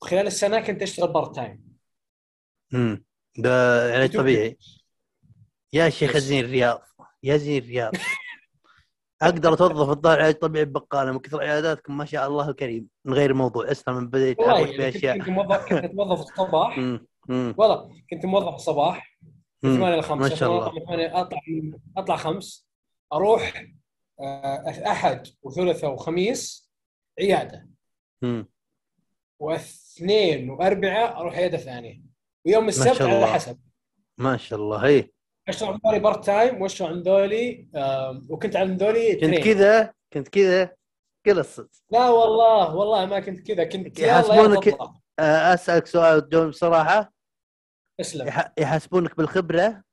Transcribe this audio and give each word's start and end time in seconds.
خلال 0.00 0.26
السنة 0.26 0.60
كنت 0.60 0.82
أشتغل 0.82 1.12
part 1.12 1.34
time 1.34 1.64
امم 2.74 3.04
ده 3.38 3.88
يعني 3.88 4.02
يوتيوب. 4.02 4.22
طبيعي. 4.22 4.58
يا 5.72 5.88
شيخ. 5.88 6.16
زين 6.16 6.44
الرياض. 6.44 6.82
يا 7.22 7.36
زين 7.36 7.62
الرياض. 7.62 7.92
أقدر 9.22 9.52
أتوظف 9.52 9.88
الظاهر 9.90 10.20
علاج 10.20 10.34
طبيعي 10.34 10.64
ببقاله 10.64 11.12
من 11.12 11.18
كثر 11.18 11.40
عياداتكم 11.40 11.96
ما 11.96 12.04
شاء 12.04 12.26
الله 12.28 12.48
الكريم. 12.50 12.88
من 13.04 13.14
غير 13.14 13.30
الموضوع 13.30 13.70
أسلم 13.70 13.96
من 13.96 14.10
يعني 14.14 14.34
كنت, 14.34 14.78
باشياء 14.78 15.18
كنت 15.18 15.28
موظف 15.28 15.68
كنت 15.68 15.94
موظف 15.94 16.20
الصباح. 16.20 16.78
والله 17.28 18.02
كنت 18.10 18.26
موظف 18.26 18.54
الصباح. 18.54 19.18
من 19.62 19.70
أمم. 19.70 19.78
8 19.80 19.96
ل 19.96 20.02
5 20.02 20.14
ما 20.28 20.34
شاء 20.34 20.50
الله. 20.50 20.72
من 20.72 20.84
8 20.86 21.20
أطلع 21.20 21.40
أطلع 21.96 22.16
5 22.16 22.66
أروح 23.12 23.66
آه، 24.20 24.90
أحد 24.90 25.26
وثلاثاء 25.42 25.92
وخميس 25.92 26.70
عيادة. 27.20 27.68
أمم. 28.24 28.48
واثنين 30.04 30.50
واربعاء 30.50 31.16
أروح 31.20 31.34
عيادة 31.34 31.58
ثانية. 31.58 32.00
ويوم 32.46 32.68
السبت 32.68 33.02
على. 33.02 33.26
حسب. 33.26 33.60
ما 34.18 34.36
شاء 34.36 34.58
الله 34.58 34.86
هي. 34.86 35.10
اشتغل 35.48 35.68
عند 35.72 35.80
ذولي 35.86 35.98
part 35.98 36.24
time 36.24 36.62
واشتغل 36.62 36.88
عند 36.88 37.08
ذولي 37.08 37.68
وكنت 38.30 38.56
عند 38.56 38.82
ذولي 38.82 39.16
كنت. 39.16 39.44
كذا 39.44 39.94
كنت 40.12 40.28
كذا 40.28 40.76
قلصت 41.26 41.82
لا 41.90 42.08
والله 42.10 42.74
والله 42.76 43.06
ما 43.06 43.20
كنت 43.20 43.46
كذا. 43.46 43.64
كنت 43.64 44.00
تطلع. 44.60 44.94
آه، 45.18 45.54
أسألك 45.54 45.86
سؤال 45.86 46.28
جون 46.28 46.48
بصراحه 46.50 47.12
اسلم. 48.00 48.28
يح- 48.28 48.52
يحاسبونك 48.58 49.16
بالخبرة؟ 49.16 49.84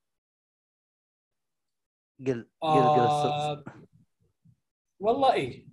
قل 2.28 2.50
قل 2.62 2.70
قلصت 2.90 3.26
آه 3.26 3.64
والله 5.02 5.34
إيه. 5.34 5.68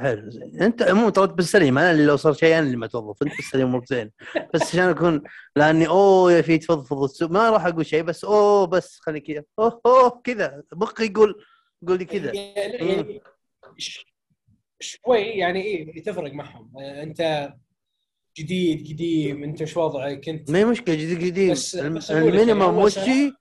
حلو 0.00 0.30
زين. 0.30 0.62
أنت 0.62 0.82
عموما 0.82 1.10
ترى 1.10 1.26
بالسليم 1.26 1.78
أنا 1.78 1.90
اللي 1.90 2.06
لو 2.06 2.16
صار 2.16 2.32
شيء 2.32 2.58
أنا 2.58 2.66
اللي 2.66 2.76
ما 2.76 2.86
توظف 2.86 3.22
انت 3.22 3.36
بالسليم 3.36 3.66
امورك 3.66 3.86
زين 3.86 4.10
بس 4.54 4.62
عشان 4.62 4.80
أكون 4.88 5.22
لأني 5.56 5.88
أوه 5.88 6.32
يا 6.32 6.42
في 6.42 6.58
تفضفض 6.58 7.02
السوق. 7.02 7.30
ما 7.30 7.50
راح 7.50 7.66
أقول 7.66 7.86
شيء 7.86 8.02
بس 8.02 8.24
أوه 8.24 8.66
بس 8.66 8.98
خلي 9.00 9.20
كذا. 9.20 9.44
أوه 9.58 9.80
أوه 9.86 10.20
كذا. 10.24 10.62
مخي 10.72 11.04
يقول 11.06 11.44
يقول 11.82 11.98
لي 11.98 12.04
كذا. 12.04 12.32
يعني 12.32 12.76
يعني 12.88 13.20
شوي 14.80 15.18
يعني 15.20 15.62
إيه 15.64 16.02
تفرق 16.02 16.32
معهم. 16.32 16.72
آه، 16.78 17.02
أنت 17.02 17.52
جديد 18.38 18.92
قديم 18.94 19.44
أنت 19.44 19.60
إيش 19.60 19.76
وضعك؟ 19.76 20.28
أنت 20.28 20.50
ما 20.50 20.58
هي 20.58 20.64
مشكلة 20.64 20.94
جديد 20.94 21.30
قديم. 21.32 21.52
بس- 21.52 21.74
يعني 21.74 21.98
ال 22.10 22.16
minimum 22.16 22.62
سنة- 22.80 22.84
وشي 22.84 23.32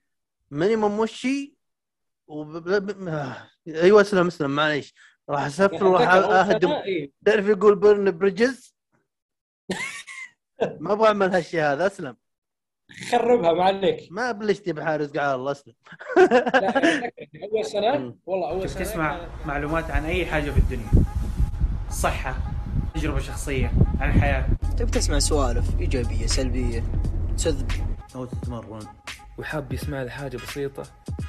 مينيمم 0.52 1.00
وشي 1.00 1.54
وب... 2.28 2.68
آه. 3.08 3.50
أيوه 3.68 4.02
اسلم 4.02 4.28
اسلم 4.28 4.50
معليش. 4.56 4.94
راح 5.30 5.40
وراح 5.40 5.46
أتذكر 5.46 5.88
أول 5.88 6.34
اهدم. 6.34 6.70
تعرف 7.26 7.48
يقول 7.48 7.76
بيرن 7.76 8.18
بريدجز؟ 8.18 8.76
ما 10.80 10.94
أبغى 10.94 11.08
أعمل 11.08 11.36
هالشيء 11.36 11.62
هذا 11.62 11.88
أسلم. 11.88 12.18
خربها 13.12 13.54
ما 13.54 13.64
عليك. 13.64 14.08
ما 14.12 14.32
بلشتي 14.32 14.74
بحارس 14.74 15.12
قاع 15.12 15.36
الله 15.36 15.52
أسلم. 15.52 15.74
أول 17.44 17.66
سنة. 17.66 18.16
والله 18.26 18.50
أول 18.50 18.70
سنة 18.70 18.84
تسمع 18.84 19.28
معلومات 19.46 19.92
عن 19.92 20.06
أي 20.06 20.26
حاجة 20.26 20.52
في 20.52 20.58
الدنيا. 20.58 20.90
صحة 21.90 22.36
تجربة 22.96 23.20
شخصية 23.20 23.72
عن 24.00 24.10
الحياة. 24.10 24.48
تبي 24.78 24.92
تسمع 24.92 25.20
سوالف 25.20 25.80
إيجابية 25.80 26.26
سلبية؟ 26.26 26.84
تسذب 27.38 27.72
أو 28.16 28.26
تتمرن. 28.26 28.88
وحاب 29.38 29.74
يسمع 29.74 30.04
لي 30.04 30.10
حاجة 30.10 30.38
بسيطة؟ 30.38 30.84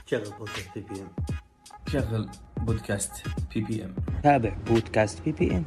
شغل 0.06 0.30
بودكاست 0.38 0.78
بي 0.78 1.00
ام 1.00 1.08
شغل 1.92 2.30
بودكاست 2.56 3.12
بي 3.54 3.60
بي 3.60 3.84
ام 3.84 3.94
تابع 4.22 4.56
بودكاست 4.66 5.22
بي 5.22 5.32
بي 5.32 5.56
ام 5.56 5.64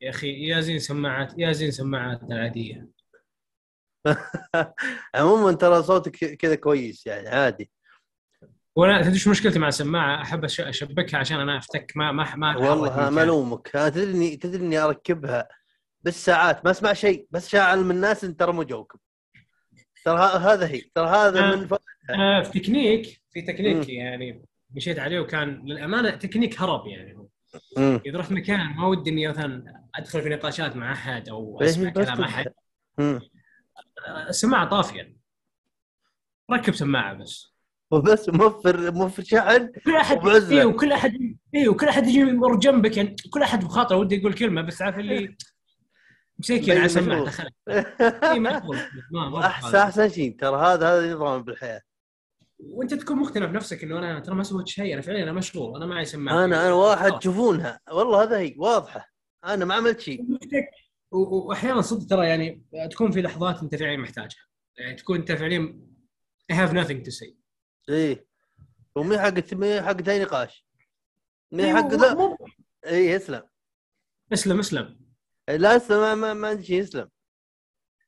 يا 0.00 0.10
أخي 0.10 0.46
يا 0.48 0.60
زين 0.60 0.78
سماعات 0.78 1.34
يا 1.38 1.52
زين 1.52 1.70
سماعاتنا 1.70 2.36
العادية. 2.36 2.88
عموما 5.14 5.52
ترى 5.52 5.82
صوتك 5.82 6.16
كذا 6.36 6.54
كويس 6.54 7.06
يعني 7.06 7.28
عادي. 7.28 7.70
وأنا 8.76 9.02
تدري 9.02 9.18
شو 9.18 9.30
مشكلتي 9.30 9.58
مع 9.58 9.68
السماعة؟ 9.68 10.22
أحب 10.22 10.44
أشبكها 10.44 11.18
عشان 11.18 11.40
أنا 11.40 11.58
أفتك 11.58 11.92
ما 11.96 12.12
ما 12.12 12.36
ما 12.36 12.56
والله 12.56 13.10
ما. 13.10 13.22
الومك 13.22 13.68
تدري 13.68 14.04
إني 14.12 14.36
تدري 14.36 14.62
إني 14.62 14.78
أركبها 14.78 15.48
بالساعات 16.02 16.64
ما 16.64 16.70
أسمع 16.70 16.92
شيء. 16.92 17.26
بس 17.30 17.48
شاعل 17.48 17.84
من 17.84 17.90
الناس 17.90 18.24
إن 18.24 18.36
ترى 18.36 18.52
مو 18.52 18.62
جوكم. 18.62 18.98
ترى 20.04 20.18
هذا 20.20 20.66
هي. 20.66 20.80
ترى 20.94 21.08
هذا 21.08 21.40
آه. 21.52 21.56
من 21.56 21.66
ف... 21.66 21.74
آه، 22.10 22.42
في 22.42 22.60
تكنيك. 22.60 23.23
في 23.34 23.42
تكنيك. 23.42 23.88
يعني 23.88 24.42
مشيت 24.70 24.98
عليه 24.98 25.20
وكان 25.20 25.62
للأمانة 25.66 26.10
تكنيك 26.10 26.60
هرب 26.60 26.86
يعني 26.86 27.28
مم. 27.76 28.00
إذا 28.06 28.18
رحت 28.18 28.32
مكان 28.32 28.60
ما 28.60 28.86
ودي 28.86 29.10
إني 29.10 29.28
مثلا 29.28 29.82
أدخل 29.94 30.22
في 30.22 30.28
نقاشات 30.28 30.76
مع 30.76 30.92
أحد 30.92 31.28
أو 31.28 31.60
إيه، 31.62 31.68
أسمع 31.68 31.90
كلام. 31.90 32.20
أحد 32.20 32.46
السماعة 34.28 34.68
طافية 34.68 35.16
ركب 36.52 36.74
سماعة 36.74 37.14
بس 37.14 37.54
وبس 37.90 38.28
موفر 38.28 38.90
موفر 38.90 39.22
شحن 39.22 39.72
كل 39.84 39.96
أحد. 39.96 40.26
اي 40.52 40.64
وكل 40.64 40.92
أحد 40.92 41.12
اي 41.54 41.68
وكل 41.68 41.88
أحد 41.88 42.06
يجي 42.06 42.18
يمر 42.18 42.56
جنبك 42.56 42.96
يعني 42.96 43.16
كل 43.30 43.42
أحد 43.42 43.64
بخاطره 43.64 43.96
ودي 43.96 44.16
يقول 44.16 44.34
كلمة 44.34 44.62
بس 44.62 44.82
عارف 44.82 44.98
اللي 44.98 45.36
مسكين 46.38 46.78
على. 46.78 46.88
سماعه 46.88 47.24
دخل 47.24 47.48
اي 47.68 48.38
ما 48.38 49.46
أحسن 49.46 49.76
أحسن 49.76 50.08
شيء 50.08 50.36
ترى 50.36 50.56
هذا 50.56 50.88
هذا 50.88 51.14
نظام 51.14 51.42
بالحياة 51.42 51.80
وانت 52.58 52.94
تكون 52.94 53.16
مقتنع 53.18 53.46
بنفسك 53.46 53.84
انه 53.84 53.98
أنا 53.98 54.20
ترى 54.20 54.34
ما 54.34 54.42
سويت 54.42 54.68
شيء 54.68 54.94
أنا 54.94 55.02
فعليا 55.02 55.22
أنا 55.22 55.32
مشغول 55.32 55.76
أنا 55.76 55.86
معي 55.86 56.04
سماعه 56.04 56.44
أنا 56.44 56.66
أنا 56.66 56.72
واحد. 56.72 57.18
تشوفونها. 57.18 57.80
والله 57.90 58.22
هذا 58.22 58.38
هي 58.38 58.54
واضحة. 58.58 59.08
أنا 59.44 59.64
ما 59.64 59.74
عملت 59.74 60.00
شيء. 60.00 60.24
واحيانا 61.12 61.80
صدق 61.80 62.06
ترى 62.06 62.26
يعني 62.26 62.64
تكون 62.90 63.10
في 63.10 63.22
لحظات 63.22 63.62
أنت 63.62 63.74
فعليا 63.74 63.96
محتاجها. 63.96 64.40
يعني 64.78 64.94
تكون 64.96 65.18
أنت 65.18 65.32
فعليا 65.32 65.80
I 66.52 66.54
have 66.56 66.70
nothing 66.72 67.02
to 67.06 67.10
say. 67.20 67.34
إيه. 67.88 68.26
ومي 68.96 69.18
حق 69.18 69.54
مي 69.54 69.82
حق 69.82 70.08
اي 70.08 70.22
نقاش. 70.22 70.66
مي 71.52 71.64
إيه، 71.64 71.74
حق 71.74 71.94
مو- 71.94 72.36
اي 72.86 73.16
اسلم 73.16 73.42
اسلم 74.32 74.58
اسلم. 74.58 75.00
لا 75.48 75.76
اسلم 75.76 75.98
ما, 76.00 76.14
ما, 76.14 76.34
ما 76.34 76.48
عندي 76.48 76.62
شيء 76.64 76.82
اسلم 76.82 77.08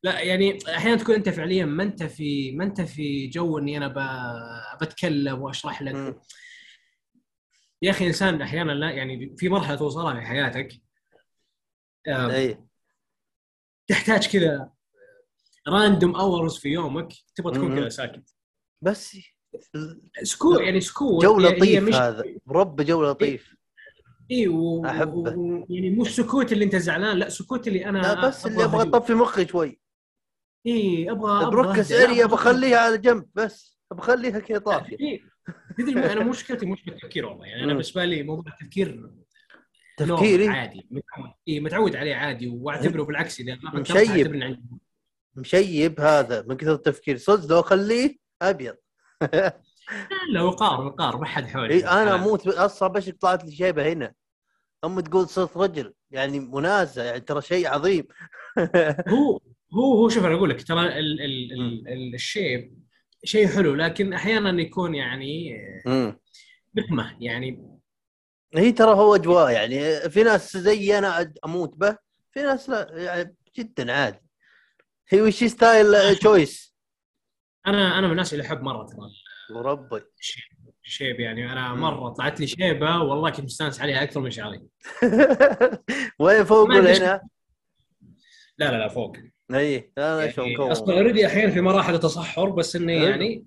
لا 0.02 0.20
يعني 0.20 0.58
أحيانا 0.68 0.96
تكون 0.96 1.14
أنت 1.14 1.28
فعليا 1.28 1.64
ما 1.64 1.82
أنت 1.82 2.02
في 2.02 2.52
ما 2.52 2.64
أنت 2.64 2.80
في 2.80 3.26
جو 3.26 3.58
إني 3.58 3.76
أنا 3.76 3.88
ب- 3.88 4.84
بتكلم 4.84 5.42
وأشرح 5.42 5.82
لك. 5.82 6.16
يا 7.82 7.90
أخي 7.90 8.06
إنسان 8.06 8.42
أحيانا 8.42 8.72
لا 8.72 8.90
يعني 8.90 9.36
في 9.36 9.48
مرحلة 9.48 9.76
توصلها 9.76 10.14
في 10.20 10.26
حياتك. 10.26 10.72
تحتاج 13.88 14.28
كذا 14.28 14.70
random 15.68 16.16
hours 16.16 16.56
في 16.58 16.68
يومك 16.68 17.08
تبغى 17.34 17.54
تكون. 17.54 17.76
كذا 17.76 17.88
ساكت. 17.88 18.34
بس. 18.82 19.16
سكوت 20.22 20.60
يعني 20.60 20.80
سكوت 20.80 21.24
جو 21.24 21.38
لطيف 21.38 21.82
مش 21.82 21.94
هذا. 21.94 22.24
رب 22.48 22.80
جو 22.80 23.04
لطيف. 23.04 23.56
إي 24.30 24.48
و... 24.48 24.86
أحبه. 24.86 25.36
و... 25.36 25.66
يعني 25.70 25.90
مو 25.90 26.02
السكوت 26.02 26.52
اللي 26.52 26.64
أنت 26.64 26.76
زعلان 26.76 27.16
لا 27.16 27.28
سكوت 27.28 27.68
اللي 27.68 27.86
أنا 27.86 27.98
لا 27.98 28.28
بس 28.28 28.46
اللي 28.46 28.64
أبغى 28.64 28.82
أطفي 28.88 29.14
مخي 29.14 29.46
شوي. 29.46 29.85
إي 30.66 31.10
أبغى 31.10 31.50
breaks. 31.50 31.92
لا، 31.92 32.04
اريا 32.04 32.26
بخليها 32.26 32.78
على 32.78 32.98
جنب 32.98 33.26
بس. 33.34 33.78
بخليها 33.90 34.38
كذا 34.38 34.58
طافيه 34.58 34.96
إيه. 35.00 35.20
تدري 35.78 36.12
أنا 36.12 36.24
مشكلتي 36.24 36.66
مش 36.66 36.84
بالتفكير 36.84 37.26
والله. 37.26 37.46
يعني 37.46 37.64
أنا. 37.64 37.72
بالنسبة 37.72 38.04
لي 38.04 38.22
موضوع 38.22 38.52
التفكير 38.52 39.10
تفكيري؟ 39.96 40.48
عادي. 40.48 40.88
متعود 40.90 41.30
إي 41.48 41.60
متعود 41.60 41.96
عليه 41.96 42.14
عادي 42.14 42.48
واعتبره 42.48 43.02
بالعكس. 43.02 43.40
إذا 43.40 43.58
مشيب. 43.74 44.56
مشيب 45.34 46.00
هذا 46.00 46.44
من 46.48 46.56
كثر 46.56 46.72
التفكير. 46.72 47.16
صدق 47.16 47.50
لو 47.50 47.60
أخليه 47.60 48.16
أبيض. 48.42 48.76
لا 50.32 50.42
وقار 50.42 50.86
وقار. 50.86 51.16
ما 51.16 51.26
حد 51.26 51.46
حولي 51.46 51.74
إي 51.74 51.86
أنا 51.86 52.14
أموت 52.14 52.46
أصلا 52.46 52.88
بس 52.88 53.08
طلعت 53.08 53.44
لي 53.44 53.52
شيبة 53.52 53.92
هنا. 53.92 54.12
أم 54.84 55.00
تقول 55.00 55.28
صوت 55.28 55.56
رجل. 55.56 55.94
يعني 56.10 56.40
منازع. 56.40 57.04
يعني 57.04 57.20
ترى 57.20 57.42
شيء 57.42 57.68
عظيم. 57.68 58.04
هو 59.08 59.40
هو 59.76 59.94
هو 59.94 60.08
شوف 60.08 60.24
أنا 60.24 60.34
أقول 60.34 60.50
لك 60.50 60.62
ترى 60.62 60.80
ال 60.98 61.20
ال 61.20 61.52
ال 61.52 61.88
ال 61.88 62.14
الشيب 62.14 62.78
شيء 63.24 63.46
حلو 63.48 63.74
لكن 63.74 64.12
أحيانا 64.12 64.60
يكون 64.62 64.94
يعني. 64.94 65.56
نقمة 66.76 67.16
يعني. 67.20 67.78
هي 68.54 68.72
ترى 68.72 68.90
هو 68.94 69.14
أجواء 69.14 69.50
يعني 69.50 70.00
في 70.10 70.22
ناس 70.22 70.56
زي 70.56 70.98
أنا 70.98 71.32
أموت 71.44 71.76
به 71.76 71.96
في 72.32 72.42
ناس 72.42 72.68
لا 72.68 72.88
يعني 72.92 73.36
جدا 73.58 73.92
عادي. 73.92 74.18
هي 75.08 75.22
وش 75.22 75.44
style 75.44 76.16
choice 76.16 76.74
أنا 77.66 77.98
أنا 77.98 78.06
من 78.06 78.12
الناس 78.12 78.32
اللي 78.32 78.44
أحب 78.46 78.62
مرة 78.62 78.86
ترى 78.86 79.10
وربي 79.56 80.00
الشيب 80.84 81.20
يعني 81.20 81.52
أنا. 81.52 81.74
مرة 81.74 82.08
طلعت 82.08 82.40
لي 82.40 82.46
شيبة 82.46 82.98
والله 83.02 83.30
كنت 83.30 83.44
مستانس 83.44 83.80
عليها 83.80 84.02
أكثر 84.02 84.20
من 84.20 84.30
شعري. 84.30 84.62
وين 86.20 86.44
فوق 86.44 86.68
ولا 86.68 86.98
هنا؟ 86.98 87.28
لا 88.58 88.70
لا 88.70 88.78
لا 88.78 88.88
فوق. 88.88 89.16
اي 89.54 89.92
أنا 89.98 90.30
شو 90.30 90.42
يعني 90.42 90.72
أصلا 90.72 90.94
already 90.94 91.26
أحيانا 91.26 91.52
في 91.52 91.60
مراحل 91.60 91.94
التصحر 91.94 92.50
بس 92.50 92.76
إني. 92.76 93.04
يعني 93.04 93.46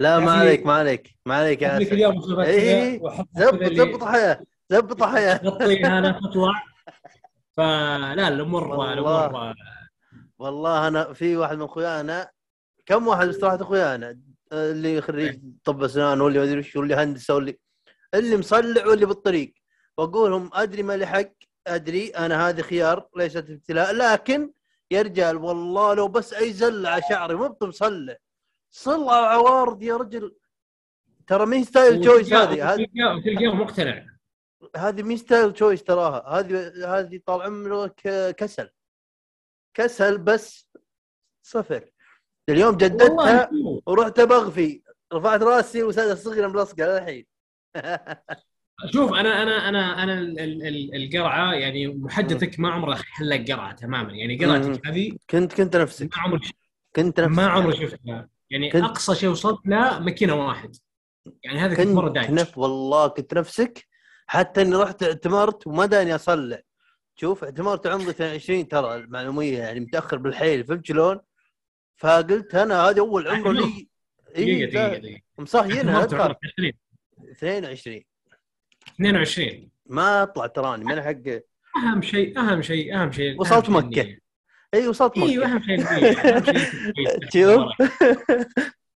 لا 0.00 0.18
ما 0.18 0.26
في- 0.32 0.38
عليك 0.38 0.66
ما 0.66 0.72
عليك 0.72 1.16
ما 1.26 1.34
عليك 1.34 1.62
يا 1.62 1.78
اسف 1.82 1.92
اليوم 1.92 2.20
خفافات 2.20 2.46
إيه. 2.46 3.00
زبط 3.36 3.50
كذا 3.58 3.66
اللي 3.68 3.76
زبط 3.76 4.04
حياة 4.04 4.40
زبط 4.70 5.02
حياة. 5.02 5.40
أنا 5.98 6.20
تطلع 6.20 6.62
فلا 7.56 8.28
الأمور. 8.28 8.92
الأمور 8.92 9.54
والله. 10.38 10.88
أنا 10.88 11.12
في 11.12 11.36
واحد 11.36 11.56
من 11.56 11.62
أخويانا 11.62 12.30
كم 12.86 13.06
واحد 13.08 13.28
استراحه 13.28 13.56
أخويانا؟ 13.62 14.18
اللي 14.52 15.00
خريج 15.00 15.40
طب 15.64 15.82
اسنان 15.82 16.20
واللي 16.20 16.38
ما 16.38 16.44
أدري 16.44 16.58
وش 16.58 16.76
واللي 16.76 16.94
هندسة 16.94 17.34
واللي 17.34 17.58
اللي 18.14 18.36
مصلع 18.36 18.86
واللي 18.86 19.06
بالطريق. 19.06 19.54
واقول 19.98 20.30
لهم 20.30 20.50
أدري 20.54 20.82
ما 20.82 20.96
لي 20.96 21.06
حق 21.06 21.32
أدري 21.66 22.08
أنا 22.08 22.48
هذه 22.48 22.60
خيار 22.60 23.06
ليست 23.16 23.36
ابتلاء 23.50 23.92
لكن 23.94 24.50
يا 24.90 25.02
رجال 25.02 25.36
والله 25.36 25.94
لو 25.94 26.08
بس 26.08 26.32
أي 26.34 26.52
زلة 26.52 27.00
شعري 27.08 27.34
مو 27.34 27.56
مصلع 27.62 28.16
صلع 28.70 29.14
عوارض 29.32 29.82
يا 29.82 29.96
رجل. 29.96 30.36
ترى 31.26 31.46
مين 31.46 31.64
style 31.64 32.00
choice 32.00 32.32
هذه؟ 32.32 32.72
هذه 32.72 32.86
مقتنع. 33.54 34.06
هذه 34.76 35.02
مين 35.02 35.16
style 35.16 35.52
choice 35.52 35.84
تراها؟ 35.84 36.28
هذه 36.28 36.98
هذه 36.98 37.20
طال 37.26 37.42
عمرك 37.42 38.00
كسل. 38.36 38.70
كسل 39.74 40.18
بس 40.18 40.68
صفر. 41.42 41.90
اليوم 42.48 42.76
جددتها 42.76 43.50
ورحت 43.86 44.20
بغفي 44.20 44.82
رفعت 45.12 45.42
راسي 45.42 45.82
وسادة 45.82 46.14
صغيرة 46.14 46.48
ملصقة 46.48 46.86
للحين. 46.86 47.26
شوف 48.92 49.12
أنا 49.12 49.42
أنا 49.42 49.68
أنا 49.68 50.02
أنا 50.02 50.20
ال- 50.20 50.40
ال- 50.40 50.66
ال- 50.66 50.94
القرعة 50.94 51.52
يعني 51.54 51.86
محدثك 51.86 52.60
ما 52.60 52.70
عمره 52.70 52.94
حلق 52.94 53.44
قرعة 53.52 53.72
تماما. 53.74 54.12
يعني. 54.12 54.36
قرعتك 54.38 54.86
هذه 54.86 55.12
كنت 55.30 55.52
كنت 55.52 55.76
نفسك. 55.76 56.16
ما 56.16 56.22
عمري 56.22 56.48
كنت 56.96 57.20
نفسك. 57.20 57.36
ما 57.38 57.46
عمري 57.46 57.76
شفتها. 57.76 58.28
يعني 58.50 58.70
كنت- 58.70 58.84
أقصى 58.84 59.14
شيء 59.14 59.28
وصلت 59.28 59.60
له 59.66 59.98
ماكينة 59.98 60.46
واحد. 60.46 60.76
يعني 61.42 61.58
هذا 61.58 61.74
كنت 61.74 61.86
مرة 61.86 62.08
دايج 62.08 62.30
نف 62.30 62.58
والله 62.58 63.08
كنت 63.08 63.34
نفسك. 63.34 63.86
حتى 64.26 64.62
إني 64.62 64.76
رحت 64.76 65.02
اعتمرت 65.02 65.66
وما 65.66 65.86
داني 65.86 66.14
أصلع. 66.14 66.60
شوف 67.16 67.44
اعتمرت 67.44 67.86
عمري 67.86 68.10
22 68.10 68.68
ترى 68.68 68.94
المعلومية 68.94 69.58
يعني 69.58 69.80
متأخر 69.80 70.16
بالحيل 70.16 70.64
فهمت 70.66 70.86
شلون؟ 70.86 71.20
فقلت 71.96 72.54
أنا 72.54 72.80
هذه 72.88 72.98
أول 72.98 73.28
عمره 73.28 73.52
لي. 73.52 73.88
دقيقة 74.30 74.66
دقيقة 74.70 74.96
دقيقة. 74.98 75.20
مصهينها 75.38 75.96
عمرك 75.98 76.38
20 76.44 76.72
22 77.30 78.02
22 78.94 79.70
ما 79.86 80.22
أطلع 80.22 80.46
تراني 80.46 80.84
من 80.84 81.02
حق 81.02 81.40
أهم 81.76 82.02
شيء 82.02 82.38
أهم 82.38 82.62
شيء 82.62 82.96
أهم 82.96 83.12
شيء 83.12 83.40
وصلت. 83.40 83.68
النية. 83.68 84.18
إي 84.74 84.88
وصلت 84.88 85.18
أيوه 85.18 85.46
مكة. 85.48 85.74
النية، 85.74 86.10
أهم 86.12 86.44
شيء 86.44 86.56
شوف 87.32 87.72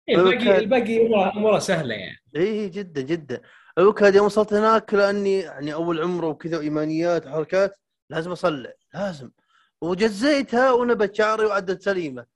إيه، 0.09 0.17
الباقي 0.17 0.59
الباقي 0.59 1.07
اموره 1.37 1.59
سهلة 1.59 1.95
يعني. 1.95 2.17
إي 2.37 2.69
جدا 2.69 3.01
جدا. 3.01 3.41
الوكاد 3.79 4.15
يوم 4.15 4.27
وصلت 4.27 4.53
هناك 4.53 4.95
لأني 4.95 5.39
يعني 5.39 5.75
أول 5.75 6.01
عمره 6.03 6.27
وكذا 6.27 6.59
وإيمانيات 6.59 7.27
وحركات 7.27 7.79
لازم 8.11 8.31
اصلع 8.33 8.73
لازم. 8.95 9.31
وجزيتها 9.81 10.73
ونبت 10.73 11.15
شعري 11.15 11.45
وعدت 11.45 11.83
سليمة. 11.83 12.27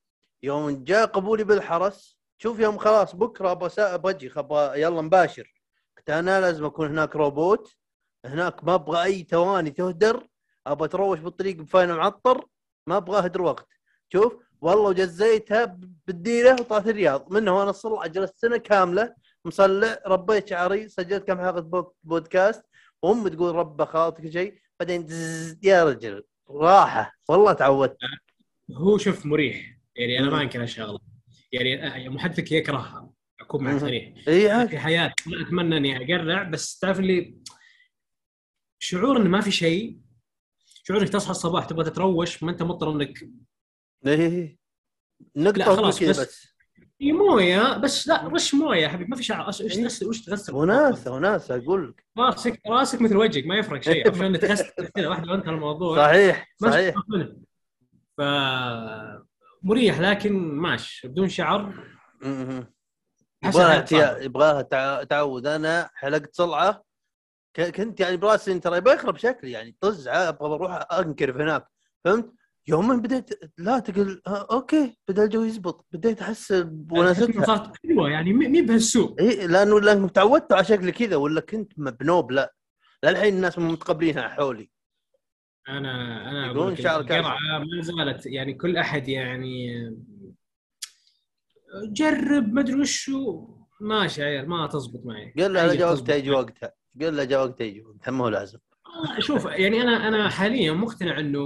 يوم 0.43 0.85
جاء 0.85 1.07
قبولي 1.07 1.45
بالحرس 1.45 2.19
شوف 2.39 2.59
يوم 2.61 2.79
خلاص 2.79 3.15
بكرة 3.17 3.55
بسا- 3.55 3.97
بجي 3.97 4.33
أبغى 4.37 4.81
يلا 4.83 5.01
مباشر. 5.03 5.53
أنا 6.19 6.41
لازم 6.41 6.65
اكون 6.65 6.89
هناك 6.89 7.17
روبوت 7.17 7.77
هناك 8.25 8.65
ما 8.65 8.75
أبغى 8.75 9.03
اي 9.05 9.23
ثواني 9.31 9.71
تهدر 9.71 10.27
أبغى 10.67 10.85
اتروش 10.87 11.19
بالطريق 11.19 11.57
بفاين 11.57 11.89
معطر 11.93 12.47
ما 12.87 12.97
أبغى 12.97 13.19
اهدر 13.19 13.43
وقت. 13.43 13.69
شوف 14.13 14.37
والله 14.61 14.83
وجزيتها 14.83 15.79
بالديرة 16.07 16.53
وطلعت 16.53 16.89
الرياض. 16.89 17.33
منه 17.33 17.59
وأنا 17.59 17.73
صلع 17.73 18.07
جلست 18.07 18.39
سنة 18.39 18.57
كاملة 18.57 19.15
مصلع 19.45 19.99
ربيت 20.07 20.49
شعري 20.49 20.89
سجلت 20.89 21.27
كم 21.27 21.39
حلقة 21.39 21.61
بو- 21.61 21.93
بودكاست. 22.05 22.65
وأمي 23.03 23.31
تقول 23.31 23.55
ربى 23.55 23.85
خاطر 23.87 24.23
كل 24.23 24.33
شيء 24.33 24.55
بعدين 24.81 25.07
يا 25.63 25.85
رجل 25.85 26.25
راحة. 26.51 27.13
والله 27.29 27.53
تعودت. 27.53 27.97
هو 28.77 28.99
شوف 28.99 29.27
مريح. 29.27 29.77
يعني 29.97 30.19
أنا. 30.19 30.31
ما 30.31 30.43
انكر 30.43 30.63
هالشغله 30.63 30.99
يعني 31.53 32.09
محدثك 32.09 32.53
يكرهها. 32.53 33.11
اكون 33.51 33.65
مع 33.65 33.73
مم. 33.73 33.79
صريح 33.79 34.15
اي 34.29 34.69
في 34.69 34.79
حياتي 34.79 35.31
ما 35.31 35.43
أتمنى 35.43 35.77
إني 35.77 35.97
أقرع 36.15 36.43
بس 36.43 36.79
تعرف 36.79 37.01
اللي 37.01 37.35
شعور 38.79 39.17
انه 39.17 39.29
ما 39.29 39.41
في 39.41 39.51
شيء 39.51 39.99
شعور 40.85 41.01
إنك 41.01 41.09
تصحى 41.09 41.31
الصباح 41.31 41.65
تبغى 41.65 41.85
تتروش 41.91 42.43
ما 42.43 42.51
أنت 42.51 42.63
مضطر 42.63 42.91
إنك 42.93 43.23
إيه 44.07 44.59
لا، 45.35 45.43
نقطه 45.43 45.77
خلاص، 45.77 46.03
بس- 46.03 46.21
بس. 46.21 46.47
في 46.99 47.13
موية 47.13 47.77
بس 47.79 48.09
لا 48.09 48.29
رش 48.29 48.55
موية 48.55 48.81
يا 48.83 48.89
حبيبي 48.89 49.11
ما 49.11 49.17
في 49.17 49.23
شعر. 49.23 49.47
إيش 49.49 49.61
إيه. 49.63 49.69
تغسل 49.83 50.07
وش 50.09 50.21
تغسل؟ 50.25 50.55
وناسة 50.55 51.11
وناسة 51.13 51.57
أقول 51.57 51.89
لك. 51.89 52.05
راسك 52.19 52.61
راسك 52.67 53.01
مثل 53.03 53.17
وجهك 53.17 53.47
ما 53.47 53.57
يفرق 53.57 53.83
شيء 53.83 54.15
شلون 54.15 54.39
تغسل 54.39 54.89
كذا 54.95 55.09
واحدة 55.09 55.25
لو 55.27 55.35
انتهى 55.35 55.51
الموضوع. 55.55 55.97
صحيح 56.09 56.49
صحيح. 56.57 56.95
ف 58.19 58.21
مريح 59.63 60.01
لكن 60.01 60.33
ماشي 60.55 61.09
بدون 61.09 61.29
شعر. 61.29 61.87
يبغاها 63.45 64.19
يبغاها 64.23 64.63
تع- 64.63 65.03
تعود. 65.03 65.47
أنا 65.47 65.91
حلقت 65.95 66.35
صلعة. 66.35 66.85
كنت 67.57 68.01
يعني 68.01 68.17
براسي 68.17 68.59
ترى 68.59 68.77
يبغى 68.77 68.95
يخرب 68.95 69.17
شكلي 69.17 69.51
يعني 69.51 69.77
طز 69.81 70.09
أبغى 70.09 70.55
أروح 70.55 70.93
انكرف 70.93 71.37
هناك. 71.37 71.67
فهمت؟ 72.05 72.33
يوم 72.69 72.89
من 72.89 73.01
بديت 73.01 73.31
لا 73.59 73.79
تقول 73.79 74.23
آه 74.27 74.47
okay 74.53 74.99
بدا 75.09 75.25
الجو 75.25 75.43
يزبط. 75.43 75.87
بديت 75.93 76.23
أحس 76.23 76.53
بوناستها 76.53 77.45
صارت 77.45 77.73
حلوة 77.87 78.11
يعني 78.11 78.33
مي 78.33 78.63
بهالسوء. 78.63 79.21
إي 79.21 79.47
لأنه 79.47 79.81
لأنه 79.81 80.09
تعودت 80.09 80.53
على 80.53 80.65
شكلي 80.65 80.93
كذا 80.93 81.17
ولا 81.17 81.41
كنت 81.41 81.73
مبنوب؟ 81.77 82.33
لا. 82.33 82.55
للحين 83.05 83.35
الناس 83.37 83.59
مو 83.59 83.73
متقبلينها 83.73 84.29
حولي. 84.29 84.71
أنا 85.69 86.31
أنا 86.31 86.47
يقولون 86.47 86.77
شعر 86.77 87.03
ما 87.03 87.83
زالت 87.83 88.27
يعني 88.27 88.55
كل 88.55 88.77
أحد 88.77 89.09
يعني 89.09 89.69
جرب 91.85 92.53
ما 92.53 92.61
أدري 92.61 92.81
وشو 92.81 93.49
ماشي 93.81 94.21
يا 94.21 94.27
عيال 94.27 94.49
ما 94.49 94.67
تزبط 94.67 95.01
معي. 95.05 95.35
قال 95.39 95.53
له 95.53 95.75
تزبط 95.75 96.01
وقتها 96.01 96.17
يجي. 96.17 96.31
وقتها. 96.31 96.73
قال 97.01 97.17
له 97.17 97.25
جاء 97.25 97.45
وقتها 97.47 97.65
يجي 97.65 97.83
وقتها 97.83 98.11
ما 98.11 98.25
هو 98.25 98.29
لازم. 98.29 98.59
آه، 98.87 99.21
شوف 99.21 99.45
يعني 99.45 99.83
أنا 99.83 100.09
أنا 100.09 100.29
حاليا 100.29 100.73
مقتنع 100.73 101.19
إنه 101.19 101.41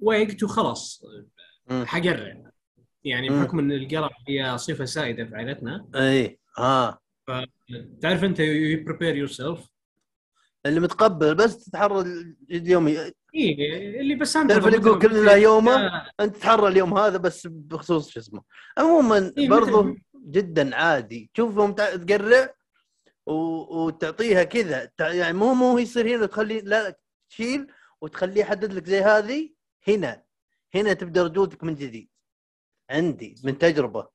وقت 0.00 0.42
وخلاص. 0.42 1.04
حقرع. 1.84 2.52
يعني. 3.04 3.28
بحكم 3.28 3.58
إن 3.58 3.72
القرع 3.72 4.10
هي 4.28 4.58
صفة 4.58 4.84
سائدة 4.84 5.24
في 5.24 5.34
عائلتنا. 5.36 5.88
إي 5.94 6.40
آه. 6.58 6.98
تعرف 8.00 8.24
أنت 8.24 8.40
you 8.40 8.84
prepare 8.84 9.16
yourself 9.16 9.68
اللي 10.66 10.80
متقبل 10.80 11.34
بس 11.34 11.64
تتحرى 11.64 12.04
اليوم 12.50 12.88
اي 13.34 14.00
اللي 14.00 14.14
بس 14.14 14.36
أنت 14.36 14.50
تعرف 14.50 14.66
اللي 14.66 14.76
يقول 14.76 14.98
كل 15.02 15.24
له 15.26 15.36
يومه؟ 15.36 15.86
أنت 16.20 16.36
تتحرى 16.36 16.68
اليوم 16.68 16.98
هذا 16.98 17.16
بس 17.18 17.46
بخصوص 17.46 18.08
شو 18.10 18.20
اسمه. 18.20 18.42
عموما 18.78 19.32
إيه، 19.38 19.48
برضو 19.48 19.82
مثل- 19.82 20.00
جدا 20.14 20.76
عادي. 20.76 21.30
تشوف 21.34 21.56
يوم 21.56 21.72
تع- 21.72 21.96
تقرع 21.96 22.54
و... 23.26 23.32
وتعطيها 23.84 24.42
كذا. 24.44 24.90
يعني 25.00 25.32
مو 25.38 25.54
مو 25.54 25.76
هي 25.76 25.82
يصير 25.82 26.16
هنا 26.16 26.22
وتخلي 26.22 26.60
لا 26.60 26.98
تشيل 27.30 27.66
وتخليه 28.00 28.40
يحدد 28.40 28.72
لك 28.72 28.86
زي 28.86 29.00
هذه 29.00 29.50
هنا. 29.88 30.22
هنا 30.74 30.92
تبدأ 30.92 31.22
رجولتك 31.22 31.64
من 31.64 31.74
جديد. 31.74 32.08
عندي 32.90 33.34
من 33.44 33.58
تجربة. 33.58 34.08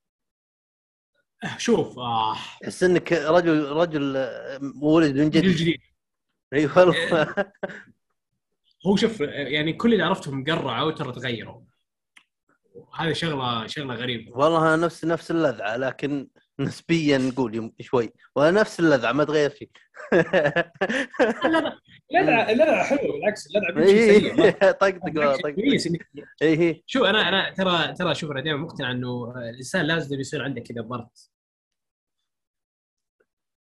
شوف 1.58 2.00
آه. 2.00 2.36
تحس 2.62 2.84
إنك 2.84 3.12
رجل 3.14 3.70
رجل 3.70 4.14
آه، 4.18 4.60
مولد 4.62 5.16
من 5.18 5.30
جديد. 5.30 5.56
جديد. 5.56 5.80
إي 6.54 6.66
والله. 6.66 7.36
هو 8.86 8.96
شوف 8.96 9.22
يعني 9.22 9.74
كل 9.74 9.94
اللي 9.94 10.04
عرفتهم 10.04 10.44
قرعوا 10.44 10.92
ترى 10.92 11.12
تغيروا. 11.12 11.62
هذه 12.96 13.14
شغلة 13.14 13.68
شغلة 13.68 13.96
غريبة. 13.96 14.38
والله 14.38 14.74
أنا 14.74 14.86
نفس 14.86 15.06
نفس 15.06 15.32
اللذعه 15.32 15.78
لكن 15.78 16.28
نسبيا 16.60 17.18
نقول 17.18 17.72
شوي. 17.80 18.14
وأنا 18.36 18.62
نفس 18.62 18.80
اللذعه 18.80 19.12
ما 19.12 19.24
تغير 19.24 19.50
شيء. 19.50 19.70
لا 22.12 22.22
لا 22.22 22.52
اللذعه 22.52 22.52
اللذعه 22.52 22.84
حلوة 22.84 23.14
بالعكس 23.14 23.48
اللذعه 23.48 24.72
طقطق 24.72 25.38
طقطق. 25.42 25.56
شوف 26.86 27.04
أنا 27.04 27.30
أنا 27.30 27.54
ترى 27.54 27.94
ترى 27.94 28.16
شوف 28.16 28.32
أنا 28.32 28.42
دائما 28.42 28.60
مقتنع 28.60 28.92
إنه 28.92 29.34
الإنسان 29.50 29.86
لازم 29.86 30.20
يصير 30.20 30.44
عنده 30.44 30.62
كذا 30.62 30.82
part 30.82 31.30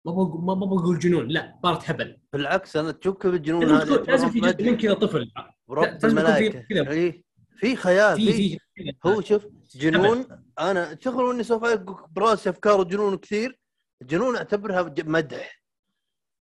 ما 0.06 0.12
بقول 0.12 0.44
ما 0.44 0.54
بقول 0.54 1.00
جنون 1.00 1.28
لا 1.28 1.60
part 1.64 1.90
هبل. 1.90 2.18
بالعكس 2.34 2.78
أنا 2.78 2.92
تشك 2.92 3.28
بالجنون 3.28 3.66
لازم 3.66 3.94
هذا 3.94 4.04
لازم 4.04 4.30
في 4.30 4.40
جزء 4.40 4.64
من 4.64 4.78
كذا 4.78 4.94
طفل 4.94 5.32
لازم 5.70 6.44
يكون 6.44 6.62
في. 6.62 6.92
اي 6.92 7.24
في 7.58 7.76
خيال 7.76 8.16
في 8.16 8.60
هو 9.06 9.22
شوف 9.22 9.48
جنون 9.76 10.26
أنا 10.60 10.98
شغل 11.02 11.32
إني 11.32 11.44
سوف 11.44 11.64
براسي 12.12 12.50
أفكار 12.50 12.80
وجنون 12.80 13.18
كثير. 13.18 13.60
الجنون 14.02 14.36
أعتبرها 14.36 14.94
مدح. 14.98 15.62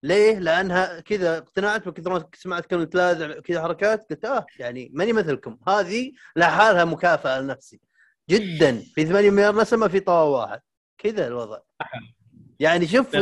ليه؟ 0.04 0.40
لأنها 0.40 1.00
كذا 1.00 1.38
اقتنعت 1.38 1.88
بكثر 1.88 2.14
ما 2.14 2.26
سمعت 2.36 2.66
كلمة 2.66 2.90
لاذع 2.94 3.40
كذا 3.40 3.62
حركات 3.62 4.10
قلت 4.10 4.26
آه 4.26 4.46
يعني 4.60 4.92
ماني 4.94 5.14
مثلكم. 5.14 5.58
هذه 5.68 6.12
لحالها 6.36 6.86
مكافأة 6.86 7.42
لنفسي. 7.42 7.82
جدا. 8.30 8.84
في 8.96 9.06
8 9.06 9.30
مليار 9.32 9.62
نسمة 9.62 9.88
في 9.88 10.00
طاوة 10.00 10.42
واحد. 10.42 10.60
كذا 10.98 11.28
الوضع. 11.28 11.60
يعني 12.60 12.88
شوف. 12.88 13.16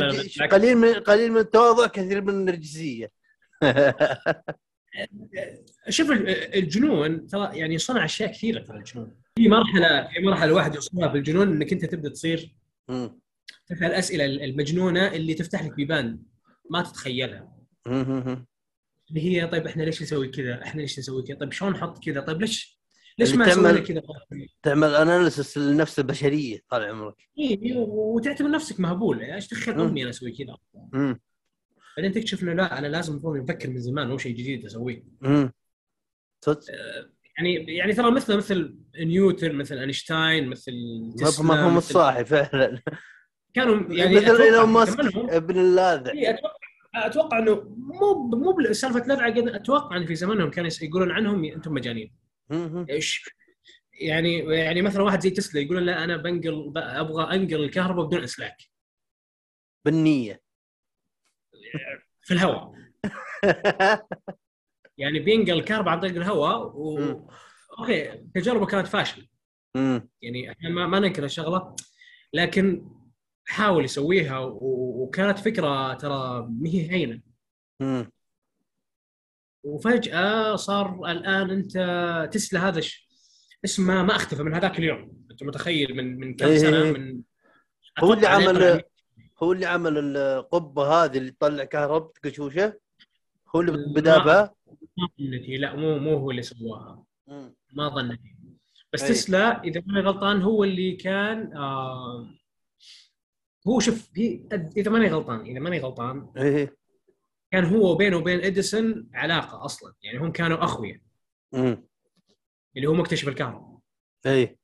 قليل 0.52 0.78
من 0.78 0.94
قليل 0.94 1.32
من 1.32 1.38
التواضع 1.38 1.88
كثير 1.88 2.22
من 2.22 2.30
النرجسية 2.30 3.12
شوف 5.90 6.12
ال- 6.12 6.56
الجنون 6.56 7.28
ترى 7.28 7.58
يعني 7.58 7.78
صنع 7.78 8.06
أشياء 8.06 8.32
كثيرة 8.32 8.60
ترى 8.64 8.78
الجنون 8.78 9.16
في 9.36 9.50
مرحله 9.50 10.08
في 10.08 10.20
مرحلة 10.26 10.54
واحد 10.54 10.76
يوصلها 10.76 11.08
بالجنون 11.08 11.48
إنك 11.48 11.74
أنت 11.74 11.86
تبدأ 11.86 12.10
تصير. 12.10 12.56
تسال 13.68 13.84
الاسئله 13.86 14.26
المجنونة 14.26 15.08
اللي 15.08 15.34
تفتح 15.34 15.64
لك 15.66 15.74
بيبان 15.74 16.20
ما 16.72 16.82
تتخيلها. 16.84 17.54
اللي 17.88 19.22
هي 19.22 19.48
طيب 19.48 19.68
إحنا 19.68 19.84
ليش 19.84 20.02
نسوي 20.02 20.28
كذا؟ 20.28 20.64
إحنا 20.64 20.82
ليش 20.82 21.00
نسوي 21.00 21.24
كذا؟ 21.24 21.38
طيب 21.38 21.52
شلون 21.52 21.72
نحط 21.72 22.04
كذا؟ 22.06 22.20
طيب 22.22 22.42
ليش 22.42 22.77
ليش 23.18 23.36
ما 23.36 23.46
تعمل- 23.46 23.84
كذا؟ 23.84 24.02
تعمل 24.64 24.96
اناليسس 24.96 25.58
للنفس 25.58 26.00
البشرية 26.00 26.60
طال 26.70 26.84
عمرك 26.84 27.16
اي 27.40 27.74
وتعتبر 27.88 28.50
نفسك 28.52 28.80
مهبول 28.80 29.22
إيش 29.22 29.50
دخل. 29.54 29.82
أمي 29.82 30.02
أنا 30.02 30.10
أسوي 30.10 30.32
كذا؟ 30.32 30.58
مم. 30.94 31.20
بعدين 31.98 32.12
تكتشف 32.12 32.44
إنه 32.44 32.54
لا 32.54 32.80
أنا 32.80 32.88
لازم 32.88 33.14
المفروض 33.14 33.38
أفكر 33.50 33.70
من 33.70 33.80
زمان 33.80 34.08
مو 34.08 34.18
شيء 34.18 34.36
جديد 34.36 34.66
أسويه 34.66 35.04
مم. 35.22 35.54
صدق 36.46 36.60
يعني 37.38 37.54
يعني 37.76 37.94
ترى 37.94 38.12
مثل 38.12 38.38
مثل 38.38 38.78
نيوتن 39.00 39.56
مثل 39.56 39.78
أينشتاين 39.78 40.48
مثل 40.48 40.74
تسلا 41.18 41.46
مفهوم 41.46 41.78
الصاحي 41.78 42.26
فعلا 42.26 42.82
كانوا 43.54 43.76
يعني 43.94 44.16
مثل 44.16 44.42
إيلون 44.42 44.70
ماسك 44.70 45.00
ابن 45.16 45.60
اللاذع 45.60 46.12
إيه، 46.12 46.30
أتوقع 46.30 46.58
أتوقع 46.96 47.40
إنه 47.40 47.56
مو 47.78 48.14
مو 48.38 48.54
بسالفة 48.70 49.00
لذعه 49.06 49.32
قد 49.36 49.48
أتوقع 49.48 49.98
إن 49.98 50.06
في 50.06 50.16
زمانهم 50.16 50.50
كانوا 50.50 50.70
يقولون 50.82 51.12
عنهم 51.12 51.46
أنتم 51.46 51.74
مجانين. 51.74 52.27
إيش؟ 52.90 53.30
يعني 54.02 54.38
يعني 54.38 54.82
مثلا 54.82 55.04
واحد 55.04 55.22
زي 55.22 55.30
تسلا 55.30 55.62
يقول 55.62 55.86
لا 55.86 56.04
أنا 56.04 56.18
بنقل 56.18 56.74
أبغى 56.78 57.36
أنقل 57.36 57.64
الكهرباء 57.64 58.06
بدون 58.06 58.24
إسلاك. 58.24 58.58
بالنية. 59.86 60.42
في 62.22 62.34
الهواء. 62.34 62.74
يعني 64.98 65.20
بينقل 65.20 65.54
الكهرباء 65.54 65.94
عن 65.94 66.00
طريق 66.00 66.16
الهواء 66.16 66.78
و... 66.78 66.98
أوكي 67.80 68.24
تجربه 68.36 68.66
كانت 68.66 68.88
فاشلة. 68.88 69.28
يعني 70.22 70.52
إحنا 70.52 70.70
ما, 70.70 70.88
ما 70.88 71.00
ننكر 71.00 71.24
الشغله 71.24 71.76
لكن 72.34 72.90
حاول 73.48 73.86
يسويها 73.86 74.40
و... 74.40 75.04
وكانت 75.04 75.40
فكرة 75.40 75.94
ترى 75.94 76.48
ما 76.50 76.70
هي 76.70 76.92
هينه. 76.92 77.22
وفجأة 79.68 80.56
صار 80.56 81.12
الآن 81.12 81.50
أنت 81.50 82.30
تسلا 82.34 82.70
هذا 82.70 82.82
ش... 82.82 83.08
اسمه 83.66 84.04
ما 84.04 84.16
أختفى 84.16 84.44
من 84.44 84.54
هذاك 84.54 84.80
اليوم. 84.80 85.26
أنت 85.32 85.44
متخيل 85.44 85.98
من 85.98 86.20
من 86.20 86.36
كم 86.36 86.46
إيه. 86.46 86.58
سنة؟ 86.58 86.92
من 86.92 87.22
هو 88.00 88.14
اللي 88.14 88.28
عمل 88.28 88.84
هو 89.44 89.52
اللي 89.52 89.66
عمل 89.66 90.18
القبة 90.18 90.88
هذه 90.88 91.18
اللي 91.18 91.32
تطلع 91.32 91.64
كهرب 91.64 92.12
قشوشة؟ 92.24 92.80
هو 93.56 93.62
اللي 93.62 93.94
بدأ 93.96 94.18
بها؟ 94.18 94.56
لا 95.48 95.76
مو 95.76 96.00
مو 96.00 96.18
هو 96.18 96.32
اللي 96.32 96.42
سواها. 96.42 97.04
ما 97.74 97.90
ظنتي 97.90 98.36
بس 98.94 99.04
أي. 99.04 99.10
تسلا 99.10 99.64
إذا 99.64 99.84
ماني 99.86 100.08
غلطان 100.08 100.42
هو 100.42 100.64
اللي 100.64 100.92
كان 100.92 101.58
آه 101.58 102.30
هو 103.68 103.80
شوف 103.80 104.10
هي 104.18 104.42
إذا 104.78 104.92
ماني 104.92 105.08
غلطان 105.08 105.42
إذا 105.42 105.60
ماني 105.60 105.80
غلطان 105.80 106.30
إيه. 106.38 106.77
كان 107.52 107.66
هو 107.66 107.96
بينه 107.96 108.18
وبين 108.18 108.40
إديسون 108.44 109.10
علاقة 109.14 109.66
أصلا. 109.66 109.94
يعني 110.02 110.18
هم 110.18 110.32
كانوا 110.32 110.64
أخويا. 110.64 111.02
مم. 111.54 111.88
اللي 112.78 112.88
هو 112.88 112.94
مكتشف 112.94 113.28
الكهرباء. 113.28 113.80
إيه. 114.26 114.58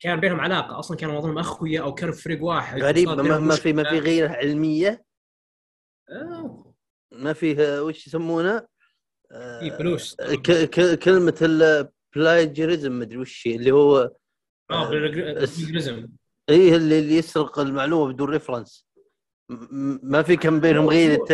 كان 0.00 0.20
بينهم 0.20 0.40
علاقة 0.40 0.78
أصلا. 0.78 0.96
كانوا 0.96 1.18
اظن 1.18 1.38
أخويا 1.38 1.80
أو 1.82 1.94
كانوا 1.94 2.14
في 2.14 2.22
فريق 2.22 2.44
واحد. 2.44 2.82
غريب. 2.82 3.08
ما, 3.08 3.38
ما 3.38 3.54
في 3.54 3.72
ما. 3.72 3.90
في 3.90 3.98
غيره 3.98 4.28
علمية؟ 4.28 5.04
آه، 6.10 6.74
ما 7.12 7.32
فيه 7.32 7.82
وش 7.82 8.06
يسمونه؟ 8.06 8.66
آه، 9.32 9.60
في 9.60 9.70
فلوس 9.70 10.16
ك 10.16 10.50
ك 10.50 10.98
كلمة 10.98 11.38
ال 12.16 12.24
plagiarism 12.24 12.98
مدري 12.98 13.18
وش 13.18 13.46
اللي 13.46 13.70
هو 13.70 13.98
آه 13.98 14.12
آه، 14.70 16.08
إيه 16.48 16.76
اللي, 16.76 16.98
اللي 16.98 17.16
يسرق 17.16 17.58
المعلومة 17.58 18.12
بدون 18.12 18.30
reference 18.30 18.86
ما 20.02 20.22
في 20.22 20.36
كم 20.36 20.60
بينهم 20.60 20.92
نثبت 20.92 21.32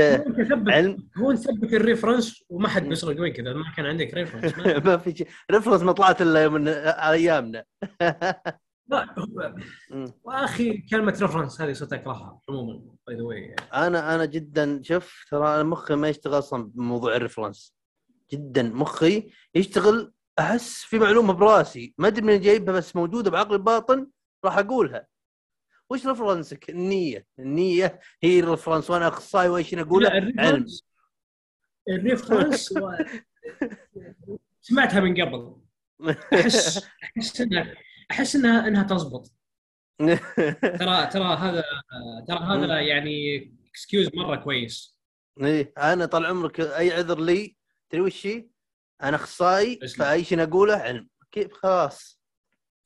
علم. 0.69 1.09
هو 1.19 1.33
نثبت 1.33 1.73
ال 1.73 1.80
reference 1.80 2.45
وما 2.49 2.69
حد. 2.69 2.89
بيسرق 2.89 3.21
وين 3.21 3.33
كذا 3.33 3.53
ما 3.53 3.65
كان 3.77 3.87
عندك 3.87 4.15
reference 4.15 4.59
ما- 4.59 4.79
ما 4.87 4.97
في 4.97 5.17
شيء. 5.17 5.27
reference 5.51 5.83
ما 5.83 5.93
طلعت 5.93 6.23
إلا 6.23 6.43
يوم 6.43 6.69
على 6.69 7.17
أيامنا. 7.17 7.65
لا. 8.91 9.15
واخي 10.25 10.79
كلمة 10.91 11.19
reference 11.23 11.61
هذه 11.61 11.73
صرت 11.73 11.93
أكرهها 11.93 12.41
عموما 12.49 12.81
by 13.07 13.17
the 13.17 13.23
way 13.23 13.55
أنا 13.75 14.15
أنا 14.15 14.25
جدا 14.25 14.81
شوف 14.85 15.25
ترى 15.31 15.55
أنا 15.55 15.63
مخي 15.63 15.95
ما 15.95 16.09
يشتغل 16.09 16.39
أصلا 16.39 16.71
بموضوع 16.75 17.17
ال 17.17 17.23
reference 17.23 17.75
جدا 18.33 18.63
مخي 18.63 19.31
يشتغل 19.55 20.13
أحس 20.39 20.83
في 20.85 20.99
معلومة 20.99 21.33
براسي. 21.33 21.95
ما 21.99 22.09
أدري 22.09 22.23
من 22.27 22.41
جايبها 22.41 22.75
بس 22.75 22.97
موجودة 22.97 23.31
بعقلي 23.31 23.57
الباطن 23.57 24.07
راح 24.45 24.59
أقولها. 24.59 25.07
وش 25.91 26.07
reference 26.07 26.59
ك؟ 26.59 26.71
النية، 26.71 27.27
النية 27.39 28.01
هي 28.23 28.41
ال 28.41 28.46
reference 28.46 28.91
وأنا 28.91 29.09
أخصائي 29.09 29.49
وايش 29.49 29.75
أقوله؟ 29.75 30.11
علم. 30.39 30.67
ال 31.89 31.97
reference 31.97 32.73
و... 32.73 32.91
سمعتها 34.61 35.01
من 35.01 35.23
قبل. 35.23 35.57
أحس 36.35 36.87
أحس 37.17 37.41
انها 37.41 37.75
أحس 38.11 38.37
انها 38.37 38.69
إنها 38.69 38.83
تزبط. 38.83 39.33
ترى 40.81 41.07
ترى 41.07 41.37
هذا 41.37 41.65
ترى 42.29 42.39
هذا 42.39 42.81
يعني 42.81 43.37
excuse 43.71 44.11
مرة 44.15 44.37
كويس. 44.37 44.99
إيه 45.41 45.73
أنا 45.79 46.07
طال 46.07 46.27
عمرك 46.27 46.61
أي 46.61 46.93
عذر 46.93 47.21
لي 47.21 47.57
تدري 47.91 48.03
وش؟ 48.03 48.29
أنا 49.03 49.17
أخصائي. 49.17 49.79
فأي 49.99 50.25
شيء 50.25 50.43
أقوله؟ 50.43 50.77
علم. 50.77 51.09
كيف؟ 51.31 51.53
خلاص. 51.53 52.18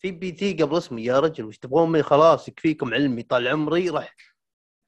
في 0.02 0.10
PT 0.10 0.52
قبل 0.62 0.78
اسمي 0.78 1.04
يا 1.04 1.20
رجل 1.20 1.44
وش 1.44 1.58
تبغون 1.58 1.92
مني؟ 1.92 2.02
خلاص 2.02 2.48
يكفيكم 2.48 2.94
علمي. 2.94 3.22
طال 3.22 3.48
عمري 3.48 3.90
راح 3.90 4.16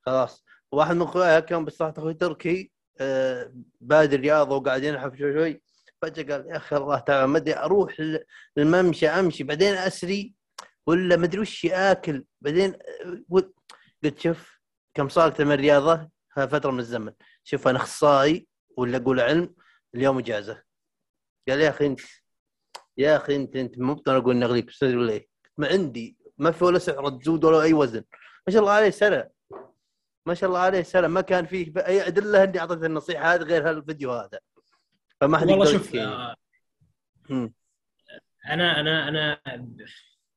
خلاص. 0.06 0.44
واحد 0.72 0.96
من 0.96 1.02
اخوياي 1.02 1.42
كان 1.42 1.64
بصراحه 1.64 1.94
أخوي 1.98 2.14
تركي 2.14 2.72
آه 3.00 3.52
بادي 3.80 4.16
الرياضه 4.16 4.56
وقاعد 4.56 4.82
ينحف 4.82 5.16
شوي. 5.18 5.32
شوي 5.32 5.62
فجأة 6.02 6.36
قال 6.36 6.46
يا 6.50 6.56
أخي 6.56 6.76
الله 6.76 6.98
تعالى 6.98 7.26
ما 7.26 7.38
أدري 7.38 7.56
أروح 7.56 7.96
الممشى 8.58 9.08
أمشي 9.08 9.44
بعدين 9.44 9.74
أسري 9.74 10.34
ولا 10.86 11.16
ما 11.16 11.24
أدري 11.24 11.40
وش 11.40 11.66
آكل. 11.66 12.24
بعدين 12.40 12.74
آه، 12.74 13.24
قلت 13.30 14.18
شوف 14.18 14.60
كم 14.94 15.08
صارت 15.08 15.40
من 15.42 15.52
الرياضه 15.52 16.10
ها 16.36 16.46
فترة 16.46 16.70
من 16.70 16.78
الزمن. 16.78 17.12
شوف 17.44 17.68
أنا 17.68 17.78
أخصائي 17.78 18.46
ولا 18.76 18.96
أقول 18.96 19.20
علم 19.20 19.54
اليوم 19.94 20.18
إجازة. 20.18 20.62
قال 21.48 21.60
يا 21.60 21.68
أخي 21.70 21.86
انت 21.86 22.00
يا 22.98 23.16
أخي 23.16 23.36
انت 23.36 23.56
أنت 23.56 23.78
مو 23.78 23.94
بطل 23.94 24.16
أقول 24.16 24.36
نغليك 24.36 24.66
بس 24.66 24.78
تدري 24.78 25.06
ليه؟ 25.06 25.28
ما 25.58 25.68
عندي. 25.68 26.16
ما 26.38 26.50
في 26.50 26.64
ولا 26.64 26.78
سعره 26.78 27.08
تزود 27.08 27.44
ولا 27.44 27.62
أي 27.62 27.72
وزن. 27.72 28.04
ما 28.46 28.52
شاء 28.52 28.60
الله 28.62 28.72
عليه 28.72 28.90
سنة. 28.90 29.30
ما 30.26 30.34
شاء 30.34 30.48
الله 30.48 30.60
عليه 30.60 30.82
سنة. 30.82 31.08
ما 31.08 31.20
كان 31.20 31.46
فيه 31.46 31.72
أي 31.76 32.06
أدلة 32.06 32.44
إني 32.44 32.58
اعطيت 32.58 32.84
النصيحة 32.84 33.34
هذه 33.34 33.42
غير 33.42 33.70
هالفيديو 33.70 34.12
هذا. 34.12 34.38
فما 35.20 35.38
حد 35.38 35.50
والله 35.50 35.72
شوف. 35.72 35.94
آه،. 35.94 36.36
أنا 38.50 38.80
أنا 38.80 39.08
أنا 39.08 39.40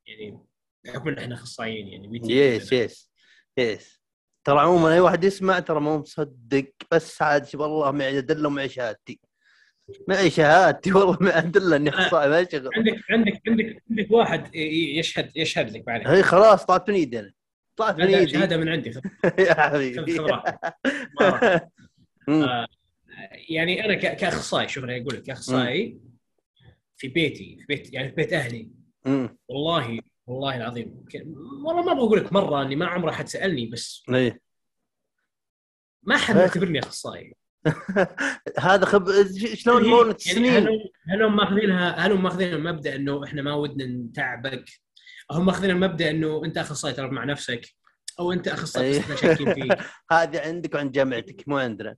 يعني 0.06 0.38
بحكم 0.84 1.08
ان 1.08 1.18
إحنا 1.18 1.34
أخصائيين 1.34 1.88
يعني 1.88 2.20
yes 2.32 2.72
yes 2.72 3.10
yes 3.58 4.00
ترى 4.44 4.60
عموما 4.60 4.94
أي 4.94 5.00
واحد 5.00 5.24
يسمع 5.24 5.58
ترى 5.58 5.80
مو 5.80 5.98
مصدق. 5.98 6.72
بس 6.92 7.22
عاد 7.22 7.48
والله 7.54 7.90
معي 7.90 8.18
أدلة 8.18 8.48
ومعي 8.48 8.68
شهادتي. 8.68 9.20
معي 10.08 10.30
شهادتي 10.30 10.92
والله 10.92 11.18
معي 11.20 11.38
ادله 11.38 11.76
إني 11.76 11.90
اخصائي 11.90 12.28
ما 12.28 12.44
شغل. 12.52 12.70
عندك 12.76 13.00
عندك 13.10 13.42
عندك 13.48 13.82
عندك 13.90 14.10
واحد 14.10 14.54
يشهد 14.54 15.32
يشهد 15.36 15.70
لك 15.70 15.86
بعدين. 15.86 16.06
هي 16.06 16.22
خلاص 16.22 16.64
طلعت 16.64 16.88
من 16.90 16.94
إيدي 16.96 17.18
أنا. 17.20 17.32
طلعت 17.76 17.96
من 17.96 18.04
إيدي. 18.14 18.32
شهادة 18.32 18.56
من 18.56 18.68
عندي. 18.68 18.90
يا 19.38 19.54
حبيبي. 19.54 20.20
آه، 22.28 22.66
يعني 23.48 23.84
أنا 23.84 23.94
كأخصائي 23.94 24.68
شوف 24.68 24.84
أنا 24.84 24.96
أقول 24.96 25.14
لك 25.16 25.22
كأخصائي 25.22 25.98
في 26.96 27.08
بيتي 27.08 27.56
في 27.60 27.64
بيت 27.68 27.92
يعني 27.92 28.08
في 28.08 28.14
بيت 28.14 28.32
أهلي. 28.32 28.70
والله 29.48 30.00
والله 30.26 30.56
العظيم 30.56 31.04
والله 31.64 31.82
ما 31.82 31.92
بقول 31.92 32.18
لك 32.18 32.32
مرة 32.32 32.62
إني 32.62 32.76
ما 32.76 32.86
عمره 32.86 33.10
حد 33.10 33.28
سألني 33.28 33.66
بس 33.66 34.02
إيه. 34.10 34.40
ما 36.02 36.16
حد 36.16 36.36
إيه. 36.36 36.42
معتبرني 36.42 36.78
أخصائي. 36.78 37.34
هذا 38.58 38.84
خب 38.84 39.08
شلون 39.54 39.76
يعني- 39.76 39.88
مونة 39.88 40.06
يعني 40.06 40.18
سنين 40.18 40.68
هل 40.68 40.90
هل 41.08 41.22
هم 41.22 41.36
ماخذينها 41.36 41.90
هل 41.90 42.12
هم 42.12 42.22
ماخذين 42.22 42.54
المبدا 42.54 42.96
انه 42.96 43.24
إحنا 43.24 43.42
ما 43.42 43.54
ودنا 43.54 43.84
نتعبك 43.84 44.70
هم 45.30 45.46
ماخذين 45.46 45.70
المبدا 45.70 46.10
انه 46.10 46.44
انت 46.44 46.58
اخصائي 46.58 46.94
ترى 46.94 47.10
مع 47.10 47.24
نفسك 47.24 47.66
أو 48.20 48.32
انت 48.32 48.48
اخصائي 48.48 48.98
بس 48.98 49.20
شاكين 49.20 49.54
فيك 49.54 49.78
هذه 50.12 50.40
عندك 50.40 50.74
وعند 50.74 50.92
جامعتك 50.92 51.48
مو 51.48 51.58
عندنا 51.58 51.96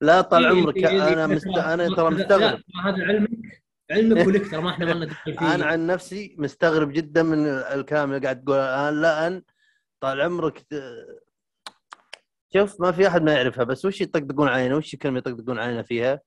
لا 0.00 0.20
طال 0.20 0.44
إيه، 0.46 0.50
عمرك 0.52 0.76
إيه، 0.76 0.88
إيه، 0.88 1.12
أنا 1.12 1.20
إيه، 1.20 1.26
مست... 1.26 1.46
أنا 1.46 1.94
ترى 1.94 2.10
مستغرب 2.10 2.60
هذا 2.84 3.04
علمك 3.04 3.30
علمك 3.90 4.26
ولك 4.26 4.50
ترى 4.50 4.62
ما 4.62 4.70
إحنا 4.70 4.86
ما 4.86 4.92
لنا 4.92 5.14
فيه 5.24 5.54
أنا 5.54 5.66
عن 5.66 5.86
نفسي 5.86 6.36
مستغرب 6.38 6.92
جدا 6.92 7.22
من 7.22 7.46
الكلام 7.46 8.12
اللي 8.12 8.22
قاعد 8.22 8.44
تقوله 8.44 8.88
الان 8.88 9.02
لأن 9.02 9.42
طال 10.00 10.20
عمرك 10.20 10.66
شوف 12.54 12.80
ما 12.80 12.92
في 12.92 13.06
أحد 13.08 13.22
ما 13.22 13.32
يعرفها 13.32 13.64
بس 13.64 13.84
وش 13.84 14.00
يطقطقون 14.00 14.48
علينا؟ 14.48 14.76
وش 14.76 14.94
الكلمة 14.94 15.18
يطقطقون 15.18 15.58
علينا 15.58 15.82
فيها؟ 15.82 16.20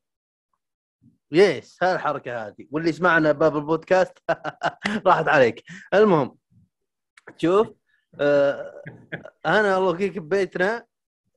يس 1.32 1.78
هاي 1.84 1.96
الحركة 1.96 2.48
هذه. 2.48 2.68
واللي 2.72 2.92
سمعنا 2.92 3.32
باب 3.32 3.58
البودكاست 3.58 4.20
راحت 5.08 5.28
عليك. 5.28 5.64
المهم 5.94 6.36
شوف 7.38 7.68
آه 8.20 8.82
أنا 9.46 9.78
الله 9.78 9.96
يقيك 9.96 10.18
ببيتنا. 10.18 10.86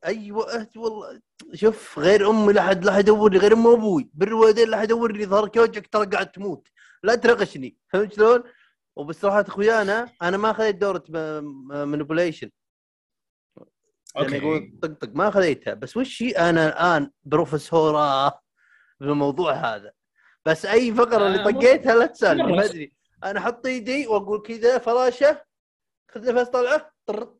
اي 0.06 0.32
وقت 0.32 0.76
والله. 0.76 1.20
شوف 1.54 1.98
غير 1.98 2.30
أمي 2.30 2.52
لا 2.52 2.62
حد 2.62 2.84
لا 2.84 2.92
حد 2.92 3.00
يدور 3.00 3.32
لي 3.32 3.38
غير 3.38 3.52
أمي 3.52 3.66
وأبوي. 3.66 4.10
بالوالدين 4.14 4.68
لا 4.68 4.76
حد 4.76 4.84
يدور 4.84 5.12
لي 5.12 5.26
ظهرك 5.26 5.56
وجهك 5.56 5.86
ترى 5.86 6.06
قاعد 6.06 6.30
تموت. 6.32 6.68
لا 7.02 7.14
تناقشني 7.14 7.76
فهمت 7.92 8.12
شلون؟ 8.12 8.42
وبصراحه 8.96 9.40
أخويانا 9.40 10.08
أنا 10.22 10.36
ما 10.36 10.50
اخذت 10.50 10.74
دورة 10.74 11.04
manipulation 11.84 12.50
يعني 14.16 14.36
يقول 14.36 14.54
okay 14.54 14.72
طق 14.82 14.88
طق 15.06 15.08
ما 15.14 15.30
خذيتها. 15.30 15.74
بس 15.74 15.96
وش 15.96 16.22
أنا 16.22 16.68
الآن 16.68 17.10
بروفيسور 17.24 18.40
بالموضوع 19.00 19.52
هذا. 19.52 19.92
بس 20.46 20.66
أي 20.66 20.94
فقرة 20.94 21.26
اللي 21.26 21.40
آه، 21.40 21.44
طقيتها 21.50 21.94
لا 21.94 22.06
تسألني. 22.06 22.42
ما 22.56 22.64
أدري. 22.64 22.92
أنا 23.24 23.38
أحط 23.38 23.66
إيدي 23.66 24.06
وأقول 24.06 24.42
كذا 24.42 24.78
فراشه 24.78 25.44
خذ 26.10 26.34
نفس 26.34 26.50
طلعة. 26.50 26.92
طر. 27.06 27.34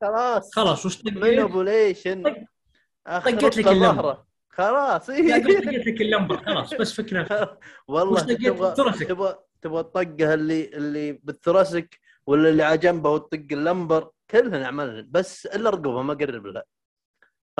خلاص. 0.00 0.54
خلاص 0.54 0.86
وش؟ 0.86 1.04
manipulation 1.04 2.22
طق- 2.22 3.18
طقيت 3.18 3.56
لك 3.56 3.66
ال 3.68 3.75
lumbar. 3.75 4.24
خلاص. 4.50 5.10
لا، 5.10 5.16
إيه. 5.16 5.42
طقيت 5.44 5.86
لك 5.86 6.00
ال 6.00 6.05
lumbar 6.05 6.36
خلاص 6.44 6.74
بس 6.74 6.92
فكرة. 6.92 7.58
والله؟ 7.88 8.20
تبغى. 8.20 8.74
تبغى 9.00 9.38
تبغى 9.62 9.80
الطقه 9.80 10.34
اللي 10.34 10.64
اللي 10.68 11.12
بال 11.12 11.30
thoracic 11.30 12.00
ولا 12.26 12.48
اللي 12.48 12.62
على 12.62 12.78
جنبه 12.78 13.10
وتطق 13.10 13.46
ال 13.52 13.59
lumbar؟ 13.59 14.10
كلها 14.30 14.58
نعملها 14.58 15.06
بس 15.08 15.46
إلا 15.46 15.70
رقبة 15.70 16.02
ما 16.02 16.12
اقرب 16.12 16.46
لها. 16.46 16.64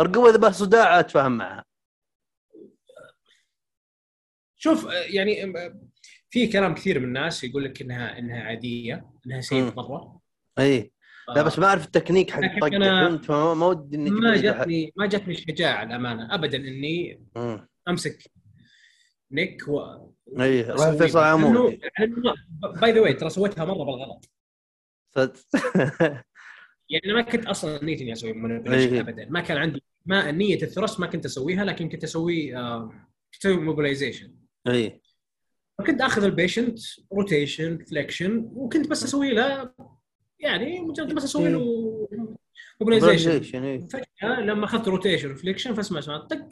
رقبة 0.01 0.31
إذا 0.31 0.37
بها 0.39 0.51
صداع 0.51 1.01
أتفاهم 1.01 1.37
معها. 1.37 1.65
شوف 4.59 4.87
يعني 4.93 5.53
في 6.31 6.47
كلام 6.47 6.75
كثير 6.75 6.99
من 6.99 7.05
الناس 7.05 7.45
يقول 7.45 7.65
لك 7.65 7.83
إنها 7.83 8.19
إنها 8.19 8.43
عادية 8.43 9.11
إنها 9.27 9.41
مم. 9.53 9.73
مرة. 9.77 10.21
إي. 10.59 10.93
لا 11.29 11.41
آه، 11.41 11.43
بس 11.43 11.59
ما 11.59 11.67
أعرف 11.67 11.85
التكنيك 11.87 12.31
حق 12.31 12.39
أنا 12.65 13.09
فهمت 13.09 13.31
ما 13.31 13.55
ما 13.55 13.67
ودي 13.67 13.97
اني 13.97 14.11
ما. 14.11 14.37
جتني 14.37 14.93
ما 14.97 15.07
جتني 15.07 15.35
الشجاعه 15.35 15.83
الأمانة. 15.83 16.35
ابدا 16.35 16.57
إني 16.59 17.25
مم. 17.37 17.69
أمسك 17.89 18.31
neck 19.33 19.69
و 19.69 19.81
إي 20.41 20.63
روح 20.63 20.91
فيصل 20.91 21.19
عمود 21.19 21.81
by 22.81 22.93
the 22.93 23.01
way 23.01 23.13
ترى 23.13 23.31
سويتها 23.31 23.65
مرة 23.65 23.85
بالغلط. 23.85 24.31
صدق 25.15 25.37
يعني 26.91 27.05
أنا 27.05 27.15
ما 27.15 27.23
كنت 27.23 27.47
أصلا 27.47 27.85
نيتي 27.85 28.05
إني 28.05 28.13
أسوي 28.13 28.33
manipulation 28.33 28.95
إيه. 28.95 29.01
ابدا 29.01 29.27
ما 29.31 29.41
كان 29.41 29.57
عندي 29.57 29.83
ما 30.07 30.31
نية 30.31 30.63
ال 30.63 30.68
thrust 30.68 31.01
ما 31.01 31.07
كنت 31.07 31.25
أسويها 31.25 31.65
لكن 31.65 31.89
كنت 31.89 32.05
أسوي 32.05 32.53
كنت 33.35 33.41
أسوي 33.41 33.57
mobilization 33.57 34.35
اي 34.69 35.01
كنت 35.87 36.01
آخذ 36.01 36.25
ال 36.25 36.32
patient 36.32 36.79
rotation 37.13 37.79
flexion 37.79 38.51
وكنت 38.53 38.89
بس 38.89 39.05
أسوي 39.05 39.31
له 39.31 39.73
يعني 40.39 40.81
مجرد 40.81 41.15
بس 41.15 41.25
أسوي 41.25 41.49
له 41.49 42.09
إي. 43.55 43.89
فجأة 43.89 44.41
لما 44.41 44.65
أخذت 44.65 44.89
rotation 44.89 45.35
flexion 45.35 45.75
فاسمع 45.75 45.99
اسمع 45.99 46.17
طق؟ 46.17 46.49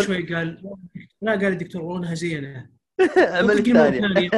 شوي 0.00 0.34
قال 0.34 0.76
لا 1.22 1.32
قال 1.32 1.46
الدكتور 1.46 1.82
والله 1.82 1.98
انها 1.98 2.14
زينة 2.14 2.70
مرة 3.00 3.56
ثانية 3.62 4.30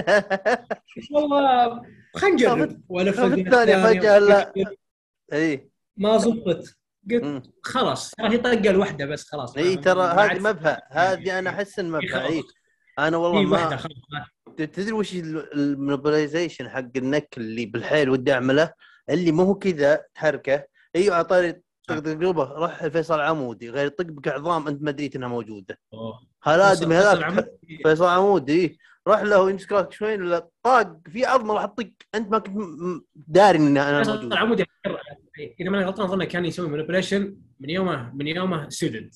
والله 1.13 1.83
خلينا 2.17 2.35
نجرب. 2.35 2.81
والف 2.89 3.21
الثانية 3.21 3.85
فجأة 3.87 4.19
لا. 4.19 4.53
إي. 5.33 5.71
ما 5.97 6.19
زبطت 6.19 6.77
قلت. 7.11 7.51
خلاص 7.63 8.11
ترى 8.11 8.29
هي 8.33 8.39
طقه 8.39 8.71
الواحده 8.71 9.07
بس 9.07 9.25
خلاص. 9.29 9.57
إي 9.57 9.77
ترى 9.77 10.03
هذه 10.03 10.39
مبهى 10.39 10.81
هذه 10.91 11.39
أنا 11.39 11.51
أحس 11.51 11.79
ان 11.79 11.91
مبهى 11.91 12.27
إي. 12.27 12.43
أنا 12.99 13.17
والله 13.17 13.43
ما 13.43 13.79
تدري 14.57 14.93
وش 14.93 15.15
ال 15.15 15.27
mobilization 15.27 16.69
حق 16.69 16.89
ال 16.97 17.05
neck 17.05 17.35
اللي 17.37 17.67
بالحيل 17.67 18.11
ودي 18.11 18.33
أعمله؟ 18.33 18.73
اللي 19.11 19.33
مو 19.33 19.43
هو 19.43 19.55
كذا 19.55 20.05
تحركه. 20.15 20.65
أيوه 20.97 21.15
على 21.15 21.25
طاري 21.25 21.63
طق 21.89 22.01
تقلبه 22.01 22.45
روح 22.45 22.87
فيصل 22.87 23.21
عمودي 23.21 23.71
غير 23.71 23.89
طق 23.89 24.05
بك 24.05 24.29
عظام 24.29 24.69
أنت 24.69 24.83
ما 24.83 24.91
دريت 24.91 25.17
إنها 25.17 25.29
موجودة. 25.29 25.79
فيصل 26.45 26.93
هذاك. 26.93 27.51
فيصل 27.83 28.07
عمودي. 28.07 28.53
إيه. 28.53 28.77
روح 29.09 29.23
له 29.23 29.51
يمسك 29.51 29.73
راسك 29.73 29.93
شوي 29.93 30.15
ولا 30.15 30.49
طاق 30.63 30.99
في 31.13 31.25
عظمه 31.25 31.55
راح 31.55 31.65
تطق. 31.65 31.91
أنت 32.15 32.31
ما 32.31 32.39
كنت 32.39 32.55
داري 33.15 33.59
ان 33.59 33.77
أنا 33.77 33.99
فيصل 33.99 34.15
موجود 34.15 34.33
العمودي 34.33 34.65
إذا 35.61 35.71
ماني 35.71 35.85
غلطان 35.85 36.07
اظن 36.07 36.25
كان 36.25 36.45
يسوي 36.45 36.69
manipulation 36.69 37.37
من 37.61 37.71
يومه 37.71 38.13
من 38.15 38.27
يومه 38.27 38.69
student 38.69 39.15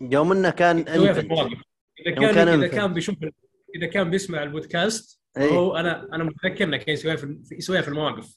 يوم 0.00 0.32
إنه 0.32 0.50
كان 0.50 0.78
إذا 0.78 1.22
كان, 1.22 2.34
كان 2.34 2.48
إذا. 2.48 2.66
كان 2.66 2.92
بيشوف 2.94 3.16
إذا 3.74 3.86
كان 3.86 4.10
بيسمع 4.10 4.42
البودكاست 4.42 5.20
إيه. 5.36 5.50
هو 5.50 5.76
أنا 5.76 6.08
أنا 6.12 6.24
متذكر 6.24 6.64
إنه 6.64 6.76
كان 6.76 6.94
يسويها 6.94 7.16
في 7.16 7.38
يسويها 7.52 7.82
في 7.82 7.88
المواقف. 7.88 8.36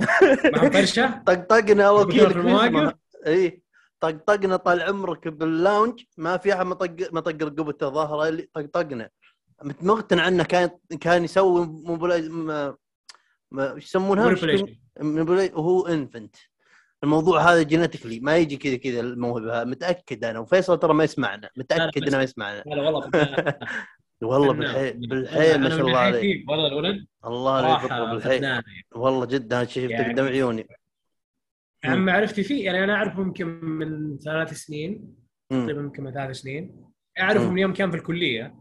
مع 0.56 0.70
فرشه 0.70 1.22
طقطقنا 1.26 1.84
يقول 1.84 2.12
في 2.12 2.38
المواقف. 2.38 2.94
اي 3.26 3.62
طقطقنا 4.00 4.56
طال 4.56 4.82
عمرك 4.82 5.28
باللاونج 5.28 6.02
ما 6.16 6.36
في 6.36 6.54
احد 6.54 6.66
ما 6.66 6.74
طق 6.74 6.96
ما 7.12 7.20
طق 7.20 7.42
رقبته 7.42 7.88
ظهره 7.88 8.28
اللي 8.28 8.48
طقطقنا 8.54 9.10
مقتنع 9.82 10.28
انه 10.28 10.44
كان 10.44 10.70
كان 11.00 11.24
يسوي 11.24 11.66
موبلايز 11.66 12.28
ما 12.30 12.76
يسمونها؟ 13.76 14.34
Manipulation. 14.34 14.68
موبلاي- 15.00 15.52
وهو 15.54 15.86
انفنت 15.86 16.36
الموضوع 17.04 17.40
هذا 17.40 17.62
جينيتيكلي 17.62 18.20
ما 18.20 18.36
يجي 18.36 18.56
كذا 18.56 18.76
كذا 18.76 19.00
الموهبة. 19.00 19.64
متأكد 19.64 20.24
أنا 20.24 20.38
وفيصل 20.38 20.78
ترى 20.78 20.94
ما 20.94 21.04
يسمعنا 21.04 21.50
متأكد 21.56 22.02
إنه 22.08 22.16
ما 22.16 22.22
يسمعنا 22.22 22.62
لا 22.66 22.90
والله. 22.90 23.10
والله. 24.22 24.52
بالحيل 24.52 25.06
بالحيل 25.08 25.60
ما 25.60 25.68
شاء 25.68 25.80
الله 25.80 26.10
ناحيتي 26.10 26.44
والله 26.48 26.66
الولد 26.66 27.06
الله 27.24 27.60
لا 27.60 27.68
يفضل 27.76 27.88
صراحة 27.88 28.12
بالحيل 28.14 28.62
والله 28.94 29.26
جدا 29.26 29.56
أنا 29.56 29.64
شفته 29.64 29.80
يعني- 29.88 30.12
قدام 30.12 30.26
عيوني 30.26 30.66
عن 31.84 31.98
معرفتي 32.04 32.42
فيه 32.42 32.64
يعني 32.64 32.84
أنا 32.84 32.94
اعرفه 32.94 33.20
يمكن 33.20 33.46
من 33.64 34.18
ثلاث 34.18 34.52
سنين. 34.52 35.14
تقريبا 35.50 35.80
يمكن 35.80 36.02
من 36.04 36.12
ثلاث 36.12 36.36
سنين. 36.36 36.84
اعرفه. 37.20 37.50
من 37.50 37.58
يوم 37.58 37.72
كان 37.72 37.90
في 37.90 37.96
الكلية. 37.96 38.54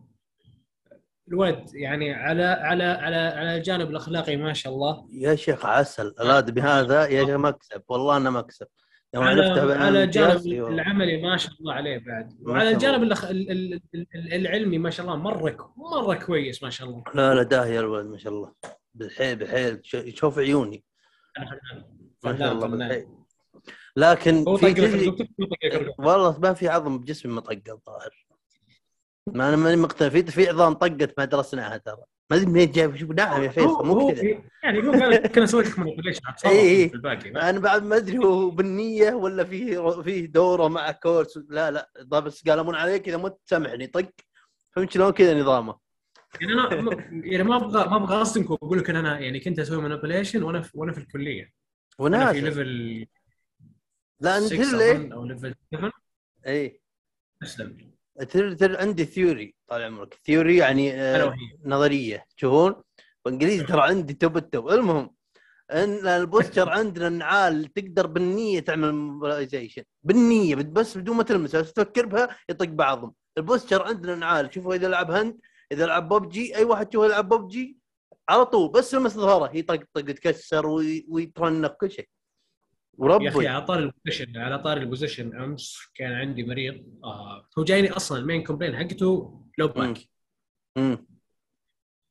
الولد 1.27 1.65
يعني 1.73 2.13
على 2.13 2.43
على 2.43 2.83
على 2.83 3.15
على 3.15 3.57
الجانب 3.57 3.89
الأخلاقي 3.89 4.37
ما 4.37 4.53
شاء 4.53 4.73
الله. 4.73 5.07
يا 5.11 5.35
شيخ 5.35 5.65
عسل 5.65 6.07
الادمي 6.07 6.61
هذا 6.61 7.07
يا 7.07 7.25
شيخ 7.25 7.35
مكسب. 7.35 7.81
والله 7.89 8.17
انه 8.17 8.29
مكسب. 8.29 8.67
يوم 9.13 9.23
على 9.23 9.45
عرفته 9.45 9.85
على 9.85 10.03
الجانب. 10.03 10.45
العملي 10.47 11.21
ما 11.21 11.37
شاء 11.37 11.53
الله 11.59 11.73
عليه 11.73 11.97
بعد. 11.97 12.33
وعلى 12.41 12.69
الجانب 12.71 13.03
الأخ... 13.03 13.25
ال- 13.25 13.51
ال- 13.51 13.81
ال- 13.95 14.33
العلمي 14.33 14.77
ما 14.77 14.89
شاء 14.89 15.05
الله 15.05 15.17
مرة 15.17 15.73
مرة 15.77 16.15
كويس 16.15 16.63
ما 16.63 16.69
شاء 16.69 16.87
الله. 16.87 17.03
لا 17.15 17.33
لا 17.35 17.43
داهيه 17.43 17.79
الولد 17.79 18.05
ما 18.07 18.17
شاء 18.17 18.33
الله. 18.33 18.53
بالحيل 18.93 19.35
بالحيل 19.35 19.79
ش- 19.83 19.93
يشوف 19.93 20.39
عيوني. 20.39 20.83
ما 22.23 22.37
شاء 22.37 22.51
الله 22.51 23.05
لكن 23.95 24.43
هو 24.47 24.57
في 24.57 25.11
طق 25.11 25.17
طق. 25.17 26.07
والله 26.07 26.39
ما 26.39 26.53
في 26.53 26.67
عظم 26.67 26.97
بجسمي 26.97 27.33
مطقه 27.33 27.61
الظاهر. 27.69 28.25
ما 29.27 29.49
أنا 29.49 29.55
ماني 29.55 29.75
مقتنع. 29.75 30.09
في 30.09 30.23
في 30.23 30.49
عظام 30.49 30.73
طقت 30.73 31.13
ما 31.17 31.25
درسناها 31.25 31.77
ترى. 31.77 32.03
ما 32.29 32.37
أدري 32.37 32.45
منين 32.45 32.71
جايب. 32.71 32.95
شوف 32.95 33.11
نعم 33.11 33.43
يا 33.43 33.49
فيصل 33.49 33.85
مو 33.85 34.11
كذا. 34.11 34.23
يعني 34.63 34.87
هو 34.87 34.91
قال 34.91 35.09
لك 35.09 35.37
أنا 35.37 35.45
سويت 35.45 35.67
لك 35.67 35.79
manipulation 35.79 36.21
إي 36.45 36.59
إي. 36.59 36.89
في 36.89 36.95
الباقي؟ 36.95 37.29
أنا 37.29 37.59
بعد 37.59 37.83
ما 37.83 37.97
أدري 37.97 38.17
هو 38.17 38.49
بالنية 38.49 39.13
ولا 39.13 39.43
فيه 39.43 40.01
فيه 40.01 40.25
دوره 40.25 40.67
مع 40.67 40.91
course. 40.91 41.39
لا 41.49 41.71
لا. 41.71 41.89
بس 42.19 42.49
قالمون 42.49 42.75
عليك 42.75 43.07
اذا 43.07 43.17
مت 43.17 43.37
سامحني 43.45 43.87
طق. 43.87 44.09
فهمت 44.71 44.91
شلون 44.91 45.11
كذا 45.11 45.41
نظامه؟ 45.41 45.75
يعني 46.41 46.53
أنا 46.53 46.75
يعني 47.23 47.43
ما 47.43 47.55
أبغى 47.55 47.89
ما 47.89 47.95
أبغى 47.95 48.21
أصدمك 48.21 48.49
وأقول 48.49 48.79
لك 48.79 48.89
إن 48.89 48.95
أنا 48.95 49.19
يعني 49.19 49.39
كنت 49.39 49.59
أسوي 49.59 49.81
manipulation 49.81 50.43
وأنا 50.43 50.61
في 50.61 50.71
وأنا 50.73 50.91
في 50.91 50.97
الكلية. 50.97 51.60
وأنا 52.01 52.33
في 52.33 52.41
level 52.41 53.07
لا 54.19 54.37
انت 54.37 54.45
6 54.45 54.55
تدري 54.55 54.77
ليه؟ 54.77 54.91
أظن 54.91 55.11
أو 55.11 55.25
level 55.25 55.55
7 55.75 55.91
اي 56.47 56.81
أسلم. 57.43 57.91
تدري 58.19 58.55
تدري 58.55 58.77
عندي 58.77 59.05
theory 59.05 59.55
طال 59.67 59.81
عمرك. 59.81 60.19
theory 60.25 60.57
يعني 60.57 60.93
آه 60.93 61.35
نظرية. 61.65 62.25
تشوفون 62.37 62.83
وانجليزي 63.25 63.63
ترى 63.63 63.81
عندي 63.81 64.13
top 64.13 64.37
ال 64.37 64.45
top 64.45 64.69
المهم 64.69 65.15
إن 65.71 66.07
ال 66.07 66.15
posture 66.15 66.69
عندنا 66.79 67.07
النعال 67.07 67.73
تقدر 67.73 68.07
بالنية 68.07 68.59
تعمل 68.59 68.91
mobilization 68.93 69.83
بالنية 70.03 70.55
بس 70.55 70.97
بدون 70.97 71.17
ما 71.17 71.23
تلمسها 71.23 71.61
بس 71.61 71.73
تفكر 71.73 72.05
بها 72.05 72.37
يطق 72.49 72.65
بعضهم. 72.65 73.13
ال 73.37 73.43
posture 73.43 73.81
عندنا 73.87 74.15
نعال. 74.15 74.53
شوفوا 74.53 74.75
إذا 74.75 74.87
لعب 74.87 75.11
هند 75.11 75.39
إذا 75.71 75.85
لعب 75.85 76.09
ببجي 76.13 76.55
أي 76.55 76.63
واحد 76.63 76.87
تشوفه 76.87 77.05
يلعب 77.05 77.29
ببجي 77.29 77.80
على 78.29 78.45
طول 78.45 78.71
بس 78.71 78.93
لمس 78.95 79.11
ظهره 79.13 79.57
يطقطق 79.57 80.09
يتكسر 80.09 80.67
وي- 80.67 81.05
ويترنق 81.09 81.73
كل 81.77 81.91
شيء. 81.91 82.09
يا 82.99 83.05
أخي 83.29 83.37
وربي 83.37 83.47
على 83.47 83.65
طاري 83.65 83.79
ال 83.79 83.86
position 83.86 84.37
على 84.37 84.59
طاري 84.59 84.77
ال 84.77 84.84
position 84.84 85.35
أمس 85.35 85.77
كان 85.95 86.11
عندي 86.13 86.43
مريض 86.43 86.99
آه 87.03 87.47
هو 87.59 87.63
جايني 87.63 87.91
أصلا 87.91 88.17
ال 88.17 88.22
main 88.22 88.43
complaint 88.43 88.75
حقته 88.77 89.41
low 89.57 89.67
back 89.67 89.97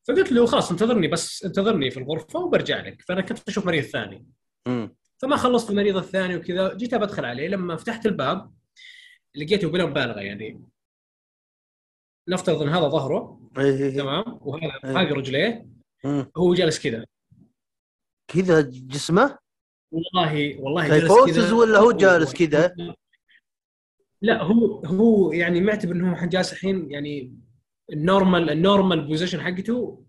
فقلت 0.07 0.31
له 0.31 0.45
خلاص 0.45 0.71
انتظرني 0.71 1.07
بس 1.07 1.43
انتظرني 1.45 1.91
في 1.91 1.97
الغرفة 1.99 2.39
وبرجع 2.39 2.81
لك. 2.81 3.01
فأنا 3.01 3.21
كنت 3.21 3.49
أشوف 3.49 3.65
مريض 3.65 3.83
ثاني. 3.83 4.27
فما 5.17 5.35
خلصت 5.35 5.69
المريض 5.69 5.97
الثاني 5.97 6.35
وكذا 6.35 6.73
جيت 6.73 6.95
بدخل 6.95 7.25
عليه. 7.25 7.47
لما 7.47 7.75
فتحت 7.75 8.05
الباب 8.05 8.53
لقيته 9.35 9.69
بلا 9.69 9.85
مبالغه 9.85 10.19
يعني. 10.19 10.63
نفترض 12.27 12.61
إن 12.61 12.69
هذا 12.69 12.87
ظهره 12.87 13.49
إيه 13.57 13.63
إيه 13.63 13.83
إيه. 13.89 13.97
تمام؟ 13.97 14.23
وهذا. 14.41 14.79
باقي 14.83 15.11
رجليه. 15.11 15.67
هو 16.37 16.53
جالس 16.53 16.79
كذا 16.79 17.05
كذا 18.27 18.61
جسمه 18.71 19.37
والله 19.91 20.59
والله 20.61 20.87
جالس 20.87 21.11
كذا 21.25 21.53
ولا 21.53 21.79
هو 21.79 21.91
جالس 21.91 22.33
كذا؟ 22.33 22.75
لا 24.21 24.43
هو 24.43 24.85
هو 24.85 25.31
يعني 25.31 25.61
معتبر 25.61 25.91
إنه 25.95 26.17
هو 26.17 26.25
جالس 26.25 26.53
الحين 26.53 26.91
يعني 26.91 27.37
ال 27.91 27.99
normal 27.99 28.49
ال 28.49 28.57
normal 28.57 29.07
position 29.07 29.41
حقته 29.41 30.05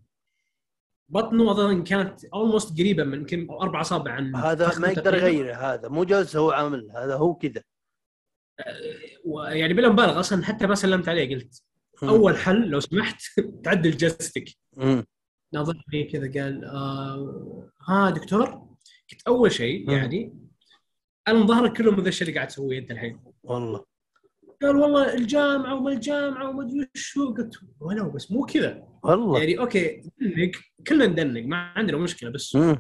بطنه 1.09 1.51
أظن 1.51 1.85
كانت 1.85 2.25
almost 2.25 2.79
قريبة 2.81 3.05
من 3.05 3.19
يمكن 3.19 3.51
أربع 3.51 3.81
أصابع 3.81 4.13
عن 4.13 4.37
هذا 4.37 4.79
ما 4.79 4.89
يقدر. 4.89 5.15
يغيره 5.15 5.55
هذا 5.55 5.89
مو 5.89 6.05
جالس 6.05 6.37
هو 6.37 6.51
عامل 6.51 6.91
هذا 6.97 7.17
هو 7.17 7.35
كذا 7.35 7.63
يعني 9.49 9.75
بلا 9.75 9.89
مبالغة 9.89 10.21
أصلا 10.21 10.45
حتى 10.45 10.67
ما 10.67 10.75
سلمت 10.75 11.09
عليه 11.09 11.35
قلت. 11.35 11.63
أول 12.03 12.37
حل 12.37 12.69
لو 12.71 12.81
سمحت 12.81 13.23
تعدل 13.65 13.97
جلستك. 13.97 14.45
ناظرني 15.55 16.05
كذا 16.13 16.43
قال 16.43 16.65
آه 16.65 17.71
ها 17.89 18.11
دكتور 18.11 18.45
قلت 19.13 19.23
أول 19.27 19.53
شيء 19.53 19.87
مم. 19.91 19.97
يعني 19.97 20.35
أنا 21.29 21.39
مظهرك 21.39 21.77
كله 21.77 21.91
من 21.91 22.03
ذا 22.03 22.09
الشيء 22.09 22.29
اللي 22.29 22.37
قاعد 22.39 22.49
تسويه 22.49 22.79
أنت 22.79 22.91
الحين 22.91 23.21
والله 23.43 23.85
قال 24.63 24.77
والله 24.77 25.15
الجامعة 25.15 25.75
وما 25.75 25.93
الجامعة 25.93 26.49
وما 26.49 26.63
أدري 26.63 26.89
وش 26.95 27.19
هو 27.19 27.35
قلت 27.35 27.55
ولو 27.81 28.11
بس 28.11 28.33
مو 28.33 28.47
كذا 28.47 28.89
والله 29.03 29.39
يعني 29.39 29.59
okay 29.59 30.03
دنق 30.21 30.51
كلنا 30.87 31.07
ندنق 31.07 31.43
ما 31.43 31.57
عندنا 31.57 31.97
مشكلة 31.97 32.31
بس 32.31 32.57
مم. 32.57 32.79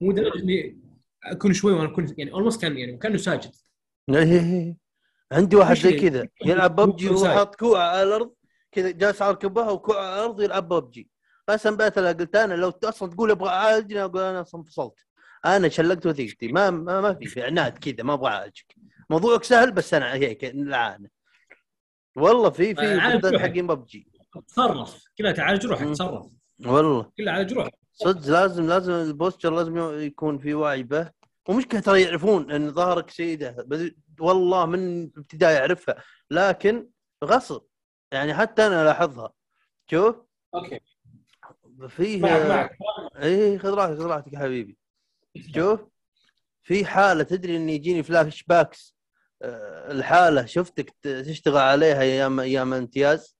مو 0.00 0.12
لدرجه 0.12 0.42
إني 0.42 0.80
أكون 1.24 1.52
شوي 1.52 1.72
وأنا 1.72 1.88
كنت 1.88 2.18
يعني 2.18 2.32
اولموست 2.32 2.62
كان 2.62 2.78
يعني 2.78 2.96
كأنه 2.96 3.16
ساجد 3.16 3.50
إيه 4.10 4.16
إيه 4.22 4.40
إيه. 4.40 4.76
عندي 5.32 5.56
واحد 5.56 5.76
زي 5.76 5.92
كذا 5.92 6.28
يلعب 6.44 6.76
ببجي. 6.76 7.10
وحاط 7.10 7.54
كوع 7.54 7.82
على 7.82 8.02
الأرض 8.02 8.34
كذا 8.72 8.90
جالس 8.90 9.22
على 9.22 9.32
ركبها 9.32 9.70
وكوع 9.70 9.96
على 10.06 10.14
الأرض 10.14 10.40
يلعب 10.40 10.68
ببجي 10.68 11.09
قسم 11.52 11.76
بالله 11.76 12.12
قلت 12.12 12.36
أنا 12.36 12.54
لو 12.54 12.72
أصلا 12.84 13.10
تقول 13.10 13.30
أبغى 13.30 13.48
اعالج 13.48 13.92
أنا 13.92 14.04
أقول 14.04 14.22
أنا 14.22 14.40
أصلا 14.40 14.60
انفصلت 14.60 15.06
أنا 15.44 15.68
شلقت 15.68 16.06
وثيقتي. 16.06 16.48
ما 16.48 16.70
ما, 16.70 17.00
ما 17.00 17.14
في 17.14 17.26
في 17.26 17.42
عناد 17.42 17.78
كذا 17.78 18.04
ما 18.04 18.14
أبغى 18.14 18.28
اعالجك 18.30 18.74
موضوعك 19.10 19.44
سهل 19.44 19.72
بس 19.72 19.94
أنا 19.94 20.14
هيك 20.14 20.50
لعانة. 20.54 21.08
والله 22.16 22.50
في 22.50 22.74
في. 22.74 23.00
حقين 23.38 23.66
ببجي. 23.66 24.08
تصرف 24.48 25.04
كذا 25.16 25.32
تعالج 25.32 25.66
روحك. 25.66 25.88
تصرف 25.88 26.26
والله. 26.66 27.10
كلها 27.18 27.32
عالج 27.32 27.52
روحك. 27.52 27.74
صدق 27.92 28.28
لازم 28.30 28.66
لازم 28.66 28.92
ال 28.92 29.00
posture 29.00 29.54
لازم 29.54 30.00
يكون 30.00 30.38
في 30.38 30.54
وعي 30.54 30.82
به. 30.82 31.10
ومشكلة 31.48 31.80
ترى 31.80 32.02
يعرفون 32.02 32.50
إن 32.50 32.70
ظهرك 32.72 33.10
سيدة. 33.10 33.64
بس 33.66 33.90
والله 34.20 34.66
من 34.66 35.04
ابتداء 35.04 35.52
يعرفها. 35.52 36.02
لكن 36.30 36.88
غصب. 37.24 37.62
يعني 38.12 38.34
حتى 38.34 38.66
أنا 38.66 38.84
لاحظها. 38.84 39.32
شوف. 39.90 40.16
okay. 40.54 40.80
فيه 41.88 42.20
معك 42.22 42.46
معك. 42.48 42.78
اي 43.22 43.58
خذ 43.58 43.74
راحتك 43.74 43.96
خذ 43.98 44.06
راحتك 44.06 44.32
يا 44.32 44.38
حبيبي. 44.38 44.76
شوف 45.54 45.80
في 46.62 46.84
حالة 46.84 47.22
تدري 47.22 47.56
إن 47.56 47.68
يجيني 47.68 48.02
flashbacks 48.02 48.96
آه، 49.42 49.92
الحالة 49.92 50.44
شفتك 50.46 50.90
تشتغل 51.02 51.56
عليها 51.56 52.00
أيام 52.02 52.40
أيام 52.40 52.72
امتياز؟ 52.74 53.36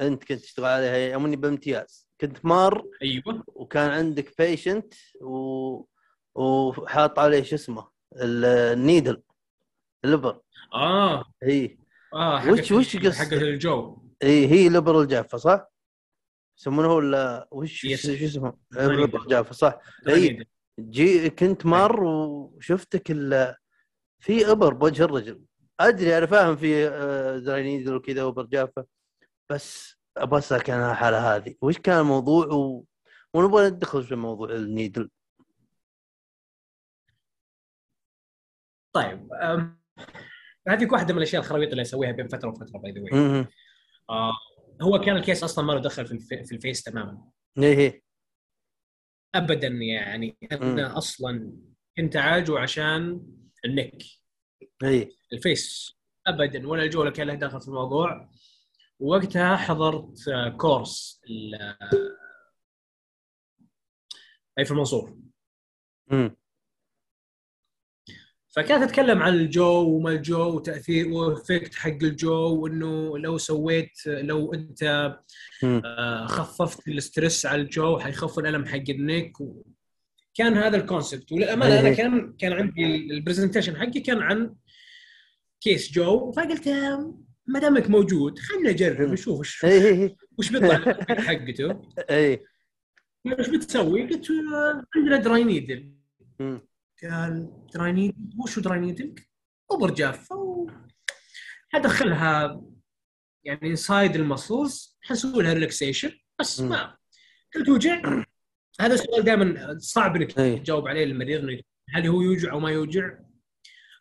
أنت 0.00 0.24
كنت 0.24 0.38
تشتغل 0.40 0.66
عليها 0.66 0.94
أيام 0.94 1.24
اني 1.24 1.36
بامتياز. 1.36 2.08
كنت 2.20 2.44
مار 2.44 2.84
أيوه. 3.02 3.44
وكان 3.46 3.90
عندك 3.90 4.34
patient 4.38 4.94
و... 5.20 5.84
وحاط 6.34 7.18
عليه 7.18 7.42
شو 7.42 7.54
اسمه 7.56 7.88
ال- 8.16 8.44
ال 8.78 8.84
needle 8.84 9.22
الابر 10.04 10.40
آه. 10.74 11.24
هي 11.42 11.78
آه 12.14 12.50
وش- 12.50 12.72
وش 12.72 12.96
قصة؟ 12.96 13.24
حقت 13.24 13.32
ال 13.32 13.45
jaw. 13.45 13.98
اي 14.22 14.46
هي 14.46 14.68
لبر 14.68 15.00
الجافة 15.00 15.38
صح؟ 15.38 15.66
يسمونه 16.58 16.88
ولا 16.88 17.48
وش. 17.50 17.80
شو 17.80 18.12
اسمه؟ 18.12 18.56
الجافه 18.76 19.52
صح. 19.52 19.78
إي 20.08 20.46
جي 20.80 21.30
كنت 21.30 21.66
مر 21.66 22.04
وشفتك 22.04 23.10
ال... 23.10 23.54
في 24.20 24.50
أبر 24.50 24.74
بوجه 24.74 25.04
الرجل. 25.04 25.42
أدري 25.80 26.18
أنا 26.18 26.26
فاهم 26.26 26.56
في 26.56 26.88
آه، 26.88 27.38
dry 27.38 27.57
needle 27.57 27.94
وكذا 27.94 28.24
وابر 28.24 28.44
جافه 28.44 28.86
بس 29.50 29.96
أبغى 30.16 30.38
أسألك 30.38 30.70
عن 30.70 30.90
الحالة 30.90 31.36
هذه. 31.36 31.54
وش 31.62 31.78
كان 31.78 32.00
الموضوع؟ 32.00 32.46
و... 32.46 32.84
ونبغى 33.34 33.70
ندخل 33.70 34.04
في 34.04 34.14
موضوع 34.14 34.50
ال 34.50 34.58
needle. 34.58 35.10
طيب 38.92 39.28
هذيك 40.68 40.92
واحدة 40.92 41.14
من 41.14 41.18
الأشياء 41.18 41.42
الخرابيط 41.42 41.70
اللي 41.70 41.82
أسويها 41.82 42.12
بين 42.12 42.28
فترة 42.28 42.48
وفترة 42.48 42.78
by 42.78 42.92
the. 42.92 43.46
آه 44.10 44.32
هو 44.82 45.00
كان 45.00 45.16
ال 45.16 45.22
case 45.22 45.44
أصلا 45.44 45.64
ما 45.64 45.72
له 45.72 45.80
دخل 45.80 46.06
في, 46.06 46.12
الف... 46.12 46.28
في 46.48 46.54
ال 46.54 46.60
face 46.60 46.82
تماما. 46.82 47.30
إيه 47.58 47.76
إيه. 47.78 48.02
ابدا 49.34 49.68
يعني 49.68 50.36
أنا 50.52 50.98
أصلا 50.98 51.52
كنت 51.96 52.16
اعالجه 52.16 52.58
عشان 52.58 53.26
ال 53.64 53.70
neck. 53.70 54.02
إيه. 54.84 55.10
ال 55.32 55.42
face. 55.42 55.94
ابدا 56.26 56.68
ولا 56.68 56.82
ال 56.82 56.87
jaw 56.87 57.01
له 57.01 57.10
كان 57.10 57.26
له 57.26 57.34
دخل 57.34 57.60
في 57.60 57.68
الموضوع. 57.68 58.30
وقتها 59.00 59.56
حضرت 59.56 60.18
course 60.56 61.20
ال- 61.30 61.54
أي 64.58 64.64
في 64.64 64.70
المنصور. 64.70 65.18
مم. 66.10 66.36
فكانت 68.58 68.84
تتكلم 68.90 69.22
عن 69.22 69.34
ال 69.34 69.50
jaw 69.50 69.96
وما 69.96 70.10
ال 70.10 70.22
jaw 70.22 70.56
وتأثير 70.56 71.08
و 71.08 71.17
effect 71.17 71.74
حق 71.74 72.02
ال 72.02 72.15
jaw 72.15 72.56
وإنه 72.62 73.18
لو 73.18 73.38
سويت 73.38 74.06
لو 74.06 74.54
أنت. 74.54 75.12
آه، 75.64 76.26
خففت 76.26 76.88
ال 76.88 76.96
stress 76.96 77.46
على 77.46 77.62
ال 77.62 77.71
jaw 77.71 77.98
حيخف 77.98 78.38
الألم 78.38 78.66
حق 78.66 78.82
ال 78.88 78.95
neck. 78.95 79.32
كان 80.34 80.54
هذا 80.54 80.76
ال 80.76 80.83
concept 80.83 81.32
وللأمانة 81.32 81.80
أنا 81.80 81.88
إيه. 81.88 81.94
كان 81.94 82.32
كان 82.38 82.52
عندي 82.52 82.96
ال 82.96 83.02
presentation 83.02 83.76
حقي 83.76 84.00
كان 84.00 84.18
عن 84.22 84.54
case 85.60 85.92
jaw 85.92 86.32
فقلت 86.32 86.68
ما 87.46 87.60
دامك 87.60 87.90
موجود 87.90 88.38
خلينا 88.38 88.70
نجرب. 88.70 89.12
نشوف 89.12 89.40
وش 89.40 89.64
إيه 89.64 89.82
إيه 89.82 90.16
وش 90.38 90.50
بيطلع 90.52 90.76
حقته 91.28 91.80
وش 93.38 93.48
بتسوي؟ 93.48 94.02
قلت 94.02 94.30
آه، 94.30 94.84
عندنا 94.96 95.16
dry 95.16 95.41
needle 95.41 95.92
مم. 96.40 96.60
قال 97.02 97.50
dry 97.74 97.88
needle 97.88 98.16
وشو 98.38 98.60
dry 98.60 98.76
needle؟ 98.76 99.14
ابر 99.70 99.90
جافه 99.90 100.36
و... 100.36 100.66
حدخلها 101.68 102.62
يعني 103.44 103.70
inside 103.70 104.16
ال 104.16 104.26
muscles 104.26 104.98
حنسوي 105.02 105.42
لها 105.42 105.52
relaxation 105.52 106.12
بس. 106.40 106.60
ما 106.60 106.96
هل 107.54 107.64
توجع؟ 107.64 108.24
هذا 108.80 108.94
السؤال 108.94 109.24
دائما 109.24 109.78
صعب 109.78 110.16
إنك 110.16 110.38
إيه. 110.38 110.58
تجاوب 110.58 110.88
عليه 110.88 111.04
للمريض 111.04 111.40
إنه 111.40 111.60
هل 111.94 112.06
هو 112.06 112.20
يوجع 112.22 112.52
أو 112.52 112.60
ما 112.60 112.70
يوجع؟ 112.70 113.18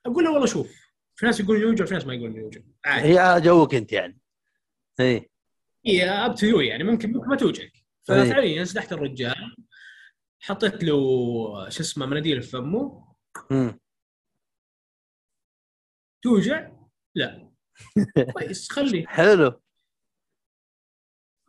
أقول 0.05 0.23
له 0.23 0.31
والله 0.31 0.45
شوف 0.45 0.87
في 1.15 1.25
ناس 1.25 1.39
يقولون 1.39 1.61
يوجع 1.61 1.85
في 1.85 1.93
ناس 1.93 2.05
ما 2.05 2.13
يقولون 2.13 2.37
يوجع 2.37 2.61
عادي 2.85 3.19
هي 3.19 3.41
جوك 3.41 3.75
أنت 3.75 3.91
يعني 3.93 4.17
إيه 4.99 5.29
هي 5.85 6.09
up 6.09 6.35
to 6.35 6.45
you 6.45 6.59
يعني 6.59 6.83
ممكن 6.83 7.11
ممكن 7.11 7.27
ما 7.27 7.35
توجعك 7.35 7.73
إيه. 8.09 8.23
ففعليا 8.23 8.63
سدحت 8.63 8.93
الرجال 8.93 9.55
حطيت 10.39 10.83
له 10.83 10.95
شو 11.69 11.81
اسمه 11.83 12.05
مناديل 12.05 12.41
في 12.41 12.49
فمه. 12.49 13.07
توجع؟ 16.23 16.71
لا 17.15 17.51
كويس 18.33 18.71
خليه 18.71 19.07
حلو 19.07 19.61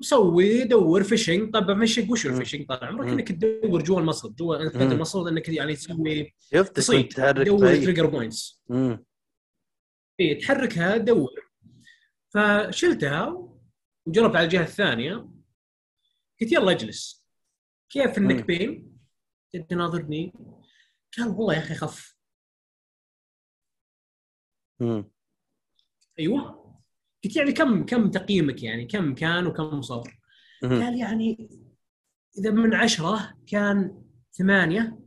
سوي 0.01 0.65
دور 0.65 1.03
fishing 1.05 1.55
طب 1.55 1.79
fishing 1.79 2.11
وش. 2.11 2.27
ال 2.27 2.32
fishing 2.32 2.67
طال 2.67 2.85
عمرك. 2.85 3.09
إنك 3.09 3.29
تدور 3.33 3.83
جوا 3.83 4.01
ال 4.01 4.06
muscle 4.06 4.35
جوا. 4.35 4.57
ال 4.57 4.67
muscle 4.67 5.29
إنك 5.29 5.49
يعني 5.49 5.75
تسوي 5.77 6.33
كنت 6.53 7.13
تحرك 7.13 7.47
تدور. 7.47 7.59
trigger 7.59 8.07
points. 8.07 8.63
اي 10.21 10.35
تحركها 10.35 10.97
دور 10.97 11.31
فشلتها 12.29 13.49
وجربت 14.07 14.37
على 14.37 14.45
الجهة 14.45 14.63
الثانية 14.63 15.15
قلت 16.41 16.53
يلا 16.53 16.71
اجلس 16.71 17.28
كيف 17.91 18.19
مم. 18.19 18.31
ال 18.31 18.34
neck 18.34 18.45
بين؟ 18.45 18.99
جد 19.55 19.75
ناظرني. 19.75 20.33
قال 21.19 21.29
والله 21.29 21.55
يا 21.55 21.59
أخي 21.59 21.75
خف. 21.75 22.17
مم. 24.81 25.11
أيوه. 26.19 26.69
قلت 27.25 27.37
يعني 27.37 27.53
كم 27.53 27.87
كم 27.87 28.11
تقييمك 28.11 28.63
يعني؟ 28.63 28.87
كم 28.87 29.15
كان 29.15 29.47
وكم 29.47 29.83
صار؟ 29.83 30.19
قال 30.63 30.99
يعني 30.99 31.49
إذا 32.39 32.51
من 32.51 32.75
عشرة 32.75 33.39
كان 33.47 34.05
ثمانية. 34.33 34.99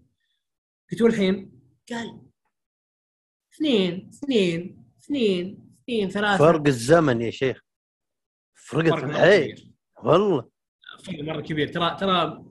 قلت 0.91 1.02
له 1.02 1.08
الحين؟ 1.08 1.62
قال 1.89 2.22
اثنين 3.54 4.10
اثنين 4.10 4.86
اثنين 5.00 5.76
اثنين 5.84 6.10
ثلاثة. 6.10 6.38
فرق 6.38 6.67
الزمن 6.67 7.22
يا 7.22 7.32
شيخ. 7.32 7.62
فرقت 8.54 9.04
الحيل 9.04 9.52
كبير. 9.54 9.72
والله. 10.04 10.50
فرق 11.04 11.20
مرة 11.24 11.41
كبير. 11.41 11.74
ترى 11.74 11.98
ترى 12.00 12.46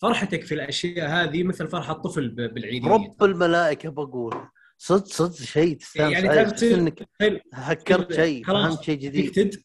فرحتك 0.00 0.44
في 0.44 0.54
الأشياء 0.54 1.08
هذه 1.10 1.42
مثل 1.42 1.68
فرح 1.68 1.90
الطفل 1.90 2.28
ب- 2.28 2.54
بالعيدية. 2.54 2.88
رب 2.90 3.22
الملائكة 3.24 3.88
بقول. 3.88 4.48
صدق 4.78 5.04
صدق 5.06 5.34
شيء 5.36 5.76
تستانس 5.76 6.12
يعني 6.12 6.28
تعرف 6.28 6.62
إنك 6.62 7.08
هكرت 7.54 8.12
شيء 8.12 8.44
فهمت 8.44 8.82
شيء 8.82 8.98
جديد. 8.98 9.62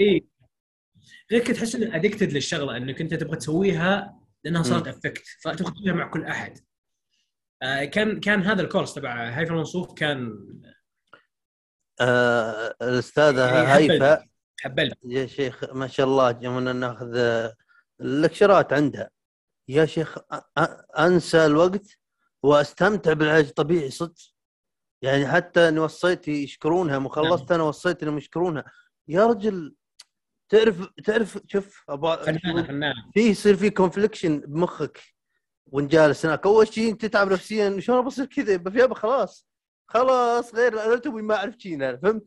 اي 0.00 0.26
غير 1.32 1.40
كذا 1.44 1.54
تحس 1.56 1.74
إنك 1.74 1.94
addicted 1.94 2.32
للشغلة 2.32 2.76
إنك 2.76 3.00
أنت 3.00 3.14
تبغى 3.14 3.36
تسويها 3.36 4.16
لأنها 4.44 4.62
صارت 4.62 4.88
effect 4.88 5.24
فتبغى 5.40 5.72
تسويها 5.74 5.92
مع 5.94 6.10
كل 6.10 6.24
أحد. 6.24 6.58
آه 7.62 7.84
كان 7.84 8.20
كان 8.20 8.42
هذا 8.42 8.62
الكورس 8.62 8.94
تبع 8.94 9.28
هيفا 9.28 9.52
المنصوف 9.52 9.92
كان 9.94 10.38
آه 12.00 12.74
الأستاذة 12.82 13.54
يعني 13.54 13.92
هيفا. 13.92 14.24
حبلت 14.60 14.98
يا 15.04 15.26
شيخ 15.26 15.64
ما 15.74 15.86
شاء 15.86 16.06
الله 16.06 16.30
جمعنا 16.30 16.72
ناخذ 16.72 17.12
آه، 17.16 17.54
اللكشرات 18.00 18.72
عندها 18.72 19.10
يا 19.68 19.86
شيخ 19.86 20.18
أنسى 20.98 21.46
الوقت 21.46 21.98
وأستمتع 22.42 23.12
بالعلاج 23.12 23.44
الطبيعي 23.46 23.90
صدق. 23.90 24.14
يعني 25.02 25.28
حتى 25.28 25.68
أني 25.68 25.80
وصيت 25.80 26.28
يشكرونها 26.28 26.98
مخلصت 26.98 27.52
أنا 27.52 27.62
وصيت 27.62 28.02
إنهم 28.02 28.18
يشكرونها. 28.18 28.64
يا 29.08 29.26
رجل 29.26 29.74
تعرف 30.48 30.86
تعرف 31.04 31.38
شوف 31.48 31.84
في 33.14 33.20
يصير 33.20 33.56
في 33.56 33.70
كونفليكشن 33.70 34.38
بمخك 34.40 35.02
وانت 35.66 35.92
جالس 35.92 36.26
هناك 36.26 36.46
أول 36.46 36.68
شيء 36.74 36.94
تتعب 36.94 37.32
نفسيا 37.32 37.80
شلون 37.80 38.04
بصير 38.04 38.24
كذا؟ 38.26 38.52
يبا 38.52 38.70
في 38.70 38.78
يبا 38.78 38.94
خلاص. 38.94 39.46
خلاص 39.88 40.54
غير 40.54 40.72
أنا 40.84 41.10
ما 41.10 41.34
أعرف 41.36 41.54
شيء 41.58 41.96
فهمت؟ 41.96 42.24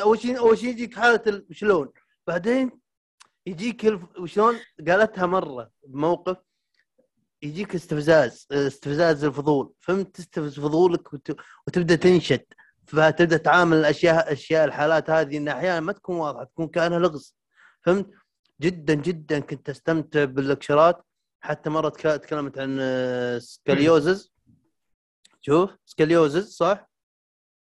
أول 0.00 0.18
شيء 0.18 0.38
أول 0.38 0.58
شيء 0.58 0.68
يجيك 0.68 0.94
حالة 0.94 1.22
ال- 1.26 1.46
شلون؟ 1.50 1.92
بعدين 2.26 2.80
يجيك 3.46 4.00
وشلون 4.18 4.60
قالتها 4.88 5.26
مرة 5.26 5.70
بموقف 5.86 6.36
يجيك 7.42 7.74
استفزاز 7.74 8.46
استفزاز 8.52 9.24
الفضول. 9.24 9.74
فهمت؟ 9.80 10.16
تستفز 10.16 10.60
فضولك 10.60 11.12
وت... 11.12 11.36
وتبدأ 11.66 11.96
تنشد. 11.96 12.44
فتبدأ 12.86 13.36
تعامل 13.36 13.76
الأشياء 13.76 14.22
الاشياء 14.26 14.64
الحالات 14.64 15.10
هذه 15.10 15.36
انها 15.36 15.54
أحيانا 15.54 15.80
ما 15.80 15.92
تكون 15.92 16.16
واضحة 16.16 16.44
تكون 16.44 16.68
كأنها 16.68 16.98
لغز. 16.98 17.36
فهمت؟ 17.82 18.10
جدا 18.60 18.94
جدا 18.94 19.38
كنت 19.40 19.70
أستمتع 19.70 20.24
باللكشرات. 20.24 21.06
حتى 21.40 21.70
مرة 21.70 21.88
تك- 21.88 22.22
تكلمت 22.22 22.58
عن 22.58 22.78
آه، 22.80 23.38
سكاليوزز. 23.38 24.32
شوف 25.40 25.70
scoliosis 25.84 26.56
صح؟ 26.56 26.90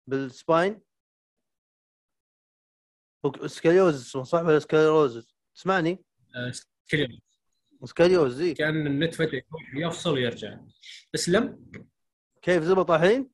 بال 0.07 0.25
spine. 0.25 0.81
scoliosis 3.45 4.11
صح 4.11 4.41
ولا 4.41 4.59
scoliosis؟ 4.59 5.34
تسمعني؟ 5.55 6.03
آه 6.35 6.51
كذا 6.89 7.07
scoliosis 7.83 8.41
إيه. 8.41 8.55
كان 8.55 8.87
النت 8.87 9.13
فجاه 9.15 9.41
يفصل 9.75 10.13
ويرجع. 10.13 10.57
تسلم 11.13 11.65
كيف 12.41 12.63
زبط 12.63 12.91
الحين؟ 12.91 13.29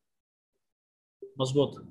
مضبوط. 1.38 1.86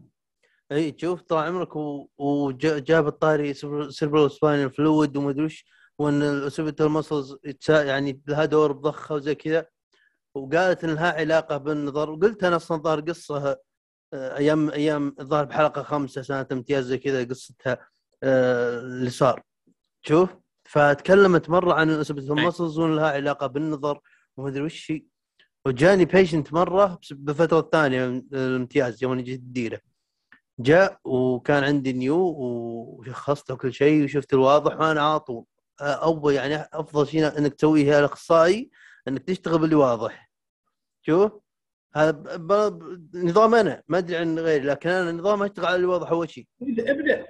إي 0.73 0.97
شوف 0.99 1.23
طال 1.23 1.45
عمرك 1.45 1.77
وجاب 2.19 3.07
الطاري 3.07 3.55
cerebral 3.91 4.31
spinal 4.31 4.71
fluid 4.71 5.17
ومدري 5.17 5.45
وش 5.45 5.65
وإن 5.99 6.23
ال 6.23 6.29
occipital 6.29 6.81
muscles 6.81 7.37
يعني 7.69 8.23
لها 8.27 8.45
دور 8.45 8.73
بضخة 8.73 9.15
وزي 9.15 9.35
كذا. 9.35 9.67
وقالت 10.35 10.85
إن 10.85 10.91
لها 10.95 11.13
علاقة 11.13 11.57
بالنظر 11.57 12.11
وقلت 12.11 12.45
أنا 12.45 12.57
أصلا 12.57 12.83
ظهر 12.83 13.01
قصة 13.01 13.59
آه، 14.13 14.37
أيام 14.37 14.71
أيام 14.71 15.15
الظاهر 15.21 15.45
بحلقة 15.45 15.83
خمسة 15.83 16.23
سنة 16.23 16.47
امتياز 16.53 16.85
زي 16.85 16.99
كذا 16.99 17.25
قصتها 17.25 17.89
آه، 18.23 18.79
اللي 18.81 19.11
صار. 19.11 19.43
شوف 20.03 20.31
فتكلمت 20.65 21.51
مرة 21.51 21.75
عن 21.75 21.91
ال 21.91 21.95
occipital 21.95 22.31
muscles 22.31 22.79
وان 22.79 22.97
لها 22.97 23.11
علاقة 23.11 23.47
بالنظر 23.47 24.01
ومدري 24.37 24.63
وش 24.63 24.91
هي. 24.91 25.05
وجاني 25.67 26.05
patient 26.05 26.53
مرة 26.53 26.99
بالفترة 27.11 27.59
الثانية 27.59 28.07
الامتياز 28.33 29.03
يوم 29.03 29.21
جيت 29.21 29.41
الديره 29.41 29.81
جاء 30.59 30.99
وكان 31.05 31.65
عندي 31.65 31.93
new 31.93 32.17
وشخصته 32.19 33.55
كل 33.57 33.73
شيء 33.73 34.05
وشفت 34.05 34.33
الواضح 34.35 34.81
وأنا 34.81 35.03
على 35.03 35.21
طول. 35.21 35.45
أول 35.81 36.35
يعني 36.35 36.69
أفضل 36.73 37.07
شيء 37.07 37.39
إنك 37.39 37.55
تسويه 37.55 37.87
يا 37.87 37.99
الاخصائي 37.99 38.71
إنك 39.09 39.23
تشتغل 39.23 39.59
باللي 39.59 39.75
واضح. 39.75 40.31
شوف 41.07 41.33
هذا 41.95 42.39
نظام 43.15 43.55
أنا 43.55 43.83
ما 43.89 43.99
أدري 43.99 44.17
عن 44.17 44.39
غيري 44.39 44.65
لكن 44.67 44.91
أنا 44.91 45.13
نظام 45.13 45.43
أشتغل 45.43 45.67
على 45.67 45.77
اللي 45.77 45.87
واضح 45.87 46.11
أول 46.11 46.31
شيء. 46.31 46.47
ابدأ 46.63 46.91
ابدأ 46.91 47.27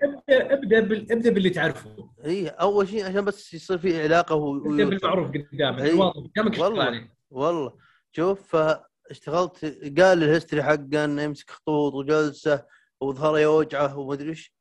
ابدأ 0.53 0.79
ابدأ, 1.15 1.31
باللي 1.31 1.51
تعرفه. 1.51 2.10
إي 2.25 2.49
أول 2.49 2.89
شيء 2.89 3.07
عشان 3.09 3.25
بس 3.25 3.55
يصير 3.55 3.79
في 3.79 4.03
علاقة 4.03 4.35
و... 4.35 4.61
بالمعروف 4.61 5.29
قدامك. 5.29 5.81
الواضح 5.81 6.17
قدامك 6.17 6.59
والله. 6.59 6.85
عليه 6.85 7.15
والله. 7.31 7.79
شوف 8.13 8.57
فاشتغلت 8.57 9.65
قال 10.01 10.23
الهيستوري 10.23 10.63
حقه 10.63 11.05
إنه 11.05 11.23
يمسك 11.23 11.51
خطوط 11.51 11.95
وجلسة 11.95 12.67
وظهره 13.01 13.41
يوجعه 13.41 13.99
ومدري 13.99 14.29
إيش. 14.29 14.55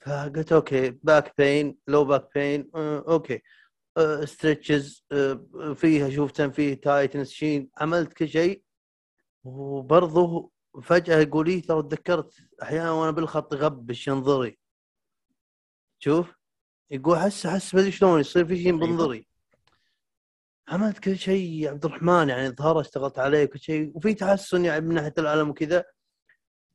فقلت 0.00 0.52
okay 0.52 0.90
back 0.90 1.34
pain 1.38 1.78
low 1.88 2.04
back 2.04 2.28
pain 2.34 2.70
okay. 2.76 3.42
stretches 4.24 5.06
فيها 5.74 6.10
شوف 6.10 6.32
إن 6.32 6.42
فيه 6.42 6.74
tightness 6.74 7.30
شين. 7.30 7.70
عملت 7.78 8.12
كل 8.12 8.28
شيء. 8.28 8.62
وبرضه 9.44 10.50
فجأة 10.82 11.18
يقول 11.18 11.46
لي 11.46 11.60
ترى 11.60 11.82
تذكرت 11.82 12.34
أحيانا 12.62 12.90
وأنا 12.92 13.10
بالخط 13.10 13.54
يغبش 13.54 14.08
نظري 14.08 14.58
شوف. 15.98 16.43
يقول 16.90 17.16
احس 17.16 17.46
احس 17.46 17.74
ما 17.74 17.80
أدري 17.80 17.92
شلون 17.92 18.20
يصير 18.20 18.44
في 18.46 18.56
شيء 18.62 18.76
بنظري 18.76 19.26
عملت 20.68 20.98
كل 20.98 21.18
شيء 21.18 21.50
يا 21.52 21.70
عبد 21.70 21.84
الرحمن 21.84 22.28
يعني 22.28 22.48
ظهره 22.48 22.80
اشتغلت 22.80 23.18
عليه 23.18 23.44
كل 23.44 23.58
شيء 23.58 23.92
وفي 23.94 24.14
تحسن 24.14 24.64
يعني 24.64 24.80
من 24.80 24.94
ناحية 24.94 25.14
الالم 25.18 25.50
وكذا. 25.50 25.84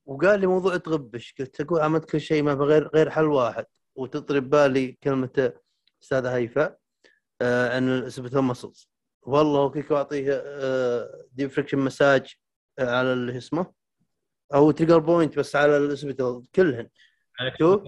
وقال 0.06 0.40
لي 0.40 0.48
موضوع 0.48 0.78
تغبش 0.78 1.36
قلت 1.40 1.62
أقول 1.62 1.82
عملت 1.82 2.10
كل 2.12 2.22
شيء 2.22 2.44
ما 2.44 2.54
غير 2.54 2.88
غير 2.88 3.10
حل 3.10 3.24
واحد 3.26 3.66
وتطري 3.96 4.40
ببالي 4.40 4.92
كلمة 4.92 5.54
أستاذة 6.04 6.36
هيفا 6.36 6.76
آه 7.42 7.76
عن 7.76 7.90
الاسبتال 7.90 8.42
مسلز 8.44 8.90
والله 9.22 9.62
وكيك 9.62 9.92
أعطيه 9.92 10.42
آه 10.46 11.26
ديب 11.32 11.50
فريكشن 11.50 11.78
مساج 11.80 12.36
آه 12.80 12.98
على 12.98 13.14
اللي 13.14 13.38
اسمه؟ 13.38 13.74
أو 14.54 14.72
تريجر 14.72 15.00
بوينت 15.00 15.40
بس 15.40 15.56
على 15.56 15.78
الاسبتال 15.78 16.44
كلهن. 16.56 16.90
شوف. 17.60 17.82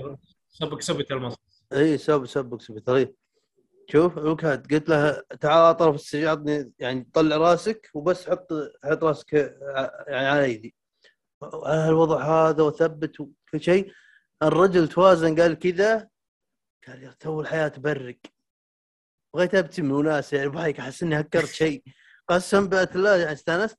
سبك 0.50 0.82
سبك 0.82 1.12
المصر 1.12 1.38
إي 1.74 1.98
سب 1.98 2.26
سبك 2.26 2.62
سبتال 2.62 3.14
شوف 3.92 4.18
الوكاد 4.18 4.74
قلت 4.74 4.90
له 4.90 5.24
تعال 5.40 5.78
طرف 5.78 6.16
عطني 6.16 6.72
يعني 6.80 7.10
طلع 7.14 7.38
راسك 7.38 7.90
وبس 7.94 8.30
حط 8.30 8.48
حط 8.84 9.04
راسك 9.04 9.34
يعني 10.08 10.28
على 10.28 10.46
إيدي. 10.46 10.76
على 11.44 11.90
الوضع 11.90 12.50
هذا 12.50 12.64
وثبت 12.64 13.20
وكل 13.20 13.62
شيء. 13.62 13.92
الرجل 14.44 14.88
توازن 14.88 15.42
قال 15.42 15.60
كذا. 15.60 16.10
قال 16.88 17.04
يا 17.04 17.16
تو 17.20 17.42
الحياة 17.42 17.68
تبرق 17.68 18.18
بغيت 19.34 19.56
أبتسم 19.56 19.92
وناس 19.92 20.34
يعني 20.34 20.50
بهايك 20.50 20.80
أحس 20.80 21.04
إني 21.04 21.20
هكرت 21.20 21.46
شيء. 21.46 21.84
قسم 22.28 22.68
بالله 22.68 23.16
يعني 23.16 23.34
استانست 23.34 23.78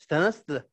استانست 0.00 0.50
له. 0.50 0.64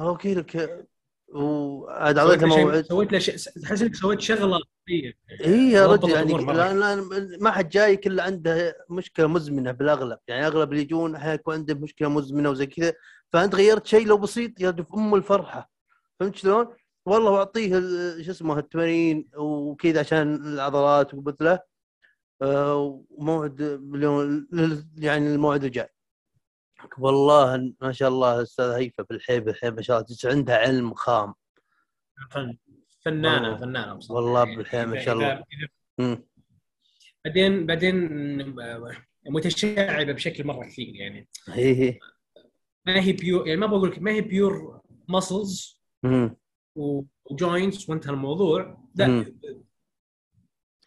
okay 0.00 0.34
لك 0.34 0.88
وعاد 1.34 2.18
اعطيته 2.18 2.46
موعد. 2.46 2.84
سويت 2.84 3.12
له 3.12 3.18
شيء 3.18 3.34
تحس 3.62 3.82
إنك 3.82 3.94
سويت 3.94 4.20
شغلة. 4.20 4.60
اي 5.44 5.70
يا 5.70 5.86
رجل 5.86 6.10
يعني 6.10 6.34
ما 7.40 7.50
حد 7.50 7.68
جاي 7.68 7.96
كله 7.96 8.22
عنده 8.22 8.76
مشكلة 8.90 9.26
مزمنة 9.26 9.72
بالأغلب. 9.72 10.18
يعني 10.28 10.46
أغلب 10.46 10.72
اللي 10.72 10.82
يجون 10.82 11.14
أحيانا 11.14 11.34
يكون 11.34 11.54
عنده 11.54 11.74
مشكلة 11.74 12.08
مزمنة 12.08 12.50
وزي 12.50 12.66
كذا 12.66 12.92
فأنت 13.32 13.54
غيرت 13.54 13.86
شيء 13.86 14.06
لو 14.06 14.16
بسيط 14.16 14.60
يا 14.60 14.72
في 14.72 14.94
أم 14.94 15.14
الفرحة. 15.14 15.70
فهمت 16.20 16.36
شلون؟ 16.36 16.66
والله 17.06 17.30
واعطيه 17.30 17.72
شو 18.22 18.30
اسمه 18.30 18.58
التمارين 18.58 19.28
وكذا 19.36 20.00
عشان 20.00 20.34
العضلات 20.34 21.14
وقلت 21.14 21.42
له 21.42 21.60
آه، 22.42 23.04
وموعد 23.10 23.60
يعني 24.98 25.34
الموعد 25.34 25.64
الجاي. 25.64 25.88
والله 26.98 27.74
ما 27.80 27.92
شاء 27.92 28.08
الله 28.08 28.36
الاستاذ 28.36 28.64
هيفا 28.70 29.02
بالحيل 29.02 29.40
بالحيل 29.40 29.70
ما 29.74 29.82
شاء 29.82 29.98
الله 30.00 30.16
عندها 30.36 30.56
علم 30.56 30.94
خام 30.94 31.34
فن- 32.30 32.56
فنانة 33.04 33.42
والله. 33.48 33.56
فنانة 33.56 33.94
بصراحة 33.94 34.22
والله 34.24 34.56
بالحيل 34.56 34.86
ما 34.86 34.98
شاء 35.00 35.14
الله 35.14 35.44
إذا-. 36.00 36.18
بعدين 37.24 37.66
بعدين 37.66 37.96
متشعبة 39.26 40.12
بشكل 40.12 40.46
مرة 40.46 40.64
كثير 40.64 40.94
يعني 40.94 41.28
هي 41.48 41.74
هي 41.74 41.98
ما 42.86 43.00
هي 43.02 43.12
pure 43.12 43.48
يعني 43.48 43.60
ما 43.60 43.66
بقول 43.66 43.90
لك 43.90 43.98
ما 43.98 44.10
هي 44.10 44.20
pure 44.20 44.80
muscles 45.08 45.80
مم. 46.02 46.36
و 47.30 47.39
joints 47.39 47.90
وانتهى 47.90 48.10
الموضوع 48.12 48.84
لا. 48.94 49.32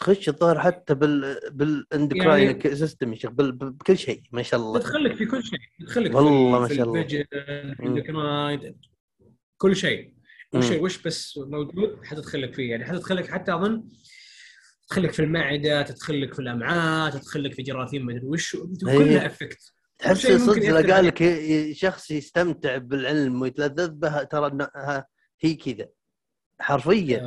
تخش 0.02 0.30
الظاهر 0.30 0.60
حتى 0.60 0.94
بال 0.94 1.40
بال 1.52 1.69
endocrine 1.69 2.48
يعني- 2.62 2.76
system 2.76 3.14
يا 3.14 3.18
شيخ 3.18 3.32
بال- 3.32 3.52
بكل 3.52 3.98
شيء 3.98 4.24
ما 4.32 4.44
شاء 4.44 4.60
الله 4.60 4.80
تدخل 4.80 5.04
لك 5.04 5.16
في 5.16 5.26
كل 5.26 5.44
شيء 5.44 5.60
تدخل 5.80 6.04
لك 6.04 6.16
والله 6.16 6.60
ما 6.60 6.68
شاء 6.68 6.84
الله. 6.88 7.04
في 7.04 8.74
كل 9.58 9.76
شيء 9.76 10.14
كل. 10.52 10.64
شيء 10.64 10.84
وش 10.84 10.98
بس 11.02 11.38
موجود 11.38 12.00
حتدخل 12.04 12.42
لك 12.42 12.54
فيه 12.54 12.72
يعني 12.72 12.86
حتدخل 12.86 13.16
لك 13.16 13.28
حتى 13.32 13.54
أظن 13.54 13.84
تدخل 14.88 15.04
لك 15.04 15.12
في 15.14 15.20
المعدة 15.22 15.82
تدخل 15.82 16.22
لك 16.22 16.34
في 16.34 16.40
الأمعاء 16.40 17.12
تدخل 17.12 17.44
لك 17.44 17.54
في 17.54 17.62
جراثيم 17.64 18.06
مدري 18.06 18.26
وش 18.26 18.56
إيه. 18.56 18.62
كلها 18.98 19.26
افكت 19.26 19.74
تحس 20.00 20.28
صدق 20.28 20.58
يأثر 20.58 20.70
لو 20.70 20.76
قال 20.78 20.92
عليك. 20.92 21.22
لك 21.22 21.72
شخص 21.76 22.12
يستمتع 22.12 22.78
بالعلم 22.78 23.42
ويتلذذ 23.42 23.90
به 23.92 24.24
ترى 24.24 24.68
هي 25.42 25.54
كذا 25.56 25.88
حرفيا 26.60 27.20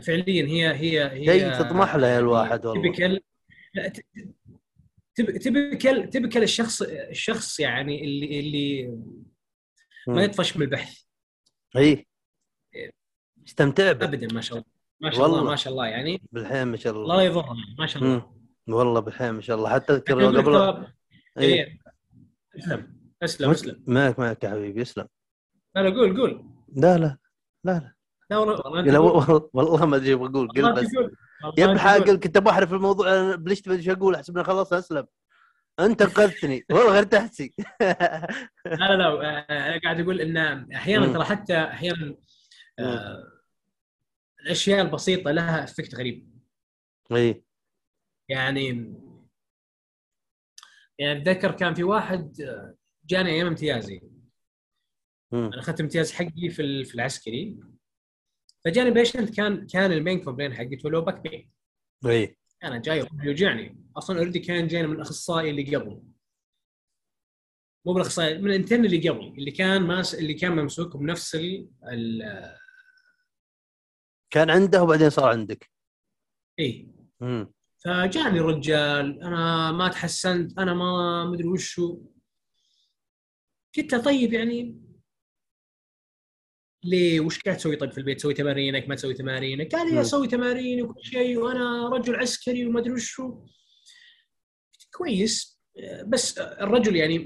فعليا 0.00 0.46
هي 0.46 0.74
هي 0.74 1.10
هي 1.10 1.24
شيء 1.24 1.52
تطمح 1.52 1.96
له 1.96 2.06
يا 2.06 2.18
الواحد 2.18 2.66
والله. 2.66 2.92
تبكل 2.92 3.20
تبكل 5.14 6.10
تبكل 6.10 6.42
الشخص 6.42 6.82
الشخص 6.82 7.60
يعني 7.60 8.04
اللي 8.04 8.40
اللي 8.40 8.98
ما. 10.08 10.24
يطفش 10.24 10.56
من 10.56 10.62
البحث. 10.62 11.02
اي 11.76 12.06
استمتع 13.46 13.92
به. 13.92 14.06
ابدا 14.06 14.34
ما 14.34 14.40
شاء 14.40 14.58
الله. 14.58 14.70
ما 15.00 15.10
شاء 15.10 15.26
الله. 15.26 15.44
ما 15.44 15.56
شاء 15.56 15.72
الله. 15.72 15.86
يعني 15.86 16.22
بالحين 16.32 16.64
ما 16.64 16.76
شاء 16.76 16.92
الله. 16.92 17.04
الله 17.04 17.16
لا 17.16 17.22
يضر 17.22 17.46
ما 17.78 17.86
شاء 17.86 18.02
الله. 18.02 18.32
والله 18.68 19.00
بالحين 19.00 19.30
ما 19.30 19.40
شاء 19.40 19.56
الله. 19.56 19.70
حتى 19.74 19.92
اذكر 19.92 20.40
قبل 20.40 20.86
اي 21.38 21.44
إيه. 21.44 21.78
اسلم 22.58 22.98
اسلم 23.22 23.50
اسلم. 23.50 23.84
معك 23.86 24.18
معك 24.18 24.44
يا 24.44 24.50
حبيبي 24.50 24.82
اسلم. 24.82 25.08
لا 25.76 25.80
لا 25.80 25.90
قول 25.90 26.20
قول. 26.20 26.50
لا 26.76 26.98
لا 26.98 27.18
لا 27.64 27.72
لا. 27.72 27.94
لا. 28.30 28.38
والله, 28.38 29.50
والله 29.52 29.86
ما 29.86 29.96
أدري 29.96 30.14
بقول 30.14 30.48
قل 30.48 30.72
بس. 30.74 30.86
يا. 31.58 31.66
قل 31.98 32.16
كنت 32.16 32.38
بحرف 32.38 32.72
الموضوع 32.72 33.34
بلشت 33.34 33.68
ما 33.68 33.74
أدري 33.74 33.90
إيش 33.90 33.98
أقول 33.98 34.14
أحسب 34.14 34.42
خلصت 34.42 34.72
أسلم. 34.72 35.06
أنت 35.80 36.02
أنقذتني. 36.02 36.64
والله 36.70 36.98
ارتحتي 36.98 37.54
لا 37.80 37.96
لا 38.66 38.96
لا 38.96 39.06
آه، 39.06 39.46
أنا 39.48 39.80
قاعد 39.84 40.00
أقول 40.00 40.20
إن 40.20 40.36
أحيانا. 40.74 41.12
ترى 41.12 41.24
حتى 41.24 41.58
أحيانا 41.58 42.16
آه، 42.78 43.24
الأشياء 44.40 44.80
البسيطة 44.80 45.30
لها 45.30 45.64
effect 45.64 45.94
غريب. 45.94 46.38
إي. 47.12 47.44
يعني 48.28 48.94
يعني 50.98 51.22
أتذكر 51.22 51.52
كان 51.52 51.74
في 51.74 51.84
واحد 51.84 52.40
آه، 52.40 52.74
جاني 53.06 53.30
أيام 53.30 53.46
امتيازي. 53.46 54.00
أنا 55.32 55.58
أخذت 55.58 55.80
امتياز 55.80 56.12
حقي 56.12 56.48
في 56.50 56.94
العسكري. 56.94 57.60
فجاني 58.64 58.90
patient 58.90 59.36
كان 59.36 59.66
كان 59.66 59.92
ال 59.92 59.98
main 59.98 60.20
complaint 60.24 60.54
حقته 60.54 60.90
low 60.90 61.00
back 61.00 61.20
pain 61.20 61.50
إي. 62.06 62.36
أنا 62.64 62.78
جاي 62.78 63.06
يوجعني. 63.22 63.84
أصلا 63.96 64.18
already 64.18 64.38
كان 64.38 64.66
جاي 64.66 64.86
من 64.86 64.94
الاخصائي 64.96 65.50
اللي 65.50 65.76
قبل. 65.76 66.02
مو 67.86 67.92
بالأخصائي 67.92 68.38
من 68.38 68.50
ال 68.50 68.55
intern 68.55 68.84
اللي 68.84 69.08
قبل. 69.08 69.26
اللي 69.38 69.50
كان 69.50 69.82
ماس 69.82 70.14
اللي 70.14 70.34
كان 70.34 70.52
ممسوك 70.56 70.96
بنفس 70.96 71.34
ال 71.34 71.68
ال- 71.92 72.56
كان 74.30 74.50
عنده 74.50 74.82
وبعدين 74.82 75.10
صار 75.10 75.28
عندك. 75.28 75.70
مم. 77.20 77.52
فجاني 77.84 78.38
الرجال 78.40 79.22
أنا 79.22 79.72
ما 79.72 79.88
تحسنت 79.88 80.58
أنا 80.58 80.74
ما 80.74 81.24
مدري 81.24 81.48
وشو. 81.48 82.00
قلت 83.76 83.92
له 83.92 84.02
طيب 84.02 84.32
يعني 84.32 84.80
ليه؟ 86.84 87.20
وش 87.20 87.38
قاعد 87.40 87.56
تسوي 87.56 87.76
طيب 87.76 87.92
في 87.92 87.98
البيت؟ 87.98 88.18
تسوي 88.18 88.34
تمارينك 88.34 88.88
ما 88.88 88.94
تسوي 88.94 89.14
تمارينك. 89.14 89.74
قال 89.74 89.94
لي. 89.94 90.00
أسوي 90.00 90.28
تمارين 90.28 90.82
وكل 90.82 91.04
شيء 91.04 91.38
وأنا 91.38 91.88
رجل 91.88 92.16
عسكري 92.16 92.66
وما 92.66 92.80
أدري 92.80 92.92
وشو 92.92 93.28
قلت 93.30 94.88
كويس. 94.92 95.60
بس 96.06 96.38
الرجل 96.38 96.96
يعني 96.96 97.18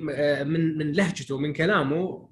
من 0.44 0.78
من 0.78 0.92
لهجته 0.92 1.38
من 1.38 1.52
كلامه 1.52 2.30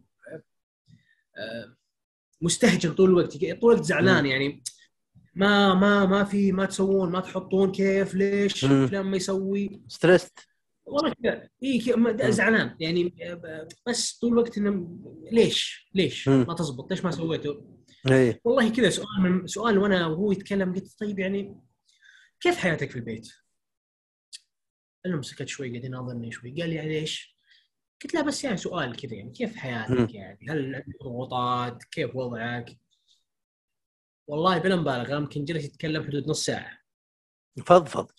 مستهجن 2.41 2.93
طول 2.93 3.11
الوقت 3.11 3.37
طول 3.37 3.73
الوقت 3.73 3.85
زعلان 3.85 4.27
يعني. 4.27 4.63
ما 5.35 5.75
ما 5.75 6.07
ما 6.07 6.25
في 6.25 6.53
ما 6.53 6.67
تسوون 6.67 7.11
ما 7.11 7.21
تحطون 7.21 7.73
كيف 7.73 8.15
ليش. 8.15 8.65
فلان 8.65 9.07
ما 9.07 9.17
يسوي؟ 9.17 9.83
ستريست. 9.89 10.50
والله 10.91 11.15
كذا 11.23 11.49
اي 11.63 11.79
كذا 11.81 12.31
زعلان 12.31 12.77
يعني 12.81 13.15
بس 13.87 14.19
طول 14.19 14.33
الوقت 14.33 14.59
إنه 14.59 14.99
ليش 15.33 15.91
ليش. 15.95 16.29
ما 16.29 16.55
تزبط 16.55 16.91
ليش 16.91 17.05
ما 17.05 17.11
سويته 17.11 17.79
اي 18.11 18.41
والله 18.45 18.69
كذا 18.73 18.91
سؤال 18.91 19.21
من 19.21 19.47
سؤال 19.47 19.79
وأنا 19.79 20.07
وهو 20.07 20.33
يتكلم 20.33 20.75
قلت 20.75 20.99
طيب 21.01 21.19
يعني 21.19 21.61
كيف 22.41 22.57
حياتك 22.57 22.91
في 22.91 22.97
البيت؟ 22.97 23.29
المهم 25.07 25.23
سكت 25.23 25.49
شوي 25.49 25.71
قاعد 25.71 25.85
يناظرني 25.85 26.33
شوي 26.33 26.61
قال 26.61 26.71
لي 26.71 26.75
يعني 26.75 27.01
ليش؟ 27.01 27.37
قلت 28.03 28.15
له 28.15 28.23
بس 28.23 28.45
يعني 28.45 28.57
سؤال 28.57 28.97
كذا 28.97 29.15
يعني 29.15 29.31
كيف. 29.31 29.57
حياتك 29.57 30.15
يعني؟ 30.15 30.47
هل 30.49 30.75
عندك 30.75 31.03
ضغوطات؟ 31.03 31.85
كيف 31.85 32.17
وضعك؟ 32.17 32.79
والله 34.27 34.59
بلا 34.59 34.77
مبالغة 34.77 35.17
يمكن 35.17 35.45
جلس 35.45 35.65
يتكلم 35.65 36.05
حدود 36.05 36.29
نص 36.29 36.45
ساعة 36.45 36.79
فضفض 37.67 38.11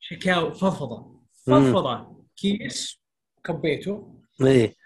شكاوى 0.00 0.54
فضفضة. 0.54 1.25
فضفضة 1.46 2.24
كيس 2.36 3.00
كبيته. 3.44 4.14
اي 4.42 4.76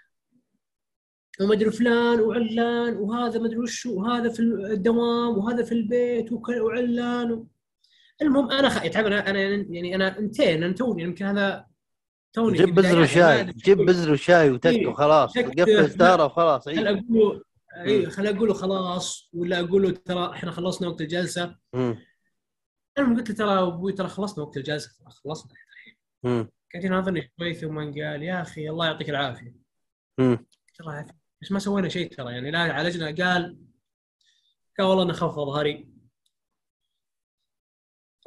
وما 1.41 1.53
أدري 1.53 1.71
فلان 1.71 2.19
وعلان 2.19 2.97
وهذا 2.97 3.39
ما 3.39 3.45
أدري 3.45 3.57
وش 3.57 3.85
وهذا 3.85 4.29
في 4.29 4.39
الدوام 4.39 5.37
وهذا 5.37 5.63
في 5.63 5.71
البيت 5.71 6.31
وعلان. 6.31 7.31
و... 7.31 7.47
المهم 8.21 8.51
أنا 8.51 8.69
خ... 8.69 8.81
تعب 8.83 9.05
أنا 9.05 9.29
أنا 9.29 9.39
يعني 9.39 9.95
أنا 9.95 10.19
انتين 10.19 10.63
أنا 10.63 10.73
توني 10.73 11.03
يمكن 11.03 11.25
هذا 11.25 11.65
توني 12.33 12.57
جيب 12.57 12.79
ما 12.79 13.01
وشاي 13.01 13.41
أدري 13.41 13.53
جيب 13.53 13.77
بزر 13.77 14.11
وشاي 14.11 14.49
وتك. 14.49 14.87
وخلاص 14.87 15.37
قفل 15.37 15.89
ستاره 15.91 16.25
وخلاص 16.25 16.65
خل 16.65 16.87
اي 16.87 16.89
أقول 16.89 17.03
له 17.09 17.41
اي 17.85 18.09
خل 18.09 18.27
أقول 18.27 18.47
له 18.47 18.53
خلاص 18.53 19.29
ولا 19.33 19.59
أقول 19.59 19.83
له 19.83 19.91
ترى 19.91 20.31
إحنا 20.33 20.51
خلصنا 20.51 20.87
وقت 20.87 21.01
الجلسة. 21.01 21.55
المهم 22.97 23.17
قلت 23.17 23.29
له 23.29 23.35
ترى 23.35 23.67
أبوي 23.67 23.93
ترى 23.93 24.07
خلصنا 24.07 24.43
وقت 24.43 24.57
الجلسة 24.57 24.91
خلصنا. 25.23 25.51
قاعد 26.23 26.83
يناظرني 26.83 27.31
شوي 27.39 27.53
ثم 27.53 27.79
قال 27.79 28.23
يا 28.23 28.41
أخي 28.41 28.69
الله 28.69 28.85
يعطيك 28.85 29.09
العافية. 29.09 29.55
الله 30.19 30.93
يعافيك. 30.93 31.15
بس 31.41 31.51
ما 31.51 31.59
سوينا 31.59 31.89
شيء 31.89 32.11
ترى 32.11 32.33
يعني 32.33 32.51
لا 32.51 32.59
عالجنا 32.59 33.05
قال 33.05 33.57
قال 34.77 34.87
والله 34.87 35.03
إنه 35.03 35.13
خف 35.13 35.35
ظهري 35.35 35.87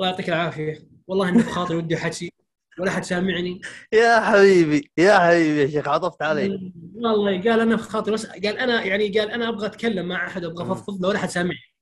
الله 0.00 0.10
يعطيك 0.10 0.28
العافية. 0.28 0.88
والله 1.06 1.28
إني 1.28 1.42
بخاطري 1.42 1.76
ودي 1.76 1.96
احكي 1.96 2.32
ولا 2.78 2.90
حد 2.90 3.04
سامعني. 3.04 3.60
يا 3.92 4.20
حبيبي 4.20 4.90
يا 4.98 5.18
حبيبي 5.18 5.60
يا 5.60 5.66
شيخ 5.66 5.88
عطفت 5.88 6.22
علي 6.22 6.72
والله 6.94 7.42
قال 7.42 7.60
أنا 7.60 7.76
بخاطري 7.76 8.14
بس 8.14 8.26
قال 8.26 8.58
أنا 8.58 8.84
يعني 8.84 9.18
قال 9.18 9.30
أنا 9.30 9.48
أبغى 9.48 9.66
أتكلم 9.66 10.08
مع 10.08 10.26
أحد 10.26 10.44
أبغى. 10.44 10.72
أفضفض 10.72 11.02
له 11.02 11.08
ولا 11.08 11.18
حد 11.18 11.28
سامعني. 11.28 11.74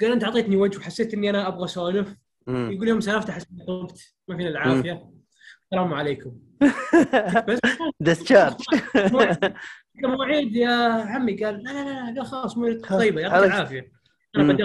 قال 0.00 0.12
أنت 0.12 0.24
أعطيتني 0.24 0.56
وجه 0.56 0.78
وحسيت 0.78 1.14
إني 1.14 1.30
أنا 1.30 1.48
أبغى 1.48 1.64
أسولف. 1.64 2.16
مم. 2.46 2.70
يقول 2.72 2.88
يوم 2.88 3.00
سالفت 3.00 3.30
أحس 3.30 3.46
إني 3.52 3.64
طبت 3.66 4.14
ما 4.28 4.36
فينا 4.36 4.48
العافية. 4.48 5.10
السلام 5.72 5.94
عليكم. 5.94 6.38
بس 7.48 7.58
ديسشارج 8.00 8.54
مواعيد 10.04 10.56
يا 10.56 10.70
عمي 11.02 11.44
قال 11.44 11.62
لا 11.62 11.70
لا 11.72 12.10
لا 12.10 12.20
قال 12.20 12.26
خلاص 12.26 12.56
مواعيد 12.56 12.80
طيبة 12.86 13.20
يعطيك. 13.20 13.44
العافية. 13.46 13.92
أنا 14.36 14.58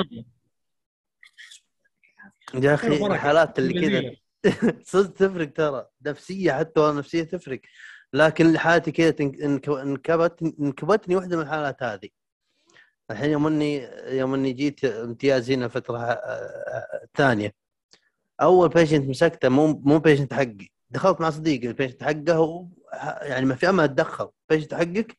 يا 2.55 2.73
أخي. 2.73 3.05
الحالات 3.07 3.59
اللي 3.59 3.81
كذا. 3.81 4.15
صدق 4.83 5.13
تفرق 5.13 5.53
ترى. 5.53 5.87
نفسية 6.05 6.51
حتى 6.51 6.79
والله 6.79 6.99
نفسية 6.99 7.23
تفرق. 7.23 7.59
لكن 8.13 8.57
حالتي 8.57 8.91
كذا 8.91 9.15
انكبت 9.19 10.41
انكبتني 10.59 11.15
واحدة 11.15 11.37
من 11.37 11.43
الحالات 11.43 11.83
هذه. 11.83 12.09
الحين 13.11 13.29
يوم 13.31 13.47
اني 13.47 13.89
يوم 14.17 14.33
إني 14.33 14.51
جيت 14.51 14.85
امتياز 14.85 15.51
هنا 15.51 15.67
فترة 15.67 15.97
آه، 15.99 17.07
ثانية. 17.17 17.64
أول 18.41 18.69
patient 18.69 19.09
مسكته 19.09 19.49
مو 19.49 19.67
مو 19.67 19.99
patient 19.99 20.33
حقي. 20.33 20.67
دخلت 20.89 21.21
مع 21.21 21.29
صديقي 21.29 21.67
ال 21.67 21.72
patient 21.72 22.03
حقه 22.03 22.39
و- 22.41 22.67
يعني 23.21 23.45
ما 23.45 23.55
في 23.55 23.69
أمل 23.69 23.83
أتدخل. 23.83 24.29
patient 24.49 24.73
حقك 24.73 25.17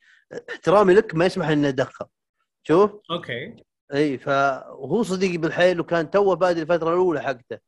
احترامي 0.50 0.94
لك 0.94 1.14
ما 1.14 1.26
يسمح 1.26 1.48
إني 1.48 1.68
أتدخل. 1.68 2.06
شوف؟ 2.62 2.90
okay. 3.10 3.56
إي 3.94 4.18
فهو 4.18 5.02
صديقي 5.02 5.36
بالحيل 5.36 5.80
وكان 5.80 6.10
توه 6.10 6.34
بادي 6.36 6.62
الفترة 6.62 6.88
الأولى 6.90 7.22
حقته. 7.22 7.58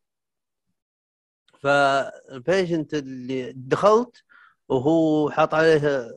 فال 1.61 1.91
patient 1.91 2.95
اللي 2.95 3.53
دخلت 3.57 4.23
وهو 4.69 5.31
حاط 5.31 5.55
عليه 5.55 6.11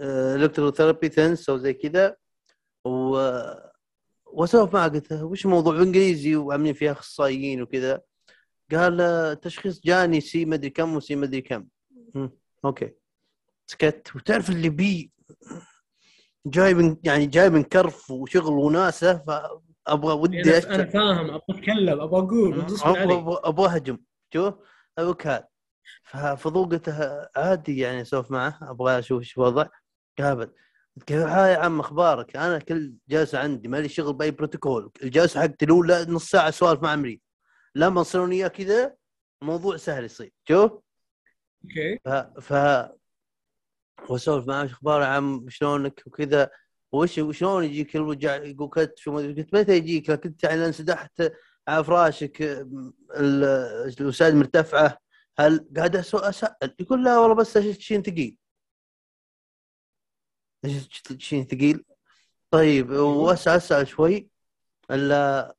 electrotherapy 0.00 1.08
TENS 1.08 1.48
أو 1.50 1.56
زي 1.56 1.72
كذا. 1.74 2.16
و 2.84 3.18
واسولف 4.26 4.74
معه 4.74 4.88
قلت 4.88 5.12
له 5.12 5.24
وش 5.24 5.44
الموضوع 5.44 5.72
بالانجليزي 5.72 6.36
وعاملين 6.36 6.74
فيها 6.74 6.92
أخصائيين 6.92 7.62
وكذا؟ 7.62 8.00
قال 8.72 9.40
تشخيص 9.40 9.80
جاني 9.84 10.20
سي 10.20 10.44
مدري 10.44 10.70
كم 10.70 10.96
وسي 10.96 11.16
مدري 11.16 11.40
كم. 11.40 11.66
okay. 12.64 12.90
سكت. 13.66 14.16
وتعرف 14.16 14.50
اللي 14.50 14.68
بي 14.68 15.12
جاي 16.46 16.74
من 16.74 16.96
يعني 17.04 17.26
جاي 17.26 17.50
من 17.50 17.62
كرف 17.62 18.10
وشغل 18.10 18.52
وناسة 18.52 19.18
فأبغى 19.18 20.14
ودي 20.14 20.42
أنا 20.42 20.58
أشتغل. 20.58 20.74
أنا 20.74 20.90
فاهم. 20.90 21.30
أبغى 21.30 21.42
أتكلم. 21.50 22.00
أبغى 22.00 22.20
أقول. 22.20 23.38
أبغى 23.44 23.74
أهجم. 23.74 23.98
شوف. 24.34 24.54
أبوك 24.98 25.26
هذا 26.10 26.38
له 26.88 27.28
عادي 27.36 27.78
يعني 27.78 28.00
اسولف 28.00 28.30
معه. 28.30 28.58
أبغى 28.62 28.98
أشوف 28.98 29.20
إيش 29.20 29.38
الوضع 29.38 29.66
قابل. 30.18 30.50
كيف 31.06 31.24
الحال 31.24 31.50
يا 31.50 31.58
عم 31.58 31.80
أخبارك؟ 31.80 32.36
أنا 32.36 32.58
كل 32.58 32.94
جلسه 33.08 33.38
عندي. 33.38 33.68
مالي 33.68 33.88
شغل 33.88 34.12
بأي 34.12 34.30
بروتوكول، 34.30 34.90
الجلسه 35.02 35.40
حقتي 35.40 35.64
الأولى 35.64 36.06
نص 36.08 36.30
ساعة 36.30 36.50
سوالف 36.50 36.82
مع 36.82 36.90
عمري 36.90 37.20
لما 37.74 38.00
نصير 38.00 38.20
وياه 38.20 38.48
كذا 38.48 38.94
الموضوع 39.42 39.76
سهل 39.76 40.04
يصير، 40.04 40.32
شوف. 40.48 40.72
okay. 41.64 41.98
ف 42.04 42.08
ف 42.40 42.52
وأسولف 44.10 44.46
معاه 44.48 44.62
"إيش 44.62 44.72
أخبار 44.72 45.02
يا 45.02 45.06
عم 45.06 45.48
شلونك 45.48 46.02
وكذا. 46.06 46.50
وش 46.92 47.18
وشلون 47.18 47.64
يجيك 47.64 47.96
الوجع 47.96 48.36
يقول 48.36 48.68
كتف. 48.70 49.08
قلت 49.08 49.54
متى 49.54 49.76
يجيك؟ 49.76 50.12
كنت 50.12 50.44
يعني 50.44 50.66
انسدحت 50.66 51.22
على 51.68 51.84
فراشك 51.84 52.42
ال- 52.42 53.94
الوسائد 54.00 54.34
مرتفعة. 54.34 54.98
هل 55.38 55.68
قاعد 55.76 55.96
أسأل. 55.96 56.74
يقول 56.80 57.04
لا 57.04 57.18
والله 57.18 57.34
بس 57.34 57.58
شيء 57.58 58.02
ثقيل. 58.02 58.38
شيء 61.18 61.44
ثقيل. 61.44 61.84
طيب 62.50 62.90
وأسأل 62.90 63.52
أسأل 63.52 63.88
شوي. 63.88 64.28
الا 64.90 65.54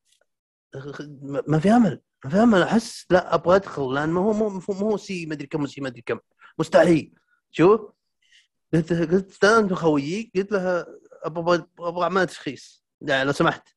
ما 1.48 1.60
في 1.60 1.70
أمل. 1.70 2.02
في 2.30 2.38
امل 2.38 2.62
أحس 2.62 3.06
لا 3.10 3.36
أبغى 3.36 3.56
أدخل 3.56 3.94
لأن 3.94 4.10
ما 4.10 4.22
هو 4.22 4.34
مو 4.34 4.62
مو 4.70 4.98
C 4.98 5.26
مدري 5.26 5.48
كم 5.48 5.66
C 5.68 5.82
مدري 5.82 6.02
كم. 6.02 6.20
مستحيل. 6.60 7.14
شوف؟ 7.52 7.82
قلت 8.74 8.94
قلت 8.94 9.30
استاذنت 9.30 9.74
خويي 9.74 10.32
قلت 10.36 10.52
له 10.52 10.86
أبغى 11.24 11.66
أبغى 11.80 12.04
اعمل 12.04 12.28
تشخيص. 12.28 12.86
يعني 13.02 13.24
لو 13.24 13.32
سمحت. 13.32 13.70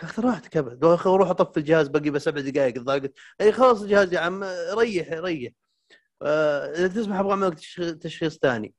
قال 0.00 0.10
ترى 0.10 0.26
راحتك 0.26 0.56
ابد 0.56 0.84
أروح 0.84 1.30
أطفي 1.30 1.60
الجهاز 1.60 1.88
باقي 1.88 2.10
بس 2.10 2.24
سبع 2.24 2.40
دقائق 2.40 2.78
ضاقت 2.78 3.12
إي 3.40 3.52
خلاص 3.52 3.82
الجهاز 3.82 4.12
يا 4.12 4.20
عم 4.20 4.44
ريح 4.74 5.12
ريح. 5.12 5.52
آه، 6.22 6.66
إذا 6.66 6.88
تسمح 6.88 7.18
أبغى 7.18 7.30
أعمل 7.30 7.54
تشخيص 8.00 8.38
ثاني. 8.38 8.74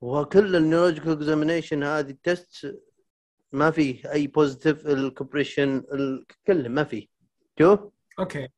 وكل 0.00 0.56
ال 0.56 0.60
neurological 0.60 1.12
examination 1.12 1.82
هذه 1.82 2.10
ال 2.10 2.24
test 2.24 2.82
ما 3.52 3.70
فيه 3.70 4.12
أي 4.12 4.26
positive 4.26 4.86
ال 4.86 4.94
compression 4.94 5.84
كله 6.46 6.68
ما 6.68 6.84
فيه. 6.84 7.06
شوف؟ 7.58 7.80
okay. 8.18 8.48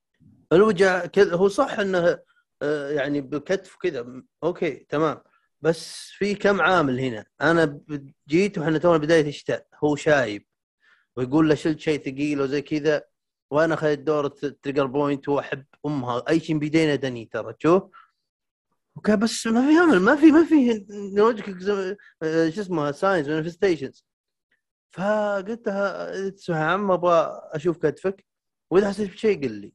الوجع 0.53 1.07
كذا؟ 1.07 1.37
هو 1.37 1.49
صح 1.49 1.79
إنه 1.79 2.19
آه، 2.63 2.91
يعني 2.91 3.21
بالكتف 3.21 3.75
وكذا 3.77 4.03
م- 4.03 4.27
okay 4.45 4.71
تمام. 4.89 5.23
بس 5.61 6.11
في 6.19 6.35
كم 6.35 6.61
عامل 6.61 7.01
هنا؟ 7.01 7.25
أنا 7.41 7.81
جيت 8.29 8.59
وإحنا 8.59 8.79
تونا 8.79 8.99
بداية 8.99 9.29
الشتاء. 9.29 9.67
هو 9.85 9.97
شايب. 9.97 10.47
ويقول 11.17 11.49
له 11.49 11.55
شلت 11.55 11.81
شيء 11.81 12.01
ثقيل 12.05 12.41
وزي 12.41 12.63
كذا. 12.63 13.03
وأنا 13.51 13.75
اخذت 13.75 13.99
دور 13.99 14.27
ال 14.27 14.34
trigger 14.34 14.87
point 14.87 15.29
وأحب 15.29 15.65
أمها. 15.87 16.25
أي 16.29 16.41
شيء 16.41 16.59
بيدينا 16.59 16.95
دني 16.95 17.25
ترى. 17.25 17.55
شوف. 17.59 17.83
okay 18.97 19.17
بس 19.17 19.47
ما 19.47 19.61
في 19.67 19.79
امل 19.79 20.01
ما 20.01 20.17
في 20.17 20.33
ما 20.33 20.45
في 20.45 20.87
logic 21.17 21.47
شو 21.47 21.95
اسمه 22.63 22.91
signs 22.93 23.29
manifestations 23.29 24.05
فقلت 24.93 25.67
لها 25.69 26.13
يا 26.49 26.55
عم 26.55 26.91
أبغى 26.91 27.41
أشوف 27.53 27.79
كتفك. 27.79 28.25
وإذا 28.75 28.89
حسيت 28.89 29.11
بشيء 29.13 29.43
قل 29.43 29.53
لي. 29.53 29.73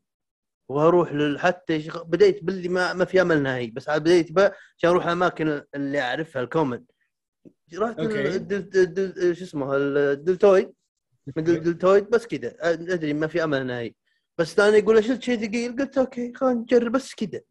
وأروح 0.69 1.09
حتى 1.37 1.81
شغ- 1.81 2.03
بديت 2.03 2.43
باللي 2.43 2.69
ما, 2.69 2.93
ما 2.93 3.05
في 3.05 3.21
أمل 3.21 3.43
نهائي. 3.43 3.67
بس 3.71 3.89
عاد 3.89 4.01
بديت 4.01 4.31
بقى 4.31 4.55
عشان 4.77 4.89
أروح 4.89 5.05
الأماكن 5.05 5.61
اللي 5.75 6.01
أعرفها 6.01 6.41
ال 6.41 6.46
common. 6.47 6.83
رحت. 7.77 7.99
الدل... 7.99 9.35
شو 9.35 9.43
اسمه 9.43 9.75
ال 9.77 9.89
deltoid 9.89 10.73
من 11.37 11.47
ال 11.49 11.57
deltoid 11.57 12.09
بس 12.09 12.27
كذا 12.27 12.55
أدري 12.61 13.13
ما 13.13 13.27
في 13.27 13.43
أمل 13.43 13.65
نهائي. 13.65 13.95
بس 14.37 14.53
ثاني 14.55 14.77
يقول 14.77 15.03
شلت 15.03 15.21
شيء 15.23 15.47
ثقيل؟ 15.47 15.75
قلت 15.75 15.97
okay 15.97 16.33
خلينا 16.35 16.55
نجرب. 16.59 16.91
بس 16.91 17.15
كذا 17.15 17.41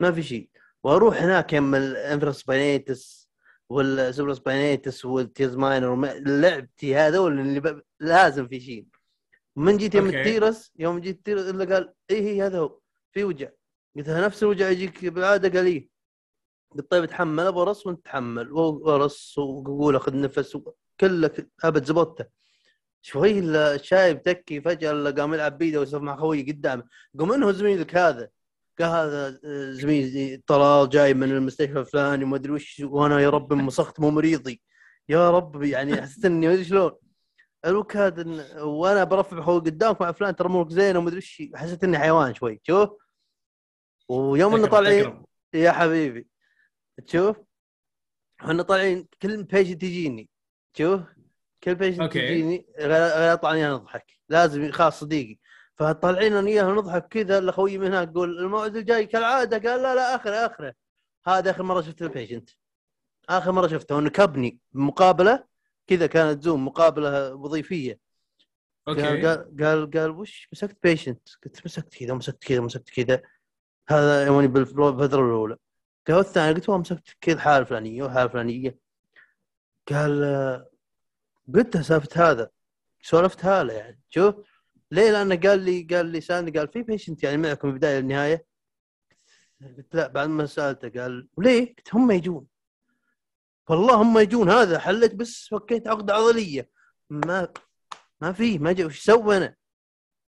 ما 0.00 0.12
في 0.12 0.22
شيء 0.22 0.48
وأروح 0.84 1.22
هناك 1.22 1.52
يم 1.52 1.74
ال 1.74 1.85
infraspinatus 1.85 3.28
وال 3.68 3.86
supraspinatus 3.86 5.04
وال 5.04 5.19
teres 5.19 5.56
minor 5.56 6.06
لعبتي 6.20 6.96
هذول 6.96 7.40
اللي 7.40 7.60
ب... 7.60 7.82
لازم 8.00 8.48
في 8.48 8.60
شيء 8.60 8.86
من 9.56 9.76
جيت 9.76 9.94
يوم. 9.94 10.06
ال 10.06 10.17
teres 10.17 10.72
يوم 10.78 10.98
جيت 10.98 11.16
ال 11.16 11.22
teres 11.22 11.50
إلا 11.50 11.74
قال 11.74 11.94
اي 12.10 12.20
هي 12.20 12.42
هذا 12.46 12.58
هو. 12.58 12.78
في 13.12 13.24
وجع. 13.24 13.48
قلت 13.96 14.08
له 14.08 14.24
نفس 14.26 14.42
الوجع 14.42 14.70
يجيك 14.70 15.04
بالعاده 15.04 15.48
قال 15.58 15.66
إيه؟ 15.66 15.88
قلت 16.70 16.90
طيب 16.90 17.02
اتحمل 17.02 17.46
أبغى 17.46 17.64
رص 17.64 17.86
وأنت 17.86 18.04
تحمل. 18.04 18.52
ورص 18.52 19.38
وقول 19.38 19.96
أخذ 19.96 20.20
نفس 20.20 20.58
كلك 21.00 21.50
ابد 21.64 21.84
زبطته. 21.84 22.24
شوي 23.02 23.38
الشايب 23.38 24.22
تكي 24.22 24.60
فجأة 24.60 25.10
قام 25.10 25.34
يلعب 25.34 25.58
بيده 25.58 25.80
ويسولف 25.80 26.02
مع 26.02 26.16
خوي 26.16 26.42
قدامه. 26.42 26.84
قام 27.18 27.28
من 27.28 27.42
هو 27.42 27.52
زميلك 27.52 27.96
هذا. 27.96 28.28
قال 28.78 28.88
هذا 28.88 29.40
آه، 29.44 29.72
زميلي 29.72 30.42
طلال 30.46 30.88
جاي 30.88 31.14
من 31.14 31.30
المستشفى 31.30 31.78
الفلاني 31.78 32.24
وما 32.24 32.36
أدري 32.36 32.52
وش 32.52 32.82
وأنا 32.84 33.20
يا 33.20 33.30
رب 33.30 33.52
مسخت 33.52 34.00
مو 34.00 34.10
مريضي. 34.10 34.62
يا 35.08 35.30
رب 35.30 35.62
يعني 35.62 36.02
حسيت 36.02 36.24
إني 36.24 36.46
ما 36.46 36.52
أدري 36.52 36.64
شلون. 36.64 36.92
الوك 37.64 37.96
هذا 37.96 38.22
إن- 38.24 38.56
وأنا 38.62 39.04
برفع 39.04 39.40
خوي 39.42 39.60
قدامك 39.60 40.00
مع 40.00 40.12
فلان 40.12 40.36
ترى 40.36 40.48
امورك 40.48 40.70
زينه 40.70 40.98
وما 40.98 41.08
أدري 41.08 41.18
وش 41.18 41.42
حسيت 41.54 41.84
إني 41.84 41.98
حيوان 41.98 42.34
شوي 42.34 42.60
شوف. 42.62 42.90
ويوم 44.08 44.54
إنه 44.54 44.66
طالعين. 44.66 45.24
يا 45.54 45.72
حبيبي. 45.72 46.28
تشوف 47.06 47.36
إحنا 48.40 48.62
طالعين 48.62 49.08
كل 49.22 49.42
patient 49.42 49.80
تجيني. 49.80 50.28
تشوف 50.74 51.00
كل 51.62 51.70
okay. 52.00 52.06
تجيني 52.06 52.66
غير 52.78 53.32
أطلع 53.32 53.50
أنا 53.50 53.72
نضحك 53.74 54.06
لازم 54.28 54.72
خاص 54.72 55.00
صديقي. 55.00 55.38
فطالعين 55.76 56.32
أنا 56.32 56.46
وياه 56.46 56.64
نضحك 56.64 57.08
كذا 57.08 57.38
الا 57.38 57.52
خوي 57.52 57.78
من 57.78 57.86
هناك 57.86 58.08
يقول 58.08 58.38
الموعد 58.38 58.76
الجاي 58.76 59.06
كالعادة. 59.06 59.70
قال 59.70 59.82
لا 59.82 59.94
لا 59.94 60.14
آخره 60.14 60.34
آخره. 60.46 60.74
هذا 61.26 61.50
آخر 61.50 61.62
مرة 61.62 61.80
شفت 61.80 62.02
ال 62.02 62.08
patient 62.08 62.50
آخر 63.28 63.52
مرة 63.52 63.66
شفته. 63.66 63.96
ونكبني 63.96 64.58
بمقابله 64.72 65.53
كذا 65.86 66.06
كانت 66.06 66.42
زوم 66.42 66.64
مقابلة 66.64 67.34
وظيفية. 67.34 67.98
قال 68.86 69.00
okay. 69.00 69.26
قال 69.26 69.56
قال, 69.60 69.90
قال 69.90 70.10
وش 70.10 70.48
مسكت 70.52 70.76
patient 70.82 71.28
قلت 71.44 71.64
مسكت 71.64 71.94
كذا 71.94 72.14
مسكت 72.14 72.44
كذا 72.44 72.60
مسكت 72.60 72.90
كذا. 72.90 73.22
هذا 73.88 74.26
يومني 74.26 74.46
بالفترة 74.46 75.04
الأولى. 75.04 75.56
قال 76.08 76.18
الثاني؟ 76.18 76.54
قلت 76.54 76.68
والله 76.68 76.80
مسكت 76.80 77.16
كذا 77.20 77.40
حاله 77.40 77.58
الفلانيه 77.58 78.02
وحاله 78.02 78.22
الفلانيه 78.22 78.78
قال 79.88 80.64
قلت 81.54 81.76
له 81.76 81.82
سالفة 81.82 82.30
هذا. 82.30 82.50
سولفتها 83.02 83.64
له 83.64 83.72
يعني 83.72 84.00
شوف. 84.10 84.34
ليه؟ 84.90 85.10
لأنه 85.10 85.36
قال 85.36 85.60
لي 85.60 85.82
قال 85.90 86.06
لي 86.06 86.20
سالني 86.20 86.50
قال 86.50 86.68
في 86.68 86.82
patient 86.82 87.22
يعني 87.22 87.36
معكم 87.36 87.68
من 87.68 87.74
البدايه 87.74 88.00
للنهايه 88.00 88.46
قلت 89.76 89.94
لا. 89.94 90.06
بعد 90.06 90.28
ما 90.28 90.46
سألته 90.46 91.00
قال 91.00 91.28
وليه؟ 91.36 91.74
قلت 91.76 91.94
هم 91.94 92.10
يجون. 92.10 92.46
والله 93.68 93.94
هم 93.94 94.18
يجون 94.18 94.50
هذا 94.50 94.78
حلت 94.78 95.14
بس 95.14 95.48
فكيت 95.50 95.88
عقده 95.88 96.14
عضلية 96.14 96.68
ما 97.10 97.48
ما 98.20 98.32
في 98.32 98.58
ما 98.58 98.72
جاء 98.72 98.86
وش 98.86 99.00
سوي 99.00 99.36
أنا؟ 99.36 99.54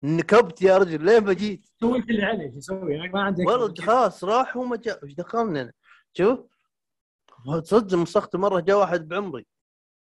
نكبت 0.03 0.63
يا 0.63 0.79
رجل 0.79 1.05
ليه 1.05 1.21
ما 1.21 1.33
جيت؟ 1.33 1.67
سويت 1.81 2.11
اللي 2.11 2.23
عليك 2.25 2.57
أسوي 2.57 2.95
يعني 2.95 3.13
ما 3.13 3.23
عندك 3.23 3.47
والله 3.47 3.75
خلاص 3.81 4.25
راح 4.25 4.57
وما 4.57 4.77
جاء 4.77 5.05
وش 5.05 5.13
دخلني 5.13 5.61
أنا؟ 5.61 5.73
شوف 6.15 6.39
صدق 7.63 7.99
مسخت 7.99 8.37
مرة 8.37 8.61
جاء 8.61 8.79
واحد 8.79 9.09
بعمري 9.09 9.47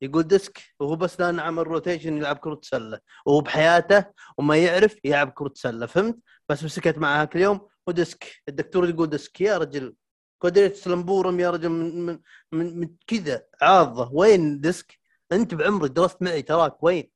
يقول 0.03 0.23
disc 0.23 0.63
وهو 0.81 0.97
بس 0.97 1.21
لأن 1.21 1.41
عمل 1.41 1.67
rotation 1.67 2.17
يلعب 2.17 2.37
كرة 2.37 2.61
سلة 2.63 3.01
وهو 3.27 3.41
بحياته 3.41 4.05
وما 4.39 4.57
يعرف 4.57 4.97
يلعب 5.05 5.31
كرة 5.31 5.53
سلة 5.55 5.87
فهمت؟ 5.87 6.19
بس 6.49 6.65
مسكت 6.65 6.99
معاه 6.99 7.25
كل 7.25 7.41
يوم 7.41 7.69
و 7.87 7.98
disc 7.98 8.43
الدكتور 8.49 8.89
يقول 8.89 9.11
disc 9.11 9.41
يا 9.41 9.59
رجل 9.59 9.95
quadratus 10.43 10.77
lumborum 10.77 11.41
يا 11.41 11.51
رجل 11.51 11.69
من 11.69 12.07
من 12.07 12.21
من, 12.53 12.79
من 12.81 12.97
كذا 13.07 13.47
عاضه 13.63 14.11
وين 14.13 14.61
ديسك؟ 14.61 14.99
انت 15.33 15.55
بعمري 15.55 15.89
درست 15.89 16.23
معي 16.23 16.43
تراك 16.43 16.83
وين؟ 16.83 17.11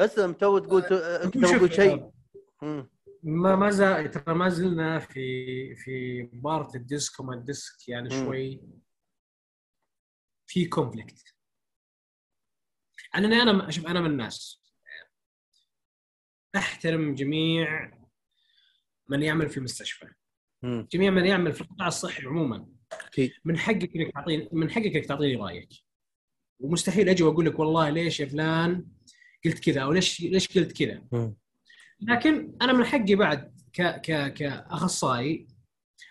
اسلم 0.00 0.32
تو 0.32 0.58
تقول 0.58 0.82
انت 0.82 1.34
تو 1.34 1.56
تقول 1.56 1.72
شيء. 1.74 2.10
ما 3.22 3.56
ما 3.56 3.70
زال 3.70 4.10
ترى 4.10 4.34
ما 4.34 4.48
زلنا 4.48 4.98
في 4.98 5.76
في 5.76 6.22
بارت 6.22 6.74
الديسك 6.74 7.20
وما 7.20 7.34
الديسك 7.34 7.88
يعني. 7.88 8.10
شوي 8.10 8.60
في 10.46 10.66
كونفليكت 10.66 11.34
أنا 13.14 13.42
أنا 13.42 13.70
شوف 13.70 13.86
أنا 13.86 14.00
من 14.00 14.10
الناس 14.10 14.62
أحترم 16.56 17.14
جميع 17.14 17.98
من 19.08 19.22
يعمل 19.22 19.48
في 19.50 19.60
مستشفى 19.60 20.17
مم. 20.62 20.88
جميع 20.92 21.10
من 21.10 21.24
يعمل 21.24 21.52
في 21.52 21.60
القطاع 21.60 21.88
الصحي 21.88 22.26
عموما. 22.26 22.66
أكيد. 23.06 23.30
من 23.44 23.58
حقك 23.58 23.96
إنك 23.96 24.12
تعطيني 24.12 24.48
من 24.52 24.70
حقك 24.70 24.96
إنك 24.96 25.06
تعطيني 25.06 25.36
رأيك. 25.36 25.68
ومستحيل 26.60 27.08
أجي 27.08 27.22
وأقول 27.22 27.46
لك 27.46 27.58
والله 27.58 27.90
ليش 27.90 28.20
يا 28.20 28.26
فلان 28.26 28.86
قلت 29.44 29.58
كذا 29.58 29.80
أو 29.80 29.92
ليش 29.92 30.20
ليش 30.20 30.58
قلت 30.58 30.82
كذا. 30.82 31.02
لكن 32.00 32.52
أنا 32.62 32.72
من 32.72 32.84
حقي 32.84 33.14
بعد 33.14 33.54
ك 33.72 33.82
ك 33.82 34.32
كأخصائي 34.32 35.46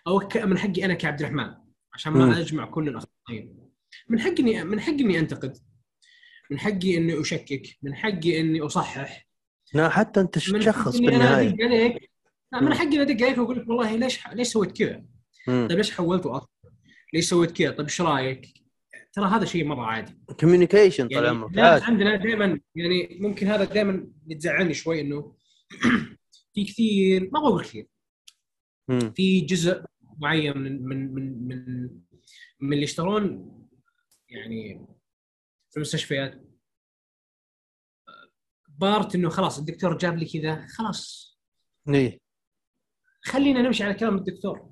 أو 0.06 0.18
ك 0.18 0.36
من 0.36 0.58
حقي 0.58 0.84
أنا 0.84 0.94
كعبد 0.94 1.20
الرحمن 1.20 1.54
عشان 1.94 2.12
مم. 2.12 2.18
ما 2.18 2.40
أجمع 2.40 2.64
كل 2.64 2.88
الأخصائيين. 2.88 3.68
من 4.08 4.20
حقي 4.20 4.38
اني 4.38 4.64
من 4.64 4.80
حقي 4.80 5.00
إني 5.00 5.18
أنتقد. 5.18 5.56
من 6.50 6.58
حقي 6.58 6.96
إني 6.96 7.20
أشكك. 7.20 7.76
من 7.82 7.94
حقي 7.94 8.40
إني 8.40 8.60
أصحح. 8.60 9.28
لا 9.74 9.88
حتى 9.88 10.20
أنت 10.20 10.34
تشخص 10.34 10.98
بالنهاية. 10.98 11.56
عليك 11.64 12.10
لا، 12.52 12.60
من 12.60 12.66
مم. 12.66 12.74
حقي 12.74 13.02
أدق 13.02 13.24
عليك 13.24 13.38
وأقول 13.38 13.58
لك 13.58 13.68
والله 13.68 13.96
ليش 13.96 14.26
ليش 14.26 14.48
سويت 14.48 14.78
كذا؟ 14.78 15.04
طيب 15.46 15.72
ليش 15.72 15.90
حولته 15.90 16.36
أصلا؟ 16.36 16.48
ليش 17.14 17.28
سويت 17.28 17.50
كذا؟ 17.50 17.70
طيب 17.70 17.86
إيش 17.86 18.00
رأيك؟ 18.00 18.58
ترى 19.12 19.26
هذا 19.26 19.44
شيء 19.44 19.64
مرة 19.64 19.84
عادي 19.86 20.18
communication 20.40 21.08
طال 21.08 21.24
يعني 21.24 21.28
عمرك 21.28 21.82
عندنا 21.82 22.16
دائما 22.16 22.60
يعني 22.74 23.18
ممكن 23.20 23.46
هذا 23.46 23.64
دائما 23.64 24.06
يتزعلني 24.26 24.74
شوي 24.74 25.00
إنه 25.00 25.36
في 26.54 26.64
كثير 26.64 27.30
ما 27.32 27.40
بقول 27.40 27.64
كثير. 27.64 27.86
في 29.14 29.40
جزء 29.40 29.84
معين 30.18 30.58
من 30.58 30.82
من 30.84 31.14
من 31.14 31.48
من, 31.48 31.82
من 32.60 32.72
اللي 32.72 32.82
يشتغلون 32.82 33.52
يعني 34.28 34.86
في 35.70 35.76
المستشفيات 35.76 36.44
بارت 38.68 39.14
إنه 39.14 39.28
خلاص 39.28 39.58
الدكتور 39.58 39.98
جاب 39.98 40.16
لي 40.18 40.26
كذا 40.26 40.66
خلاص 40.66 41.28
إيه 41.88 42.18
خلينا 43.22 43.62
نمشي 43.62 43.84
على 43.84 43.94
كلام 43.94 44.16
الدكتور. 44.16 44.68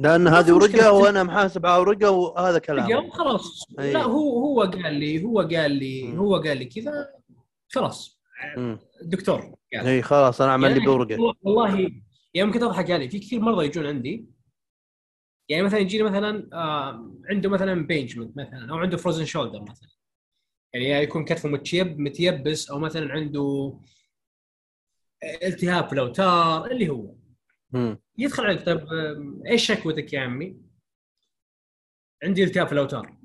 لأن 0.00 0.28
هذه. 0.28 0.52
ورقه 0.52 0.92
وأنا 0.92 1.22
محاسب 1.22 1.66
على 1.66 1.80
ورقه 1.80 2.10
وهذا 2.10 2.58
كلام 2.58 3.10
خلاص. 3.10 3.66
لا 3.78 4.02
هو 4.02 4.38
هو 4.38 4.60
قال 4.60 4.94
لي 4.94 5.24
هو 5.24 5.40
قال 5.40 5.70
لي 5.70 6.02
مم. 6.02 6.18
هو 6.18 6.36
قال 6.36 6.58
لي 6.58 6.64
كذا 6.64 7.08
خلاص. 7.68 8.20
قال. 8.56 9.86
أي 9.86 10.02
خلاص 10.02 10.40
أنا 10.40 10.50
أعمل 10.50 10.68
لي 10.68 10.76
يعني 10.76 10.86
بورقه 10.86 11.36
والله 11.42 11.78
يعني 12.34 12.46
ممكن 12.46 12.60
تضحك 12.60 12.90
علي. 12.90 13.08
في 13.08 13.18
كثير 13.18 13.40
مرضى 13.40 13.64
يجون 13.64 13.86
عندي. 13.86 14.26
يعني 15.48 15.62
مثلا 15.62 15.78
يجيني 15.78 16.02
مثلا 16.02 16.48
آه 16.52 17.12
عنده 17.30 17.48
مثلا 17.48 17.86
impingement 17.86 18.36
مثلا 18.36 18.70
أو 18.70 18.76
عنده 18.76 18.96
frozen 18.96 19.24
shoulder 19.24 19.62
مثلا. 19.62 19.88
يعني 20.72 20.88
يا 20.88 21.00
يكون 21.00 21.24
كتفه 21.24 21.48
متيب 21.48 21.98
متيبس 21.98 22.70
أو 22.70 22.78
مثلا 22.78 23.12
عنده 23.12 23.78
التهاب 25.42 25.86
في 25.86 25.92
الأوتار 25.92 26.70
اللي 26.70 26.88
هو. 26.88 27.14
يدخل 28.18 28.44
عليك. 28.44 28.66
طيب 28.66 28.86
إيش 29.50 29.66
شكوتك 29.66 30.12
يا 30.12 30.20
عمي؟ 30.20 30.56
عندي 32.24 32.44
التهاب 32.44 32.66
في 32.66 32.72
الاوتار. 32.72 33.16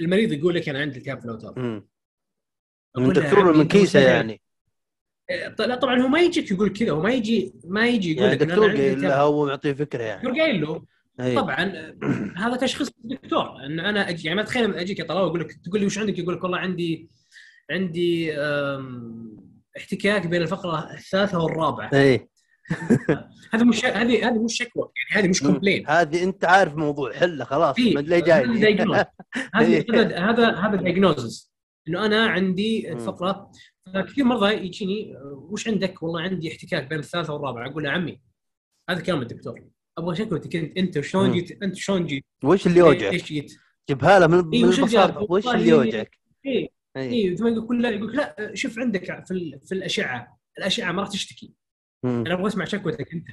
المريض 0.00 0.32
يقول 0.32 0.54
لك 0.54 0.68
أنا 0.68 0.78
عندي 0.78 0.98
التهاب 0.98 1.18
في 1.18 1.24
الاوتار. 1.24 1.82
أقول 2.96 3.56
من 3.56 3.68
كيسة. 3.68 4.00
يعني؟ 4.00 4.40
ط- 5.56 5.60
لا 5.60 5.74
طبعا 5.74 6.00
هو 6.00 6.08
ما 6.08 6.20
يجيك 6.20 6.50
يقول 6.50 6.72
كذا 6.72 6.90
هو 6.90 7.02
ما 7.02 7.12
يجي 7.12 7.54
ما 7.64 7.88
يجي 7.88 8.10
يقول 8.12 8.22
يعني 8.24 8.36
لك 8.36 8.42
دكتور 8.42 8.76
قايل. 8.76 9.02
له 9.02 9.20
هو 9.20 9.46
معطيه 9.46 9.72
فكرة 9.72 10.02
يعني. 10.02 10.22
دكتور 10.22 10.40
قايل 10.40 10.60
له. 10.60 10.84
طبعا 11.18 11.64
آه، 11.64 12.32
هذا 12.36 12.56
تشخيص 12.56 12.90
الدكتور 13.04 13.66
إن 13.66 13.80
أنا 13.80 14.08
أجي 14.08 14.26
يعني 14.28 14.36
ما 14.40 14.44
تخيل 14.46 14.74
أجيك 14.74 14.98
يا 14.98 15.04
طلال 15.04 15.18
أقول 15.22 15.40
لك 15.40 15.52
تقول 15.52 15.80
لي 15.80 15.86
وش 15.86 15.98
عندك؟ 15.98 16.18
يقول 16.18 16.34
لك 16.34 16.42
والله 16.42 16.58
عندي 16.58 17.08
عندي 17.70 18.32
احتكاك 19.76 20.26
بين 20.26 20.42
الفقرة 20.42 20.92
الثالثة 20.94 21.38
والرابعة 21.38 21.90
اي 21.94 22.28
هذا 23.54 23.64
مش 23.64 23.84
هذه 23.84 24.28
هذه 24.28 24.38
مش 24.44 24.56
شكوى 24.58 24.88
يعني 24.96 25.22
هذه 25.22 25.30
مش. 25.30 25.42
complaint 25.42 25.88
هذه 25.88 26.22
أنت 26.24 26.44
عارف 26.44 26.76
موضوع 26.76 27.12
حله 27.12 27.44
خلاص 27.44 27.76
في 27.76 27.94
ما 27.94 28.00
ادري 28.00 28.20
جاي 28.20 28.44
هذا 28.44 28.60
diagnose. 28.66 29.06
هذا 29.54 29.66
إيه. 29.66 29.86
هذا 29.94 30.18
هذا 30.18 30.54
هذا 30.54 30.76
diagnosis 30.76 31.52
إنه 31.88 32.06
أنا 32.06 32.26
عندي. 32.26 32.92
الفقرة 32.92 33.50
كثير 33.94 34.24
مرضى 34.24 34.52
يجيني 34.54 35.16
آه، 35.16 35.48
وش 35.50 35.68
عندك؟ 35.68 36.02
والله 36.02 36.20
عندي 36.20 36.52
احتكاك 36.52 36.86
بين 36.88 36.98
الثالثة 36.98 37.32
والرابعة 37.32 37.70
أقول 37.70 37.84
له 37.84 37.90
عمي 37.90 38.20
هذا 38.90 39.00
كلام 39.00 39.22
الدكتور 39.22 39.60
أبغى 39.98 40.16
شكوتك 40.16 40.56
أنت 40.56 40.78
أنت 40.78 41.00
شلون. 41.00 41.32
جيت 41.32 41.62
أنت 41.62 41.76
شلون 41.76 42.06
جيت؟ 42.06 42.24
وش 42.44 42.66
اللي 42.66 42.78
يوجعك؟ 42.78 43.12
إيش 43.12 43.24
جيت؟ 43.24 43.52
جيبها 43.88 44.18
له 44.18 44.26
من 44.26 44.50
إيه، 44.54 44.62
من 44.62 44.68
وش؟ 44.68 44.80
وش 45.30 45.48
اللي 45.48 45.68
يوجعك؟ 45.68 46.18
اي 46.46 46.70
اي 46.96 47.12
اي 47.12 47.36
ثم 47.36 47.46
يقول 47.46 47.82
لا 47.82 47.90
يقول 47.90 48.16
لا 48.16 48.54
شوف 48.54 48.78
عندك 48.78 49.26
في 49.26 49.60
في 49.64 49.74
الأشعة. 49.74 50.40
الأشعة 50.58 50.92
ما 50.92 51.02
راح 51.02 51.10
تشتكي. 51.10 51.54
مم. 52.04 52.24
أنا 52.26 52.34
أبغى 52.34 52.46
أسمع 52.46 52.64
شكوتك 52.64 53.12
أنت. 53.12 53.26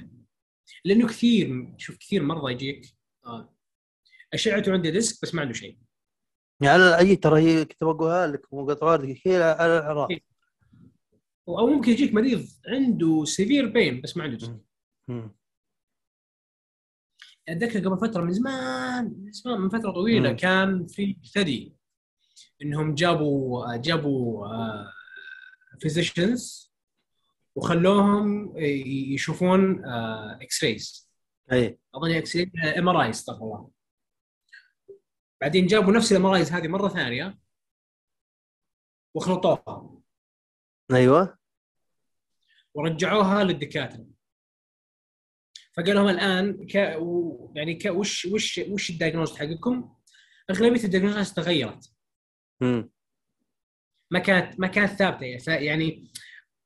لأنه 0.84 1.06
كثير 1.08 1.74
شوف 1.78 1.96
كثير 1.96 2.22
مرضى 2.22 2.52
يجيك. 2.52 2.86
آه. 3.26 3.54
أشعته 4.32 4.72
عنده 4.72 4.90
disc 4.90 5.22
بس 5.22 5.34
ما 5.34 5.40
عنده 5.42 5.54
شيء. 5.54 5.78
يعني 6.62 6.98
أي 6.98 7.16
ترى 7.16 7.40
هي 7.40 7.64
كنت 7.64 7.84
بقولها 7.84 8.26
لك 8.26 8.54
مقطعات 8.54 9.00
هي 9.26 9.42
على 9.42 9.78
الأعراض. 9.78 10.10
إيه. 10.10 10.20
أو 11.48 11.66
ممكن 11.66 11.92
يجيك 11.92 12.14
مريض 12.14 12.46
عنده 12.68 13.24
severe 13.24 13.68
pain 13.68 14.00
بس 14.00 14.16
ما 14.16 14.22
عنده 14.24 14.36
disc. 14.36 14.60
أتذكر 17.48 17.88
قبل 17.88 18.08
فترة 18.08 18.22
من 18.22 18.32
زمان 18.32 19.04
من 19.04 19.32
زمان 19.32 19.60
من 19.60 19.68
فترة 19.68 19.90
طويلة 19.90 20.30
مم. 20.30 20.36
كان 20.36 20.86
في 20.86 21.16
study. 21.34 21.76
إنهم 22.62 22.94
جابوا 22.94 23.76
جابوا 23.76 24.46
physicians 25.80 26.72
وخلوهم 27.56 28.58
ي- 28.58 29.14
يشوفون 29.14 29.84
إكس 30.42 30.64
رايز 30.64 31.10
أي. 31.52 31.78
أظن 31.94 32.10
إكس 32.10 32.36
راي 32.36 32.50
ام 32.78 32.88
ار 32.88 33.02
اي 33.02 33.10
استغفر 33.10 33.42
الله. 33.44 33.70
بعدين 35.40 35.66
جابوا 35.66 35.92
نفس 35.92 36.12
ال 36.12 36.26
MRIs 36.26 36.52
هذه 36.52 36.68
مرة 36.68 36.88
ثانية 36.88 37.38
وخلطوها. 39.14 40.00
أيوه. 40.92 41.38
ورجعوها 42.74 43.44
للدكاترة. 43.44 44.06
فقال 45.76 45.94
لهم 45.94 46.08
الآن 46.08 46.66
ك... 46.66 46.96
و... 46.98 47.52
يعني 47.56 47.74
ك... 47.74 47.86
وش 47.86 48.24
وش 48.24 48.58
وش 48.68 48.90
ال 48.90 48.95
diagnosis 48.95 49.36
حقكم؟ 49.36 49.94
أغلبية 50.50 50.84
ال 50.84 50.89
diagnosis 50.89 51.32
تغيرت. 51.32 51.93
مم. 52.64 52.90
ما 54.10 54.18
كانت 54.18 54.60
ما 54.60 54.66
كانت 54.66 54.92
ثابته 54.92 55.36
فيعني 55.38 56.10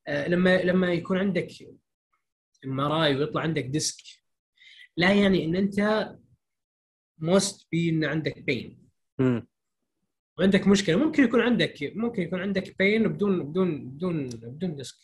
آه، 0.09 0.29
لما 0.29 0.63
لما 0.63 0.93
يكون 0.93 1.19
عندك 1.19 1.49
مراي 2.65 3.17
ويطلع 3.17 3.41
عندك 3.41 3.65
ديسك 3.65 3.97
لا 4.97 5.13
يعني 5.13 5.45
إن 5.45 5.57
أنت 5.57 6.09
موست 7.19 7.69
بي 7.73 7.91
إن 7.91 8.05
عندك 8.05 8.39
بين 8.43 8.79
مم. 9.19 9.47
وعندك 10.39 10.67
مشكلة 10.67 10.97
ممكن 10.97 11.25
يكون 11.25 11.41
عندك 11.41 11.93
ممكن 11.95 12.23
يكون 12.23 12.41
عندك 12.41 12.79
بين 12.79 13.09
بدون 13.09 13.51
بدون 13.51 13.91
بدون 13.91 14.29
بدون 14.29 14.77
ديسك 14.77 14.97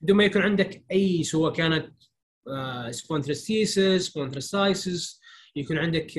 بدون 0.00 0.16
ما 0.16 0.24
يكون 0.24 0.42
عندك 0.42 0.84
أي 0.92 1.22
سواء 1.22 1.52
كانت 1.52 1.94
سبونترستيسس 2.90 3.78
سبونترسايسس 3.78 5.20
يكون 5.56 5.78
عندك 5.78 6.18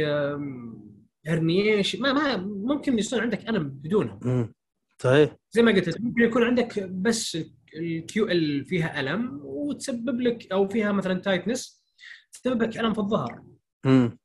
هرنيش 1.27 1.95
ما 1.95 2.13
ما 2.13 2.37
ممكن 2.37 2.99
يصير 2.99 3.21
عندك 3.21 3.49
ألم 3.49 3.69
بدونها 3.69 4.19
مم. 4.23 4.53
صحيح 4.99 5.35
زي 5.51 5.61
ما 5.61 5.71
قلت 5.71 6.01
ممكن 6.01 6.21
يكون 6.21 6.43
عندك 6.43 6.79
بس 6.79 7.37
ال 7.75 8.27
QL 8.27 8.65
فيها 8.65 8.99
ألم 8.99 9.41
وتسبب 9.43 10.21
لك 10.21 10.51
أو 10.51 10.67
فيها 10.67 10.91
مثلا 10.91 11.19
tightness 11.19 11.83
تسبب 12.31 12.61
لك 12.63 12.77
ألم 12.79 12.93
في 12.93 12.99
الظهر 12.99 13.43
مم. 13.85 14.17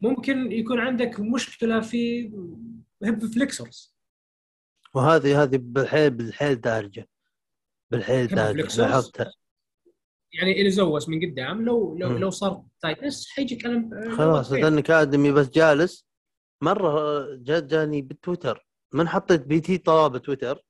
ممكن 0.00 0.52
يكون 0.52 0.80
عندك 0.80 1.20
مشكلة 1.20 1.80
في 1.80 2.30
hip 3.04 3.26
flexors 3.26 3.94
وهذه 4.94 5.42
هذه 5.42 5.56
بالحيل 5.56 6.10
بالحيل 6.10 6.60
دارجة 6.60 7.08
بالحيل 7.90 8.26
دارجة؟ 8.26 8.76
لاحظتها 8.76 9.32
يعني 10.38 10.58
ال 10.58 10.70
psoas 10.70 11.08
من 11.08 11.30
قدام 11.30 11.64
لو 11.64 11.96
لو 11.98 12.08
مم. 12.08 12.18
لو 12.18 12.30
صار 12.30 12.62
tightness 12.80 13.28
حيجيك 13.30 13.66
الم 13.66 14.16
خلاص 14.16 14.52
لانك 14.52 14.90
ادمي 14.90 15.32
بس 15.32 15.48
جالس. 15.48 16.06
مرة 16.62 17.24
جا 17.34 17.60
جاني 17.60 18.02
بالتويتر 18.02 18.66
من 18.92 19.08
حطيت 19.08 19.42
بي 19.42 19.60
تي 19.60 19.78
طلاب 19.78 20.18
تويتر. 20.18 20.64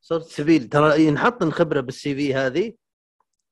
صرت 0.00 0.26
سبيل. 0.26 0.68
ترى 0.68 1.06
ينحط 1.06 1.42
الخبره 1.42 1.80
بالسي 1.80 2.14
في 2.14 2.34
هذه. 2.34 2.72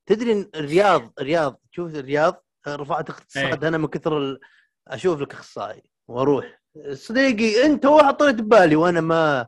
تدري 0.06 0.50
الرياض 0.54 1.12
الرياض 1.20 1.60
شوف 1.70 1.94
الرياض 1.94 2.44
رفعت 2.68 3.10
اقتصاد 3.10 3.64
أنا 3.64 3.78
من 3.78 3.86
كثر 3.86 4.18
ال... 4.18 4.40
أشوف 4.88 5.20
لك 5.20 5.32
أخصائي. 5.32 5.82
وأروح. 6.08 6.62
صديقي 6.92 7.66
أنت 7.66 7.86
هو 7.86 7.98
حطيت 7.98 8.34
ببالي 8.34 8.76
وأنا 8.76 9.00
ما 9.00 9.46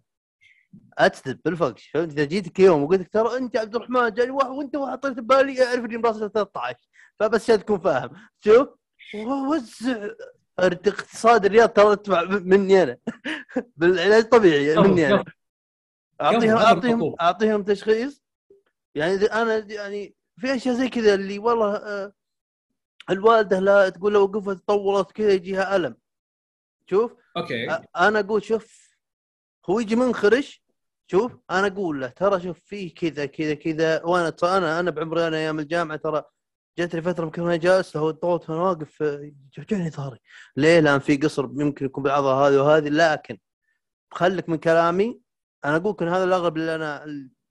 اكذب 0.99 1.41
بالفقش 1.45 1.89
فهمت؟ 1.95 2.13
إذا 2.13 2.25
جيتك 2.25 2.59
يوم 2.59 2.83
وقلت 2.83 3.01
لك 3.01 3.09
ترى 3.09 3.37
أنت 3.37 3.57
عبد 3.57 3.77
الرحمن 3.77 4.11
جاني 4.11 4.31
واحد 4.31 4.51
وأنت 4.51 4.77
هو 4.77 4.91
حطيت 4.91 5.13
ببالي 5.13 5.67
اعرف 5.67 5.85
اني 5.85 5.97
براسل 5.97 6.31
13 6.31 6.79
فبس 7.19 7.43
عشان 7.43 7.61
تكون 7.65 7.81
فاهم. 7.81 8.11
شوف؟ 8.41 8.69
ووزع 9.15 10.09
اقتصاد 10.59 11.45
الرياض 11.45 11.69
ترى 11.69 11.97
تدفع 11.97 12.23
مني 12.25 12.83
أنا. 12.83 12.99
بالعلاج 13.77 14.23
الطبيعي 14.23 14.77
مني 14.77 15.07
أنا. 15.07 15.25
اعطيهم 16.21 16.57
اعطيهم. 16.57 17.15
أعطيهم 17.21 17.63
تشخيص. 17.63 18.23
يعني 18.95 19.15
أنا 19.15 19.57
يعني 19.57 20.15
في 20.41 20.55
أشياء 20.55 20.75
زي 20.75 20.89
كذا 20.89 21.15
اللي 21.15 21.39
والله 21.39 21.77
آه، 21.77 22.13
الوالدة 23.11 23.59
لا 23.59 23.89
تقول 23.89 24.13
لو 24.13 24.23
وقفت 24.23 24.69
طولت 24.69 25.13
كذا 25.13 25.33
يجيها 25.33 25.77
ألم. 25.77 25.97
شوف؟ 26.91 27.15
أوكي. 27.37 27.79
أنا 27.97 28.21
أقول 28.21 28.45
شوف 28.45 28.86
هو 29.71 29.81
يجي 29.81 29.97
منخرش 29.97 30.63
شوف 31.11 31.33
أنا 31.51 31.67
أقول 31.67 32.01
له 32.01 32.09
ترى 32.09 32.41
شوف 32.41 32.61
في 32.65 32.91
كذا 32.91 33.27
كذا 33.27 33.55
كذا 33.55 34.05
وأنا 34.05 34.37
أنا 34.43 34.81
أنا 34.81 34.91
بعمري 34.91 35.27
أنا 35.27 35.37
أيام 35.37 35.59
الجامعة 35.59 35.97
ترى 35.97 36.23
جت 36.79 36.95
لي 36.95 37.03
فترة 37.03 37.25
يمكن 37.25 37.43
وأنا 37.43 37.57
جالس 37.57 37.97
هو 37.97 38.11
طولت 38.11 38.51
وأنا 38.51 38.63
واقف 38.63 39.01
يوجعني 39.59 39.91
ظهري. 39.91 40.19
ليه؟ 40.57 40.81
لأن 40.81 40.99
في 40.99 41.17
قصر 41.17 41.45
يمكن 41.45 41.87
يكون 41.87 42.05
بالعضله 42.05 42.49
هذه 42.49 42.57
وهذه 42.61 42.89
لكن 42.89 43.39
خلك 44.11 44.49
من 44.49 44.57
كلامي 44.57 45.21
أنا 45.65 45.77
أقول 45.77 45.93
لك 45.93 46.03
هذا 46.03 46.25
الأغلب 46.25 46.57
اللي 46.57 46.75
أنا 46.75 47.05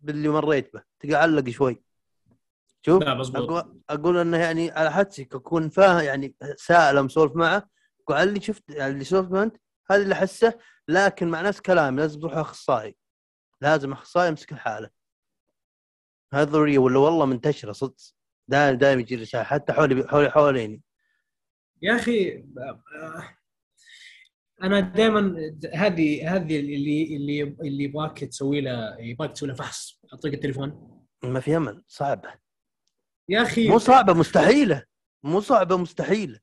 اللي 0.09 0.27
مريت 0.27 0.73
به. 0.73 0.83
تقعد 0.99 1.15
علق 1.15 1.49
شوي. 1.49 1.83
شوف 2.81 3.03
لا 3.03 3.21
أقول 3.35 3.81
أقول 3.89 4.17
إنه 4.17 4.37
يعني 4.37 4.71
على 4.71 4.91
حدسك 4.91 5.35
أكون 5.35 5.69
فاهم 5.69 6.03
يعني 6.03 6.35
سائل 6.57 7.03
مسولف 7.03 7.35
معه 7.35 7.69
على 8.09 8.29
اللي 8.29 8.41
شفت 8.41 8.63
يعني 8.69 8.93
اللي 8.93 9.03
سولف 9.03 9.33
أنت 9.33 9.57
هذا 9.91 10.01
اللي 10.03 10.13
أحسه 10.13 10.53
لكن 10.87 11.27
مع 11.27 11.41
نفس 11.41 11.61
كلامي 11.61 12.01
لازم 12.01 12.19
تروح 12.19 12.37
أخصائي. 12.37 12.95
لازم 13.61 13.91
أخصائي 13.91 14.29
يمسك 14.29 14.51
الحالة. 14.51 14.89
هذه 16.33 16.47
ضرورية 16.47 16.77
ولا 16.77 16.99
والله 16.99 17.25
منتشرة 17.25 17.71
صدق. 17.71 17.95
دائما 18.47 18.77
دائما 18.77 19.01
يجي 19.01 19.15
رسائل 19.15 19.45
حتى 19.45 19.73
حولي 19.73 20.07
حولي 20.07 20.31
حواليني 20.31 20.81
يا 21.81 21.95
أخي 21.95 22.45
أنا 24.63 24.79
دائما 24.79 25.35
هذه 25.73 26.35
هذه 26.35 26.59
اللي 26.59 27.15
اللي 27.15 27.41
اللي 27.43 27.83
يبغاك 27.83 28.19
تسوي 28.19 28.61
له 28.61 28.99
يبغاك 28.99 29.31
تسوي 29.31 29.49
له 29.49 29.55
فحص. 29.55 29.99
أعطيك 30.13 30.33
التليفون. 30.33 31.01
ما 31.23 31.39
في 31.39 31.57
امل 31.57 31.83
صعبة. 31.87 32.33
يا 33.29 33.41
أخي 33.41 33.69
مو 33.69 33.77
صعبة 33.77 34.13
مستحيلة. 34.13 34.83
مو 35.23 35.39
صعبة 35.39 35.77
مستحيلة. 35.77 36.39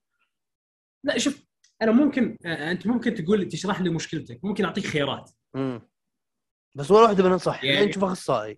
لا 1.04 1.18
شوف 1.18 1.44
أنا 1.82 1.92
ممكن 1.92 2.38
آه، 2.46 2.70
أنت 2.70 2.86
ممكن 2.86 3.14
تقول 3.14 3.48
تشرح 3.48 3.80
لي 3.80 3.90
مشكلتك. 3.90 4.44
ممكن 4.44 4.64
أعطيك 4.64 4.86
خيارات. 4.86 5.30
مم. 5.54 5.80
بس 6.74 6.90
ولا 6.90 7.02
واحدة 7.02 7.24
منهم 7.24 7.38
صح. 7.38 7.64
يعني- 7.64 7.86
نشوف 7.86 8.04
أخصائي. 8.04 8.56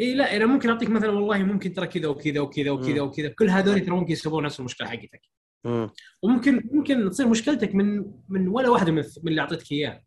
اي 0.00 0.14
لا 0.14 0.36
أنا 0.36 0.46
ممكن 0.46 0.70
أعطيك 0.70 0.90
مثلا 0.90 1.10
والله 1.10 1.38
ممكن 1.38 1.72
ترى 1.72 1.86
كذا 1.86 2.08
وكذا 2.08 2.40
وكذا 2.40 2.70
وكذا. 2.70 3.00
وكذا. 3.00 3.28
كل 3.28 3.50
هذول 3.50 3.80
ترى 3.80 3.90
ممكن 3.90 4.12
يسببون 4.12 4.44
نفس 4.44 4.60
المشكلة 4.60 4.88
حقتك. 4.88 5.20
مم. 5.64 5.90
وممكن 6.22 6.68
ممكن 6.72 7.10
تصير 7.10 7.28
مشكلتك 7.28 7.74
من 7.74 8.04
من 8.28 8.48
ولا 8.48 8.68
واحدة 8.68 8.92
من 8.92 9.04
اللي 9.26 9.40
أعطيتك 9.40 9.72
اياه 9.72 10.02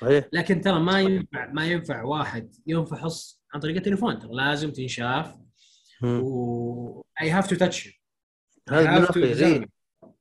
صحيح. 0.00 0.24
لكن 0.32 0.60
ترى 0.60 0.80
ما 0.80 1.00
ينفع 1.00 1.46
ما 1.52 1.66
ينفع 1.66 2.02
واحد 2.02 2.54
ينفحص 2.66 3.42
عن 3.54 3.60
طريق 3.60 3.76
التليفون. 3.76 4.18
ترى 4.18 4.30
لازم 4.34 4.70
تنشاف. 4.72 5.34
و 6.04 7.02
I 7.20 7.30
have 7.30 7.46
to 7.46 7.56
touch 7.56 8.02
هذا. 8.68 9.66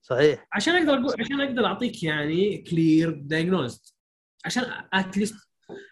صحيح. 0.01 0.47
عشان 0.53 0.73
أقدر 0.75 0.93
أقول 0.93 1.15
عشان 1.19 1.41
أقدر 1.41 1.65
أعطيك 1.65 2.03
يعني 2.03 2.57
clear 2.57 3.11
diagnosis 3.11 3.81
عشان 4.45 4.63
at 4.93 5.05
least 5.05 5.35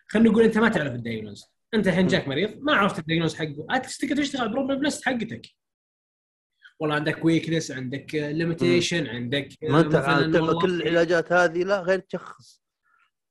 خلينا 0.08 0.30
نقول 0.30 0.44
أنت 0.44 0.58
ما 0.58 0.70
تعرف 0.70 0.94
ال 0.94 0.99
diagnosis 0.99 1.44
أنت 1.74 1.88
الحين 1.88 2.08
جاك 2.08 2.28
مريض 2.28 2.58
ما 2.62 2.74
عرفت 2.74 3.00
ال 3.00 3.03
diagnosis 3.03 3.36
حقه. 3.36 3.66
at 3.70 3.80
least 3.80 4.06
تقدر 4.06 4.24
تشتغل 4.24 4.42
على 4.42 4.50
ال 4.50 4.54
problem 4.54 4.84
list 4.84 5.06
حقتك. 5.06 5.42
والله 6.80 6.96
عندك 6.96 7.26
weakness 7.26 7.72
عندك 7.72 8.16
limitation 8.16 9.08
عندك 9.08 9.50
ما 9.64 9.80
انت 9.80 10.38
كل 10.62 10.82
العلاجات 10.82 11.32
هذه 11.32 11.64
لا 11.64 11.82
غير 11.82 12.00
تشخص. 12.00 12.64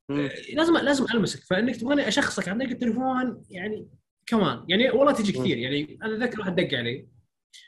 مم. 0.08 0.30
لازم 0.54 0.76
لازم 0.76 1.04
ألمسك. 1.14 1.40
فإنك 1.44 1.76
تبغاني 1.76 2.08
أشخصك 2.08 2.48
عن 2.48 2.58
طريق 2.58 2.70
التليفون 2.70 3.42
يعني 3.50 3.88
كمان 4.26 4.64
يعني 4.68 4.90
والله 4.90 5.12
تجي 5.12 5.32
كثير. 5.32 5.58
يعني 5.58 5.98
أنا 6.02 6.24
ذكر 6.26 6.40
واحد 6.40 6.54
دق 6.54 6.78
علي 6.78 7.08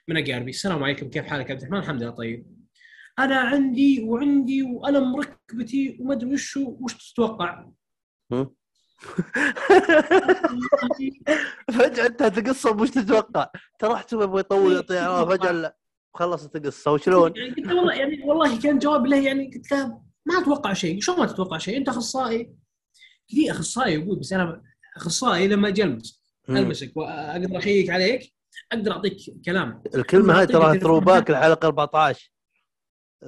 من 0.09 0.17
اقاربي 0.17 0.51
السلام 0.51 0.83
عليكم 0.85 1.11
كيف 1.11 1.25
حالك 1.27 1.51
عبد 1.51 1.61
الرحمن؟ 1.61 1.79
الحمد 1.79 2.03
لله 2.03 2.11
طيب. 2.11 2.60
أنا 3.25 3.41
عندي 3.41 4.03
وعندي 4.03 4.62
والم 4.62 5.16
ركبتي 5.16 5.97
وما 6.01 6.14
أدري 6.14 6.33
وش 6.35 6.57
وش 6.57 7.12
تتوقع؟ 7.12 7.66
فجأة 11.73 12.07
أنت 12.07 12.23
تقصه 12.23 12.71
وش 12.71 12.91
تتوقع؟ 12.91 13.51
ترى 13.79 13.95
احسب 13.95 14.21
يبغى 14.21 14.41
يطول 14.41 14.73
يعطي 14.73 14.99
اعراض 14.99 15.31
فجأة 15.31 15.53
لا. 15.53 15.77
خلصت 16.14 16.57
القصة 16.57 16.93
وشلون؟ 16.93 17.33
يعني 17.37 17.51
قلت 17.51 17.66
له 17.66 17.77
والله 17.77 17.95
يعني 17.95 18.23
والله 18.23 18.61
كان 18.61 18.79
جواب 18.79 19.07
له 19.07 19.16
يعني 19.16 19.51
قلت 19.55 19.73
له 19.73 20.03
ما 20.27 20.39
أتوقع 20.39 20.73
شيء، 20.73 21.01
شلون 21.01 21.18
ما 21.18 21.27
تتوقع 21.27 21.59
شيء؟ 21.59 21.77
أنت 21.77 21.89
أخصائي؟ 21.89 22.51
كذي 23.31 23.51
أخصائي 23.51 23.95
يقول 23.95 24.18
بس 24.18 24.33
أنا 24.33 24.62
أخصائي 24.97 25.49
لما 25.49 25.68
أجي 25.68 25.83
ألمس. 25.83 26.23
مم. 26.49 26.57
ألمسك 26.57 26.97
وأقدر 26.97 27.59
اشيك 27.59 27.91
عليك؟ 27.91 28.33
أقدر 28.73 28.93
أعطيك 28.93 29.16
كلام. 29.45 29.83
الكلمة 29.95 30.39
هاي 30.39 30.47
ترى 30.47 30.79
ثروباك 30.79 31.31
الحلقة 31.31 31.66
14 31.66 32.33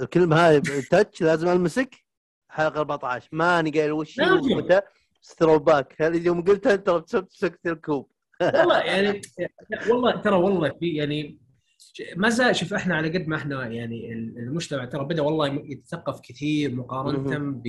الكلمة 0.00 0.48
هاي 0.48 0.60
تاتش 0.60 1.22
لازم 1.22 1.48
ألمسك. 1.48 1.96
حلقة 2.48 2.80
14 2.80 3.28
ماني 3.32 3.70
قايل 3.70 3.92
وش 3.92 4.18
لازم. 4.18 4.52
ومتى. 4.52 4.80
ثروباك 5.24 6.02
هذه 6.02 6.26
يوم 6.26 6.44
قلتها 6.44 6.74
أنت 6.74 6.90
مسكت 7.14 7.66
الكوب 7.66 8.10
والله 8.40 8.78
يعني 8.90 9.20
والله 9.90 10.16
ترى 10.16 10.36
والله 10.36 10.70
في 10.80 10.94
يعني 10.94 11.38
ما 12.16 12.28
زال 12.28 12.56
شوف 12.56 12.74
إحنا 12.74 12.96
على 12.96 13.18
قد 13.18 13.28
ما 13.28 13.36
إحنا 13.36 13.66
يعني 13.66 14.12
المجتمع 14.12 14.84
ترى 14.84 15.04
بدأ 15.04 15.22
والله 15.22 15.46
يتثقف 15.46 16.20
كثير 16.20 16.74
مقارنة 16.74 17.38
ب 17.38 17.66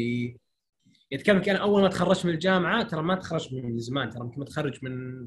يتكلم 1.11 1.41
أنا 1.47 1.59
أول 1.59 1.81
ما 1.81 1.87
تخرجت 1.87 2.25
من 2.25 2.33
الجامعة 2.33 2.83
ترى 2.83 3.01
ما 3.01 3.15
تخرجت 3.15 3.53
من 3.53 3.77
زمان 3.77 4.09
ترى 4.09 4.23
يمكن 4.23 4.41
متخرج 4.41 4.79
من 4.81 5.25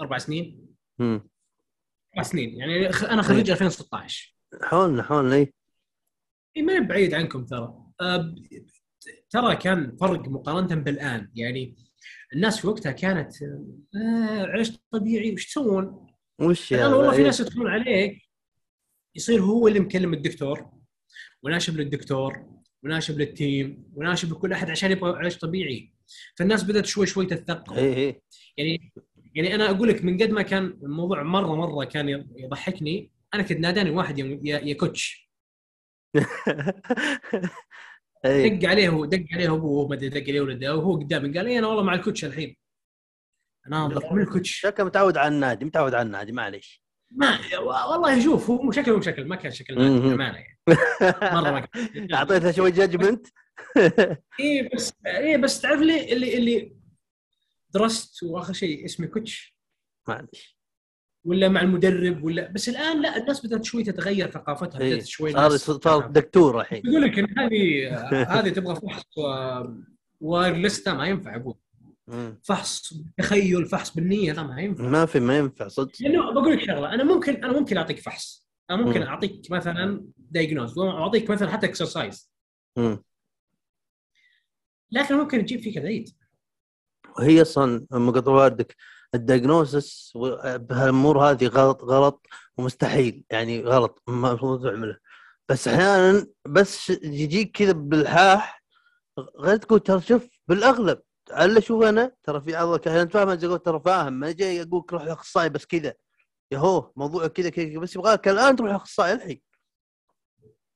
أربع 0.00 0.18
سنين. 0.18 0.66
أربع 1.00 2.22
سنين. 2.22 2.54
يعني 2.56 2.86
أنا 2.86 3.22
خريج 3.22 3.50
2016 3.50 4.36
حولنا 4.62 5.02
حولنا 5.02 5.34
اي 5.34 5.40
اي 5.40 5.52
ما 6.62 6.72
هي 6.72 6.80
بعيد 6.80 7.14
عنكم 7.14 7.44
ترى 7.44 7.74
أه، 8.00 8.34
ترى 9.30 9.56
كان 9.56 9.96
فرق 9.96 10.28
مقارنة 10.28 10.74
بالآن 10.74 11.30
يعني 11.34 11.76
الناس 12.34 12.60
في 12.60 12.66
وقتها 12.66 12.92
كانت 12.92 13.42
آه 13.42 14.46
عيش 14.46 14.72
طبيعي 14.90 15.32
وش 15.32 15.46
تسوون؟ 15.46 16.06
وش 16.40 16.72
الآن 16.72 16.84
هذا؟ 16.86 16.94
والله 16.94 17.10
في 17.12 17.18
إيه. 17.18 17.24
ناس 17.24 17.40
يدخلون 17.40 17.70
عليك 17.70 18.22
يصير 19.16 19.40
هو 19.40 19.68
اللي 19.68 19.80
مكلم 19.80 20.14
الدكتور 20.14 20.70
وناشب 21.42 21.76
للدكتور 21.76 22.46
وناشب 22.82 23.18
للتيم 23.18 23.84
وناشب 23.94 24.32
لكل 24.32 24.52
أحد 24.52 24.70
عشان 24.70 24.90
يبغى 24.90 25.18
عيش 25.18 25.38
طبيعي 25.38 25.92
فالناس 26.36 26.64
بدأت 26.64 26.86
شوي 26.86 27.06
شوي 27.06 27.26
تتثقف 27.26 27.78
اي 27.78 27.96
اي 27.96 28.22
يعني 28.56 28.92
يعني 29.34 29.54
أنا 29.54 29.70
أقول 29.70 29.88
لك 29.88 30.04
من 30.04 30.22
قد 30.22 30.30
ما 30.30 30.42
كان 30.42 30.64
الموضوع 30.82 31.22
مرة 31.22 31.54
مرة 31.56 31.84
كان 31.84 32.08
يضحكني 32.36 33.10
أنا 33.34 33.42
كنت 33.42 33.58
ناداني 33.58 33.90
واحد 33.90 34.18
يا 34.44 34.74
coach 34.74 35.20
اي 35.20 35.25
دق 38.24 38.68
عليه 38.68 38.88
هو 38.88 39.04
دق 39.04 39.24
عليه 39.32 39.54
ابوه 39.54 39.88
ما 39.88 39.94
أدري 39.94 40.08
دق 40.08 40.28
عليه 40.28 40.40
ولده 40.40 40.76
وهو 40.76 40.96
قدامي. 40.96 41.38
قال 41.38 41.48
أنا 41.48 41.66
والله 41.66 41.82
مع 41.82 41.94
ال 41.94 41.99
coach 41.99 42.24
الحين. 42.24 42.56
أنا 43.66 43.88
من 43.88 44.20
ال 44.22 44.26
coach. 44.26 44.50
شكله 44.50 44.86
متعود 44.86 45.16
على 45.16 45.34
النادي 45.34 45.64
متعود 45.64 45.94
على 45.94 46.06
النادي 46.06 46.32
معليش. 46.32 46.82
ما 47.10 47.38
والله 47.58 48.24
شوف 48.24 48.50
هو 48.50 48.70
شكله 48.70 48.94
مو 48.96 49.00
شكل 49.00 49.24
ما 49.24 49.36
كان 49.36 49.52
شكل 49.52 49.78
امانه 49.78 50.38
يعني. 50.38 50.58
مرة 51.22 51.50
ما 51.50 51.60
كان 51.60 52.14
أعطيته 52.14 52.52
شوي 52.52 52.70
judgment 52.70 53.26
اي 54.40 54.70
بس 54.74 54.92
اي 55.06 55.38
بس 55.38 55.60
تعرف 55.60 55.80
لي 55.80 56.12
اللي 56.12 56.38
اللي 56.38 56.76
درست 57.74 58.22
وآخر 58.22 58.52
شيء 58.52 58.84
اسمي 58.84 59.06
coach؟ 59.06 59.56
معليش. 60.08 60.55
ولا 61.26 61.48
مع 61.48 61.60
المدرب 61.60 62.24
ولا 62.24 62.52
بس 62.52 62.68
الآن 62.68 63.02
لا 63.02 63.16
الناس 63.16 63.46
بدأت 63.46 63.64
شوي 63.64 63.84
تتغير 63.84 64.30
ثقافتها 64.30 64.80
إيه. 64.80 64.94
بدات 64.94 65.06
شوي 65.06 65.32
صار 65.32 65.50
صار 65.56 66.06
دكتور 66.06 66.60
الحين. 66.60 66.82
يقول 66.84 67.02
لك 67.02 67.18
إن 67.18 67.38
هذه 67.38 67.94
هذه 68.38 68.48
تبغى 68.48 68.74
فحص 68.74 69.04
wireless 70.20 70.88
لا 70.88 70.94
ما 70.94 71.06
ينفع 71.06 71.34
أبوي 71.34 71.54
مم. 72.08 72.40
فحص 72.44 72.94
تخيل 73.18 73.66
فحص 73.66 73.94
بالنية 73.94 74.32
لا 74.32 74.42
ما 74.42 74.60
ينفع. 74.60 74.84
ما 74.88 75.06
في 75.06 75.20
ما 75.20 75.38
ينفع 75.38 75.68
صدق. 75.68 75.92
لأنه 76.00 76.32
بقول 76.32 76.52
لك 76.52 76.60
شغلة 76.60 76.94
أنا 76.94 77.04
ممكن 77.04 77.44
أنا 77.44 77.52
ممكن 77.52 77.76
أعطيك 77.76 77.98
فحص. 77.98 78.46
أنا 78.70 78.82
ممكن 78.82 79.00
مم. 79.00 79.06
أعطيك 79.06 79.50
مثلا 79.50 80.06
diagnosis 80.16 80.78
وأعطيك 80.78 81.30
مثلا 81.30 81.50
حتى 81.50 81.66
exercise. 81.66 82.30
لكن 84.92 85.14
ممكن 85.14 85.44
تجيب 85.44 85.60
فيك 85.60 85.78
العيد 85.78 86.08
وهي 87.18 87.42
أصلا 87.42 87.86
واردك. 88.26 88.76
الدياجنوسس 89.16 90.12
بهالأمور 90.44 91.30
هذه 91.30 91.46
غلط 91.46 91.84
غلط 91.84 92.26
ومستحيل 92.56 93.24
يعني 93.30 93.62
غلط 93.62 94.02
ما 94.06 94.28
المفروض 94.28 94.64
تعمله 94.64 94.98
بس 95.48 95.68
أحيانا 95.68 96.26
بس 96.46 96.90
يجيك 96.90 97.56
كذا 97.56 97.72
بالحاح 97.72 98.64
غير 99.38 99.56
تقول 99.56 99.80
ترى 99.80 100.00
شوف 100.00 100.28
بالأغلب 100.48 101.02
على 101.30 101.60
شوف 101.60 101.82
أنا 101.82 102.12
ترى 102.22 102.40
في 102.40 102.56
عضلك 102.56 102.88
أحيانا 102.88 103.08
فاهم 103.08 103.56
ترى 103.56 103.80
فاهم 103.80 104.12
ما 104.12 104.32
جاي 104.32 104.62
أقول 104.62 104.84
روح 104.92 105.02
لأخصائي 105.02 105.48
بس 105.48 105.66
كذا 105.66 105.94
يهو 106.50 106.92
موضوع 106.96 107.26
كذا 107.26 107.50
كذا 107.50 107.78
بس 107.78 107.96
يبغاك 107.96 108.28
الآن 108.28 108.56
تروح 108.56 108.70
لأخصائي 108.70 109.12
الحين 109.12 109.40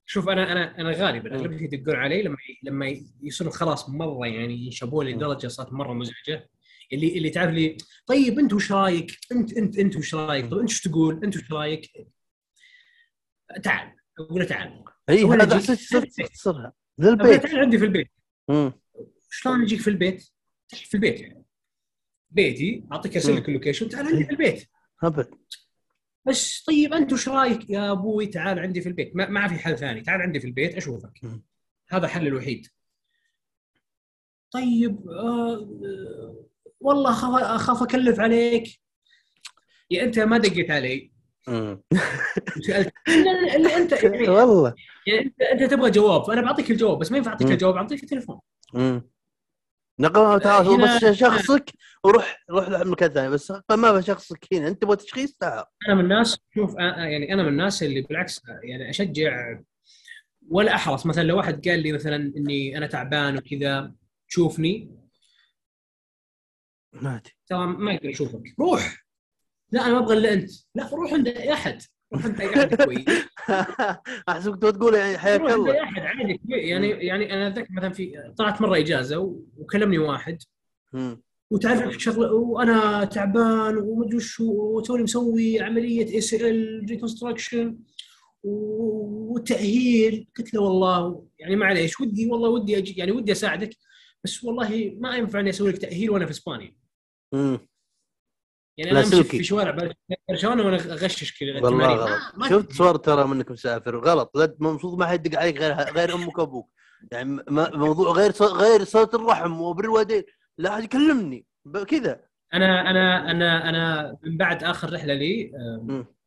شوف 0.07 0.29
أنا 0.29 0.53
أنا 0.53 0.79
أنا 0.81 0.91
غالبا 0.91 1.29
مم. 1.31 1.37
اغلبيه 1.37 1.65
يدقون 1.65 1.97
علي 1.97 2.23
لما 2.23 2.37
لما 2.63 2.97
يصيرون 3.23 3.53
خلاص 3.53 3.89
مرة 3.89 4.27
يعني 4.27 4.55
ينشبون. 4.55 5.07
لدرجة 5.07 5.49
صارت 5.49 5.73
مرة 5.73 5.93
مزعجة 5.93 6.49
اللي 6.93 7.19
اللي 7.19 7.31
تعرف 7.31 7.55
لي 7.55 7.77
طيب 8.07 8.39
انت 8.39 8.53
وش 8.53 8.73
رايك؟ 8.73 9.19
انت 9.33 9.53
انت 9.53 9.79
انت 9.79 9.97
وش 9.97 10.15
رايك؟ 10.15 10.45
طيب 10.45 10.59
انت 10.61 10.71
وش 10.71 10.81
تقول؟ 10.81 11.25
انت 11.25 11.37
وش 11.37 11.53
رايك؟ 11.53 11.91
تعال 13.63 13.97
أقول 14.19 14.41
له 14.41 14.47
تعال 14.47 14.85
إي 15.09 15.25
هذا 15.25 15.37
له 15.37 15.45
للبيت 16.99 17.43
تعال 17.43 17.59
عندي 17.59 17.79
في 17.79 17.85
البيت. 17.85 18.11
شلون 19.31 19.63
اجيك 19.63 19.81
في 19.81 19.91
البيت؟ 19.91 20.29
في 20.69 20.95
البيت 20.95 21.21
يعني 21.21 21.45
بيتي 22.31 22.85
أعطيك 22.93 23.15
أرسل 23.17 23.37
لك. 23.37 23.49
ال 23.49 23.53
location 23.53 23.89
تعال 23.89 24.07
عندي 24.07 24.25
في 24.25 24.31
البيت 24.31 24.69
ابد 25.03 25.31
بس 26.27 26.65
طيب 26.67 26.93
أنت 26.93 27.13
وش 27.13 27.29
رايك 27.29 27.71
يا 27.71 27.93
أبوي 27.93 28.27
تعال 28.27 28.59
عندي 28.59 28.81
في 28.81 28.89
البيت 28.89 29.17
ما, 29.17 29.29
ما 29.29 29.49
في 29.49 29.55
حل 29.55 29.79
ثاني 29.79 30.01
تعال 30.01 30.21
عندي 30.21 30.41
في 30.41 30.47
البيت 30.47 30.75
أشوفك. 30.75 31.21
هذا 31.91 32.07
الحل 32.07 32.27
الوحيد 32.27 32.67
طيب 34.51 35.09
آه، 35.09 36.47
والله 36.81 37.11
اخاف 37.11 37.43
أخاف 37.43 37.83
أكلف 37.83 38.21
عليك. 38.21 38.81
يا 39.91 40.03
أنت 40.05 40.19
ما 40.19 40.39
دقيت 40.39 40.71
علي. 40.71 41.13
مم. 41.49 41.83
وسالت 42.59 42.93
اللي, 43.09 43.77
انت 43.77 43.93
يعني, 43.93 44.29
والله. 44.39 44.75
يعني 45.07 45.21
انت, 45.21 45.41
أنت 45.43 45.71
تبغى 45.71 45.91
جواب. 45.91 46.25
فانا 46.25 46.43
بعطيك 46.43 46.71
الجواب 46.71 46.99
بس 46.99 47.13
ما 47.13 47.19
ينفع 47.19 47.31
أعطيك. 47.31 47.51
الجواب 47.51 47.77
أعطيك 47.77 48.03
التليفون. 48.03 48.41
نقل 50.01 50.41
تعال 50.41 50.67
هو 50.67 50.77
بس 50.77 51.05
شخصك 51.05 51.71
وروح 52.05 52.45
روح 52.51 52.69
لمكان 52.69 53.11
ثاني 53.11 53.29
بس 53.31 53.53
ما 53.71 53.93
بشخصك 53.93 54.45
هنا. 54.53 54.69
أنت 54.69 54.83
تبغى 54.83 54.97
تشخيص؟ 54.97 55.37
تعال. 55.37 55.65
أنا 55.89 55.95
من 55.95 56.01
الناس 56.05 56.39
شوف 56.55 56.75
أنا- 56.75 56.79
يعني 56.99 57.35
أنا 57.35 57.43
من 57.43 57.49
الناس 57.49 57.83
اللي 57.83 58.01
بالعكس 58.03 58.41
يعني 58.63 58.91
أشجع 58.91 59.59
ولا 60.49 60.75
أحرص. 60.75 61.07
مثلا 61.07 61.23
لو 61.23 61.37
واحد 61.37 61.69
قال 61.69 61.83
لي 61.83 61.93
مثلا 61.93 62.17
إني 62.37 62.79
أنا 62.79 62.87
تعبان 62.87 63.37
وكذا 63.37 63.93
تشوفني 64.29 65.00
نادي 66.93 67.31
ترى 67.47 67.67
ما 67.67 67.93
يقدر 67.93 68.09
يشوفك. 68.09 68.43
روح. 68.61 69.05
لا 69.73 69.87
أنا 69.87 69.93
ما 69.93 69.99
أبغى 69.99 70.19
إلا 70.19 70.33
أنت. 70.33 70.51
لا 70.75 70.91
روح 70.93 71.13
عند 71.13 71.29
أي 71.29 71.53
أحد. 71.53 71.83
روح 72.15 72.25
عند 72.25 72.41
أي 72.41 72.49
أحد. 72.57 72.75
كويس. 72.85 73.05
أحسبك 74.29 74.63
تقول 74.77 74.95
يعني 74.95 75.19
حياك 75.19 75.41
روح 75.41 75.53
عند 75.53 75.61
الله. 75.61 75.73
أي 75.75 75.83
أحد 75.83 76.03
عادي. 76.03 76.41
يعني 76.49 76.89
يعني 76.89 77.35
أنا 77.35 77.49
أتذكر 77.49 77.69
مثلا 77.73 77.93
في 77.93 78.33
طلعت 78.39 78.61
مرة 78.63 78.79
إجازة 78.79 79.19
وكلمني 79.57 79.99
واحد. 79.99 80.39
وتعرف 81.51 81.99
شغلة 81.99 82.33
وأنا 82.33 83.05
تعبان 83.05 83.77
ومدري 83.77 84.17
وش 84.17 84.41
وتوني 84.41 85.03
مسوي 85.03 85.61
عملية 85.61 86.15
ACL 86.15 86.87
reconstruction 86.91 87.79
والتاهيل 88.43 90.27
قلت 90.39 90.55
له 90.55 90.61
والله 90.61 91.25
يعني 91.39 91.57
معليش 91.57 92.01
ودي 92.01 92.31
والله 92.31 92.49
ودي 92.49 92.79
أجي 92.79 92.93
يعني 92.93 93.13
ودي 93.13 93.33
أساعدك. 93.33 93.71
بس 94.25 94.45
والله 94.45 94.97
ما 94.99 95.17
ينفع 95.17 95.41
إني 95.41 95.51
أسوي 95.51 95.71
لك 95.73 95.79
تأهيل 95.79 96.11
وأنا 96.11 96.25
في 96.25 96.31
إسبانيا 96.31 96.77
مم. 97.33 97.59
يعني 98.79 98.91
أنا 98.91 99.01
امشي. 99.01 99.25
في 99.25 99.45
شوارع 99.45 99.91
برشلونة 100.31 100.63
وأنا 100.65 100.77
أغشش 100.77 101.39
كذا 101.39 101.61
والله. 101.65 101.87
غلط 101.95 102.09
آه، 102.11 102.39
ما- 102.39 102.49
شفت 102.49 102.73
صور 102.73 102.97
ترى 102.97 103.25
منك 103.25 103.51
مسافر 103.51 103.97
غلط 103.99 104.31
لا 104.37 104.45
المفروض 104.45 104.99
ما 104.99 105.07
حد 105.07 105.27
يدق 105.27 105.39
عليك 105.39 105.59
غير 105.59 105.73
غير 105.75 106.15
أمك 106.15 106.39
وأبوك 106.39 106.71
يعني 107.13 107.43
موضوع 107.51 108.13
غير 108.13 108.31
ص- 108.33 108.43
غير 108.43 108.85
صله 108.85 109.11
الرحم 109.15 109.61
وبر 109.61 109.85
الوالدين 109.85 110.23
لا 110.59 110.75
أحد 110.75 110.85
يكلمني 110.85 111.47
كذا 111.89 112.21
أنا 112.55 112.91
أنا 112.91 113.31
أنا 113.31 113.69
أنا 113.69 114.17
من 114.23 114.37
بعد 114.37 114.65
آخر 114.65 114.93
رحلة 114.93 115.15
لي. 115.15 115.53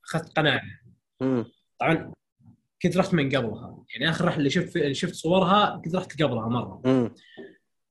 أخذت 0.05 0.37
قناعة 0.37 0.61
مم. 1.21 1.45
طبعا 1.79 2.13
كنت 2.83 2.97
رحت 2.97 3.13
من 3.13 3.35
قبلها 3.35 3.83
يعني 3.95 4.09
آخر 4.09 4.25
رحلة 4.25 4.37
اللي 4.39 4.49
شفت 4.49 4.75
اللي 4.75 4.93
شفت 4.93 5.13
صورها 5.15 5.81
كنت 5.85 5.95
رحت 5.95 6.23
قبلها 6.23 6.47
مرة 6.47 6.81
مم. 6.85 7.13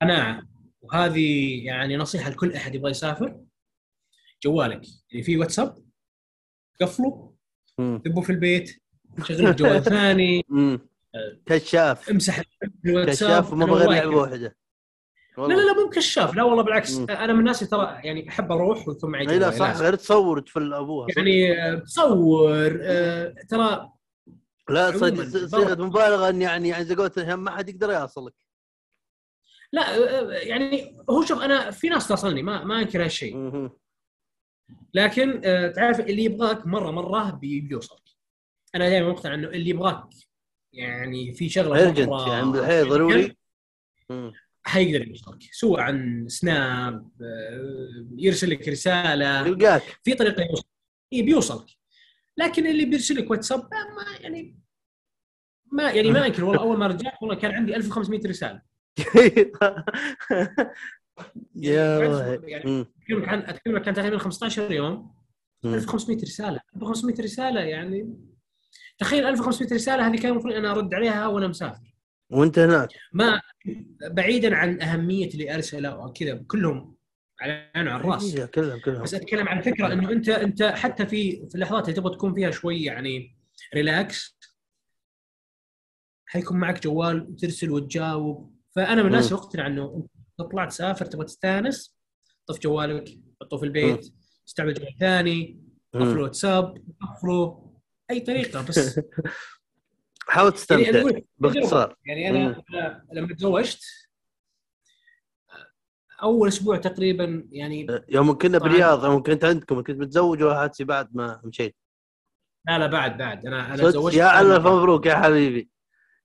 قناعه 0.03 0.43
وهذه 0.83 1.65
يعني 1.67 1.97
نصيحة 1.97 2.31
لكل 2.31 2.53
أحد 2.55 2.75
يبغى 2.75 2.91
يسافر 2.91 3.41
جوالك 4.45 4.83
يعني 5.13 5.23
في 5.25 5.37
واتساب 5.37 5.75
قفله. 6.81 7.33
ذبه 7.81 8.21
في 8.21 8.31
البيت 8.33 8.83
شغل 9.25 9.45
لك 9.45 9.55
جوال 9.55 9.83
ثاني. 9.95 10.45
كشاف 11.47 12.11
امسح 12.11 12.43
الواتساب 12.87 13.29
كشاف 13.31 13.53
أنا 13.53 13.65
بغير 13.65 13.87
والله 13.89 13.95
لعبه. 14.01 14.17
واحدة 14.17 14.57
لا 15.39 15.43
لا 15.47 15.55
لا 15.55 15.73
مو 15.83 15.89
بكشاف 15.91 16.35
لا 16.35 16.43
والله 16.43 16.63
بالعكس 16.63 16.95
مم. 16.97 17.07
أنا 17.11 17.33
من 17.33 17.39
الناس 17.39 17.59
اللي 17.63 17.71
ترى 17.71 18.01
يعني 18.05 18.29
أحب 18.29 18.53
أروح 18.53 18.89
ويكون 18.89 19.11
معي 19.11 19.25
لا 19.27 19.51
صح 19.51 19.69
لازم. 19.69 19.85
غير 19.85 19.95
تصور 19.95 20.41
تفل 20.41 20.75
أبوها. 20.75 21.07
يعني 21.17 21.63
آه، 21.63 21.75
تصور 21.79 22.79
آه، 22.83 23.35
ترى 23.49 23.93
لا 24.71 24.91
صيغه 24.99 25.75
برا. 25.75 25.85
مبالغة 25.87 26.29
ان 26.29 26.43
يعني 26.43 26.69
يعني 26.69 26.85
زي 26.85 26.95
قلت 26.95 27.19
ما 27.19 27.51
حد 27.51 27.69
يقدر 27.69 27.91
يوصلك 27.93 28.35
لا 29.73 29.97
آه، 29.97 30.33
يعني 30.33 30.97
هو 31.11 31.25
شوف 31.25 31.43
أنا 31.43 31.71
في 31.71 31.89
ناس 31.89 32.09
تصلني 32.09 32.43
ما 32.43 32.65
ما 32.65 32.79
أنكر 32.79 33.05
هالشيء. 33.05 33.37
لكن 34.95 35.41
آه، 35.45 35.69
تعرف 35.69 36.01
اللي 36.01 36.25
يبغاك 36.25 36.67
مرة 36.67 36.91
مرة 36.91 37.31
بي- 37.31 37.61
بيوصلك 37.61 38.03
أنا 38.75 38.89
دائما 38.89 39.09
مقتنع 39.09 39.35
إنه 39.35 39.49
اللي 39.49 39.71
يبغاك 39.71 40.05
يعني 40.73 41.33
في 41.35 41.49
شغلة 41.49 41.69
مرة 42.07 42.33
يعني 42.33 42.43
ضروري. 42.89 43.37
حيقدر 44.65 45.09
يوصلك 45.09 45.43
سواء 45.53 45.81
عن 45.81 46.29
سناب 46.29 47.09
يرسل 48.17 48.51
لك 48.51 48.69
رسالة. 48.69 49.47
يلقاك. 49.47 49.83
في 50.05 50.15
طريقة 50.15 50.43
يوصل. 50.43 50.65
إي 51.13 51.23
بيوصلك. 51.23 51.67
لكن 52.37 52.67
اللي 52.67 52.85
بيرسل 52.85 53.17
لك 53.17 53.31
واتساب 53.31 53.61
ما 53.61 54.05
يعني 54.21 54.57
ما 55.73 55.91
يعني 55.91 56.11
ما 56.11 56.27
أنكر 56.27 56.45
والله 56.45 56.63
أول 56.63 56.79
ما 56.79 56.87
رجعت 56.87 57.15
والله 57.23 57.35
كان 57.37 57.51
عندي 57.55 57.77
1500 57.77 58.21
رسالة. 58.29 58.63
يا 61.55 61.99
يعني 61.99 62.07
الله 62.07 62.41
يعني. 62.45 62.81
أتكلم 62.81 63.25
عن 63.25 63.39
أتكلم 63.39 63.79
كان 63.79 63.95
تقريبا 63.95 64.19
15 64.19 64.73
يوم. 64.73 65.15
مم. 65.65 65.75
1500 65.75 66.23
رسالة. 66.23 66.61
1500 66.77 67.23
رسالة 67.23 67.61
يعني. 67.61 68.17
تخيل 68.99 69.27
1500 69.27 69.75
رسالة 69.75 70.07
هذه 70.09 70.17
كان 70.17 70.33
المفروض 70.33 70.55
أنا 70.55 70.71
أرد 70.71 70.95
عليها 70.95 71.27
وأنا 71.27 71.49
مسافر. 71.49 71.95
وأنت 72.31 72.59
هناك. 72.59 72.89
ما 73.13 73.41
بعيدا 74.11 74.57
عن 74.57 74.83
أهمية 74.83 75.29
اللي 75.29 75.55
أرسله 75.55 75.99
وكذا 75.99 76.45
كلهم 76.49 76.97
على 77.41 77.71
عين 77.75 77.89
وعلى 77.89 78.01
الرأس. 78.01 78.37
إيه، 78.37 78.45
كلهم 78.45 78.81
كلهم. 78.81 79.03
بس 79.03 79.15
أتكلم 79.15 79.49
عن 79.49 79.61
فكرة 79.61 79.93
إنه 79.93 80.11
انت 80.11 80.29
أنت 80.29 80.63
حتى 80.63 81.07
في 81.07 81.49
في 81.49 81.55
اللحظات 81.55 81.85
اللي 81.85 81.97
تبغى 81.97 82.15
تكون 82.15 82.35
فيها 82.35 82.51
شوي 82.51 82.83
يعني 82.83 83.37
ريلاكس 83.75 84.39
حيكون 86.27 86.57
معك 86.59 86.83
جوال 86.83 87.31
وترسل 87.31 87.71
وتجاوب. 87.71 88.62
فأنا 88.77 89.03
من 89.03 89.09
الناس. 89.09 89.25
اللي 89.33 89.39
أقتنع 89.43 89.67
إنه 89.67 90.07
تطلع 90.39 90.65
تسافر 90.65 91.07
تبغى 91.07 91.25
تستأنس 91.27 91.97
طف 92.47 92.59
جوالك 92.61 93.19
حطه 93.41 93.57
في 93.57 93.65
البيت 93.65 94.13
استعمل 94.49 94.75
جوال 94.75 94.97
ثاني. 95.01 95.61
قفله 95.95 96.23
واتساب 96.23 96.85
قفله 97.01 97.73
أي 98.11 98.21
طريقة 98.21 98.67
بس 98.69 99.01
حاول 100.29 100.45
يعني 100.47 100.51
تستمتع 100.57 100.91
لك 101.01 101.27
باختصار. 101.39 101.97
يعني 102.07 102.31
أنا 102.31 102.63
أنا 102.75 103.05
لما 103.13 103.35
تزوجت 103.35 103.81
أول 106.23 106.49
أسبوع 106.49 106.77
تقريبا 106.77 107.49
يعني 107.53 107.87
يوم 108.09 108.39
كنا 108.39 108.59
طبعاً. 108.59 108.73
برياض 108.73 109.05
يوم 109.05 109.23
كنت 109.23 109.45
عندكم 109.45 109.83
كنت 109.83 109.99
متزوج 110.01 110.43
ولا 110.43 110.61
حادثي 110.61 110.85
بعد 110.85 111.17
ما 111.17 111.41
مشيت 111.45 111.77
لا 112.69 112.79
لا 112.79 112.87
بعد 112.87 113.19
بعد 113.19 113.47
أنا 113.47 113.67
أنا 113.75 113.77
تزوجت 113.77 114.17
يا 114.17 114.41
الف. 114.41 114.67
مبروك 114.67 115.07
يا 115.07 115.15
حبيبي 115.15 115.71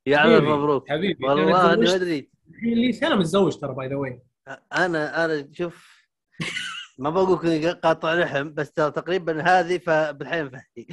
يا 0.05 0.25
الف. 0.25 0.43
مبروك 0.43 0.89
حبيبي 0.89 1.25
والله 1.25 1.73
أنا 1.73 1.75
ما 1.81 1.95
ادري 1.95 2.29
الحين 2.49 2.73
لي 2.73 2.91
سنة 2.91 3.15
متزوج 3.15 3.57
ترى 3.57 3.73
باي 3.73 3.87
ذا 3.87 3.95
واي 3.95 4.21
أنا 4.73 5.25
أنا 5.25 5.47
شوف 5.51 5.97
ما 6.97 7.09
بقول 7.09 7.47
اني 7.47 7.71
قاطع 7.71 8.13
لحم 8.13 8.53
بس 8.53 8.71
ترى 8.71 8.91
تقريبا 8.91 9.41
هذه 9.41 9.77
فبالحين 9.77 10.49
فهي. 10.49 10.85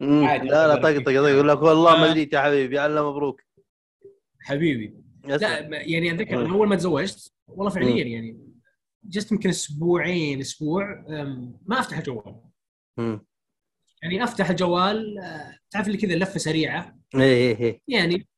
لا 0.00 0.44
لا 0.44 0.64
الله 0.64 0.74
طق 1.04 1.10
يقول 1.10 1.48
لك 1.48 1.62
والله 1.62 1.96
ما 1.96 2.10
آه. 2.10 2.12
دريت 2.12 2.32
يا 2.32 2.40
حبيبي 2.40 2.86
الله 2.86 3.10
مبروك. 3.10 3.42
حبيبي. 4.40 4.94
لا 5.24 5.58
يعني 5.70 6.10
أتذكر. 6.10 6.40
أنا 6.40 6.54
أول 6.54 6.68
ما 6.68 6.76
تزوجت 6.76 7.32
والله 7.48 7.70
فعليا 7.70 8.04
يعني 8.04 8.46
جست 9.04 9.32
يمكن 9.32 9.48
أسبوعين 9.48 10.40
أسبوع 10.40 11.04
ما 11.66 11.80
أفتح 11.80 11.98
الجوال. 11.98 12.40
يعني 14.02 14.24
أفتح 14.24 14.50
الجوال 14.50 15.20
تعرف 15.70 15.86
اللي 15.86 15.98
كذا 15.98 16.14
لفة 16.14 16.38
سريعة؟ 16.38 16.98
إيه 17.14 17.22
إيه 17.22 17.60
إيه. 17.60 17.80
يعني 17.88 18.28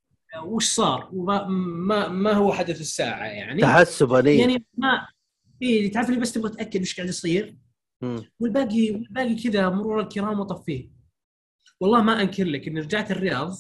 وش 0.45 0.67
صار 0.67 1.11
وما 1.13 1.47
ما, 1.47 2.09
ما 2.09 2.33
هو 2.33 2.53
حدث 2.53 2.81
الساعة 2.81 3.25
يعني 3.25 3.63
تحسبا. 3.63 4.21
يعني 4.21 4.67
ما 4.75 5.09
اي 5.63 5.89
تعرف 5.89 6.09
اللي 6.09 6.21
بس 6.21 6.33
تبغى 6.33 6.51
تأكد 6.51 6.81
وش 6.81 6.97
قاعد 6.97 7.09
يصير. 7.09 7.57
والباقي 8.41 8.91
والباقي 8.91 9.35
كذا 9.35 9.69
مرور 9.69 10.01
الكرام 10.01 10.41
وطفيه 10.41 10.91
والله 11.81 12.03
ما 12.03 12.23
أنكر 12.23 12.45
لك 12.45 12.69
اني 12.69 12.81
رجعت 12.81 13.11
الرياض 13.11 13.57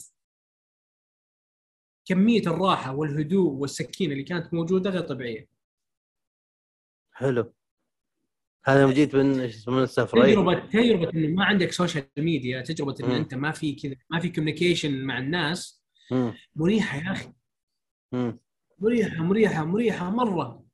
كمية 2.08 2.42
الراحة 2.42 2.94
والهدوء 2.94 3.52
والسكينة 3.52 4.12
اللي 4.12 4.24
كانت 4.24 4.54
موجودة 4.54 4.90
غير 4.90 5.00
طبيعية 5.00 5.48
حلو 7.12 7.54
هذا 8.64 8.80
يوم 8.80 8.90
جيت 8.90 9.14
من 9.14 9.26
من 9.68 9.82
السفره 9.82 10.24
إيه. 10.24 10.32
تجربه 10.34 10.66
تجربة 10.66 11.10
انه 11.10 11.28
ما 11.28 11.44
عندك 11.44 11.72
social 11.72 12.04
media 12.18 12.62
تجربة 12.62 12.94
إن 13.00 13.06
مم. 13.08 13.14
أنت 13.14 13.34
ما 13.34 13.52
في 13.52 13.74
كذا 13.74 13.96
ما 14.10 14.20
في 14.20 14.28
communication 14.28 15.04
مع 15.04 15.18
الناس. 15.18 15.77
مريحة 16.56 16.98
يا 16.98 17.12
أخي. 17.12 17.32
مريحة 18.78 19.22
مريحة 19.22 19.64
مريحة 19.64 20.10
مرة. 20.10 20.64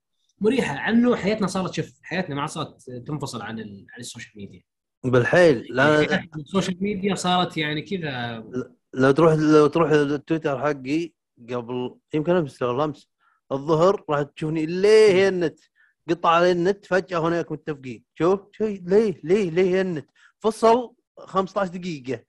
مريحة. 0.40 0.76
عنه 0.76 1.16
حياتنا 1.16 1.46
صارت 1.46 1.74
شوف 1.74 1.98
حياتنا 2.02 2.34
ما 2.34 2.46
صارت 2.46 2.90
تنفصل 2.90 3.42
عن 3.42 3.58
ال... 3.58 3.86
عن 3.94 4.00
ال 4.00 4.05
social 4.05 4.32
media. 4.36 4.62
بالحيل. 5.04 5.66
لا 5.70 6.02
يعني 6.02 6.30
ال 6.36 6.43
social 6.43 6.82
media 6.82 7.14
صارت 7.14 7.56
يعني 7.56 7.82
كذا. 7.82 8.44
لو 8.94 9.10
تروح 9.10 9.34
لو 9.34 9.66
تروح 9.66 9.90
التويتر 9.90 10.60
حقي 10.60 11.12
قبل 11.50 11.96
يمكن 12.14 12.32
أمس 12.32 12.62
ولا 12.62 12.84
أمس 12.84 13.08
الظهر 13.52 14.04
راح 14.10 14.22
تشوفني 14.22 14.66
ليه 14.66 15.28
النت؟ 15.28 15.60
قطع 16.08 16.30
علي 16.30 16.52
النت 16.52 16.86
فجأة 16.86 17.18
هناك 17.18 17.52
متفقين. 17.52 18.04
شوف 18.18 18.40
شوف 18.52 18.68
ليه 18.68 19.20
ليه 19.24 19.50
ليه 19.50 19.80
النت؟ 19.80 20.08
فصل 20.38 20.94
15 21.18 21.70
دقيقة. 21.70 22.24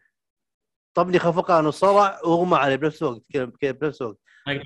طبني 0.95 1.19
خفقان 1.19 1.65
وصرع 1.65 2.19
وأغمى 2.25 2.55
علي 2.55 2.77
بنفس 2.77 3.03
الوقت 3.03 3.23
بنفس 3.63 4.01
الوقت؟ 4.01 4.19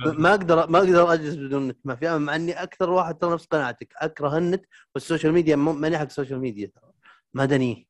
ما 0.05 0.29
أقدر 0.29 0.69
ما 0.69 0.79
أقدر 0.79 1.13
أجلس 1.13 1.35
بدون 1.35 1.67
نت. 1.67 1.77
ما 1.83 1.95
في 1.95 2.17
مع 2.17 2.35
إني 2.35 2.63
أكثر 2.63 2.89
واحد 2.89 3.17
ترى 3.17 3.33
نفس 3.33 3.45
قناعتك. 3.45 3.93
أكره 3.97 4.37
النت 4.37 4.65
وال 4.95 5.05
social 5.05 5.33
media 5.33 5.55
ماني 5.55 5.97
حق 5.97 6.05
ال 6.05 6.10
social 6.10 6.39
media 6.39 6.71
ترى. 6.75 6.91
ما 7.33 7.45
داني 7.45 7.87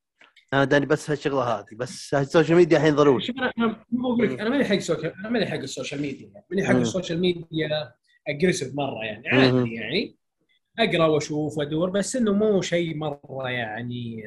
أنا 0.53 0.63
داني 0.63 0.85
بس 0.85 1.09
هالشغله 1.09 1.43
هذه 1.43 1.75
بس 1.75 2.13
ال 2.13 2.20
social 2.20 2.57
media 2.57 2.77
الحين 2.77 2.95
ضروري. 2.95 3.23
شوف 3.25 3.35
أنا 3.37 3.85
مو 3.91 4.15
بقول 4.15 4.33
لك 4.33 4.39
أنا 4.39 4.49
ماني 4.49 4.65
حق 4.65 4.75
ال 4.75 4.81
social 4.81 5.13
أنا 5.19 5.29
ماني 5.29 5.45
حق 5.45 5.57
ال 5.57 5.64
social 5.64 6.01
media. 6.01 6.43
ماني 6.49 6.67
حق. 6.67 6.75
ال 6.75 6.82
social 6.82 7.19
media 7.19 7.93
aggressive 8.27 8.75
مرة 8.75 9.05
يعني. 9.05 9.27
عادي 9.29 9.73
يعني. 9.73 10.15
أقرأ 10.79 11.05
وأشوف 11.05 11.57
وأدور 11.57 11.89
بس 11.89 12.15
إنه 12.15 12.33
مو 12.33 12.61
شيء 12.61 12.97
مرة 12.97 13.49
يعني 13.49 14.23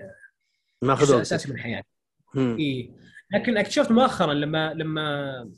ماخذ. 0.82 1.20
أساسي 1.20 1.52
من 1.52 1.58
حياتي. 1.58 1.88
اي 2.36 2.90
لكن 3.32 3.58
اكتشفت 3.58 3.90
مؤخرا 3.90 4.34
لما 4.34 4.74
لما 4.74 5.50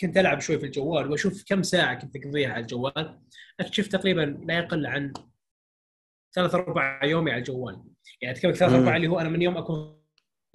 كنت 0.00 0.16
ألعب 0.16 0.40
شوي 0.40 0.58
في 0.58 0.66
الجوال 0.66 1.10
وأشوف 1.10 1.44
كم 1.46 1.62
ساعة 1.62 1.94
كنت 1.94 2.16
أقضيها 2.16 2.52
على 2.52 2.60
الجوال 2.60 3.20
اكتشفت 3.60 3.92
تقريبا 3.92 4.20
لا 4.20 4.58
يقل 4.58 4.86
عن 4.86 5.12
ثلاث 6.34 6.54
أربع 6.54 7.04
يومي 7.04 7.30
على 7.30 7.38
الجوال 7.38 7.82
يعني 8.20 8.36
أتكلم 8.36 8.52
ثلاث 8.52 8.72
مم. 8.72 8.78
أربع 8.78 8.96
اللي 8.96 9.08
هو 9.08 9.20
أنا 9.20 9.28
من 9.28 9.42
يوم 9.42 9.56
أكون 9.56 10.00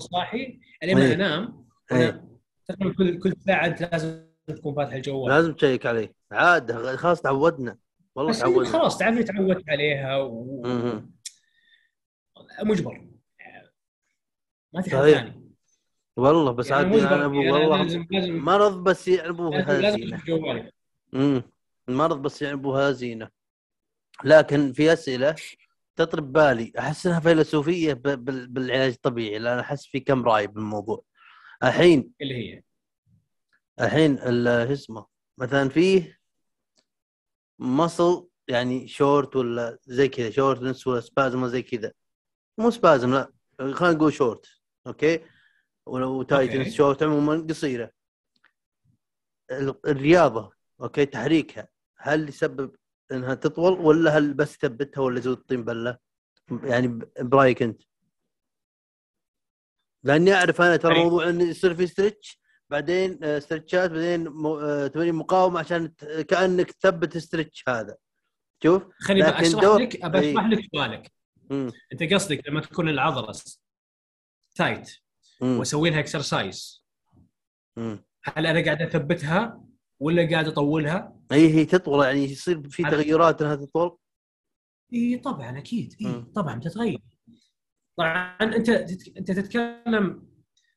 صاحي 0.01 0.59
ألين 0.83 0.97
إيه. 0.97 1.07
ما 1.07 1.13
أنام 1.13 1.67
إيه. 1.91 2.25
تقريبا 2.67 2.95
كل 2.95 3.19
كل 3.19 3.33
ساعة 3.45 3.65
أنت 3.65 3.81
لازم 3.81 4.25
تكون 4.47 4.75
فاتح 4.75 4.93
الجوال 4.93 5.29
لازم 5.29 5.53
تشيك 5.53 5.85
عليه 5.85 6.13
عاد 6.31 6.71
خلاص 6.95 7.21
تعودنا 7.21 7.77
والله 8.15 8.33
تعودنا 8.33 8.71
خلاص 8.71 8.97
تعرفني 8.97 9.23
تعودت 9.23 9.69
عليها 9.69 10.17
و... 10.17 10.63
مجبر 12.63 13.07
ما 14.73 14.81
في 14.81 14.89
حل 14.89 14.97
صحيح. 14.97 15.17
ثاني 15.17 15.44
والله 16.15 16.51
بس 16.51 16.69
يعني 16.71 16.85
عاد. 16.85 16.93
أنا 17.01 17.11
يعني 17.21 17.51
والله 17.51 17.83
لازم 17.83 18.07
لازم 18.11 18.35
مرض 18.39 18.83
بس 18.83 19.07
يعربوها 19.07 19.57
لازم, 19.61 19.81
لازم 19.81 19.97
زينة. 19.99 20.15
أشوف 20.15 20.27
جوالي 20.27 20.71
امم 21.13 21.43
المرض 21.89 22.21
بس 22.21 22.41
يعربوها 22.41 22.91
زينة. 22.91 23.29
لكن 24.23 24.73
في 24.73 24.93
أسئلة 24.93 25.35
تطري 25.95 26.33
ببالي. 26.33 26.73
أحس 26.79 27.07
إنها 27.07 27.19
فيلسوفية 27.19 27.93
بالعلاج 27.93 28.91
الطبيعي. 28.91 29.39
لأن 29.39 29.59
أحس 29.59 29.85
في 29.85 29.99
كم 29.99 30.23
رأي 30.25 30.47
بالموضوع. 30.47 31.03
الحين 31.63 32.11
اللي 32.21 32.35
هي. 32.35 32.63
الحين 33.81 34.19
ال- 34.19 34.67
شو 34.67 34.73
اسمه. 34.73 35.05
مثلا 35.37 35.69
فيه 35.69 36.19
muscle 37.59 38.29
يعني 38.47 38.87
شورت 38.87 39.35
ولا 39.35 39.77
زي 39.85 40.07
كذا 40.07 40.29
shortness 40.29 40.87
ولا 40.87 41.01
spasm 41.01 41.41
ولا 41.41 41.51
زي 41.51 41.61
كذا. 41.61 41.91
مو 42.57 42.69
spasm 42.71 43.13
لا. 43.13 43.31
خلينا 43.59 43.95
نقول 43.95 44.13
شورت 44.13 44.45
أوكي؟ 44.87 45.19
ولو 45.85 46.23
tightness. 46.23 46.73
short 46.73 47.03
عموما 47.03 47.47
قصيرة 47.49 47.91
ال- 49.51 49.87
الرياضة 49.87 50.53
أوكي 50.81 51.05
تحريكها 51.05 51.67
هل 51.97 52.29
يسبب 52.29 52.75
إنها 53.11 53.33
تطول 53.33 53.73
ولا 53.73 54.17
هل 54.17 54.33
بس 54.33 54.57
تثبتها 54.57 55.01
ولا 55.01 55.19
يزود 55.19 55.37
الطين 55.37 55.63
بلة؟ 55.63 55.97
يعني 56.63 56.87
برأيك 57.21 57.63
أنت 57.63 57.81
لأني 60.03 60.33
أعرف 60.33 60.61
أنا 60.61 60.75
ترى. 60.75 61.03
موضوع 61.03 61.29
انه 61.29 61.43
يصير 61.43 61.75
في 61.75 61.87
stretch 61.87 62.39
بعدين 62.69 63.19
آه، 63.23 63.39
stretch 63.39 63.85
ات 63.85 63.91
بعدين 63.91 64.27
مو- 64.27 64.59
آه، 64.59 64.87
تمارين 64.87 65.15
مقاومة 65.15 65.59
عشان 65.59 65.87
كأنك 66.29 66.71
تثبت 66.71 67.17
stretch 67.17 67.63
هذا 67.69 67.97
شوف 68.63 68.83
خليني 68.99 69.29
أشرح 69.29 69.61
دور- 69.61 69.79
لك 69.81 69.95
أشرح. 69.95 70.45
لك 70.45 70.65
سؤالك. 70.75 71.11
أنت 71.93 72.13
قصدك 72.13 72.47
لما 72.49 72.61
تكون 72.61 72.89
العضلة 72.89 73.35
tight. 74.55 74.91
واسوي 75.41 75.89
لها 75.89 75.99
exercise. 75.99 76.85
هل 78.23 78.47
أنا 78.47 78.63
قاعد 78.65 78.81
أثبتها 78.81 79.63
ولا 79.99 80.29
قاعد 80.29 80.47
أطولها؟ 80.47 81.19
إي 81.31 81.53
هي 81.53 81.65
تطول 81.65 82.05
يعني 82.05 82.23
يصير 82.23 82.69
في 82.69 82.83
تغيرات 82.83 83.41
إنها 83.41 83.55
تطول. 83.55 83.97
إي 84.93 85.17
طبعا 85.17 85.57
أكيد. 85.57 85.95
إي. 86.01 86.21
طبعا 86.35 86.59
بتتغير 86.59 86.99
طبعا 87.97 88.37
أنت 88.41 88.69
أنت 89.17 89.31
تتكلم 89.31 90.27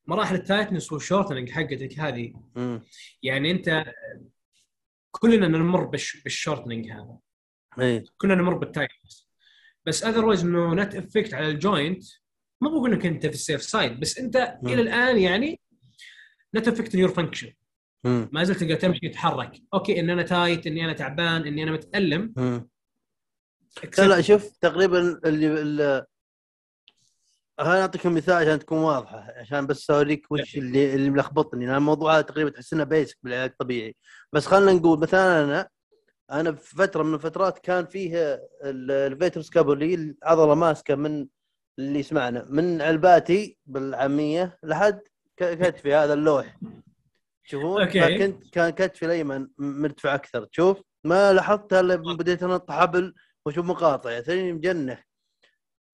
مراحل 0.06 0.34
ال 0.34 0.40
tightness 0.40 0.92
وال 0.92 1.02
shortening 1.02 1.50
حقتك 1.50 1.98
هذه. 1.98 2.32
مم. 2.56 2.82
يعني 3.22 3.50
أنت 3.50 3.84
كلنا 5.10 5.48
نمر 5.48 5.84
بالش- 5.84 6.22
بال 6.22 6.34
shortening 6.34 6.90
هذا. 6.90 7.18
إي. 7.80 8.04
كلنا 8.18 8.34
نمر 8.34 8.54
بال 8.54 8.68
tightness 8.68 9.28
بس 9.86 10.04
otherwise 10.04 10.44
إنه 10.44 10.74
not 10.74 10.94
affect 10.94 11.34
على 11.34 11.48
ال 11.48 11.58
joint 11.58 12.04
ما 12.60 12.70
بقول 12.70 12.92
انك 12.92 13.06
أنت 13.06 13.26
في 13.26 13.32
ال 13.34 13.40
safe 13.40 13.62
side 13.62 14.00
بس 14.00 14.18
أنت 14.18 14.58
مم. 14.62 14.68
إلى 14.68 14.82
الآن 14.82 15.18
يعني 15.18 15.60
not 16.54 16.68
affect 16.68 16.94
your 16.94 17.08
function. 17.08 17.52
ما 18.04 18.44
زلت 18.44 18.58
تقدر 18.58 18.74
تمشي 18.74 19.08
تتحرك 19.08 19.52
أوكي 19.74 20.00
ان 20.00 20.10
أنا 20.10 20.22
tight 20.22 20.66
إني 20.66 20.84
أنا 20.84 20.92
تعبان 20.92 21.46
إني 21.46 21.62
أنا 21.62 21.72
متألم. 21.72 22.34
لا 23.98 24.06
لا 24.08 24.20
شوف 24.20 24.56
تقريبا 24.60 25.20
اللي 25.24 26.06
خليني 27.60 27.80
أعطيك 27.80 28.06
مثال 28.06 28.34
عشان 28.34 28.58
تكون 28.58 28.78
واضحة 28.78 29.26
عشان 29.36 29.66
بس 29.66 29.90
أوريك 29.90 30.26
وش 30.32 30.56
اللي 30.56 30.94
اللي 30.94 31.10
ملخبطني 31.10 31.66
لأن 31.66 31.74
الموضوع 31.74 32.14
هذا 32.14 32.20
تقريبا 32.22 32.50
تحس 32.50 32.72
إنه 32.72 32.84
basic 32.84 33.18
بالعلاج 33.22 33.50
الطبيعي 33.50 33.96
بس 34.32 34.46
خلينا 34.46 34.72
نقول 34.72 34.98
مثلا 35.00 35.44
أنا 35.44 35.68
أنا 36.30 36.52
في 36.52 36.76
فترة 36.76 37.02
من 37.02 37.14
الفترات 37.14 37.58
كان 37.58 37.86
فيه 37.86 38.34
ال- 38.64 38.90
ال 38.90 38.98
levator 38.98 39.50
scapulae 39.50 39.94
العضلة 39.94 40.54
ماسكة 40.54 40.94
من 40.94 41.26
اللي 41.78 42.02
سمعنا 42.02 42.46
من 42.48 42.82
علباتي 42.82 43.58
بالعامية 43.66 44.58
لحد 44.62 45.00
كتفي 45.36 45.94
هذا 45.94 46.12
اللوح. 46.12 46.58
تشوفون 47.44 47.82
أوكي. 47.82 48.00
فكنت 48.00 48.52
كان 48.52 48.70
كتفي 48.70 49.06
الأيمن 49.06 49.48
مرتفع 49.58 50.14
أكثر. 50.14 50.44
تشوف 50.44 50.82
ما 51.04 51.32
لاحظت 51.32 51.72
إلا 51.72 51.96
بديت 51.96 52.42
انط 52.42 52.70
حبل 52.70 53.14
وأشوف 53.46 53.66
مقاطع. 53.66 54.20
تريني 54.20 54.52
مجنح 54.52 55.08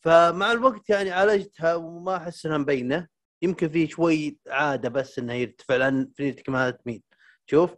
فمع 0.00 0.52
الوقت 0.52 0.90
يعني 0.90 1.10
عالجتها 1.10 1.74
وما 1.74 2.16
أحس 2.16 2.46
إنها 2.46 2.58
مبينة. 2.58 3.08
يمكن 3.42 3.68
في 3.68 3.86
شوي 3.86 4.38
عادة 4.48 4.88
بس 4.88 5.18
إنها 5.18 5.34
يرتفع 5.34 5.76
لأن 5.76 6.10
فينيتك 6.16 6.48
ما 6.48 6.70
تميل. 6.70 7.02
شوف. 7.46 7.74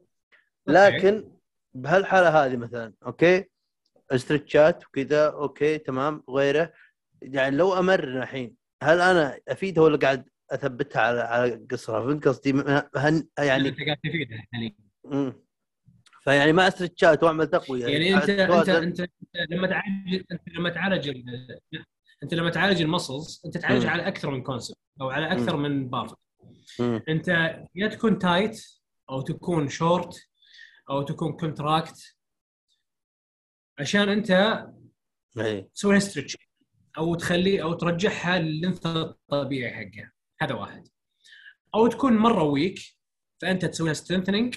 لكن 0.67 1.33
بهالحالة 1.75 2.29
هذه 2.29 2.57
مثلا 2.57 2.93
أوكي؟ 3.07 3.45
stretch 4.11 4.77
ات 4.77 4.87
وكذا 4.87 5.27
أوكي 5.27 5.79
تمام. 5.79 6.23
وغيره. 6.27 6.73
يعني 7.23 7.57
لو 7.57 7.75
أمر 7.79 8.05
الحين 8.05 8.57
هل 8.83 9.01
أنا 9.01 9.41
افيدها 9.49 9.85
ولا 9.85 9.97
قاعد 9.99 10.29
أثبتها 10.51 11.03
على 11.03 11.21
على 11.21 11.67
قصرها 11.71 12.01
فهمت 12.07 12.29
قصدي 12.29 12.53
م- 12.53 12.83
هن 12.97 13.29
يعني 13.39 13.69
أنت 13.69 13.81
قاعد 13.81 13.97
تفيدها 14.05 14.45
حاليا 14.53 14.75
مم. 15.05 15.43
فيعني 16.23 16.53
ما 16.53 16.69
stretch 16.69 17.16
ات 17.16 17.23
وأعمل 17.23 17.47
تقوية 17.47 17.87
يعني 17.87 18.15
انت 18.15 18.31
انت 18.31 18.41
أتوازن. 18.41 18.83
انت 18.83 19.01
أنت 19.01 19.11
لما 19.51 19.67
تعالج 19.67 20.23
أنت 20.33 20.43
لما 20.49 20.71
تعالج 20.71 21.09
ال- 21.09 21.61
أنت 22.23 22.35
لما 22.35 22.51
تعالج 22.51 22.83
ال 22.83 22.90
muscles 22.90 23.43
أنت 23.47 23.59
تعالج. 23.59 23.87
على 23.87 24.09
أكثر 24.09 24.31
من 24.31 24.43
concept 24.43 24.79
أو 25.01 25.11
على 25.11 25.33
أكثر 25.33 25.57
من 25.57 25.89
part. 25.89 26.15
أنت 27.09 27.29
يا 27.75 27.89
تكون 27.89 28.19
tight 28.19 28.63
أو 29.11 29.21
تكون 29.21 29.69
شورت 29.69 30.27
أو 30.91 31.03
تكون 31.03 31.33
contract 31.33 32.17
عشان 33.79 34.09
أنت 34.09 34.29
تسوي 35.75 35.93
لها 35.93 35.99
stretch 36.01 36.37
أو 36.99 37.15
تخلي 37.15 37.63
أو 37.63 37.75
ترجعها 37.75 38.39
لل 38.39 38.51
length 38.51 38.87
الطبيعي 38.87 39.71
حقها. 39.75 40.13
هذا 40.41 40.55
واحد. 40.55 40.89
أو 41.75 41.87
تكون 41.87 42.17
مرة 42.17 42.43
weak 42.43 42.79
فأنت 43.43 43.65
تسوي 43.65 43.87
لها 43.87 43.95
strengthening 43.95 44.55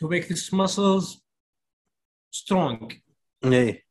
to 0.00 0.08
make 0.08 0.28
these 0.28 0.50
muscles 0.52 1.20
strong. 2.36 2.94
اي 3.44 3.82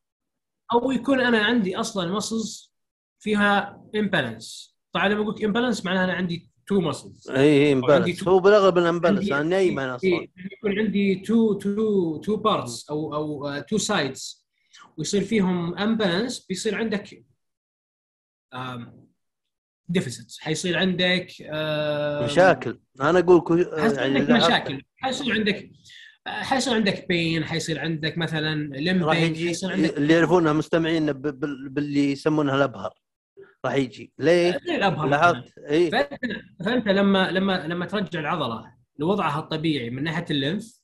أو 0.73 0.91
يكون 0.91 1.21
أنا 1.21 1.43
عندي 1.43 1.75
أصلا 1.77 2.19
muscles 2.19 2.71
فيها 3.19 3.81
imbalance. 3.97 4.71
طبعا 4.93 5.07
لما 5.09 5.21
أقول 5.21 5.35
imbalance 5.37 5.85
معناها 5.85 6.03
أنا 6.03 6.13
عندي 6.13 6.51
two 6.73 6.81
muscles. 6.93 7.29
اي 7.29 7.39
اي 7.67 7.73
imbalance 7.73 8.19
two- 8.19 8.31
هو 8.31 8.39
بالأغلب 8.39 8.77
imbalance 8.77 9.19
عندي- 9.19 9.33
أنا 9.33 9.43
نايمان 9.43 9.89
أصلا 9.89 10.09
إيه، 10.09 10.31
يكون 10.57 10.79
عندي 10.79 11.15
two 11.15 11.53
two 11.53 12.17
two 12.17 12.35
parts 12.37 12.89
أو 12.89 13.15
أو 13.15 13.59
two 13.59 13.77
sides 13.77 14.40
ويصير 14.97 15.21
فيهم 15.21 15.77
imbalance 15.77 16.45
بيصير 16.45 16.75
عندك 16.75 17.25
deficits 19.89 20.39
حيصير 20.39 20.77
عندك 20.79 21.27
مشاكل 22.23 22.79
أنا 23.01 23.19
أقول. 23.19 23.71
حيصير 23.81 23.99
يعني 24.01 24.19
عندك 24.19 24.31
مشاكل 24.31 24.83
حيصير 24.97 25.33
عندك 25.33 25.71
حيصير 26.27 26.73
عندك 26.73 27.07
pain 27.07 27.43
حيصير 27.43 27.79
عندك 27.79 28.17
مثلا 28.17 28.69
راح 28.73 28.77
ال 28.79 28.90
pain 28.90 29.31
يجي 29.31 29.47
حيصير 29.47 29.71
عندك 29.71 29.97
اللي 29.97 30.13
يعرفونها 30.13 30.53
مستمعين. 30.53 31.11
باللي 31.13 32.11
يسمونها 32.11 32.55
الأبهر 32.55 32.93
راح 33.65 33.73
يجي 33.73 34.13
ليه؟ 34.19 34.55
الأبهر. 34.55 35.07
لاحظت 35.07 35.57
إي 35.57 35.91
فأنت 35.91 36.19
فأنت 36.65 36.87
لما 36.87 37.31
لما 37.31 37.67
لما 37.67 37.85
ترجع 37.85 38.19
العضلة 38.19 38.73
لوضعها 38.99 39.39
الطبيعي 39.39 39.89
من 39.89 40.03
ناحية 40.03 40.25
ال 40.31 40.38
length 40.38 40.75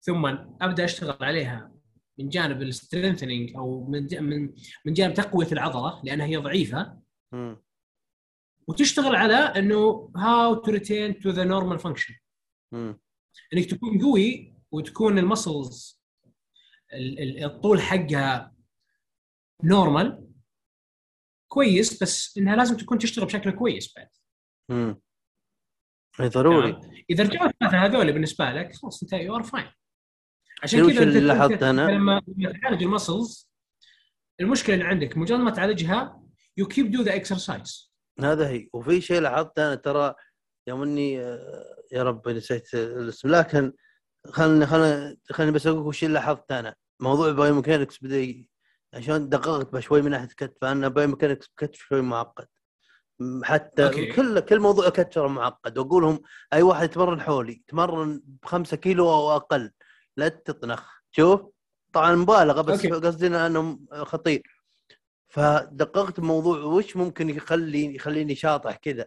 ثم 0.00 0.26
أبدأ 0.60 0.84
أشتغل 0.84 1.24
عليها 1.24 1.75
من 2.18 2.28
جانب 2.28 2.62
ال 2.62 2.69
strengthening 2.69 3.56
أو 3.56 3.84
من 3.84 4.08
من 4.24 4.54
من 4.84 4.92
جانب 4.92 5.14
تقوية 5.14 5.52
العضلة 5.52 6.02
لأنها 6.04 6.26
هي 6.26 6.36
ضعيفة. 6.36 6.98
وتشتغل 8.68 9.16
على 9.16 9.34
إنه 9.34 10.12
how 10.16 10.54
to 10.54 10.70
return 10.70 11.20
to 11.20 11.30
the 11.30 11.44
normal 11.44 11.78
function. 11.78 12.14
إنك 13.54 13.64
تكون 13.70 14.02
قوي 14.02 14.56
وتكون 14.70 15.18
ال 15.18 15.29
muscles 15.29 16.02
الطول 17.44 17.80
حقها 17.80 18.54
normal 19.64 20.26
كويس 21.48 22.02
بس 22.02 22.38
إنها 22.38 22.56
لازم 22.56 22.76
تكون 22.76 22.98
تشتغل 22.98 23.26
بشكل 23.26 23.50
كويس 23.50 23.94
بعد 23.96 24.08
مم. 24.68 25.00
اي 26.20 26.28
ضروري؟ 26.28 26.80
إذا 27.10 27.24
رجعوا 27.24 27.48
الثلاثه 27.48 27.84
هذول 27.84 28.12
بالنسبة 28.12 28.44
لك 28.44 28.74
خلاص 28.74 29.02
أنت 29.02 29.12
you 29.12 29.36
are 29.36 29.42
fine 29.42 29.72
عشان 30.62 30.92
كذا 30.92 31.02
اللي 31.02 31.20
لاحظت 31.20 31.62
أنا؟ 31.62 31.90
لما 31.90 32.22
تعالج 32.62 32.82
ال 32.82 32.91
muscles 32.91 33.50
المشكلة 34.40 34.74
اللي 34.74 34.86
عندك 34.86 35.16
مجرد 35.16 35.38
ما 35.38 35.50
تعالجها 35.50 36.22
you 36.56 36.66
keep 36.68 36.90
do 36.90 37.02
the 37.02 37.16
exercise 37.16 37.92
هذا 38.20 38.48
هي. 38.48 38.68
وفي 38.72 39.00
شيء 39.00 39.20
لاحظت 39.20 39.58
أنا 39.58 39.74
ترى 39.74 40.14
يوم 40.68 40.82
إني 40.82 41.20
آه، 41.22 41.76
يا 41.92 42.02
رب 42.02 42.28
نسيت 42.28 42.74
الاسم 42.74 43.28
لكن 43.28 43.72
خلني 44.30 44.66
خلني 44.66 45.18
خلني 45.32 45.50
بس 45.50 45.66
أقول 45.66 45.78
وش 45.86 46.04
اللي 46.04 46.14
لاحظت 46.14 46.52
أنا. 46.52 46.74
موضوع 47.00 47.32
biomechanics 47.32 47.98
بدا 48.02 48.44
عشان 48.94 49.28
دققت 49.28 49.72
بشوي 49.72 50.02
من 50.02 50.10
ناحية 50.10 50.26
كتف 50.26 50.64
أنا 50.64 50.88
biomechanics 50.88 51.50
كتف 51.56 51.78
شوي 51.78 52.00
معقد. 52.02 52.46
حتى 53.44 53.84
okay. 53.86 54.12
كل 54.12 54.40
كل 54.40 54.60
موضوع 54.60 54.88
كتف 54.88 55.18
معقد. 55.18 55.78
واقول 55.78 56.02
لهم 56.02 56.20
أي 56.52 56.62
واحد 56.62 56.84
يتمرن 56.84 57.20
حولي 57.20 57.62
تمرن 57.68 58.22
بخمسة 58.42 58.76
كيلو 58.76 59.10
أو 59.10 59.36
أقل 59.36 59.70
لا 60.16 60.28
تطنخ. 60.28 60.92
شوف 61.10 61.40
طبعا 61.92 62.14
مبالغة 62.14 62.62
بس. 62.62 62.86
قصدي 62.86 63.26
انه 63.26 63.78
خطير. 63.92 64.62
فدققت 65.28 66.20
بموضوع 66.20 66.58
وش 66.58 66.96
ممكن 66.96 67.30
يخلي 67.30 67.94
يخليني 67.94 68.34
شاطح 68.34 68.76
كذا. 68.76 69.06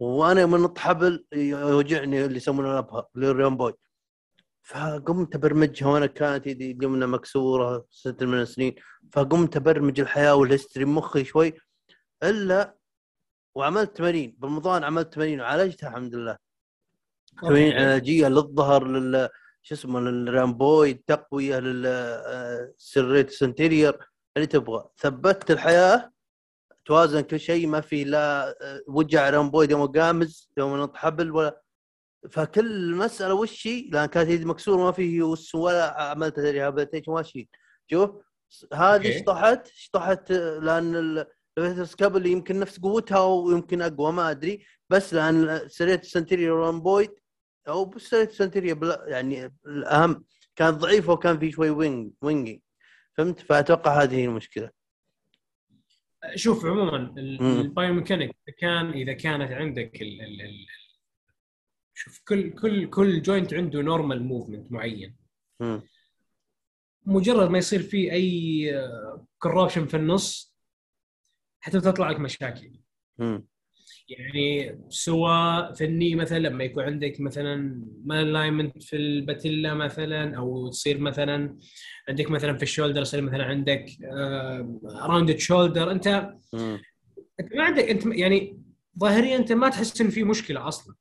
وأنا 0.00 0.46
من 0.46 0.64
الطحبل 0.64 1.26
يوجعني 1.32 2.24
اللي 2.24 2.36
يسمونه 2.36 2.86
الريون 3.16 3.56
بوي. 3.56 3.74
فقمت 4.62 5.34
أبرمجها 5.34 5.88
وأنا 5.88 6.06
كانت 6.06 6.46
يدي 6.46 6.70
اليمنى 6.70 7.06
مكسورة 7.06 7.86
ست 7.90 8.22
من 8.22 8.40
السنين 8.40 8.74
فقمت 9.12 9.56
أبرمج 9.56 10.00
الحياة 10.00 10.34
والهستري 10.34 10.84
بمخي 10.84 11.24
شوي 11.24 11.54
إلا 12.22 12.76
وعملت 13.54 13.96
تمارين. 13.96 14.36
برمضان 14.38 14.84
عملت 14.84 15.14
تمارين 15.14 15.40
وعالجتها 15.40 15.88
الحمد 15.88 16.14
لله. 16.14 16.36
تمارين 17.42 17.72
علاجية 17.72 18.28
للظهر 18.28 18.86
لل 18.86 19.28
شو 19.66 19.74
اسمه 19.74 20.00
للرامبويد 20.00 21.02
تقويه 21.06 21.58
للسريت 21.58 23.30
سنتيرير 23.30 23.98
اللي 24.36 24.46
تبغى. 24.46 24.88
ثبتت 24.98 25.50
الحياة 25.50 26.12
توازن 26.84 27.20
كل 27.20 27.40
شيء 27.40 27.66
ما 27.66 27.80
في 27.80 28.04
لا 28.04 28.48
آه، 28.48 28.80
وجع 28.88 29.30
رامبويد 29.30 29.70
يوم 29.70 29.86
قامز 29.86 30.50
يوم 30.58 30.80
نط 30.80 30.96
حبل 30.96 31.30
ولا. 31.30 31.62
فكل 32.30 32.94
مسألة 32.94 33.34
وش 33.34 33.66
هي؟ 33.66 33.88
لأن 33.92 34.06
كانت 34.06 34.30
يدي 34.30 34.44
مكسورة 34.44 34.76
ما 34.84 34.92
في 34.92 35.22
وس 35.22 35.54
ولا 35.54 36.02
عملت 36.02 36.38
ريهابيليتيشن 36.38 37.12
ماشي. 37.12 37.48
شوف 37.90 38.10
هذه 38.74 38.96
أوكي. 38.96 39.16
اشطحت 39.16 39.68
اشطحت 39.68 40.30
آه، 40.30 40.58
لأن 40.58 40.96
ال- 40.96 41.26
الفيترس 41.58 41.94
كابل 41.94 42.26
يمكن 42.26 42.60
نفس 42.60 42.78
قوتها 42.80 43.20
ويمكن 43.24 43.82
أقوى 43.82 44.12
ما 44.12 44.30
أدري. 44.30 44.64
بس 44.90 45.14
لأن 45.14 45.68
سريت 45.68 46.04
سنتيريور 46.04 46.58
رامبويد 46.66 47.10
أو 47.68 47.98
سنتيريور 47.98 48.78
بلا- 48.78 49.04
يعني 49.08 49.54
الأهم 49.66 50.24
كانت 50.56 50.76
ضعيفه 50.76 51.12
وكان 51.12 51.38
في 51.38 51.50
شوي 51.52 51.70
وينج 51.70 52.12
وينجي 52.22 52.62
فهمت 53.14 53.40
فأتوقع 53.40 54.02
هذه 54.02 54.14
هي 54.16 54.24
المشكلة 54.24 54.70
شوف 56.34 56.66
عموما. 56.66 57.14
ال 57.18 57.28
biomechanic 57.28 58.36
كان 58.58 58.90
إذا 58.90 59.12
كانت 59.12 59.52
عندك 59.52 60.02
ال 60.02 60.20
ال 60.20 60.42
ال 60.42 60.66
شوف 61.94 62.22
كل 62.28 62.50
كل 62.50 62.90
كل 62.90 63.22
joint 63.22 63.54
عنده 63.54 63.82
normal 63.82 64.22
movement 64.22 64.72
معين. 64.72 65.16
مجرد 67.06 67.50
ما 67.50 67.58
يصير 67.58 67.82
في 67.82 68.12
أي 68.12 68.70
corruption 69.38 69.86
في 69.86 69.96
النص 69.96 70.56
حتى 71.60 71.80
تطلع 71.80 72.10
لك 72.10 72.20
مشاكل. 72.20 72.80
يعني 74.08 74.78
سواء 74.88 75.72
في 75.72 75.84
ال 75.84 75.90
knee 75.90 76.14
مثلا 76.14 76.38
لما 76.38 76.64
يكون 76.64 76.84
عندك 76.84 77.20
مثلا 77.20 77.84
ما 78.04 78.20
alignment 78.22 78.82
في 78.82 78.96
ال 78.96 79.06
patella 79.06 79.74
مثلا 79.74 80.36
أو 80.36 80.68
تصير 80.68 80.98
مثلا 80.98 81.58
عندك 82.08 82.30
مثلا 82.30 82.56
في 82.56 82.62
ال 82.62 82.66
shoulder 82.66 83.02
يصير 83.02 83.20
مثلا 83.20 83.44
عندك 83.44 83.86
rounded 84.84 85.38
shoulder 85.38 85.90
أنت. 85.90 86.06
أنت 87.40 87.54
ما 87.54 87.62
عندك 87.62 87.84
أنت 87.84 88.06
يعني 88.06 88.62
ظاهريا 88.98 89.36
أنت 89.36 89.52
ما 89.52 89.68
تحس 89.68 90.00
إن 90.00 90.10
في 90.10 90.24
مشكلة 90.24 90.68
أصلا 90.68 90.94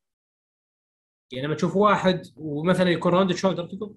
يعني 1.32 1.46
لما 1.48 1.56
تشوف 1.56 1.76
واحد 1.76 2.22
ومثلا 2.36 2.90
يكون 2.90 3.12
rounded 3.12 3.36
shoulder 3.36 3.66
تقول 3.66 3.96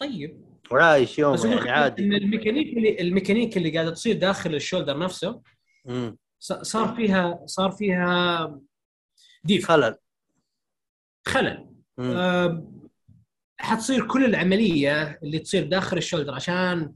طيب 0.00 0.44
وعايش 0.70 1.18
يوم 1.18 1.36
يعني 1.44 1.70
عادي 1.70 2.04
إن 2.04 2.12
الميكانيك 2.14 2.76
اللي 2.76 3.00
الميكانيك 3.00 3.56
اللي 3.56 3.70
قاعدة 3.70 3.90
تصير 3.90 4.16
داخل 4.16 4.54
ال 4.54 4.59
shoulder 4.59 4.98
نفسه 4.98 5.42
مم. 5.84 6.16
صار 6.44 6.94
فيها 6.96 7.40
صار 7.46 7.70
فيها 7.70 8.60
def. 9.44 9.66
خلل. 9.68 9.96
خلل. 11.26 11.68
آه، 11.98 12.70
حتصير 13.56 14.06
كل 14.06 14.24
العملية 14.24 15.18
اللي 15.22 15.38
تصير 15.38 15.64
داخل 15.66 15.96
ال 15.96 16.00
shoulder 16.00 16.34
عشان 16.34 16.94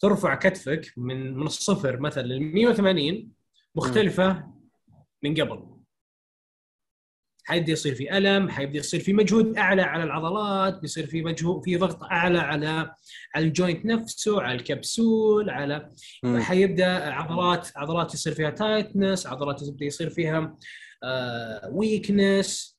ترفع 0.00 0.34
كتفك 0.34 0.92
من 0.96 1.34
من 1.34 1.46
الصفر 1.46 2.00
مثلا 2.00 2.22
لل 2.22 2.40
180 2.54 3.32
مختلفة 3.74 4.52
من 5.22 5.40
قبل. 5.40 5.75
حيبدأ 7.46 7.72
يصير 7.72 7.94
في 7.94 8.18
ألم 8.18 8.48
حيبدأ 8.48 8.78
يصير 8.78 9.00
في 9.00 9.12
مجهود 9.12 9.56
أعلى 9.58 9.82
على 9.82 10.04
العضلات 10.04 10.80
بيصير 10.80 11.06
في 11.06 11.22
مجهود 11.22 11.64
في 11.64 11.76
ضغط 11.76 12.02
أعلى 12.02 12.38
على 12.38 12.94
على 13.34 13.44
ال 13.46 13.53
joint 13.53 13.86
نفسه 13.86 14.42
على 14.42 14.54
الكبسول 14.58 15.50
على. 15.50 15.92
حيبدأ 16.24 17.12
عضلات 17.12 17.68
عضلات 17.76 18.14
يصير 18.14 18.34
فيها 18.34 18.50
tightness 18.50 19.26
عضلات 19.26 19.62
يبدا 19.62 19.84
يصير 19.84 20.10
فيها 20.10 20.56
weakness 21.70 22.78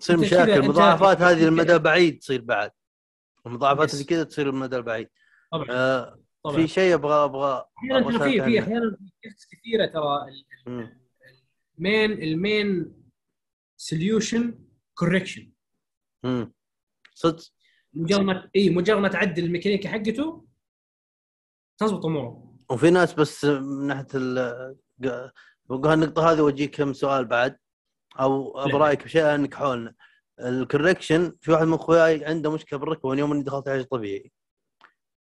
تصير 0.00 0.16
أنت 0.16 0.24
مشاكل 0.24 0.50
المضاعفات 0.52 1.22
هذه 1.22 1.44
المدى 1.48 1.74
البعيد 1.74 2.18
تصير 2.18 2.40
بعد 2.40 2.70
المضاعفات. 3.46 3.94
اللي 3.94 4.04
كذا 4.04 4.24
تصير 4.24 4.48
المدى 4.48 4.76
البعيد 4.76 5.08
طبعا 5.52 5.66
آه 5.70 6.18
طبعا 6.44 6.56
في 6.56 6.68
شيء 6.68 6.94
أبغى 6.94 7.24
أبغى 7.24 7.64
أحيانا 7.78 8.18
في 8.18 8.42
في. 8.42 8.60
أحيانا 8.60 8.96
كثيرة 9.52 9.86
ترى. 9.86 10.26
ال 11.78 11.85
main 11.85 12.12
ال 12.12 12.29
main 12.29 12.97
solution 13.80 14.58
correction. 14.94 15.52
صدق. 17.14 17.44
مجرد 17.94 18.20
ما 18.20 18.50
إي 18.56 18.70
مجرد 18.70 18.98
ما 18.98 19.08
تعدل 19.08 19.44
الميكانيكا 19.44 19.88
حقته 19.88 20.46
تزبط 21.78 22.06
أموره. 22.06 22.58
وفي 22.70 22.90
ناس 22.90 23.14
بس 23.14 23.44
من 23.44 23.86
ناحية 23.86 24.06
ال 24.14 24.38
النقطة 25.70 26.32
هذه 26.32 26.40
وأجيك 26.40 26.76
كم 26.76 26.92
سؤال 26.92 27.24
بعد 27.24 27.58
أو 28.20 28.58
أبغى 28.60 28.72
لا. 28.72 28.78
رأيك 28.78 29.04
بشيء 29.04 29.34
أنك 29.34 29.54
حولنا. 29.54 29.94
ال 30.40 30.49
correction 30.49 31.36
في 31.40 31.50
واحد 31.50 31.66
من 31.66 31.74
أخوياي 31.74 32.24
عنده 32.24 32.52
مشكلة 32.52 32.78
بالركبه 32.78 33.10
من 33.10 33.18
يوم 33.18 33.32
إني 33.32 33.42
دخلت 33.42 33.68
علاج 33.68 33.84
طبيعي. 33.84 34.32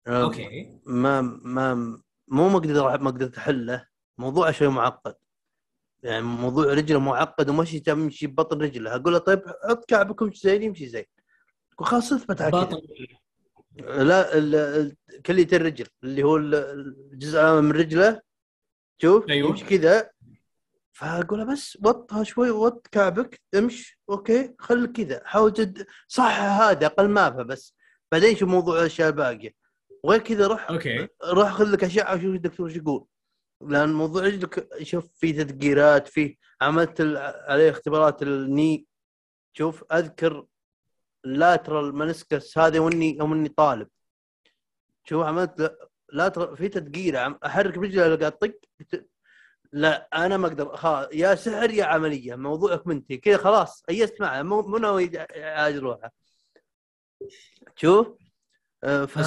آه، 0.07 0.23
okay. 0.23 0.79
ما 0.85 1.21
ما 1.21 1.73
مو 2.27 2.49
ما 2.49 2.57
أقدر 2.57 3.01
ما 3.01 3.11
قدرت 3.11 3.37
أحله. 3.37 3.87
موضوع 4.17 4.51
شوي 4.51 4.67
معقد. 4.67 5.15
يعني 6.03 6.21
موضوع 6.21 6.73
رجله 6.73 6.99
معقد 6.99 7.49
ومشي 7.49 7.79
تمشي 7.79 8.27
ببطن 8.27 8.61
رجله. 8.61 8.95
أقول 8.95 9.13
له 9.13 9.19
طيب 9.19 9.41
حط 9.69 9.85
كعبك 9.85 10.21
وامشي 10.21 10.39
زين 10.49 10.63
يمشي 10.63 10.87
زين. 10.87 11.05
يقول 11.73 11.87
خلاص 11.87 12.13
اثبت 12.13 12.41
على 12.41 12.51
كذا 12.51 12.79
لا 14.03 14.37
ال- 14.37 14.55
ال- 14.55 15.21
كلية 15.25 15.47
الرجل 15.53 15.87
اللي 16.03 16.23
هو 16.23 16.37
ال- 16.37 16.55
الجزء 17.13 17.39
الامامي 17.39 17.67
من 17.67 17.71
رجله. 17.79 18.21
شوف 19.01 19.29
أيوة. 19.29 19.49
يمشي 19.49 19.65
كذا. 19.65 20.09
فأقول 20.93 21.39
له 21.39 21.45
بس 21.45 21.77
وطها 21.85 22.23
شوي 22.23 22.49
وط 22.49 22.87
كعبك 22.91 23.41
امش. 23.55 23.97
أوكي 24.09 24.55
خل 24.59 24.85
كذا. 24.91 25.21
حاول 25.25 25.53
جد 25.53 25.85
صح 26.07 26.39
هذا 26.41 26.85
أقل 26.85 27.07
ما 27.09 27.29
بس. 27.29 27.75
بعدين 28.11 28.35
شوف 28.35 28.49
موضوع 28.49 28.79
الأشياء 28.79 29.09
الباقية. 29.09 29.51
وغير 30.03 30.19
كذا 30.19 30.47
روح 30.47 30.69
أوكي. 30.69 31.07
روح 31.23 31.51
خذ 31.51 31.65
لك 31.71 31.83
اشعه 31.83 32.15
وشوف 32.15 32.35
الدكتور 32.35 32.67
إيش 32.69 32.77
يقول. 32.77 33.05
لأن 33.61 33.93
موضوع 33.93 34.21
رجلك 34.23 34.83
شوف 34.83 35.09
في 35.15 35.33
تدقيرات 35.33 36.07
في 36.07 36.37
عملت 36.61 37.01
عليه 37.47 37.69
اختبارات 37.69 38.23
الني 38.23 38.85
شوف 39.53 39.83
أذكر 39.91 40.45
لاترال 41.23 41.95
منسكس 41.95 42.57
هذا 42.57 42.79
واني 42.79 43.17
يوم 43.17 43.33
إني 43.33 43.49
طالب. 43.49 43.87
شوف 45.03 45.25
عملت 45.25 45.77
لاترال 46.13 46.57
في 46.57 46.69
تدقيره 46.69 47.39
أحرك 47.45 47.77
رجلي 47.77 48.15
قاعد 48.15 48.31
طق 48.31 48.53
لا 49.71 50.09
أنا 50.13 50.37
ما 50.37 50.47
أقدر 50.47 50.75
خلاص 50.75 51.07
يا 51.13 51.35
سحر 51.35 51.69
يا 51.71 51.85
عملية 51.85 52.35
موضوعك 52.35 52.87
منتهي 52.87 53.17
كذا 53.17 53.37
خلاص 53.37 53.83
أيست 53.89 54.21
معه 54.21 54.41
مو 54.41 54.61
مو 54.61 54.77
ناوي 54.77 55.05
يعالج 55.05 55.77
روحه. 55.77 56.11
شوف 57.75 58.07
آه، 58.83 59.05
ف... 59.05 59.19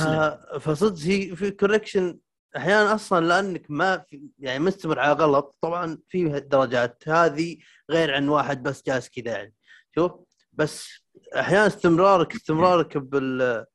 فصدق 0.59 0.99
هي 0.99 1.37
في 1.37 1.51
كوركشن 1.51 2.19
أحيانا 2.57 2.95
أصلا 2.95 3.27
لأنك 3.27 3.67
ما 3.71 3.99
في 3.99 4.31
يعني 4.39 4.59
مستمر 4.59 4.99
على 4.99 5.13
غلط 5.13 5.57
طبعا 5.61 5.99
في 6.09 6.41
درجات 6.41 7.09
هذه 7.09 7.59
غير 7.91 8.15
عن 8.15 8.29
واحد 8.29 8.63
بس 8.63 8.83
جالس 8.87 9.09
كذا 9.09 9.33
يعني. 9.33 9.55
شوف 9.95 10.13
بس 10.53 10.89
أحيانا 11.37 11.67
استمرارك 11.67 12.35
استمرارك 12.35 12.97
بال 12.97 13.67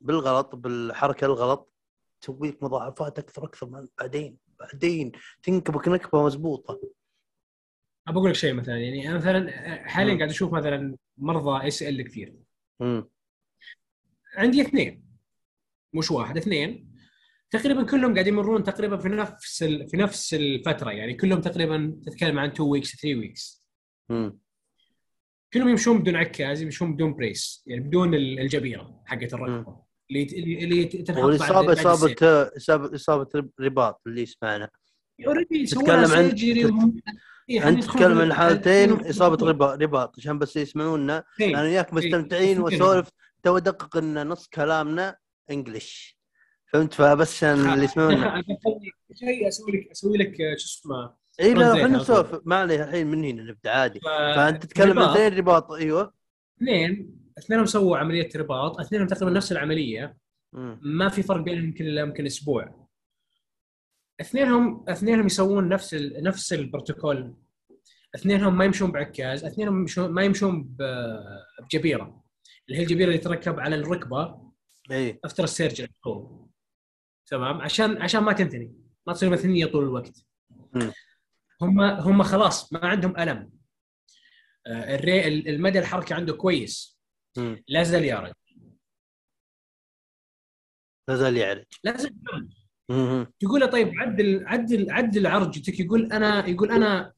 بالغلط 0.00 0.54
بالحركة 0.54 1.24
الغلط 1.24 1.72
تسوي 2.20 2.48
لك 2.48 2.62
مضاعفات 2.62 3.18
أكثر 3.18 3.44
أكثر 3.44 3.66
من 3.66 3.88
بعدين. 3.98 4.38
بعدين 4.58 5.12
تنكبك 5.42 5.88
نكبة 5.88 6.24
مضبوطة. 6.24 6.80
ابى 8.08 8.18
أقول 8.18 8.30
لك 8.30 8.36
شيء 8.36 8.54
مثلا 8.54 8.78
يعني 8.78 9.08
أنا 9.08 9.16
مثلا 9.16 9.50
حاليا. 9.88 10.16
قاعد 10.16 10.30
أشوف 10.30 10.52
مثلا 10.52 10.96
مرضى 11.18 11.68
ACL 11.68 12.02
كثير. 12.02 12.34
امم 12.80 13.08
عندي 14.36 14.60
اثنين. 14.62 15.04
مش 15.92 16.10
واحد 16.10 16.36
اثنين. 16.36 16.93
تقريبا 17.58 17.82
كلهم 17.82 18.12
قاعد 18.14 18.26
يمرون 18.26 18.62
تقريبا 18.64 18.96
في 18.96 19.08
نفس 19.08 19.62
ال... 19.62 19.88
في 19.88 19.96
نفس 19.96 20.34
الفترة 20.34 20.90
يعني 20.90 21.14
كلهم 21.14 21.40
تقريبا 21.40 22.00
تتكلم 22.06 22.38
عن 22.38 22.48
2 22.48 22.68
weeks 22.68 22.96
3 22.96 23.18
weeks. 23.18 23.64
كلهم 25.52 25.68
يمشون 25.68 25.98
بدون 25.98 26.16
عكاز 26.16 26.62
يمشون 26.62 26.94
بدون 26.94 27.14
brace 27.14 27.64
يعني 27.66 27.80
بدون 27.80 28.14
ال- 28.14 28.40
الجبيرة 28.40 29.02
حقت 29.06 29.34
الركبه 29.34 29.76
اللي 30.10 30.22
اللي 30.22 30.64
اللي 30.64 30.84
تنحط 30.84 31.22
والاصابه 31.24 31.72
اصابه. 31.72 32.14
إصابة 32.56 32.94
اصابه 32.94 33.48
رباط 33.60 34.00
اللي 34.06 34.26
سمعنا 34.26 34.70
already 35.26 35.64
تتكلم 35.66 36.12
عن- 36.12 36.34
إيه، 37.50 37.68
أنت 37.68 37.84
تتكلم 37.84 38.18
عن 38.18 38.32
حالتين 38.34 38.92
إصابة 38.92 39.46
رباط 39.48 39.82
رباط 39.82 40.14
عشان 40.18 40.38
بس 40.38 40.56
يسمعونا 40.56 41.24
إيه. 41.40 41.48
أنا 41.54 41.62
وياك 41.62 41.94
مستمتعين 41.94 42.56
إيه. 42.56 42.62
وأسولف 42.64 43.08
تو 43.42 43.56
ادقق 43.56 43.96
ان 43.96 44.26
نص 44.26 44.46
كلامنا 44.46 45.16
English 45.50 46.18
فهمت؟ 46.74 46.94
فبس 46.94 47.34
عشان 47.44 47.48
اللي 47.72 47.84
يسمعونا. 47.84 48.42
شيء 49.14 49.48
أسوي 49.48 49.72
لك 49.72 49.90
أسوي 49.90 50.18
لك 50.18 50.40
آه، 50.40 50.56
شو 50.56 50.66
اسمه؟ 50.66 51.14
إي 51.40 51.54
لا 51.54 51.72
إحنا. 51.72 51.86
نسولف. 51.86 52.40
ما 52.44 52.56
عليه 52.56 52.84
الحين 52.84 53.06
من 53.06 53.24
هنا 53.24 53.42
نبدأ 53.42 53.70
عادي. 53.70 54.00
ف- 54.00 54.04
فأنت 54.36 54.62
تتكلم 54.62 54.98
عن. 54.98 55.08
اثنين 55.10 55.38
رباط 55.38 55.72
إيوه. 55.72 56.12
اثنين 56.58 57.16
اثنينهم 57.38 57.66
سووا 57.66 57.98
عملية 57.98 58.28
رباط. 58.36 58.80
اثنينهم 58.80 59.06
تقريبا 59.06 59.36
نفس 59.36 59.52
العملية. 59.52 60.16
ما 60.82 61.08
في 61.08 61.22
فرق 61.22 61.40
بينهم 61.40 61.64
يمكن 61.64 61.84
يمكن 61.84 62.26
أسبوع. 62.26 62.86
اثنينهم 64.20 64.84
اثنينهم 64.88 65.26
يسوون 65.26 65.68
نفس 65.68 65.94
ال... 65.94 66.22
نفس 66.24 66.52
البروتوكول. 66.52 67.34
اثنينهم 68.14 68.58
ما 68.58 68.64
يمشون 68.64 68.92
بعكاز. 68.92 69.44
اثنينهم 69.44 69.80
يمشون 69.80 70.10
ما 70.10 70.22
يمشون 70.22 70.62
ب... 70.62 70.82
بجبيرة. 71.62 72.22
اللي 72.68 72.78
هي 72.78 72.82
الجبيرة 72.82 73.06
اللي 73.08 73.18
تركب 73.18 73.60
على 73.60 73.76
الركبة. 73.76 74.38
إي. 74.90 75.20
after 75.24 75.44
ال 75.44 75.49
surgery 75.49 75.88
تمام؟ 77.26 77.60
عشان 77.60 78.02
عشان 78.02 78.22
ما 78.22 78.32
تنثني 78.32 78.74
ما 79.06 79.12
تصير 79.12 79.30
مثنيه 79.30 79.66
طول 79.66 79.84
الوقت. 79.84 80.26
هم 81.62 81.80
هم 81.80 82.22
خلاص 82.22 82.72
ما 82.72 82.86
عندهم 82.86 83.16
ألم. 83.18 83.52
آه، 84.66 84.94
الري 84.94 85.28
المدى 85.28 85.78
الحركه 85.78 86.14
عنده 86.14 86.32
كويس. 86.32 86.98
لا 87.68 87.82
زال 87.82 88.04
يعرج. 88.04 88.32
لا 91.08 91.16
زال 91.16 91.36
يعرج. 91.36 91.64
لا 91.84 91.96
زال 91.96 92.14
يعرج. 92.22 92.48
تقول 93.40 93.60
له 93.60 93.66
طيب 93.66 93.92
عدل 93.96 94.46
عدل 94.46 94.90
عدل 94.90 95.26
عرجتك 95.26 95.80
يقول 95.80 96.12
أنا 96.12 96.46
يقول 96.46 96.70
أنا 96.70 97.12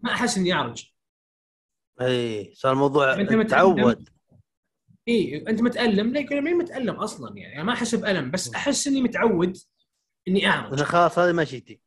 ما 0.00 0.12
أحس 0.12 0.38
إني 0.38 0.52
أعرج. 0.52 0.92
اي 2.00 2.54
صار 2.54 2.72
الموضوع. 2.72 3.24
تعود. 3.42 4.08
اي 5.08 5.44
أنت 5.48 5.62
متألم؟ 5.62 6.12
لا 6.12 6.20
يقول 6.20 6.42
مين 6.42 6.58
متألم 6.58 6.94
أصلا 6.94 7.36
يعني. 7.36 7.56
أنا 7.56 7.62
ما 7.62 7.72
أحس 7.72 7.94
بألم 7.94 8.30
بس 8.30 8.54
أحس 8.54 8.86
إني 8.86 9.02
متعود 9.02 9.56
إني 10.28 10.46
اعرج 10.46 10.72
أنا 10.72 10.84
خلاص 10.84 11.18
هذه 11.18 11.32
مشيتي 11.32 11.80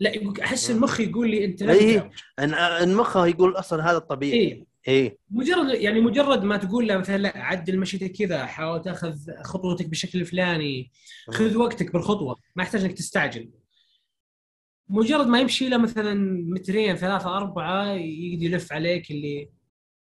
لا 0.00 0.10
يقول 0.10 0.40
أحس 0.40 0.70
المخ 0.70 1.00
يقول 1.00 1.30
لي 1.30 1.44
أنت 1.44 1.62
ان 2.38 2.94
مخه 2.94 3.26
يقول 3.26 3.56
أصلا 3.56 3.90
هذا 3.90 3.96
الطبيعي. 3.96 4.40
اي 4.40 4.66
اي 4.88 5.18
مجرد 5.30 5.74
يعني 5.74 6.00
مجرد 6.00 6.44
ما 6.44 6.56
تقول 6.56 6.88
له 6.88 6.98
مثلا 6.98 7.18
لا 7.18 7.32
عدل 7.36 7.78
مشيتك 7.78 8.12
كذا 8.12 8.46
حاول 8.46 8.82
تأخذ 8.82 9.16
خطوتك 9.42 9.86
بالشكل 9.86 10.20
الفلاني 10.20 10.92
خذ 11.30 11.56
وقتك 11.56 11.92
بالخطوة 11.92 12.36
ما 12.56 12.62
يحتاج 12.62 12.84
إنك 12.84 12.92
تستعجل. 12.92 13.50
مجرد 14.88 15.26
ما 15.26 15.40
يمشي 15.40 15.68
له 15.68 15.76
مثلا 15.76 16.14
مترين 16.48 16.96
ثلاثة 16.96 17.36
أربعة 17.36 17.92
يقدر 17.92 18.44
يلف 18.44 18.72
عليك 18.72 19.10
اللي 19.10 19.50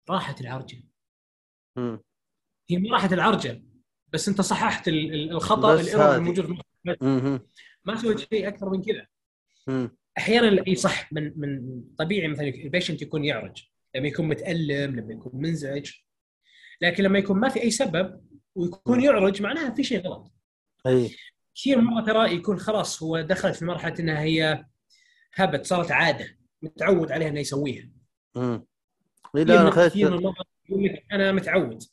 راحت 0.09 0.41
العرجة. 0.41 0.83
هي 2.69 2.77
ما 2.77 2.91
راحت 2.93 3.13
العرجة 3.13 3.63
بس 4.13 4.29
أنت 4.29 4.41
صححت 4.41 4.87
ال- 4.87 5.13
ال- 5.13 5.31
الخطأ 5.31 5.75
بس 5.75 5.81
ال 5.93 5.96
error. 5.96 6.15
الموجود 6.15 6.45
في. 6.45 6.57
ما 7.85 7.95
سويت 7.95 8.19
شيء 8.19 8.47
أكثر 8.47 8.69
من 8.69 8.81
كذا. 8.83 9.07
مم. 9.67 9.97
أحيانا 10.17 10.63
إي 10.67 10.75
صح 10.75 11.13
من 11.13 11.33
من 11.39 11.81
طبيعي 11.97 12.27
مثلا 12.27 12.47
ال 12.47 12.54
patient 12.54 13.01
يكون 13.01 13.25
يعرج 13.25 13.63
لما 13.95 14.07
يكون 14.07 14.27
متألم 14.27 14.95
لما 14.99 15.13
يكون 15.13 15.41
منزعج. 15.41 15.91
لكن 16.81 17.03
لما 17.03 17.19
يكون 17.19 17.39
ما 17.39 17.49
في 17.49 17.61
أي 17.63 17.71
سبب 17.71 18.21
ويكون 18.55 19.03
يعرج 19.03 19.41
معناها 19.41 19.69
في 19.75 19.83
شيء 19.83 20.07
غلط. 20.07 20.31
إي. 20.87 21.15
كثير 21.55 21.81
مرة 21.81 22.05
ترى 22.05 22.33
يكون 22.35 22.59
خلاص 22.59 23.03
هو 23.03 23.21
دخل 23.21 23.53
في 23.53 23.65
مرحلة 23.65 23.95
إنها 23.99 24.21
هي 24.21 24.65
هبت 25.35 25.65
صارت 25.65 25.91
عادة 25.91 26.37
متعود 26.61 27.11
عليها 27.11 27.27
إنه 27.29 27.39
يسويها. 27.39 27.89
مم. 28.35 28.65
إي 29.37 29.43
لا 29.43 29.61
أنا 29.61 29.71
خذيت 29.71 29.95
يقول 30.69 30.83
لك 30.83 31.05
أنا 31.11 31.31
متعود 31.31 31.83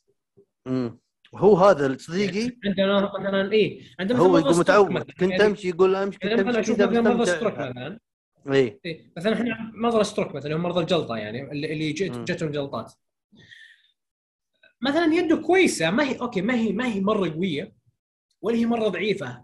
مم. 0.65 0.99
هو 1.35 1.55
هذا 1.57 1.97
صديقي 1.97 2.57
عندنا 2.65 3.11
مثلا 3.19 3.51
إيه 3.51 3.81
عندنا 3.99 4.19
هو 4.19 4.37
يقول 4.37 4.57
متعود. 4.59 4.97
كنت 5.11 5.21
يعني- 5.21 5.45
أمشي 5.45 5.69
يقول 5.69 5.95
أمشي 5.95 6.19
كنت 6.19 6.31
يعني 6.31 6.43
مثلا 6.43 6.59
أمشي 6.59 6.73
كذا 6.75 6.85
مثلا 7.13 7.99
اي 8.51 8.79
إيه. 8.85 9.11
مثلا 9.17 9.33
إحنا 9.33 9.71
مرضى 9.75 10.03
stroke 10.03 10.35
مثلا 10.35 10.55
هم 10.55 10.61
مرضى 10.63 10.79
الجلطة 10.81 11.17
يعني 11.17 11.51
اللي. 11.51 11.91
جتهم 11.93 12.51
جلطات 12.51 12.93
مثلا 14.81 15.13
يده 15.13 15.35
كويسة 15.37 15.91
ما 15.91 16.03
هي 16.09 16.15
أوكي 16.15 16.41
ما 16.41 16.55
هي 16.55 16.71
ما 16.73 16.93
هي 16.93 17.01
مرة 17.01 17.29
قوية 17.29 17.73
ولا 18.41 18.55
هي 18.57 18.65
مرة 18.65 18.87
ضعيفة. 18.87 19.43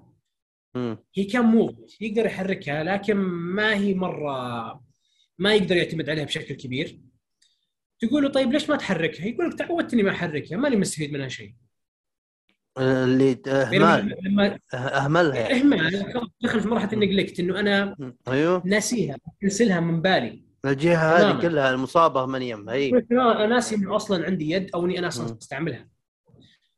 هي 1.16 1.24
كان 1.32 1.42
موف 1.46 2.02
يقدر 2.02 2.26
يحركها 2.26 2.84
لكن 2.84 3.14
ما 3.18 3.76
هي 3.76 3.94
مره 3.94 4.84
ما 5.38 5.56
يقدر 5.56 5.76
يعتمد 5.78 6.10
عليها 6.10 6.26
بشكل 6.26 6.56
كبير 6.56 7.00
تقول 8.00 8.24
له 8.24 8.30
طيب 8.30 8.52
ليش 8.52 8.70
ما 8.70 8.76
تحركها؟ 8.76 9.26
يقول 9.26 9.50
لك 9.50 9.58
تعودت 9.58 9.94
اني 9.94 10.04
ما 10.04 10.12
أحركها 10.12 10.58
ماني 10.58 10.76
مستفيد 10.76 11.14
منها 11.14 11.28
شيء. 11.28 11.54
اللي 12.78 13.42
يعني 13.48 13.78
إهمال 13.78 14.16
لما 14.24 14.60
إهملها 14.74 15.36
يعني 15.36 15.54
إهمال 15.62 16.08
دخل 16.42 16.62
في 16.62 16.68
مرحلة 16.68 16.94
النجلكت 16.94 17.40
إنه 17.40 17.60
أنا. 17.60 17.96
أيوه 18.28 18.62
ناسيها 18.66 19.18
انسلها 19.44 19.80
من 19.80 20.02
بالي 20.02 20.44
الجهة 20.66 21.32
هذه. 21.32 21.42
كلها 21.42 21.72
المصابة 21.72 22.26
من 22.26 22.42
يمها 22.42 22.74
اي 22.74 23.06
أنا 23.12 23.46
ناسي 23.46 23.76
إنه 23.76 23.96
أصلا 23.96 24.26
عندي 24.26 24.52
يد 24.52 24.70
أو 24.76 24.86
إني 24.86 25.00
أنا 25.00 25.08
أصلا. 25.08 25.38
أستعملها. 25.42 25.88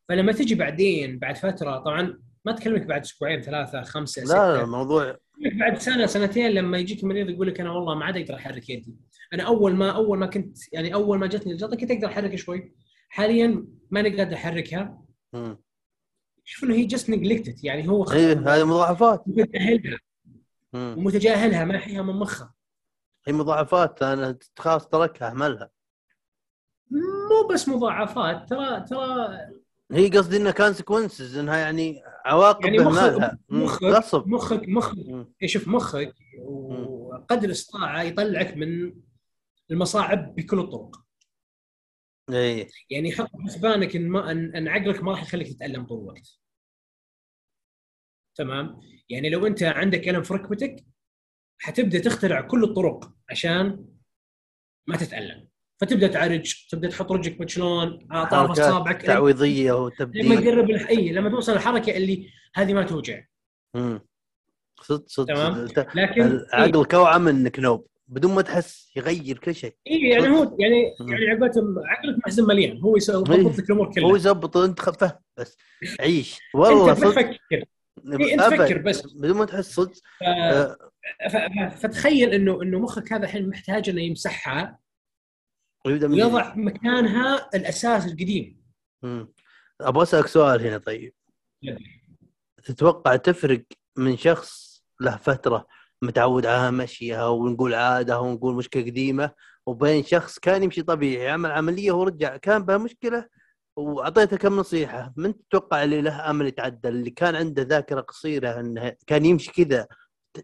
فلما 0.09 0.31
تجي 0.31 0.55
بعدين 0.55 1.19
بعد 1.19 1.37
فترة 1.37 1.77
طبعا 1.77 2.19
ما 2.45 2.51
تكلمك 2.51 2.81
بعد 2.81 3.01
أسبوعين 3.01 3.41
ثلاثة 3.41 3.81
خمسة 3.81 4.23
لا 4.23 4.27
لا 4.53 4.63
الموضوع 4.63 5.17
بعد 5.59 5.77
سنة 5.77 6.05
سنتين 6.05 6.51
لما 6.51 6.77
يجيك 6.77 7.03
مريض 7.03 7.29
يقول 7.29 7.47
لك 7.47 7.59
أنا 7.59 7.71
والله 7.71 7.95
ما 7.95 8.05
عاد 8.05 8.17
أقدر 8.17 8.35
أحرك 8.35 8.69
يدي 8.69 8.95
أنا 9.33 9.43
أول 9.43 9.75
ما 9.75 9.91
أول 9.91 10.17
ما 10.17 10.25
كنت 10.25 10.57
يعني 10.73 10.93
أول 10.93 11.19
ما 11.19 11.27
جتني 11.27 11.51
الجلطة 11.53 11.77
كنت 11.77 11.91
أقدر 11.91 12.07
احرك 12.07 12.35
شوي. 12.35 12.73
حاليا 13.09 13.67
ماني 13.91 14.17
قادر 14.17 14.35
احركها. 14.35 15.01
شوف 16.43 16.63
إنه 16.63 16.75
هي 16.75 16.85
جست 16.85 17.09
نجلكتد 17.09 17.63
يعني 17.63 17.89
هو 17.89 18.03
اي 18.03 18.33
هذه 18.33 18.63
مضاعفات. 18.63 19.23
متجاهلها. 19.27 19.99
ومتجاهلها 20.73 21.65
ما 21.65 21.75
يحيها 21.75 22.01
من 22.01 22.13
مخها. 22.15 22.53
هي 23.27 23.33
مضاعفات 23.33 24.03
أنا 24.03 24.37
خلاص 24.59 24.87
تركها 24.87 25.29
اهملها 25.31 25.69
مو 26.91 27.47
بس 27.53 27.69
مضاعفات 27.69 28.49
ترى 28.49 28.85
ترى 28.89 29.37
هي 29.91 30.09
قصدي 30.09 30.37
إنها 30.37 30.51
كونسيكونسز 30.51 31.37
إنها 31.37 31.57
يعني 31.57 32.01
عواقب 32.25 32.65
يعني 32.65 32.79
مخك. 32.79 33.37
مخك 33.49 33.83
غصب. 33.83 34.27
مخك 34.27 34.67
مخك. 34.67 34.97
إيه 35.41 35.47
شوف 35.47 35.67
مخك 35.67 36.13
وقدر 36.37 37.45
الاستطاعه 37.45 38.01
يطلعك 38.01 38.57
من 38.57 38.93
المصاعب 39.71 40.35
بكل 40.35 40.59
الطرق 40.59 40.95
إي 42.29 42.67
يعني 42.89 43.11
حط 43.11 43.29
حسبانك 43.45 43.95
إن 43.95 44.09
ما 44.09 44.31
ان, 44.31 44.55
إن 44.55 44.67
عقلك 44.67 45.03
ما 45.03 45.11
راح 45.11 45.21
يخليك 45.23 45.47
تتألم 45.47 45.85
طول 45.85 45.99
الوقت. 46.03 46.39
تمام؟ 48.35 48.79
يعني 49.09 49.29
لو 49.29 49.47
أنت 49.47 49.63
عندك 49.63 50.07
ألم 50.09 50.23
في 50.23 50.33
ركبتك 50.33 50.85
حتبدأ 51.61 51.99
تخترع 51.99 52.41
كل 52.41 52.63
الطرق 52.63 53.11
عشان 53.29 53.85
ما 54.87 54.97
تتألم. 54.97 55.47
فتبدأ 55.81 56.07
تعرج، 56.07 56.67
تبدأ 56.69 56.89
تحط 56.89 57.11
رجلك 57.11 57.37
بشلون 57.39 58.07
حركات 58.11 58.59
اصابعك 58.59 59.01
تعويضية 59.01 59.71
لما 59.71 59.79
وتبديل 59.81 60.43
تقرب 60.43 60.69
الح- 60.69 60.89
اي 60.89 61.11
لما 61.11 61.29
توصل 61.29 61.53
الحركة 61.53 61.97
اللي 61.97 62.29
هذه 62.55 62.73
ما 62.73 62.83
توجع. 62.83 63.25
مم. 63.75 64.01
صدق 64.81 65.07
صدق 65.07 65.33
تمام. 65.33 65.65
لكن 65.95 66.21
العقل 66.21 66.85
كوعه 66.85 67.17
منك 67.17 67.59
نوب 67.59 67.87
بدون 68.09 68.35
ما 68.35 68.41
تحس 68.41 68.91
يغير 68.95 69.37
كل 69.37 69.55
شيء 69.55 69.75
اي 69.87 70.09
يعني 70.09 70.27
هو 70.29 70.57
يعني. 70.59 70.95
يعني 71.11 71.29
عقبتهم 71.29 71.79
عقلك 71.79 72.17
محزن 72.17 72.45
مليان 72.47 72.77
هو 72.81 72.95
إيه. 72.97 73.03
يضبط 73.09 73.57
لك 73.59 73.69
الأمور 73.69 73.87
هو 73.87 73.91
كلها. 73.91 74.15
يزبط 74.15 74.57
انت 74.57 74.79
خفه 74.79 75.19
بس 75.37 75.57
عيش 75.99 76.39
والله 76.53 76.91
أنت 76.91 76.99
تفكر 76.99 77.39
إيه 77.51 78.33
أنت 78.33 78.41
أبد. 78.41 78.55
فكر 78.65 78.77
بس 78.77 79.01
بدون 79.13 79.37
ما 79.37 79.45
تحس 79.45 79.73
صدق 79.75 79.93
ف... 80.19 80.23
آه، 80.23 80.77
ف... 81.31 81.35
ف- 81.35 81.79
فتخيل 81.79 82.29
إنه 82.33 82.61
إنه 82.61 82.79
مخك 82.79 83.13
هذا 83.13 83.23
الحين 83.25 83.49
محتاج 83.49 83.89
إنه 83.89 84.01
يمسحها 84.01 84.79
ويضع 85.85 86.55
مكانها 86.55 87.49
الأساس 87.55 88.05
القديم. 88.05 88.61
أبغى 89.81 90.03
أسألك 90.03 90.27
سؤال 90.27 90.67
هنا 90.67 90.77
طيب. 90.77 91.13
تتوقع 92.63 93.15
تفرق 93.15 93.63
من 93.97 94.17
شخص 94.17 94.83
له 95.01 95.17
فترة 95.17 95.67
متعود 96.01 96.45
على 96.45 96.71
مشيها 96.71 97.27
ونقول 97.27 97.73
عادة 97.73 98.19
ونقول 98.19 98.55
مشكلة 98.55 98.83
قديمة. 98.83 99.31
وبين 99.65 100.03
شخص 100.03 100.39
كان 100.39 100.63
يمشي 100.63 100.81
طبيعي 100.81 101.29
عمل 101.29 101.51
عملية 101.51 101.91
ورجع 101.91 102.37
كان 102.37 102.65
بها 102.65 102.77
مشكلة. 102.77 103.27
وأعطيته 103.75 104.37
كم 104.37 104.57
نصيحة 104.57 105.13
من 105.17 105.33
تتوقع 105.37 105.83
اللي 105.83 106.01
له 106.01 106.29
أمل 106.29 106.47
يتعدل؟ 106.47 106.89
اللي 106.89 107.09
كان 107.09 107.35
عنده 107.35 107.61
ذاكرة 107.61 108.01
قصيرة 108.01 108.59
إنه 108.59 108.95
كان 109.07 109.25
يمشي 109.25 109.51
كذا 109.51 109.87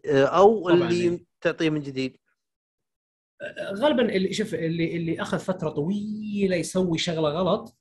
أو 0.07 0.69
اللي 0.69 1.09
إيه. 1.09 1.25
تعطيه 1.41 1.69
من 1.69 1.81
جديد. 1.81 2.17
غالبا 3.61 4.15
اللي 4.15 4.33
شوف 4.33 4.53
اللي 4.53 4.97
اللي 4.97 5.21
أخذ 5.21 5.39
فترة 5.39 5.69
طويلة 5.69 6.55
يسوي 6.55 6.97
شغلة 6.97 7.29
غلط. 7.29 7.77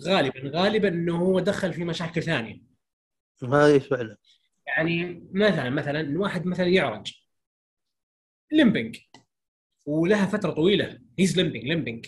غالبا 0.00 0.50
غالبا 0.54 0.88
إنه 0.88 1.16
هو 1.16 1.40
دخل 1.40 1.72
في 1.72 1.84
مشاكل 1.84 2.22
ثانية. 2.22 2.62
هذه 3.42 3.78
فعلا 3.78 4.16
يعني 4.66 5.22
مثلا 5.32 5.70
مثلا 5.70 6.18
واحد 6.20 6.46
مثلا 6.46 6.66
يعرج. 6.66 7.12
limping 8.52 8.96
وله 9.86 10.26
فترة 10.26 10.50
طويلة. 10.50 10.98
he's 11.18 11.40
limping 11.40 11.64
limping 11.64 12.06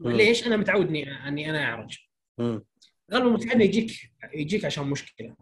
ليش؟ 0.00 0.46
أنا 0.46 0.56
متعود 0.56 0.88
إني 0.88 1.28
إني 1.28 1.50
أنا 1.50 1.64
أعرج. 1.64 1.98
غالبا 3.12 3.30
متعود 3.30 3.60
يجيك 3.60 4.12
يجيك 4.34 4.64
عشان 4.64 4.86
مشكلة. 4.86 5.36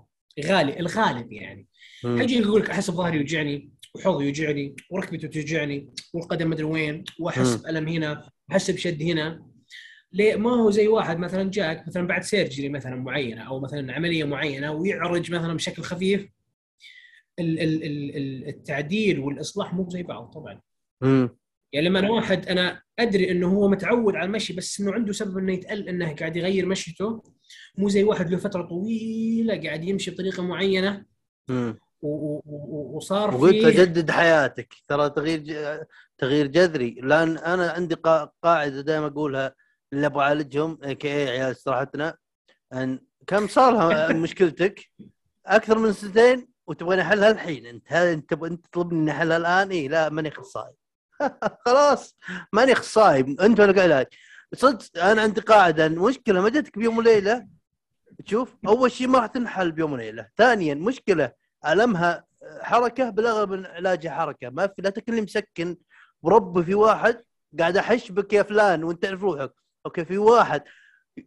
غالب 0.44 0.78
الغالب 0.78 1.32
يعني. 1.32 1.68
مم. 2.04 2.18
حيجي 2.18 2.38
يقول 2.38 2.60
لك 2.60 2.70
أحس 2.70 2.90
بظهري 2.90 3.18
يوجعني 3.18 3.70
وحوضي 3.94 4.24
يوجعني 4.24 4.76
وركبتي 4.90 5.28
توجعني 5.28 5.94
والقدم 6.12 6.50
مدري 6.50 6.64
وين 6.64 7.04
وأحس. 7.20 7.54
بألم 7.54 7.88
هنا 7.88 8.30
واحس 8.48 8.70
بشد 8.70 9.02
هنا. 9.02 9.46
ليه؟ 10.12 10.36
ما 10.36 10.50
هو 10.50 10.70
زي 10.70 10.88
واحد 10.88 11.18
مثلا 11.18 11.50
جاك 11.50 11.88
مثلا 11.88 12.06
بعد 12.06 12.22
سيرجري 12.22 12.68
مثلا 12.68 12.96
معينة 12.96 13.42
أو 13.42 13.60
مثلا 13.60 13.92
عملية 13.92 14.24
معينة 14.24 14.72
ويعرج 14.72 15.32
مثلا 15.32 15.54
بشكل 15.54 15.82
خفيف. 15.82 16.28
التعديل 18.48 19.20
والإصلاح 19.20 19.74
مو 19.74 19.88
زي 19.90 20.02
بعض 20.02 20.24
طبعا. 20.34 20.60
مم. 21.02 21.36
يعني 21.72 21.88
لما 21.88 21.98
أنا 21.98 22.10
واحد 22.10 22.48
أنا 22.48 22.82
أدري 22.98 23.30
إنه 23.30 23.48
هو 23.48 23.68
متعود 23.68 24.16
على 24.16 24.26
المشي 24.26 24.52
بس 24.52 24.80
إنه 24.80 24.92
عنده 24.92 25.12
سبب 25.12 25.38
إنه 25.38 25.52
يتقل 25.52 25.88
إنه 25.88 26.14
قاعد 26.14 26.36
يغير 26.36 26.66
مشيته. 26.66 27.22
مو 27.78 27.88
زي 27.88 28.02
واحد 28.02 28.30
له 28.30 28.36
فترة 28.36 28.62
طويلة 28.62 29.62
قاعد 29.62 29.84
يمشي 29.84 30.10
بطريقة 30.10 30.42
معينة. 30.42 31.04
مم. 31.48 31.78
و- 32.02 32.08
و- 32.08 32.42
و- 32.46 32.96
وصار 32.96 33.34
وقلت 33.34 33.54
له 33.54 33.70
فيه 33.70 33.82
جدد 33.82 34.10
حياتك. 34.10 34.74
ترى 34.88 35.10
تغيير 35.10 35.38
ج... 35.38 35.54
تغيير 36.18 36.46
جذري. 36.46 36.90
لأن 37.02 37.38
أنا 37.38 37.70
عندي 37.70 37.94
قا... 37.94 38.30
قاعدة 38.42 38.80
دائما 38.80 39.06
أقولها 39.06 39.54
اللي 39.92 40.06
أبغى 40.06 40.22
اعالجهم 40.24 40.74
كي 40.92 41.08
اي 41.08 41.28
عيال 41.28 41.50
استراحتنا 41.50 42.16
إن 42.72 43.00
كم 43.26 43.48
صار 43.48 43.72
لها 43.72 44.12
مشكلتك؟ 44.22 44.80
أكثر 45.46 45.78
من 45.78 45.92
سنتين؟ 45.92 46.48
وتبغاني 46.66 47.02
احلها 47.02 47.30
الحين 47.30 47.66
أنت 47.66 47.84
هل 47.86 48.06
أنت 48.06 48.34
تطلبني 48.66 49.00
اني 49.00 49.10
احلها 49.10 49.36
الان 49.36 49.70
اي 49.70 49.88
لا 49.88 50.08
ماني 50.08 50.28
اخصائي 50.28 50.74
خلاص 51.66 52.16
ماني 52.52 52.72
اخصائي 52.72 53.36
أنت 53.40 53.60
ولا 53.60 53.82
علاج. 53.82 54.06
صدق 54.54 55.04
أنا 55.04 55.22
عندي 55.22 55.40
قاعدة. 55.40 55.86
إن 55.86 55.94
مشكله 55.98 56.40
ما 56.40 56.48
جتك 56.48 56.78
بيوم 56.78 56.98
وليلة؟ 56.98 57.46
تشوف 58.26 58.56
أول 58.66 58.92
شيء 58.92 59.08
ما 59.08 59.18
راح 59.18 59.26
تنحل 59.26 59.72
بيوم 59.72 59.92
وليلة. 59.92 60.28
ثانيا 60.36 60.74
مشكلة 60.74 61.32
ألمها 61.66 62.24
حركة 62.60 63.10
بالاغلب 63.10 63.66
علاجها 63.66 64.10
حركة. 64.10 64.50
ما 64.50 64.66
في 64.66 64.82
لا 64.82 64.90
تكلم 64.90 65.24
مسكن 65.24 65.76
وربي 66.22 66.62
في 66.64 66.74
واحد 66.74 67.22
قاعد 67.58 67.76
أحش 67.76 68.12
بك 68.12 68.32
يا 68.32 68.42
فلان 68.42 68.84
وأنت 68.84 69.02
تعرف 69.02 69.22
روحك. 69.22 69.52
أوكي 69.86 70.04
في 70.04 70.18
واحد 70.18 70.62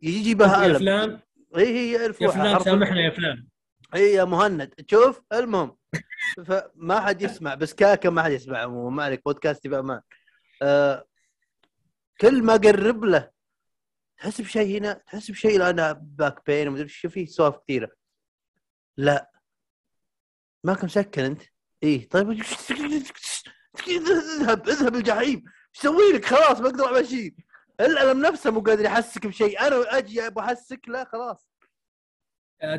يجي 0.01 0.35
بها 0.35 0.63
يا 0.63 0.67
ألم. 0.67 0.79
فلان؟ 0.79 1.19
اي 1.57 1.65
هي 1.67 1.91
يعرف 1.93 2.21
يا 2.21 2.27
فلان 2.27 2.59
سامحنا 2.59 3.01
يا 3.01 3.09
فلان. 3.09 3.47
إي 3.95 4.13
يا 4.13 4.23
مهند 4.23 4.67
تشوف 4.69 5.21
المهم 5.33 5.77
فما 6.45 6.99
حد 6.99 7.21
يسمع 7.21 7.55
بس 7.55 7.73
كاكا 7.73 8.09
ما 8.09 8.23
حد 8.23 8.31
يسمع 8.31 8.59
عموما 8.59 8.95
ما 8.95 9.03
عليك 9.03 9.23
بودكاستي 9.25 9.69
بامان 9.69 10.01
آه 10.61 11.05
كل 12.21 12.43
ما 12.43 12.55
أقرب 12.55 13.03
له 13.03 13.31
تحس 14.17 14.41
بشيء 14.41 14.77
هنا 14.77 14.93
تحس 14.93 15.31
بشيء 15.31 15.69
أنا 15.69 15.91
باك 15.91 16.45
بين 16.45 16.67
ومدري 16.67 16.83
إيش 16.83 17.05
في 17.05 17.25
سوالف 17.25 17.57
كثيرة. 17.57 17.91
لا. 18.97 19.31
ماك 20.63 20.83
مسكن 20.83 21.23
أنت. 21.23 21.41
إيه 21.83 22.09
طيب 22.09 22.31
اذهب 23.87 24.69
اذهب 24.69 24.95
الجحيم. 24.95 25.43
إيش 25.75 25.79
أسوي 25.79 26.11
لك؟ 26.13 26.25
خلاص 26.25 26.59
ما 26.59 26.67
أقدر 26.67 26.99
امشي 26.99 27.35
الألم 27.79 28.25
نفسه 28.25 28.51
مو 28.51 28.59
قادر 28.59 28.85
يحسك 28.85 29.27
بشيء. 29.27 29.67
أنا 29.67 29.97
أجي 29.97 30.27
أبغى 30.27 30.45
أحسك 30.45 30.89
لا 30.89 31.03
خلاص. 31.03 31.49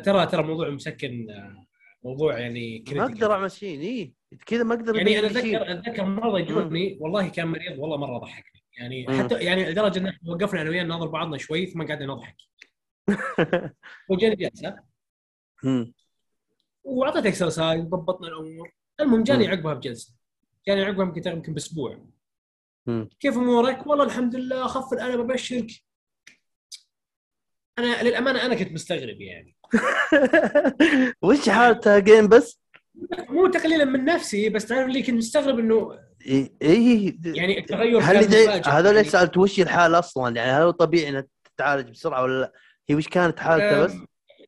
ترى 0.05 0.27
ترى 0.27 0.43
موضوع 0.43 0.71
مسكن 0.71 1.31
آه، 1.31 1.67
موضوع 2.05 2.39
يعني 2.39 2.85
ما. 2.93 3.05
أقدر 3.05 3.37
امشيه 3.37 3.81
إيه 3.81 4.13
كذا 4.47 4.63
ما 4.63 4.75
أقدر 4.75 4.97
يعني 4.97 5.19
أنا 5.19 5.29
شيء. 5.29 5.57
اتذكر 5.63 5.73
أتذكر 5.73 6.05
مرة 6.05 6.41
يجوني 6.41 6.99
والله 7.01 7.29
كان 7.29 7.49
مريض 7.49 7.79
والله 7.79 7.97
مرة 7.97 8.19
ضحكني 8.19 8.63
يعني 8.79 9.07
مم. 9.09 9.23
حتى 9.23 9.35
يعني 9.35 9.71
لدرجة 9.71 9.99
إن 9.99 10.07
إحنا 10.07 10.31
وقفنا 10.31 10.63
أنا 10.63 10.71
وياه 10.71 10.83
نناظر 10.85 11.07
بعضنا 11.07 11.39
شوي 11.39 11.67
ثم 11.67 11.87
قعدنا 11.87 12.07
نضحك 12.07 12.37
وجاني 14.11 14.35
جلسة. 14.37 14.77
وأعطيت 16.85 17.27
اكسرسايز 17.27 17.85
ضبطنا 17.85 18.29
الأمور 18.29 18.71
المهم 19.01 19.23
جاني. 19.23 19.49
عقبها 19.49 19.75
بجلسة 19.75 20.15
جاني 20.69 20.83
عقبها 20.85 21.05
يمكن 21.07 21.31
يمكن 21.31 21.55
بأسبوع. 21.55 22.07
كيف 23.21 23.37
أمورك؟ 23.37 23.87
والله 23.87 24.05
الحمد 24.05 24.37
لله 24.37 24.65
أخف 24.65 24.93
الألم 24.93 25.21
أبشرك 25.21 25.67
أنا 27.79 28.03
للأمانة 28.03 28.47
أنا 28.47 28.55
كنت 28.55 28.73
مستغرب 28.73 29.21
يعني 29.21 29.57
وش 31.23 31.49
حالته 31.49 31.99
جيم 31.99 32.29
بس؟ 32.29 32.61
مو 33.29 33.47
تقليلا 33.47 33.85
من 33.85 34.05
نفسي 34.05 34.49
بس 34.49 34.67
تعرف 34.67 34.89
اللي 34.89 35.03
كنت 35.03 35.17
مستغرب 35.17 35.59
إنه 35.59 35.99
إي 36.27 36.53
إيه. 36.63 37.17
يعني 37.25 37.59
التغير 37.59 37.99
هل. 37.99 38.17
مفاجئ. 38.17 38.69
هذول 38.71 38.97
يعني 38.97 39.09
سألت 39.09 39.37
وش 39.37 39.61
الحالة 39.61 39.99
أصلا 39.99 40.37
يعني 40.37 40.51
هل 40.53 40.63
هو 40.63 40.71
طبيعي 40.71 41.09
إنها 41.09 41.27
تتعالج 41.57 41.91
بسرعة 41.91 42.23
ولا 42.23 42.41
لا؟ 42.41 42.53
هي 42.89 42.95
وش 42.95 43.09
كانت 43.09 43.39
حالته 43.39 43.85
بس؟ 43.85 43.93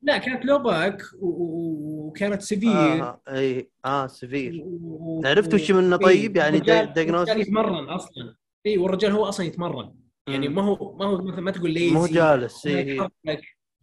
لا 0.02 0.18
كانت 0.18 0.44
low 0.44 0.58
back 0.58 1.02
وكانت 1.20 2.42
severe 2.42 2.72
آه 2.72 3.20
إي 3.28 3.70
آه 3.84 4.06
severe 4.06 4.62
و- 4.64 5.22
عرفت 5.24 5.54
وش 5.54 5.70
منه 5.70 5.96
طيب؟ 5.96 6.36
يعني؟ 6.36 6.56
والرجال 6.58 7.40
يتمرن 7.40 7.88
أصلا 7.88 8.34
إي 8.66 8.78
والرجال 8.78 9.12
هو 9.12 9.24
أصلا 9.24 9.46
يتمرن 9.46 9.94
يعني. 10.28 10.48
ما 10.48 10.62
هو 10.62 10.96
ما 10.96 11.04
هو 11.06 11.22
مثلا 11.22 11.40
ما 11.40 11.50
تقول 11.50 11.70
lazy 11.70 11.94
مو 11.94 12.06
جالس 12.06 12.66
إي 12.66 13.08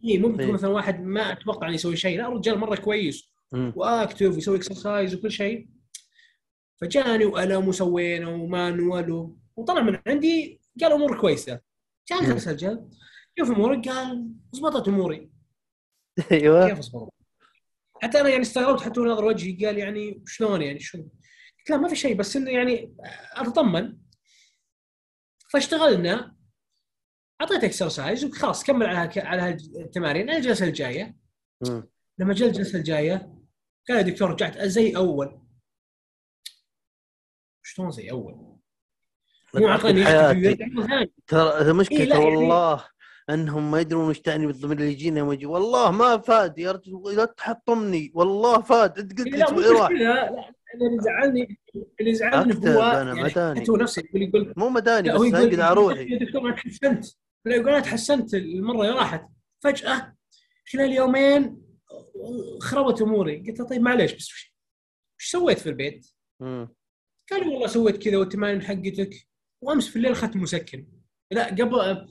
اي 0.04 0.18
مو 0.18 0.28
إيه. 0.28 0.34
بتقول 0.34 0.52
مثلا 0.52 0.70
واحد 0.70 1.00
ما 1.00 1.32
أتوقع 1.32 1.66
إنه 1.66 1.74
يسوي 1.74 1.96
شيء 1.96 2.18
لا 2.18 2.28
الرجال 2.28 2.58
مرة 2.58 2.76
كويس. 2.76 3.32
و 3.52 3.64
active 3.64 4.34
ويسوي 4.34 4.56
exercise 4.56 5.14
وكل 5.14 5.30
شيء 5.30 5.68
فجاني 6.80 7.24
وألم 7.24 7.68
وسوينا 7.68 8.28
و 8.28 8.43
manual 8.43 9.34
وطلع 9.56 9.80
من 9.82 9.98
عندي 10.06 10.60
قال 10.80 10.92
أمور 10.92 11.20
كويسة 11.20 11.60
جاني. 12.10 12.26
جلس 12.26 12.48
الرجال 12.48 12.88
كيف 13.36 13.50
امورك؟ 13.50 13.88
قال 13.88 14.32
ضبطت 14.56 14.88
أموري 14.88 15.30
أيوه 16.32 16.68
كيف 16.68 16.78
اصبر؟ 16.78 17.08
حتى 18.02 18.20
أنا 18.20 18.28
يعني 18.28 18.42
استغربت 18.42 18.80
حتى 18.80 19.00
نظر 19.00 19.24
وجهي 19.24 19.66
قال 19.66 19.78
يعني 19.78 20.22
شلون 20.26 20.62
يعني 20.62 20.80
شو؟ 20.80 20.98
قلت 20.98 21.70
لا 21.70 21.76
ما 21.76 21.88
في 21.88 21.96
شيء 21.96 22.16
بس 22.16 22.36
إنه 22.36 22.50
يعني 22.50 22.94
أتطمن 23.32 23.96
فاشتغلنا 25.50 26.37
اعطيته 27.40 27.66
اكسرسايز 27.66 28.24
وخلاص 28.24 28.64
كمل 28.64 28.86
على 28.86 29.20
على 29.20 29.50
التمارين 29.76 30.30
الجلسة 30.30 30.66
الجاية. 30.66 31.16
لما 32.18 32.34
جاء 32.34 32.48
الجلسة 32.48 32.78
الجاية 32.78 33.34
قال 33.88 33.96
يا 33.98 34.02
دكتور 34.02 34.30
رجعت 34.30 34.58
زي 34.62 34.96
أول 34.96 35.40
شلون 37.62 37.90
زي 37.90 38.10
أول؟ 38.10 38.34
مو 39.54 39.68
أعطاني. 39.68 40.04
ترى 41.26 41.66
إيه، 41.66 41.72
مشكلة 41.72 42.04
لا، 42.04 42.14
يعني- 42.18 42.36
والله 42.36 42.84
أنهم 43.30 43.70
ما 43.70 43.80
يدرون 43.80 44.08
وش 44.08 44.20
تعني 44.20 44.46
بالضمير 44.46 44.76
اللي 44.78 44.92
يجينا 44.92 45.32
يجي 45.32 45.46
والله 45.46 45.90
ما 45.90 46.18
فاد 46.18 46.58
يا 46.58 46.72
رجل 46.72 47.16
لا 47.16 47.24
تحطمني 47.24 48.12
والله 48.14 48.60
فاد 48.62 48.98
أنت 48.98 49.18
قلت 49.18 49.34
إيه، 49.34 49.44
مو 49.52 49.60
اسبوعي 49.60 49.72
راح 49.72 49.88
اللي 50.74 51.00
زعلني 51.00 51.58
اللي 52.00 52.14
زعلني 52.14 52.54
هو 52.76 52.82
يعني 52.82 53.22
مداني. 53.22 53.68
هو 53.70 53.76
نفسه 53.76 54.02
يقول 54.04 54.22
يقول 54.22 54.54
مو 54.56 54.68
مداني 54.68 55.08
بس 55.12 55.20
انقد 55.20 55.60
على 55.60 55.74
روحي 55.74 56.12
يا 56.12 56.18
دكتور 56.18 56.46
أنا 56.48 56.56
تحسنت 56.56 57.06
يقول 57.54 57.68
أنا 57.68 57.80
تحسنت 57.80 58.34
المرة 58.34 58.82
اللي 58.82 58.90
راحت. 58.98 59.28
فجأة 59.64 60.14
خلال 60.72 60.92
يومين 60.92 61.62
خربت 62.60 63.02
أموري. 63.02 63.38
قلت 63.48 63.60
له 63.60 63.66
طيب 63.66 63.82
معليش 63.82 64.12
بس 64.12 64.32
وش 64.32 64.54
وش 65.18 65.30
سويت 65.30 65.58
في 65.58 65.68
البيت؟ 65.68 66.06
مم. 66.40 66.74
قال 67.30 67.48
والله 67.48 67.66
سويت 67.66 68.02
كذا 68.02 68.16
والتمارين 68.18 68.62
حقتك. 68.62 69.28
وأمس 69.62 69.88
في 69.88 69.96
الليل 69.96 70.12
أخذت 70.12 70.36
مسكن. 70.36 70.86
لا 71.30 71.46
قبل 71.46 72.06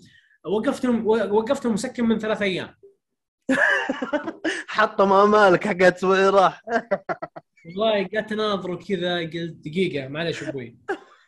وقفت 0.46 0.86
وقفت 0.86 1.66
المسكن 1.66 2.06
من 2.06 2.20
ثلاث 2.20 2.42
أيام. 2.42 2.76
حطم 4.68 5.14
امالك 5.14 5.68
حق 5.68 5.84
اسبوعي 5.84 6.30
راح. 6.30 6.64
والله 7.66 8.08
قعدت 8.14 8.32
أناظره 8.32 8.76
كذا 8.76 9.20
قلت 9.20 9.68
دقيقة 9.68 10.08
معلش 10.08 10.44
أبوي. 10.44 10.78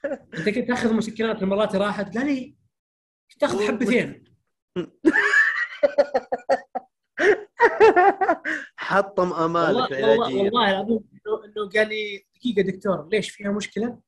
أنت 0.06 0.50
كنت 0.50 0.68
تأخذ 0.68 0.94
مسكنات 0.94 1.44
المرات 1.44 1.76
راحت؟ 1.76 2.18
قال 2.18 2.26
لي 2.26 2.59
تاخذ 3.40 3.68
حبتين. 3.68 4.24
حطم 8.78 9.32
والله 9.32 9.46
امالك 9.46 9.92
والله, 9.92 9.98
العلاجيه 10.14 10.42
والله 10.42 10.72
العظيم 10.72 11.00
انه 11.46 11.70
قال 11.70 11.90
لي 11.90 12.26
دقيقة 12.36 12.62
دكتور 12.62 13.08
ليش 13.12 13.30
فيها 13.30 13.52
مشكلة؟ 13.52 14.00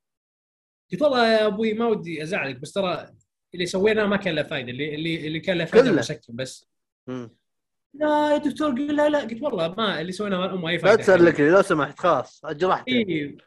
قلت 0.91 1.01
والله 1.01 1.27
يا 1.27 1.47
أبوي 1.47 1.73
ما 1.73 1.85
ودي 1.87 2.23
أزعلك 2.23 2.59
بس 2.59 2.71
ترى 2.71 3.11
اللي 3.53 3.65
سويناه 3.65 4.05
ما 4.05 4.17
كان 4.17 4.35
له 4.35 4.43
فائده 4.43 4.71
اللي 4.71 4.95
اللي 4.95 5.27
اللي 5.27 5.39
كان 5.39 5.57
له 5.57 5.65
فائده. 5.65 5.91
مسكن 5.91 6.35
بس. 6.35 6.69
لا 7.93 8.31
يا 8.33 8.37
دكتور 8.37 8.69
قل 8.69 8.95
لا 8.95 9.09
لا. 9.09 9.19
قلت 9.19 9.41
والله 9.41 9.67
ما 9.77 10.01
اللي 10.01 10.11
سويناه 10.11 10.45
الام 10.45 10.65
اي 10.65 10.75
لا 10.77 10.81
فائده 10.81 11.01
تسلك 11.03 11.39
لي 11.39 11.49
لو 11.49 11.61
سمحت 11.61 11.99
خلاص 11.99 12.45
اجرحت 12.45 12.87
اي 12.87 13.37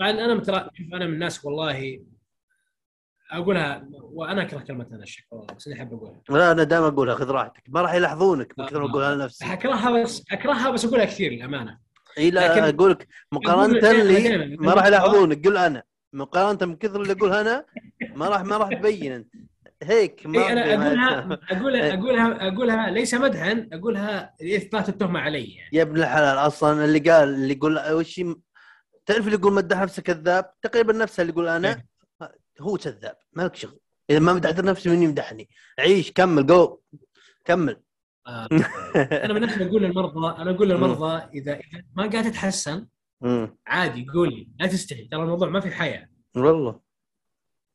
أنا 0.00 0.40
ترى 0.40 0.70
شوف 0.74 0.94
أنا 0.94 1.06
من 1.06 1.12
الناس 1.14 1.44
والله 1.44 2.00
أقولها 3.32 3.88
وأنا 3.90 4.42
أكره 4.42 4.58
كلمة 4.58 4.86
أنا 4.92 5.02
الشك 5.02 5.24
والله 5.30 5.46
بس 5.54 5.66
اني 5.66 5.76
أحب 5.76 5.94
أقولها. 5.94 6.20
لا 6.28 6.52
أنا 6.52 6.62
دائما 6.62 6.88
أقولها 6.88 7.14
خذ 7.14 7.30
راحتك. 7.30 7.62
ما 7.68 7.80
راح 7.80 7.94
يلاحظونك 7.94 8.54
من 8.58 8.66
كثر 8.66 8.80
ما 8.80 8.90
أقولها 8.90 9.14
لنفسي. 9.14 9.52
أكرهها 9.52 10.02
بس 10.02 10.24
أكرهها 10.32 10.70
بس 10.70 10.84
أقولها 10.84 11.04
كثير 11.04 11.32
للأمانة. 11.32 11.78
إي 12.18 12.30
لا 12.30 12.68
أقول 12.68 12.90
لك 12.90 13.08
مقارنه 13.32 13.92
لي 13.92 14.56
ما 14.56 14.74
راح 14.74 14.86
يلاحظونك 14.86 15.46
قل 15.46 15.56
أنا. 15.56 15.82
مقارنة 16.12 16.66
من 16.66 16.76
كثر 16.76 17.02
اللي 17.02 17.12
أقول 17.12 17.32
أنا 17.32 17.64
ما 18.14 18.28
راح 18.28 18.44
ما 18.44 18.56
راح 18.56 18.68
تبين 18.68 19.12
أنت. 19.12 19.28
هيك 19.82 20.26
ما 20.26 20.38
إي 20.38 20.52
أنا 20.52 20.74
اقولها 20.74 21.38
اقولها 21.50 21.94
اقولها 21.94 22.48
أقولها 22.48 22.90
ليس 22.90 23.14
مدحا 23.14 23.68
أقولها 23.72 24.34
لاثبات 24.40 24.88
التهمة 24.88 25.20
علي 25.20 25.54
يعني. 25.54 25.70
يا 25.72 25.82
ابن 25.82 25.96
الحلال 25.96 26.38
أصلا 26.38 26.84
اللي 26.84 26.98
قال 26.98 27.28
اللي 27.28 27.54
يقول 27.54 27.80
وش 27.92 28.20
تعرف 29.06 29.26
اللي 29.26 29.38
يقول 29.38 29.52
مدح 29.52 29.80
نفسه 29.80 30.02
كذاب؟ 30.02 30.50
تقريبا 30.62 30.92
نفسه 30.92 31.20
اللي 31.20 31.32
يقول 31.32 31.48
أنا. 31.48 31.82
هو 32.62 32.76
كذاب 32.76 33.16
مالك 33.32 33.56
شغل. 33.56 33.78
إذا 34.10 34.18
ما 34.18 34.32
مدحت 34.32 34.60
نفسي 34.60 34.88
من 34.88 35.02
يمدحني 35.02 35.48
عيش 35.78 36.12
كمل 36.12 36.46
جو 36.46 36.80
كمل. 37.44 37.82
آه، 38.26 38.48
أنا 38.96 39.32
من 39.32 39.40
نفسي 39.40 39.66
أقول 39.66 39.82
للمرضى 39.82 40.42
أنا 40.42 40.50
أقول 40.50 40.68
للمرضى 40.68 41.28
إذا 41.34 41.52
إذا 41.52 41.84
ما 41.96 42.06
قاعد 42.10 42.24
تتحسن. 42.24 42.86
عادي 43.66 44.06
قول 44.14 44.28
لي 44.28 44.48
لا 44.60 44.66
تستحي 44.66 45.04
ترى 45.04 45.22
الموضوع 45.22 45.48
ما 45.48 45.60
في 45.60 45.70
حياة. 45.70 46.08
والله. 46.36 46.80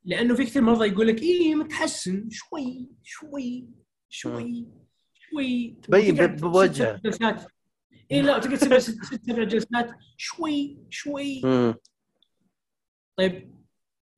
لأنه 0.05 0.35
في 0.35 0.45
كثير 0.45 0.61
مرضى 0.61 0.87
يقول 0.87 1.07
لك 1.07 1.21
إيه 1.21 1.55
متحسن. 1.55 2.29
شوي 2.29 2.89
شوي 3.03 3.67
شوي 4.09 4.65
شوي. 5.13 5.75
تبين 5.83 6.13
وتقعد 6.13 6.35
ب- 6.35 6.41
بوجهه. 6.41 7.01
اي 8.11 8.21
لا 8.21 8.39
تقعد 8.39 8.77
ست 8.77 9.25
سبع 9.25 9.43
جلسات. 9.43 9.91
شوي 10.17 10.77
شوي. 10.89 11.41
طيب 13.17 13.56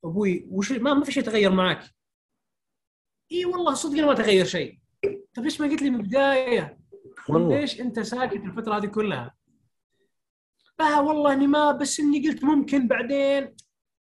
أبوي 0.04 0.46
وش 0.50 0.72
ما 0.72 0.94
ما 0.94 1.04
في 1.04 1.12
شيء 1.12 1.22
تغير 1.22 1.52
معك 1.52 1.84
إي 3.32 3.44
والله 3.44 3.74
صدق 3.74 4.04
ما 4.04 4.14
تغير 4.14 4.44
شيء. 4.44 4.78
طيب 5.34 5.44
ليش 5.44 5.60
ما 5.60 5.66
قلت 5.66 5.82
لي 5.82 5.90
من 5.90 6.00
البداية؟ 6.00 6.78
ليش 7.30 7.80
أنت 7.80 8.00
ساكت 8.00 8.36
الفترة 8.36 8.76
هذه 8.76 8.86
كلها؟ 8.86 9.34
لا 10.78 11.00
والله 11.00 11.32
أني 11.32 11.46
ما 11.46 11.72
بس 11.72 12.00
إني 12.00 12.28
قلت 12.28 12.44
ممكن 12.44 12.88
بعدين. 12.88 13.54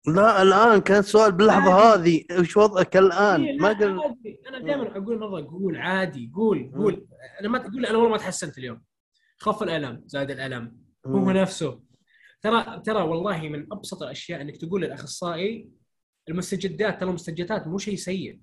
لا 0.08 0.42
الآن 0.42 0.82
كان 0.82 1.02
سؤال 1.02 1.32
باللحظة 1.32 1.74
عادي. 1.74 2.28
هذه. 2.32 2.40
وش 2.40 2.58
وضعك 2.58 2.98
الآن؟ 2.98 3.58
ما 3.58 3.70
قل 3.70 4.00
عادي. 4.00 4.42
أنا 4.48 4.60
دائما 4.60 4.98
أقول 4.98 5.20
مره 5.20 5.48
قول 5.48 5.78
عادي 5.78 6.32
قول 6.36 6.72
قول. 6.76 7.08
أنا 7.40 7.50
ما 7.50 7.58
تقول 7.58 7.86
أنا 7.86 7.98
والله 7.98 8.12
ما 8.12 8.18
تحسنت 8.18 8.58
اليوم. 8.58 8.82
خف 9.40 9.64
الألم 9.64 10.04
زاد 10.06 10.32
الألم. 10.32 10.78
هو. 11.06 11.32
نفسه. 11.32 11.82
ترى 12.42 12.82
ترى 12.86 13.02
والله 13.02 13.42
من 13.42 13.74
أبسط 13.74 14.04
الأشياء 14.04 14.42
إنك 14.42 14.58
تقول 14.58 14.82
للأخصائي 14.82 15.70
المستجدات 16.30 17.00
ترى 17.00 17.10
المستجدات 17.10 17.68
مو 17.68 17.78
شيء 17.78 17.96
سيء. 17.96 18.40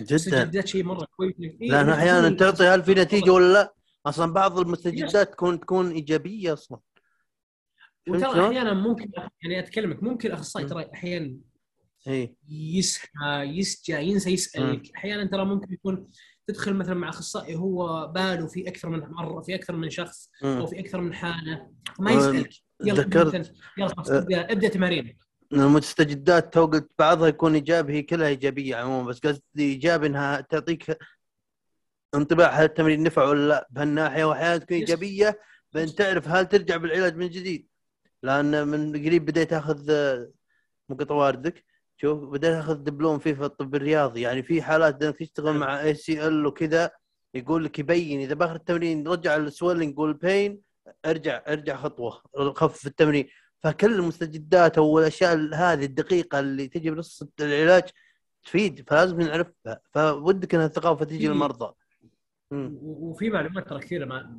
جدا. 0.00 0.10
المستجدات 0.10 0.66
شيء 0.68 0.84
مرة 0.84 1.06
كويس. 1.16 1.34
إيه، 1.40 1.68
لأن 1.70 1.86
إنك 1.88 1.96
أحيانا 1.98 2.20
تقول 2.28 2.36
تعطي 2.38 2.64
هل 2.64 2.82
في 2.82 2.94
نتيجة 2.94 3.30
ولا 3.30 3.52
لا؟ 3.52 3.74
أصلا 4.06 4.32
بعض 4.32 4.58
المستجدات 4.58 5.32
تكون 5.32 5.60
تكون 5.60 5.90
إيجابية 5.90 6.52
أصلا. 6.52 6.78
وترى؟ 8.08 8.46
أحيانا 8.48 8.74
ممكن 8.74 9.10
يعني 9.42 9.58
أتكلمك 9.58 10.02
ممكن 10.02 10.28
الاخصائي 10.28 10.64
مم. 10.64 10.70
ترى 10.70 10.90
أحيانا 10.94 11.36
إي. 12.08 12.36
يسهى 12.48 13.42
يسجى 13.42 13.92
ينسى 13.96 14.30
يسألك. 14.30 14.90
أحيانا 14.96 15.24
ترى 15.26 15.44
ممكن 15.44 15.72
يكون 15.72 16.08
تدخل 16.46 16.74
مثلا 16.74 16.94
مع 16.94 17.08
أخصائي 17.08 17.54
هو 17.56 18.06
باله 18.14 18.46
في 18.46 18.68
أكثر 18.68 18.88
من 18.88 18.98
مره 18.98 19.40
في 19.42 19.54
أكثر 19.54 19.76
من 19.76 19.90
شخص 19.90 20.30
أو 20.44 20.66
في 20.66 20.80
أكثر 20.80 21.00
من 21.00 21.14
حالة 21.14 21.70
ما 22.00 22.12
يسألك. 22.12 22.50
يلا 22.84 23.02
ذكرت- 23.02 23.52
يلا 23.78 23.92
ابدا 23.98 24.52
ابدأ 24.52 24.68
تمارينك 24.68 25.16
المستجدات 25.52 26.54
تو 26.54 26.66
قلت 26.66 26.90
بعضها 26.98 27.28
يكون 27.28 27.54
إيجابي 27.54 27.92
هي 27.92 28.02
كلها 28.02 28.28
إيجابية 28.28 28.76
عموما 28.76 29.08
بس 29.08 29.18
قصدي 29.18 29.42
إيجابي 29.62 30.06
إنها 30.06 30.40
تعطيك 30.40 30.98
انطباع 32.14 32.48
هل 32.48 32.64
التمرين 32.64 33.02
نفع 33.02 33.24
ولا 33.24 33.48
لا. 33.48 33.68
بهالناحية 33.70 34.24
واحيانا 34.24 34.56
تكون. 34.56 34.76
إيجابية 34.76 35.40
بان 35.72 35.94
تعرف 35.94 36.28
هل 36.28 36.46
ترجع 36.46 36.76
بالعلاج 36.76 37.16
من 37.16 37.28
جديد. 37.28 37.68
لأن 38.22 38.68
من 38.68 38.92
قريب 38.92 39.24
بديت 39.24 39.52
أخذ 39.52 39.92
مقطع 40.88 41.14
واردك 41.14 41.64
شوف 41.96 42.24
بديت 42.24 42.54
أخذ 42.54 42.74
دبلوم 42.74 43.18
فيه 43.18 43.34
في 43.34 43.44
الطب 43.44 43.74
الرياضي. 43.74 44.20
يعني 44.20 44.42
في 44.42 44.62
حالات 44.62 45.02
إنك 45.02 45.18
تشتغل 45.18 45.56
مع 45.56 45.80
ACL 45.82 46.46
وكذا 46.46 46.90
يقول 47.34 47.64
لك 47.64 47.78
if 47.78 47.92
pain 47.92 48.20
إذا 48.20 48.34
بآخر 48.34 48.54
التمرين 48.54 49.08
رجع 49.08 49.36
ال 49.36 49.43
swelling 49.43 49.98
وال 49.98 50.19
pain 50.19 50.60
أرجع 51.06 51.42
أرجع 51.48 51.76
خطوة 51.76 52.22
خفف 52.54 52.86
التمرين. 52.86 53.28
فكل 53.62 53.94
المستجدات 53.94 54.78
أو 54.78 54.98
الأشياء 54.98 55.34
هذه 55.54 55.84
الدقيقة 55.84 56.40
اللي 56.40 56.68
تجي 56.68 56.90
بنص 56.90 57.22
العلاج 57.40 57.82
تفيد 58.44 58.88
فلازم 58.90 59.20
نعرفها. 59.20 59.80
فودك 59.94 60.54
انها 60.54 60.66
الثقافة 60.66 61.04
تجي 61.04 61.18
في- 61.18 61.26
للمرضى. 61.26 61.74
وفي 62.52 63.30
معلومات 63.30 63.68
ترى 63.68 63.78
كثيرة 63.80 64.04
ما 64.04 64.38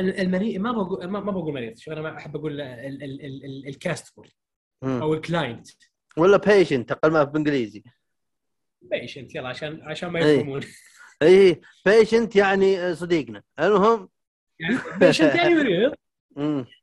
المريض 0.00 0.60
ما 0.60 0.72
بقول 0.72 1.06
ما 1.06 1.20
بقول 1.20 1.54
مريض. 1.54 1.76
شوف 1.76 1.92
أنا 1.92 2.00
ما 2.02 2.16
أحب 2.16 2.36
أقول 2.36 2.52
ال- 2.60 3.02
ال- 3.02 3.02
ال- 3.02 3.44
ال- 3.44 3.68
ال 3.68 3.74
customer. 3.74 4.28
أو 4.84 5.14
ال 5.14 5.22
client 5.22 5.68
ولا 6.16 6.36
patient 6.36 6.92
أقل 6.92 7.10
ما 7.10 7.24
في 7.24 7.30
بالانجليزي 7.30 7.84
patient 8.82 9.34
يلا 9.34 9.48
عشان 9.48 9.82
عشان 9.82 10.08
ما 10.10 10.18
إيه. 10.24 10.36
يفهمون. 10.38 10.60
اي 11.22 11.60
patient 11.86 12.36
يعني 12.36 12.94
صديقنا. 12.94 13.42
المهم. 13.60 14.08
يعني 14.60 14.78
patient 15.00 15.34
يعني 15.34 15.54
مريض. 15.54 15.94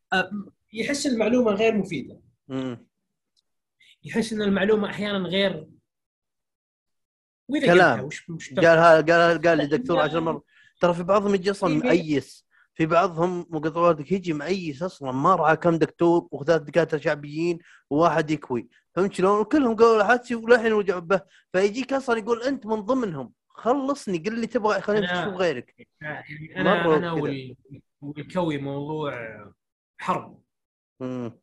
يحس 0.74 1.08
المعلومة 1.08 1.52
غير 1.52 1.78
مفيدة. 1.78 2.20
يحس 4.04 4.34
إن 4.34 4.42
المعلومة 4.42 4.90
أحيانا 4.90 5.18
غير 5.28 5.68
وإذا 7.48 7.66
كلام. 7.74 8.04
وش 8.04 8.54
قال 8.54 9.06
قال 9.12 9.42
قال 9.42 9.58
لي 9.58 9.66
دكتور 9.68 10.00
عشر 10.00 10.20
مرات 10.20 10.44
ترى 10.82 10.94
في 10.94 11.04
بعضهم 11.04 11.36
يجي 11.36 11.52
أصلا. 11.52 11.76
مؤيس 11.76 12.48
في 12.76 12.86
بعضهم 12.86 13.46
مقطعاتك 13.50 14.12
يجي 14.12 14.34
مؤيس 14.34 14.84
أصلا 14.84 15.12
ما 15.12 15.36
رعى 15.36 15.56
كم 15.56 15.76
دكتور 15.78 16.28
وثلاث 16.32 16.62
دكاترة 16.62 16.98
شعبيين 16.98 17.60
وواحد 17.90 18.32
يكوي 18.32 18.68
فهمت 18.96 19.14
شلون؟ 19.14 19.40
وكلهم 19.40 19.76
قالوا 19.76 20.04
حادثي 20.04 20.36
وللحين 20.36 20.74
وجعوا 20.74 21.00
به 21.00 21.22
فيجيك 21.54 21.94
أصلا 21.94 22.18
يقول 22.20 22.44
أنت 22.44 22.66
من 22.66 22.82
ضمنهم 22.82 23.34
خلصني 23.50 24.18
قل 24.18 24.40
لي 24.40 24.48
تبغى 24.48 24.82
خليني 24.82 25.08
أنا- 25.08 25.12
أشوف 25.12 25.34
غيرك 25.34 25.88
يعني 26.02 26.56
أنا 26.56 26.96
أنا. 26.98 27.12
وال- 27.12 27.56
والكوي 28.02 28.58
موضوع 28.58 29.14
حرب 29.98 30.40
مم. 31.00 31.40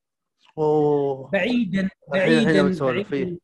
أوه 0.59 1.31
بعيدا 1.31 1.89
بعيدا. 2.13 2.63
بعيدا 2.63 3.39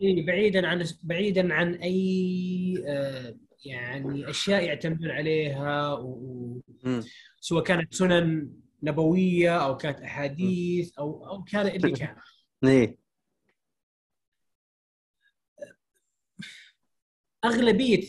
إيه 0.00 0.26
بعيدا 0.26 0.66
عن 0.66 0.84
بعيدا 1.02 1.54
عن 1.54 1.74
أي 1.74 2.84
آه، 2.86 3.36
يعني 3.64 4.30
أشياء 4.30 4.64
يعتمدون 4.64 5.10
عليها 5.10 5.92
و-. 5.92 6.60
سواء 7.40 7.64
كانت 7.64 7.94
سنن 7.94 8.50
نبوية 8.82 9.56
أو 9.64 9.76
كانت 9.76 10.00
أحاديث 10.00 10.98
أو 10.98 11.28
أو 11.28 11.44
كان 11.44 11.66
اللي 11.66 11.90
كان 11.90 12.16
إيه 12.64 12.96
اغلبيه 17.44 18.08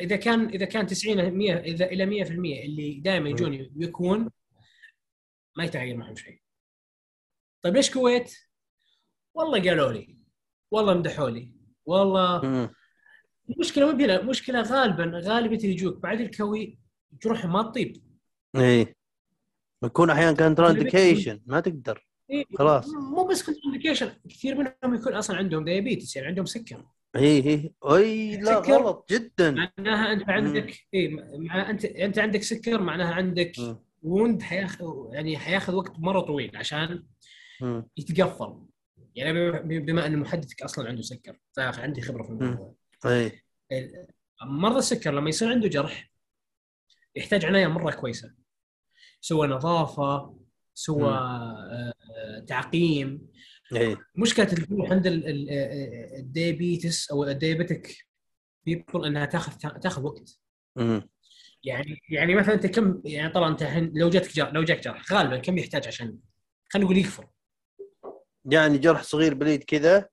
إذا 0.00 0.16
كان 0.16 0.48
إذا 0.48 0.64
كان 0.64 0.86
90 0.86 1.30
100 1.34 1.54
إذا 1.54 1.86
إلى 1.86 2.24
100% 2.24 2.30
اللي 2.30 3.00
دائما 3.00 3.28
يجون 3.28 3.70
يكون 3.76 4.30
ما 5.58 5.64
يتغير 5.64 5.96
معهم 5.96 6.16
شيء. 6.16 6.40
طيب 7.62 7.76
ليش 7.76 7.90
كويت؟ 7.90 8.34
والله 9.34 9.68
قالوا 9.68 9.92
لي 9.92 10.18
والله 10.70 10.94
مدحوا 10.94 11.30
لي 11.30 11.52
والله. 11.86 12.70
المشكلة 13.50 13.86
ما 13.86 13.92
بينا 13.92 14.22
مشكلة 14.22 14.62
غالبا 14.62 15.20
غالبيه 15.24 15.56
اللي 15.56 15.68
يجوك 15.70 16.02
بعد 16.02 16.20
الكوي 16.20 16.78
جروحهم 17.22 17.52
ما 17.52 17.62
تطيب 17.62 18.02
إيه 18.56 18.96
يكون 19.84 20.10
أحيانا 20.10 20.36
كان 20.36 20.64
indication 20.64 21.40
ما 21.46 21.60
تقدر 21.60 22.06
إيه، 22.30 22.44
خلاص. 22.58 22.88
مو 22.88 23.24
بس 23.26 23.50
complication 23.50 24.12
كثير 24.28 24.54
منهم 24.54 24.94
يكون 25.00 25.14
أصلا 25.14 25.36
عندهم 25.36 25.64
diabetes 25.64 26.16
يعني 26.16 26.28
عندهم 26.28 26.46
سكر 26.46 26.84
إيه 27.16 27.44
إيه 27.46 27.72
أي 27.84 28.36
لا. 28.36 28.58
غلط 28.58 29.06
جدا 29.12 29.50
معناها 29.50 30.12
أنت 30.12 30.28
عندك 30.28 30.86
إي 30.94 31.08
مع 31.38 31.70
أنت 31.70 31.84
أنت 31.84 32.18
عندك 32.18 32.42
سكر 32.42 32.80
معناها 32.80 33.14
عندك. 33.14 33.52
ووند 34.02 34.42
حياخذ 34.42 34.84
يعني 35.12 35.38
حياخذ 35.38 35.74
وقت 35.74 35.98
مرة 35.98 36.20
طويل 36.20 36.56
عشان. 36.56 37.06
يتقفل. 37.96 38.62
يعني 39.14 39.50
بما- 39.80 40.06
أن 40.06 40.16
محدثك 40.18 40.62
أصلا 40.62 40.88
عنده 40.88 41.02
سكر 41.02 41.38
فعندي 41.56 42.00
خبرة 42.00 42.22
في 42.22 42.30
الموضوع. 42.30 42.74
إيه 43.72 44.06
مرضى 44.42 44.78
السكر 44.78 45.10
لما 45.14 45.28
يصير 45.28 45.48
عنده 45.48 45.68
جرح 45.68 46.10
يحتاج 47.16 47.44
عناية 47.44 47.66
مرة 47.66 47.90
كويسة. 47.90 48.34
سوى 49.20 49.46
نظافة 49.48 50.38
سوى. 50.74 51.04
آه، 51.08 51.92
آه، 52.16 52.40
تعقيم. 52.46 53.28
إيه. 53.72 53.96
مشكلة 54.14 54.52
الجروح 54.52 54.90
عند 54.90 55.06
ال- 55.06 55.50
آه، 55.50 56.18
ال 56.18 56.28
diabetes 56.28 57.10
أو 57.10 57.24
ال 57.24 57.32
diabetic 57.32 57.96
people 58.66 59.04
إنها 59.04 59.26
تاخذ 59.26 59.78
تاخذ 59.80 60.02
وقت. 60.02 60.38
مم. 60.76 61.08
يعني 61.64 62.02
يعني 62.10 62.34
مثلا 62.34 62.54
أنت 62.54 62.66
كم 62.66 63.02
يعني 63.04 63.32
طبعا 63.32 63.50
أنت 63.50 63.62
لو 63.94 64.10
جاتك 64.10 64.32
جرح 64.36 64.52
لو 64.52 64.62
جاك 64.62 64.80
جرح 64.84 65.12
غالبا 65.12 65.36
كم 65.38 65.58
يحتاج 65.58 65.86
عشان 65.86 66.18
خلينا 66.68 66.84
نقول 66.86 66.98
يكفر 66.98 67.26
يعني 68.44 68.78
جرح 68.78 69.02
صغير 69.02 69.34
blade 69.34 69.64
كذا 69.64 70.08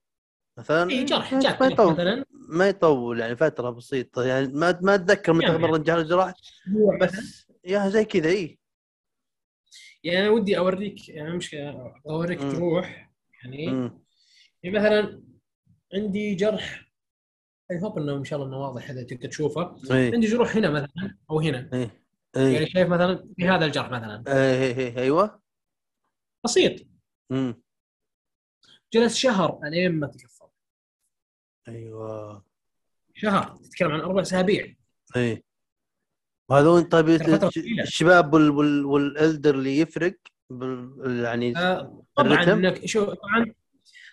مثلا 0.57 0.89
اي 0.89 1.03
جرح 1.03 1.33
ما 1.33 1.39
جاك 1.39 1.61
يطول 1.61 1.93
مثلا 1.93 2.25
ما 2.31 2.69
يطول 2.69 3.19
يعني 3.19 3.35
فترة 3.35 3.69
بسيطة 3.69 4.25
يعني 4.25 4.47
ما 4.47 4.79
ما 4.81 4.95
أتذكر 4.95 5.33
متى 5.33 5.45
يعني. 5.45 5.57
مرة 5.57 5.77
جرح 5.77 6.05
جراح 6.05 6.33
بس 7.01 7.47
يا 7.65 7.89
زي 7.89 8.05
كذا 8.05 8.29
اي 8.29 8.59
يعني 10.03 10.21
أنا 10.21 10.29
ودي 10.29 10.57
اوريك 10.57 11.09
يعني 11.09 11.37
مش 11.37 11.55
أوريك 12.09 12.41
مم. 12.41 12.51
تروح 12.51 13.11
يعني 13.43 13.67
مم. 13.67 14.03
يعني 14.63 14.79
مثلا 14.79 15.23
عندي 15.93 16.35
جرح 16.35 16.84
I 17.71 17.81
hope 17.81 17.99
إنه 17.99 18.17
إن 18.17 18.23
شاء 18.23 18.39
الله 18.39 18.49
إنه 18.49 18.57
واضح 18.57 18.89
هذا 18.89 19.03
تقدر 19.03 19.29
تشوفه. 19.29 19.77
اي 19.91 20.13
عندي 20.13 20.27
جروح 20.27 20.55
هنا 20.55 20.69
مثلا 20.69 21.17
أو 21.31 21.39
هنا. 21.39 21.69
اي 21.73 21.89
يعني 22.35 22.59
اي 22.59 22.69
شايف 22.69 22.89
مثلا 22.89 23.29
في 23.37 23.47
هذا 23.47 23.65
الجرح 23.65 23.89
مثلا. 23.89 24.23
اي 24.27 24.71
اي 24.77 24.97
أيوه. 24.97 25.41
بسيط. 26.45 26.87
مم. 27.29 27.61
جلس 28.93 29.15
شهر 29.15 29.59
الين 29.63 29.91
ما 29.91 30.07
تكفر 30.07 30.49
أيوه. 31.67 32.45
شهر. 33.15 33.55
تتكلم 33.55 33.91
عن 33.91 33.99
أربع 33.99 34.21
أسابيع. 34.21 34.75
اي 35.15 35.43
وهذول 36.49 36.83
طيب. 36.83 37.09
الشباب 37.09 38.33
وال 38.33 38.49
وال 38.49 38.85
والإلدر 38.85 39.55
اللي 39.55 39.79
يفرق 39.79 40.17
يعني 41.05 41.57
آه، 41.57 42.03
طبعا؟ 42.15 42.43
إنك 42.43 42.85
شو 42.85 43.05
طبعا 43.05 43.53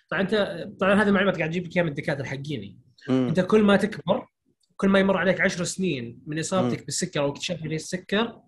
طبعا 0.09 0.21
انت 0.21 0.35
طبعا 0.79 0.93
هذه 0.93 1.07
المعلومات 1.07 1.37
قاعد 1.37 1.49
أجيب 1.49 1.65
لك 1.65 1.75
إياها 1.75 1.83
من 1.83 1.89
الدكاترة 1.89 2.23
حقيني 2.23 2.82
مم. 3.09 3.27
انت 3.27 3.39
كل 3.39 3.63
ما 3.63 3.75
تكبر 3.75 4.27
كل 4.75 4.87
ما 4.89 4.99
يمر 4.99 5.17
عليك 5.17 5.41
عشر 5.41 5.63
سنين 5.63 6.23
من 6.25 6.39
إصابتك 6.39 6.79
مم. 6.79 6.85
بالسكر 6.85 7.19
أو 7.19 7.31
اكتشاف 7.31 7.65
السكر 7.65 8.41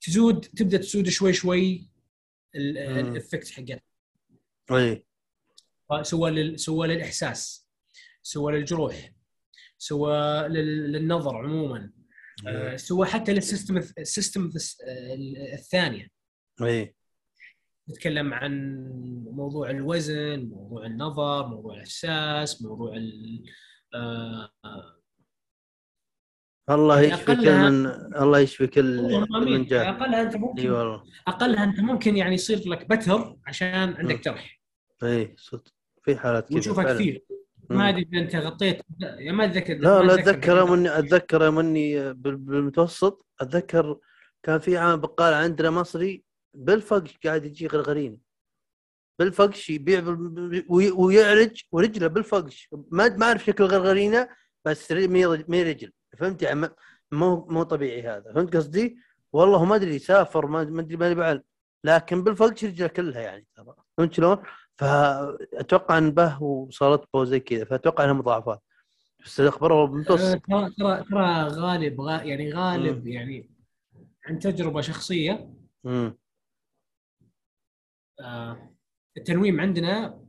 تزود 0.00 0.40
تبدأ 0.40 0.78
تزود 0.78 1.08
شوي 1.08 1.32
شوي. 1.32 1.90
الافكت 2.54 3.50
حقتها 3.50 3.80
أي 4.72 5.06
سواء 6.02 6.30
لل... 6.30 6.60
سواء 6.60 6.88
للإحساس 6.88 7.68
سواء 8.22 8.54
للجروح 8.54 9.12
سواء 9.78 10.46
لل... 10.46 10.92
للنظر 10.92 11.36
عموما 11.36 11.92
آه، 12.46 12.76
سواء 12.76 13.08
حتى 13.08 13.32
لل 13.32 13.42
systems 13.42 13.76
ال 13.76 13.86
systems 13.86 14.52
الثانية 15.52 16.08
أي 16.62 16.94
نتكلم 17.90 18.34
عن 18.34 18.74
موضوع 19.32 19.70
الوزن 19.70 20.48
موضوع 20.52 20.86
النظر 20.86 21.46
موضوع 21.46 21.74
الإحساس 21.74 22.62
موضوع 22.62 22.96
ال... 22.96 23.42
آه، 23.94 24.50
الله 26.70 27.00
يعني 27.00 27.14
يشفي 27.14 27.24
كل 27.36 27.52
من 27.58 27.86
الله 28.22 28.38
يشفي 28.38 28.66
كل 28.66 29.26
من 29.46 29.64
جاه 29.66 29.90
أقلها 29.90 30.22
أنت 30.22 30.36
ممكن 30.36 30.62
إي 30.62 30.70
والله. 30.70 31.02
أقلها 31.28 31.64
أنت 31.64 31.80
ممكن 31.80 32.16
يعني 32.16 32.34
يصير 32.34 32.68
لك 32.68 32.88
بتر 32.90 33.36
عشان. 33.46 33.94
عندك 33.94 34.24
جرح. 34.24 34.60
إي 35.02 35.34
صدق. 35.38 35.64
في 36.02 36.16
حالات 36.16 36.48
كذا 36.48 36.56
ونشوفها. 36.56 36.94
كثير. 36.94 37.24
ما 37.70 37.88
أدري 37.88 38.08
إذا 38.12 38.18
أنت 38.22 38.36
غطيت 38.36 38.82
يعني 39.00 39.32
ما 39.32 39.44
أتذكر 39.44 39.74
لا 39.74 40.02
لا 40.02 40.14
أتذكر 40.14 40.56
يوم 40.56 40.72
اني 40.72 40.98
أتذكر 40.98 41.42
يوم 41.44 41.58
اني 41.58 42.12
بال- 42.12 42.36
بالمتوسط. 42.36 43.26
أتذكر 43.40 43.98
كان 44.42 44.58
في 44.58 44.76
عام 44.76 45.00
بقال 45.00 45.34
عندنا 45.34 45.70
مصري 45.70 46.24
بالفقش 46.54 47.18
قاعد 47.24 47.44
يجي 47.44 47.66
غرغريني 47.66 48.20
بالفقش 49.18 49.70
يبيع 49.70 50.16
ويعرج 50.68 51.62
ورجله 51.72 52.06
بالفقش. 52.06 52.68
ما 52.90 53.08
ما 53.16 53.26
أعرف 53.26 53.44
شكل 53.44 53.64
غرغرينه 53.64 54.28
بس 54.64 54.92
مي 54.92 55.26
رج- 55.26 55.44
مي 55.48 55.62
رجل 55.62 55.92
فهمت 56.18 56.42
يعني؟ 56.42 56.60
ما- 56.60 56.74
مو 57.12 57.46
مو 57.50 57.62
طبيعي 57.62 58.02
هذا. 58.02 58.32
فهمت 58.34 58.56
قصدي؟ 58.56 58.96
والله 59.32 59.64
ما 59.64 59.74
أدري 59.76 59.98
سافر 59.98 60.46
ما 60.46 60.60
أدري 60.60 60.96
ما 60.96 61.12
بعل 61.12 61.42
لكن 61.84 62.24
بالفقش 62.24 62.64
رجله 62.64 62.88
كلها 62.88 63.20
يعني 63.20 63.46
ترى. 63.56 63.74
فهمت 63.98 64.12
شلون؟ 64.12 64.38
فاتوقع 64.76 65.98
إن 65.98 66.10
به 66.10 66.42
وصارت 66.42 67.04
به 67.14 67.24
زي 67.24 67.40
كذا. 67.40 67.64
فأتوقع 67.64 68.04
إنها 68.04 68.14
مضاعفات. 68.14 68.62
بس 69.24 69.40
الاخبار 69.40 69.84
بالمتوسط 69.84 70.40
ترى 70.46 70.70
ترى 70.78 71.04
ترى 71.10 71.42
غالب 71.48 72.00
غا 72.00 72.22
يعني 72.22 72.52
غالب 72.52 73.02
مم. 73.06 73.12
يعني 73.12 73.50
عن 74.26 74.38
تجربة 74.38 74.80
شخصية. 74.80 75.50
آه، 75.86 76.14
التنويم 79.16 79.60
عندنا 79.60 80.20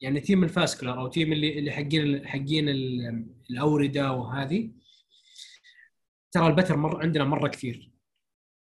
يعني 0.00 0.20
team 0.20 0.44
ال 0.44 0.50
vascular 0.50 1.00
أو 1.00 1.08
team 1.08 1.32
اللي 1.32 1.58
اللي 1.58 1.70
حقين 1.72 2.26
حقين 2.28 2.68
ال- 2.68 3.26
الأوردة 3.50 4.12
وهذه. 4.12 4.70
ترى 6.32 6.46
البتر 6.46 6.76
مر 6.76 7.02
عندنا 7.02 7.24
مرة 7.24 7.48
كثير. 7.48 7.90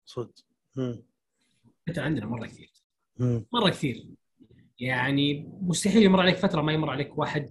صدق. 0.05 0.34
البتر 1.88 2.01
عندنا 2.03 2.26
مرة 2.26 2.45
كثير. 2.47 2.71
امم 3.21 3.45
مرة 3.53 3.69
كثير. 3.69 4.09
يعني 4.80 5.49
مستحيل 5.61 6.03
يمر 6.03 6.19
عليك 6.19 6.35
فترة 6.35 6.61
ما 6.61 6.73
يمر 6.73 6.89
عليك 6.89 7.17
واحد. 7.17 7.49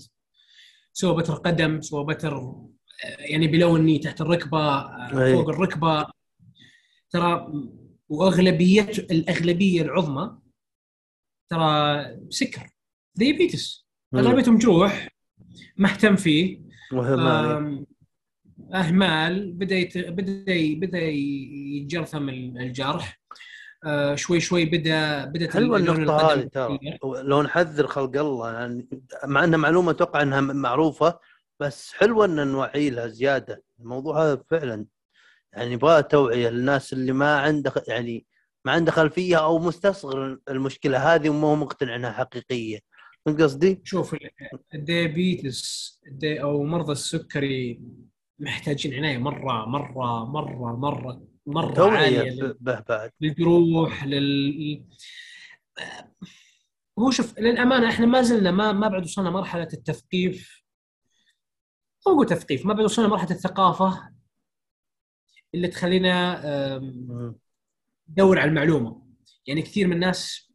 سوى 0.92 1.16
بتر 1.16 1.34
قدم 1.34 1.80
سوى 1.80 2.04
بتر 2.04 2.36
آه، 3.04 3.16
يعني 3.18 3.46
بلوني 3.46 3.98
تحت 3.98 4.20
الركبة 4.20 4.58
آه، 4.58 5.24
أي. 5.24 5.32
فوق 5.34 5.48
الركبة. 5.48 6.06
ترى 7.10 7.52
واغلبيه 8.08 8.82
الأغلبية 8.82 9.82
العظمى 9.82 10.38
ترى 11.48 12.04
سكر. 12.30 12.70
ديابيتس 13.14 13.86
أغلبيتهم 14.14 14.58
جروح 14.58 15.08
ما 15.76 15.88
اهتم 15.88 16.16
فيه 16.16 16.60
وهم 16.92 17.20
آم، 17.26 17.86
اهمال 18.74 19.52
بدأ 19.52 19.74
يت... 19.76 19.98
بدأ 19.98 20.52
ي- 20.54 20.74
بدأ 20.74 21.00
يتجرثم 21.02 22.28
الجرح. 22.28 23.20
آه، 23.84 24.14
شوي 24.14 24.40
شوي 24.40 24.64
بدأ 24.64 25.24
بدأت 25.24 25.52
حلوة 25.54 25.76
القدم 25.76 26.10
هذه 26.10 26.42
ترى. 26.42 26.78
لو 27.22 27.42
نحذر 27.42 27.86
خلق 27.86 28.16
الله. 28.20 28.52
يعني 28.52 28.88
مع 29.24 29.44
انها 29.44 29.58
معلومة 29.58 29.90
أتوقع 29.90 30.22
إنها 30.22 30.40
معروفة 30.40 31.18
بس 31.60 31.92
حلوة 31.92 32.24
إن 32.24 32.46
نوعي 32.48 32.90
لها 32.90 33.06
زيادة. 33.06 33.62
الموضوع 33.80 34.22
هذا 34.24 34.42
فعلا. 34.50 34.86
يعني 35.52 35.72
يبغى 35.72 36.02
توعية 36.02 36.48
للناس 36.48 36.92
اللي 36.92 37.12
ما 37.12 37.36
عنده 37.36 37.72
يعني 37.88 38.26
ما 38.64 38.72
عنده 38.72 38.92
خلفية 38.92 39.36
أو 39.36 39.58
مستصغر 39.58 40.38
المشكلة 40.48 41.14
هذه 41.14 41.28
وما 41.28 41.48
هو 41.48 41.56
مقتنع 41.56 41.96
إنها 41.96 42.12
حقيقية. 42.12 42.78
فهمت 43.26 43.42
قصدي؟ 43.42 43.80
شوف 43.84 44.14
ال- 44.14 44.30
ال 44.74 44.88
diabetes 44.88 46.00
ال 46.06 46.15
dia 46.15 46.42
أو 46.42 46.64
مرضى 46.64 46.92
السكري 46.92 47.80
محتاجين 48.38 48.94
عناية 48.94 49.18
مرة 49.18 49.66
مرة 49.66 50.24
مرة 50.24 50.76
مرة 50.76 51.22
مرة 51.46 51.74
به 52.60 52.84
بعد. 52.88 53.10
للجروح 53.20 54.04
لل 54.04 54.84
هو 56.98 57.10
شوف 57.10 57.38
للأمانة 57.38 57.88
إحنا 57.88 58.06
ما 58.06 58.22
زلنا 58.22 58.50
ما 58.50 58.72
ما 58.72 58.88
بعد 58.88 59.02
وصلنا 59.02 59.30
مرحلة 59.30 59.68
التثقيف. 59.72 60.62
مو 62.06 62.12
أقول 62.14 62.26
تثقيف 62.26 62.66
ما 62.66 62.74
بعد 62.74 62.84
وصلنا 62.84 63.08
مرحلة 63.08 63.30
الثقافة 63.30 64.10
اللي 65.54 65.68
تخلينا 65.68 66.40
ندور 68.10 68.38
على 68.38 68.48
المعلومة. 68.48 69.02
يعني 69.46 69.62
كثير 69.62 69.86
من 69.86 69.92
الناس 69.92 70.52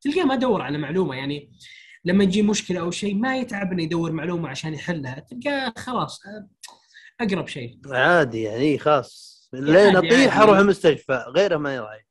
تلقاه 0.00 0.24
ما 0.24 0.34
دور 0.34 0.62
على 0.62 0.78
معلومة. 0.78 1.14
يعني 1.14 1.52
لما 2.04 2.24
يجي 2.24 2.42
مشكلة 2.42 2.80
أو 2.80 2.90
شيء 2.90 3.14
ما 3.14 3.36
يتعب 3.36 3.72
إنه 3.72 3.82
يدور 3.82 4.12
معلومة 4.12 4.48
عشان 4.48 4.74
يحلها 4.74 5.20
تلقاه 5.20 5.72
خلاص 5.76 6.20
أقرب 7.20 7.48
شيء. 7.48 7.80
عادي 7.86 8.42
يعني 8.42 8.78
خاص 8.78 9.40
لين 9.52 9.96
عادي، 9.96 10.08
اطيح 10.08 10.38
عادي. 10.38 10.42
أروح 10.42 10.58
المستشفى؟ 10.58 11.24
غيره 11.36 11.56
ما 11.56 11.74
يراعي. 11.74 12.06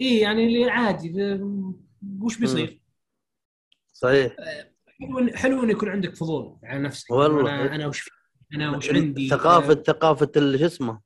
اي 0.00 0.18
يعني 0.18 0.46
اللي 0.46 0.70
عادي. 0.70 1.12
وش 2.20 2.38
بيصير؟ 2.38 2.80
صحيح. 3.92 4.36
حلو 5.00 5.32
حلو 5.34 5.64
انه 5.64 5.72
يكون 5.72 5.88
عندك 5.88 6.16
فضول 6.16 6.58
على 6.64 6.82
نفسك. 6.82 7.10
والله. 7.10 7.50
أنا 7.50 7.74
أنا 7.74 7.86
وش 7.86 8.10
أنا 8.54 8.76
وش 8.76 8.90
عندي 8.90 9.28
ثقافة 9.28 9.74
ثقافة 9.74 10.30
ال- 10.36 10.58
شو 10.58 10.66
اسمه؟ 10.66 11.00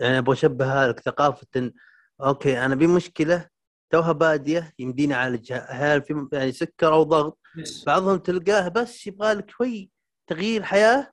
يعني 0.00 0.18
أبغى 0.18 0.32
اشبهها 0.32 0.88
لك 0.88 1.00
ثقافة 1.00 1.46
إن 1.56 1.72
okay 2.20 2.64
أنا 2.64 2.74
بي 2.74 2.86
مشكلة 2.86 3.48
توها 3.90 4.12
بادية 4.12 4.72
يمديني 4.78 5.14
اعالجها 5.14 5.66
هل 5.70 6.02
في 6.02 6.28
يعني 6.32 6.52
سكر 6.52 6.92
أو 6.92 7.02
ضغط؟ 7.02 7.38
بس 7.58 7.84
بعضهم 7.86 8.16
تلقاه 8.18 8.68
بس 8.68 9.06
يبغى 9.06 9.32
لك 9.32 9.50
شوي 9.50 9.90
تغيير 10.26 10.62
حياة 10.62 11.10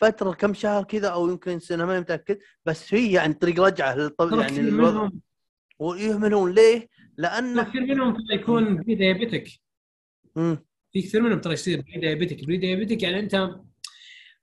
فترة 0.00 0.32
كم 0.32 0.54
شهر 0.54 0.84
كذا 0.84 1.08
أو 1.08 1.28
يمكن 1.28 1.58
سنة 1.60 1.84
ما 1.84 2.00
متأكد 2.00 2.38
بس 2.66 2.94
هي 2.94 3.12
يعني 3.12 3.34
طريق 3.34 3.60
رجعة 3.60 3.94
للطب 3.94 4.30
ترى 4.30 4.40
يعني 4.42 4.60
للوضع. 4.60 4.90
منهم. 4.90 5.20
ويهملون 5.78 6.52
ليه؟ 6.54 6.88
لأنه 7.16 7.62
كثير 7.62 7.80
منهم 7.80 8.12
ترى 8.14 8.34
يكون 8.40 8.76
pre-diabetic 8.82 9.48
مم. 10.36 10.64
في 10.92 11.02
كثير 11.02 11.22
منهم 11.22 11.40
ترى 11.40 11.52
يصير 11.52 11.80
pre-diabetic 11.80 12.44
pre-diabetic 12.44 13.02
يعني 13.02 13.18
أنت 13.20 13.50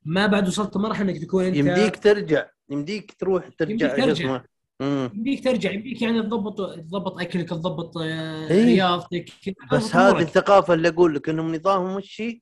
ما 0.08 0.28
بعد 0.28 0.48
وصلت 0.48 0.78
مرحلة 0.78 1.12
إنك 1.12 1.22
تكون 1.22 1.44
أنت 1.44 1.56
يمديك 1.56 1.98
ترجع 2.04 2.46
يمديك 2.70 3.12
تروح 3.20 3.48
ترجع 3.48 3.72
يمديك 3.72 4.06
ترجع. 4.06 4.42
يمديك 4.82 5.44
ترجع 5.44 5.72
يمديك 5.72 6.02
يعني 6.02 6.22
تضبط 6.22 6.58
تضبط 6.80 7.20
أكلك 7.22 7.50
تضبط 7.50 7.98
آه، 7.98 8.48
إيه. 8.50 8.66
رياضتك 8.66 9.26
بس 9.72 9.96
هذه. 9.96 10.20
الثقافة 10.22 10.74
اللي 10.74 10.88
أقول 10.88 11.16
لك 11.16 11.30
انهم 11.30 11.56
نظامهم 11.56 11.96
وش 11.96 12.22
هي؟ 12.22 12.40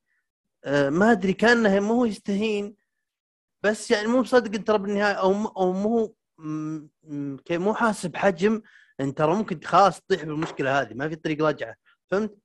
آه، 0.66 0.90
ما 0.90 1.12
أدري 1.12 1.34
كانه 1.34 1.80
مو 1.80 1.94
هو 1.94 2.06
يستهين 2.06 2.76
بس 3.64 3.92
يعني 3.92 4.08
مو 4.08 4.22
مصدق 4.22 4.56
انت 4.56 4.68
ترى 4.68 4.78
بالنهاية 4.78 5.14
أو 5.14 5.34
م- 5.34 5.48
أو 5.48 5.74
مو 5.74 6.16
مو 7.52 7.74
حاسب 7.74 8.16
حجم 8.16 8.62
انت 9.00 9.18
ترى 9.18 9.36
ممكن 9.36 9.60
خلاص 9.64 10.02
تطيح 10.02 10.24
بالمشكلة 10.24 10.82
هذه 10.82 10.94
ما 10.94 11.10
في 11.10 11.16
طريق 11.16 11.46
رجعه 11.46 11.76
فهمت؟ 12.08 12.38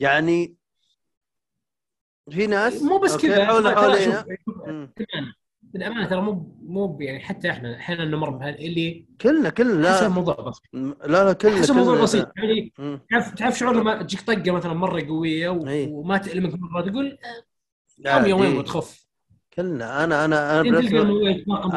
يعني 0.00 0.54
في 2.30 2.46
ناس 2.46 2.82
مو 2.82 2.98
بس 2.98 3.16
كذا 3.16 3.44
حول 3.46 3.62
مم. 4.66 4.92
بالأمانة 5.62 6.06
ترى 6.06 6.20
مو 6.20 6.56
مو 6.62 6.98
يعني 7.00 7.20
حتى 7.20 7.50
إحنا 7.50 7.76
أحيانا 7.76 8.04
نمر 8.04 8.30
بهذا 8.30 8.54
اللي 8.58 9.06
كلنا 9.20 9.48
كلنا 9.50 9.82
لا 9.82 10.06
الموضوع 10.06 10.34
بسيط 10.34 10.62
لا 11.06 11.24
لا 11.24 11.32
كلنا 11.32 11.56
حسب 11.56 11.74
كلنا 11.74 12.02
بسيط 12.02 12.32
يعني. 12.36 12.72
تعرف 13.10 13.34
تعرف 13.34 13.58
شعور 13.58 13.76
لما 13.76 14.02
تجيك 14.02 14.20
طقة 14.20 14.50
مثلا 14.52 14.72
مرة 14.74 15.06
قوية 15.06 15.48
و- 15.48 15.66
إيه. 15.66 15.88
وما 15.88 16.18
تألمك 16.18 16.54
مرة 16.58 16.90
تقول 16.90 17.18
لا، 17.98 18.16
يوم 18.16 18.26
يومين 18.26 18.52
إيه. 18.52 18.58
وتخف 18.58 19.06
كلنا 19.54 20.04
أنا 20.04 20.24
أنا 20.24 20.60
أنا 20.60 20.68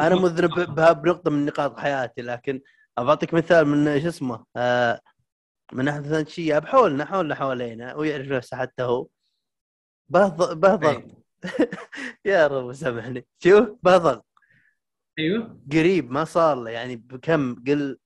أنا. 0.06 0.14
مذنب 0.16 0.74
بها 0.74 0.92
بنقطة 0.92 1.30
من 1.30 1.46
نقاط 1.46 1.78
حياتي 1.78 2.22
لكن 2.22 2.60
بعطيك 2.98 3.34
مثال 3.34 3.64
من 3.68 4.00
شو 4.00 4.08
اسمه 4.08 4.44
آه 4.56 5.00
من 5.72 5.84
مثلا 5.84 6.24
شيء 6.24 6.58
بحولنا 6.58 7.04
حولنا 7.04 7.34
حوالينا 7.34 7.94
ويعرف 7.94 8.28
نفسه 8.28 8.56
حتى 8.56 8.82
هو 8.82 9.06
بهض 10.08 10.60
بهضغط 10.60 11.04
إيه. 11.04 11.16
يا 12.32 12.46
رب 12.46 12.72
سامحني. 12.72 13.26
شوف 13.38 13.68
بهضغط 13.82 14.26
أيوه. 15.18 15.60
قريب 15.72 16.10
ما 16.10 16.24
صار 16.24 16.56
له. 16.56 16.70
يعني 16.70 16.96
بكم 16.96 17.64
قل 17.64 17.98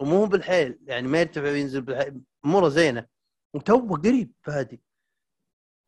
ومو 0.00 0.26
بالحيل. 0.26 0.78
يعني 0.82 1.08
ما 1.08 1.20
يرتفع 1.20 1.42
وينزل 1.42 1.80
بالحيل 1.80 2.20
أموره 2.44 2.68
زينة. 2.68 3.06
وتو 3.54 3.96
قريب 3.96 4.32
بادي 4.46 4.82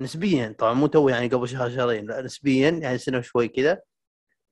نسبيا. 0.01 0.55
طبعا 0.59 0.73
مو 0.73 0.87
تو 0.87 1.09
يعني 1.09 1.29
قبل 1.29 1.49
شهر 1.49 1.71
شهرين. 1.71 2.07
لا 2.07 2.23
نسبيا. 2.23 2.71
يعني 2.71 2.99
سنة 2.99 3.19
وشوي 3.19 3.49
كذا 3.49 3.83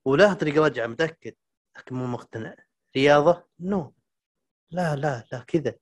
وله 0.05 0.35
طريق 0.35 0.63
رجعه 0.63 0.87
متأكد. 0.87 1.35
لكن 1.79 1.95
مو 1.95 2.07
مقتنع. 2.07 2.57
رياضة؟ 2.97 3.45
نو. 3.61 3.95
لا 4.71 4.97
لا 4.97 5.25
لا 5.33 5.39
كذا. 5.39 5.75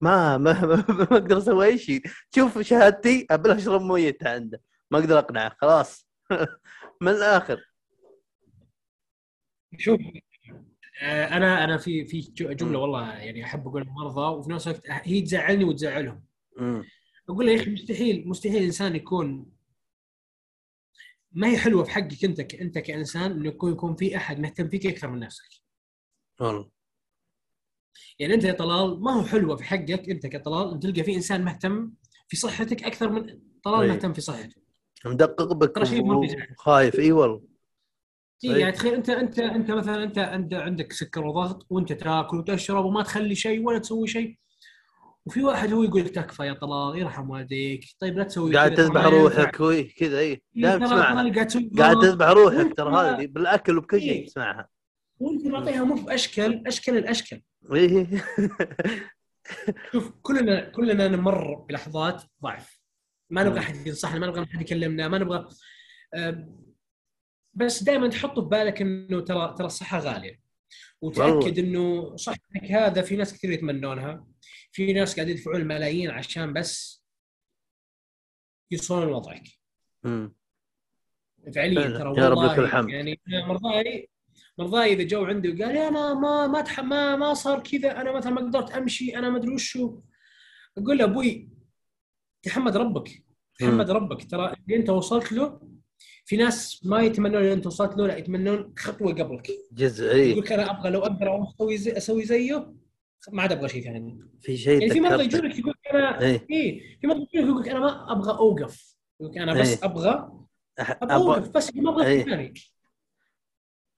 ما 0.00 0.38
ما 0.38 0.52
ما, 0.66 1.02
أقدر 1.02 1.38
أسوي 1.38 1.66
أي 1.66 1.78
شيء. 1.78 2.02
شوف 2.34 2.58
شهادتي 2.58 3.26
ابل 3.30 3.50
اشرب 3.50 3.80
مويتها 3.80 4.34
عنده. 4.34 4.62
ما 4.90 4.98
أقدر 4.98 5.18
أقنعه. 5.18 5.56
خلاص. 5.60 6.08
من 7.02 7.08
الآخر. 7.08 7.72
شوف 9.78 10.00
آه، 11.02 11.24
أنا 11.36 11.64
أنا 11.64 11.78
في 11.78 12.04
في 12.04 12.20
جملة 12.54 12.78
والله 12.78 13.12
يعني 13.12 13.44
أحب 13.44 13.68
اقولها 13.68 13.92
مرضى 13.92 14.36
وفي 14.36 14.50
نفس 14.50 14.68
الوقت 14.68 14.82
هي 14.88 15.20
تزعلني 15.22 15.64
وتزعلهم. 15.64 16.24
أقول 17.28 17.46
له 17.46 17.52
يا 17.52 17.60
أخي 17.60 17.70
مستحيل 17.70 18.28
مستحيل 18.28 18.62
إنسان 18.62 18.96
يكون 18.96 19.52
ما 21.32 21.48
هي 21.48 21.58
حلوة 21.58 21.84
في 21.84 21.90
حقك 21.90 22.24
أنت 22.24 22.54
أنت 22.54 22.78
كإنسان 22.78 23.30
إنه 23.30 23.48
يكون 23.48 23.72
يكون 23.72 23.96
في 23.96 24.16
أحد 24.16 24.38
مهتم 24.40 24.68
فيك 24.68 24.86
أكثر 24.86 25.10
من 25.10 25.18
نفسك. 25.18 25.48
والله. 26.40 26.70
يعني 28.18 28.34
أنت 28.34 28.44
يا 28.44 28.52
طلال 28.52 29.00
ما 29.00 29.12
هو 29.12 29.24
حلوة 29.24 29.56
في 29.56 29.64
حقك 29.64 30.08
أنت 30.10 30.26
كطلال 30.26 30.70
أن 30.72 30.80
تلقى 30.80 31.02
في 31.02 31.14
إنسان 31.14 31.44
مهتم 31.44 31.90
في 32.28 32.36
صحتك 32.36 32.84
أكثر 32.84 33.10
من 33.10 33.38
طلال 33.62 33.80
أي. 33.82 33.88
مهتم 33.88 34.12
في 34.12 34.20
صحته 34.20 34.62
مدقق 35.04 35.52
بك 35.52 35.74
ترى 35.74 35.86
شيء. 35.86 36.02
وخايف 36.58 36.98
إي 36.98 37.12
والله. 37.12 37.42
يعني 38.44 38.72
تخيل 38.72 38.94
أنت 38.94 39.10
أنت 39.10 39.38
أنت 39.38 39.70
مثلا 39.70 40.34
أنت 40.34 40.54
عندك 40.54 40.92
سكر 40.92 41.26
وضغط 41.26 41.66
وأنت 41.70 41.92
تاكل 41.92 42.36
وتشرب 42.38 42.84
وما 42.84 43.02
تخلي 43.02 43.34
شيء 43.34 43.66
ولا 43.66 43.78
تسوي 43.78 44.06
شيء 44.06 44.38
وفي 45.26 45.42
واحد 45.42 45.72
هو 45.72 45.82
يقول 45.82 46.08
تكفى 46.08 46.42
يا 46.42 46.52
طلال 46.52 46.98
يرحم 46.98 47.30
والديك 47.30 47.84
طيب 48.00 48.18
لا 48.18 48.24
تسوي 48.24 48.56
قاعد 48.56 48.74
تذبح. 48.74 49.04
روحك 49.04 49.56
كذا 49.96 50.18
إي 50.18 50.42
دائما 50.54 50.86
تسمعها 50.86 51.32
قاعد. 51.78 51.98
تذبح 52.02 52.26
روحك 52.26 52.74
ترى 52.76 52.96
هذه 52.96 53.26
بالأكل 53.26 53.78
وبكل 53.78 54.00
شيء. 54.00 54.26
تسمعها 54.26 54.68
وأنت 55.20 55.46
معطيها 55.46 55.84
مو 55.84 55.94
بأشكال 55.94 56.66
أشكال 56.66 56.96
الأشكال 56.98 57.38
إيه. 57.38 57.47
شوف 59.92 60.10
كلنا 60.22 60.68
كلنا 60.70 61.08
نمر 61.08 61.54
بلحظات 61.54 62.22
ضعف 62.42 62.80
ما 63.30 63.42
نبغى 63.44 63.58
احد 63.58 63.86
ينصحنا 63.86 64.18
ما 64.18 64.26
نبغى 64.26 64.42
احد 64.42 64.60
يكلمنا 64.60 65.08
ما 65.08 65.18
نبغى 65.18 65.48
بس 67.54 67.82
دائما 67.82 68.08
تحط 68.08 68.40
في 68.40 68.46
بالك 68.46 68.80
إنه 68.82 69.20
ترى 69.20 69.54
ترى 69.58 69.66
الصحة 69.66 69.98
غالية 69.98 70.40
وتأكد 71.00 71.58
إنه 71.58 72.16
صحتك 72.16 72.64
هذا 72.70 73.02
في 73.02 73.16
ناس 73.16 73.34
كثير 73.34 73.50
يتمنونها 73.50 74.26
في 74.72 74.92
ناس 74.92 75.14
قاعدين 75.16 75.36
يدفعون 75.36 75.56
الملايين 75.60 76.10
عشان 76.10 76.52
بس 76.52 77.02
يوصلون 78.70 79.08
لوضعك 79.08 79.42
مم. 80.02 80.34
فعليا. 81.54 81.98
ترى 81.98 82.14
يا 82.18 82.28
رب 82.28 82.36
والله 82.36 82.52
لك 82.52 82.58
الحمد. 82.58 82.88
يعني 82.88 83.20
مرضاي 83.28 84.08
مرضاي 84.58 84.92
إذا 84.92 85.02
جو 85.02 85.24
عندي 85.24 85.48
وقال 85.48 85.74
لي 85.74 85.88
أنا 85.88 86.14
ما 86.14 86.46
ما. 86.46 86.82
ما 86.82 87.16
ما 87.16 87.34
صار 87.34 87.60
كذا 87.62 88.00
أنا 88.00 88.12
مثلا 88.12 88.32
ما 88.32 88.40
قدرت 88.40 88.70
أمشي 88.70 89.16
أنا 89.18 89.30
ما 89.30 89.36
أدري 89.38 89.54
وشو 89.54 90.00
أقول 90.78 90.98
له 90.98 91.04
أبوي 91.04 91.48
تحمد 92.42 92.76
ربك 92.76 93.08
تحمد 93.58 93.90
ربك. 93.90 94.30
ترى 94.30 94.54
اللي 94.64 94.76
أنت 94.76 94.90
وصلت 94.90 95.32
له 95.32 95.60
في 96.24 96.36
ناس 96.36 96.80
ما 96.86 97.00
يتمنون 97.00 97.40
اللي 97.42 97.52
أنت 97.52 97.66
وصلت 97.66 97.96
له 97.96 98.06
لا 98.06 98.16
يتمنون 98.16 98.74
خطوة 98.78 99.12
قبلك. 99.12 99.50
جزء 99.72 100.12
اي 100.12 100.30
يقول 100.30 100.46
أنا 100.46 100.70
أبغى 100.70 100.90
لو 100.90 101.00
أقدر 101.00 101.42
أسوي 101.48 101.76
زي 101.76 101.96
أسوي 101.96 102.24
زيه 102.24 102.74
ما 103.32 103.42
عاد 103.42 103.52
أبغى 103.52 103.68
شيء 103.68 103.84
ثاني. 103.84 104.20
في 104.40 104.56
شيء 104.56 104.80
يعني 104.80 104.90
في 104.92 105.00
مرضى 105.00 105.24
ذكرته. 105.24 105.36
يجون 105.36 105.50
لك 105.50 105.58
يقول 105.58 105.74
أنا 105.94 106.20
إيه. 106.20 106.46
إيه. 106.50 106.98
في 107.00 107.06
مرضى 107.06 107.26
يجون 107.34 107.60
لك 107.60 107.66
يقول 107.66 107.68
أنا 107.68 107.80
ما 107.80 108.12
أبغى 108.12 108.30
أوقف. 108.38 108.96
يقول 109.20 109.38
أنا 109.38 109.60
بس 109.60 109.68
إيه. 109.68 109.84
أبغى 109.90 110.30
أبغى 110.78 111.14
أوقف 111.14 111.48
أبغى- 111.48 111.52
بس 111.52 111.76
ما 111.76 111.90
أبغى 111.90 112.06
إيه. 112.06 112.18
شيء 112.24 112.30
ثاني. 112.30 112.54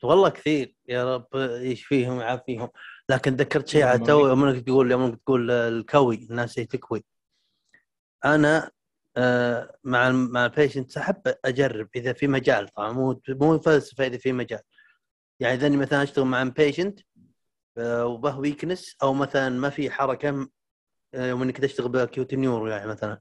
والله 0.05 0.29
كثير 0.29 0.77
يا 0.89 1.15
رب 1.15 1.27
يشفيهم 1.63 2.17
ويعافيهم. 2.17 2.69
لكن 3.09 3.37
ذكرت 3.37 3.69
شيء 3.69 3.85
على 3.85 3.99
تو. 3.99 4.29
يوم 4.29 4.45
انك 4.45 4.65
تقول 4.65 4.91
يوم 4.91 5.03
انك 5.03 5.21
تقول 5.25 5.51
الكوي 5.51 6.27
الناس 6.31 6.59
هي 6.59 6.65
تكوي. 6.65 7.05
أنا 8.25 8.71
آه، 9.17 9.77
مع 9.85 10.11
مع 10.11 10.45
ال 10.47 10.53
patient 10.53 10.97
أحب 10.97 11.23
أجرب 11.45 11.89
إذا 11.97 12.13
في 12.13 12.27
مجال 12.27 12.69
طبعا 12.69 12.93
مو 12.93 13.21
مو 13.29 13.59
فلسفة 13.59 14.07
إذا 14.07 14.19
في 14.19 14.33
مجال. 14.33 14.61
يعني 15.41 15.55
إذا 15.55 15.69
مثلا 15.69 16.03
أشتغل 16.03 16.25
مع 16.25 16.43
patient 16.43 17.01
وبه 17.79 18.39
weakness 18.39 18.97
أو 19.03 19.15
مثلا 19.15 19.49
ما 19.49 19.71
في 19.71 19.91
حركة 19.91 20.49
آه، 21.15 21.27
يوم 21.27 21.43
انك 21.43 21.59
تشتغل 21.59 21.89
ب 21.89 21.96
acute 21.96 22.35
neuro 22.35 22.67
يعني 22.67 22.87
مثلا. 22.87 23.21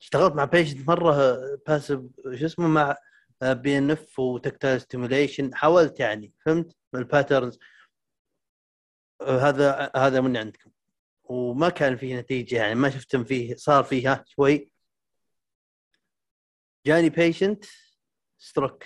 اشتغلت 0.00 0.34
مع 0.34 0.44
patient 0.44 0.88
مرة 0.88 1.38
باسف 1.66 2.00
شو 2.34 2.46
اسمه 2.46 2.68
مع 2.68 2.96
PNF 3.42 4.18
و 4.18 4.26
tactile 4.26 4.80
stimulation 4.80 5.54
حاولت 5.54 6.00
يعني 6.00 6.32
فهمت؟ 6.46 6.76
ال 6.94 7.01
patterns 7.01 7.58
هذا 9.22 9.92
هذا 9.96 10.20
من 10.20 10.36
عندكم. 10.36 10.70
وما 11.24 11.68
كان 11.68 11.96
فيه 11.96 12.20
نتيجة 12.20 12.56
يعني 12.56 12.74
ما 12.74 12.90
شفتم 12.90 13.24
فيه 13.24 13.56
صار 13.56 13.84
فيه 13.84 14.12
ها 14.12 14.24
شوي. 14.28 14.70
جاني 16.86 17.10
patient 17.10 17.64
stroke 18.38 18.84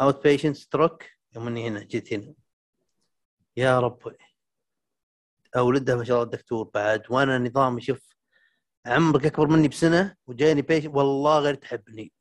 اوت 0.00 0.22
بيشنت 0.22 0.56
ستروك 0.56 1.04
يوم 1.34 1.46
إني 1.46 1.68
هنا 1.68 1.82
جيت 1.82 2.12
هنا. 2.12 2.34
يا 3.56 3.80
رب 3.80 4.16
اولدها 5.56 5.96
ما 5.96 6.04
شاء 6.04 6.16
الله 6.16 6.24
الدكتور 6.24 6.70
بعد. 6.74 7.02
وأنا 7.10 7.38
نظامي 7.38 7.80
شوف 7.80 8.16
عمرك 8.86 9.26
أكبر 9.26 9.46
مني 9.46 9.68
بسنة 9.68 10.16
وجاني 10.26 10.62
بيشنت 10.62 10.94
والله 10.94 11.38
غير 11.38 11.54
تحبني. 11.54 12.12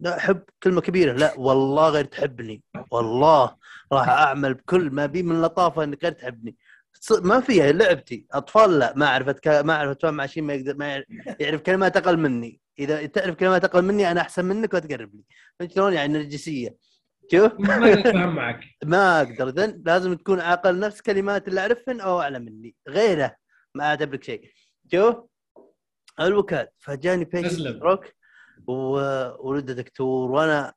لا 0.00 0.16
أحب 0.16 0.42
كلمة 0.62 0.80
كبيرة. 0.80 1.12
لا 1.12 1.34
والله 1.38 1.88
غير 1.88 2.04
تحبني. 2.04 2.62
والله 2.90 3.56
راح 3.92 4.08
أعمل 4.08 4.54
بكل 4.54 4.90
ما 4.90 5.06
بي 5.06 5.22
من 5.22 5.42
لطافة 5.42 5.84
إنك 5.84 6.04
غير 6.04 6.12
تحبني. 6.12 6.56
ما 7.10 7.40
فيها 7.40 7.72
لعبتي. 7.72 8.26
أطفال 8.32 8.78
لا 8.78 8.92
ما 8.96 9.06
أعرف 9.06 9.28
أتك... 9.28 9.48
ما 9.48 9.90
أتفاهم 9.92 10.14
مع 10.14 10.26
شيء 10.26 10.42
ما 10.42 10.54
يقدر 10.54 10.76
ما 10.76 11.04
يعرف, 11.40 11.60
كلمات 11.60 11.96
أقل 11.96 12.16
مني. 12.16 12.60
إذا 12.78 13.06
تعرف 13.06 13.34
كلمات 13.34 13.64
أقل 13.64 13.82
مني 13.82 14.10
أنا 14.10 14.20
أحسن 14.20 14.44
منك 14.44 14.74
وتقرب 14.74 15.14
لي 15.14 15.24
فهمت 15.58 15.74
شلون؟ 15.74 15.92
يعني 15.92 16.12
نرجسية. 16.12 16.76
شوف. 17.32 17.52
ما 17.58 17.74
أقدر 17.74 18.10
افهم 18.10 18.34
معك. 18.34 18.60
ما 18.84 19.20
أقدر. 19.20 19.48
اذا 19.48 19.66
لازم 19.66 20.14
تكون 20.14 20.40
عاقل 20.40 20.78
نفس 20.78 21.00
كلمات 21.00 21.48
اللي 21.48 21.60
أعرفهن 21.60 22.00
أو 22.00 22.20
أعلى 22.20 22.38
مني. 22.38 22.74
غيره 22.88 23.36
ما 23.74 23.84
أعتبرك 23.84 24.24
شيء. 24.24 24.50
شوف. 24.92 25.16
الوكاد 26.20 26.68
فجاني 26.78 27.24
بيشنت. 27.24 27.52
ستروك 27.52 28.17
وولده 28.68 29.74
دكتور 29.74 30.30
وأنا 30.30 30.74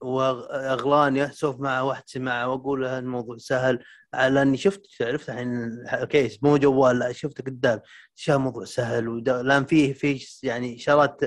وأغلاني 0.00 1.26
أسولف 1.26 1.60
مع 1.60 1.80
واحد 1.80 2.02
سمعه 2.06 2.48
وأقول 2.48 2.82
له 2.82 2.98
الموضوع 2.98 3.36
سهل. 3.38 3.84
لأني 4.12 4.56
شفت 4.56 4.86
عرفت 5.02 5.30
الحين 5.30 5.64
الكيس 5.92 6.42
مو 6.42 6.56
جوال 6.56 6.98
لا 6.98 7.12
شفته 7.12 7.44
قدام. 7.44 7.80
شاف 8.14 8.36
الموضوع 8.36 8.64
سهل؟ 8.64 9.24
لأن 9.24 9.64
فيه 9.64 9.92
فيه 9.92 10.20
يعني 10.42 10.76
إشارات 10.76 11.20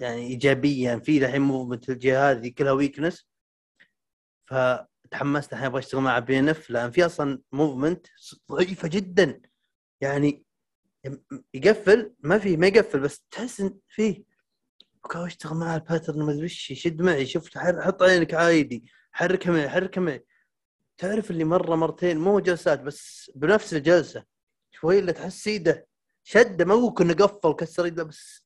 يعني 0.00 0.20
إيجابية. 0.26 0.96
في 0.96 1.18
الحين 1.18 1.40
movement 1.40 1.90
الجهة 1.90 2.30
هذه 2.30 2.52
كلها 2.58 2.72
weakness 2.72 3.28
فتحمست 4.50 5.52
الحين 5.52 5.66
أبغى 5.66 5.78
أشتغل 5.78 6.00
مع 6.00 6.18
PNF 6.18 6.70
لأن 6.70 6.90
في 6.90 7.06
أصلا 7.06 7.42
movement 7.52 8.06
ضعيفة 8.52 8.88
جدا. 8.88 9.40
يعني 10.00 10.44
يقفل 11.54 12.14
ما 12.20 12.38
في 12.38 12.56
ما 12.56 12.66
يقفل 12.66 13.00
بس 13.00 13.20
تحس 13.30 13.60
إن 13.60 13.78
فيه 13.88 14.33
أبغى 15.04 15.26
اشتغل 15.26 15.56
مع 15.56 15.74
ال 15.74 15.80
pattern 15.80 16.22
ما 16.22 16.32
أدري 16.32 16.44
وش 16.44 16.72
شد 16.72 17.02
معي 17.02 17.26
شوف 17.26 17.58
حط 17.58 18.02
عينك 18.02 18.34
عادي 18.34 18.84
حركها 19.12 19.52
معي 19.52 19.68
حركها 19.68 20.00
معي. 20.00 20.24
تعرف 20.98 21.30
اللي 21.30 21.44
مرة 21.44 21.74
مرتين 21.76 22.18
مو 22.18 22.38
جلسات 22.40 22.80
بس 22.80 23.30
بنفس 23.34 23.74
الجلسة 23.74 24.24
شوي 24.70 24.98
اللي 24.98 25.12
تحس 25.12 25.48
ايده 25.48 25.86
شدة 26.22 26.64
ما 26.64 26.74
أقول 26.74 26.94
كنا 26.94 27.12
قفل 27.14 27.52
كسر 27.52 27.84
إيده 27.84 28.02
بس 28.02 28.44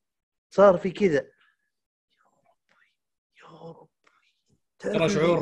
صار 0.49 0.77
في 0.77 0.91
كذا. 0.91 1.27
يا 3.43 3.75
ترى 4.79 5.09
شعور 5.09 5.41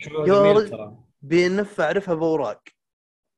شعور 0.00 0.28
يا 0.28 0.34
جميل 0.34 0.56
رجل. 0.56 0.70
ترى. 0.70 0.96
بي 1.22 1.46
ان 1.46 1.58
اف 1.58 1.80
اعرفها 1.80 2.14
باوراق 2.14 2.62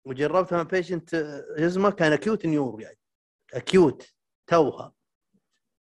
وجربتها 0.05 0.57
مع 0.57 0.63
بيشنت 0.63 1.15
جزمه 1.59 1.91
كان 1.91 2.13
اكيوت 2.13 2.47
نيور 2.47 2.81
يعني. 2.81 2.99
اكيوت 3.55 4.13
توها. 4.47 4.93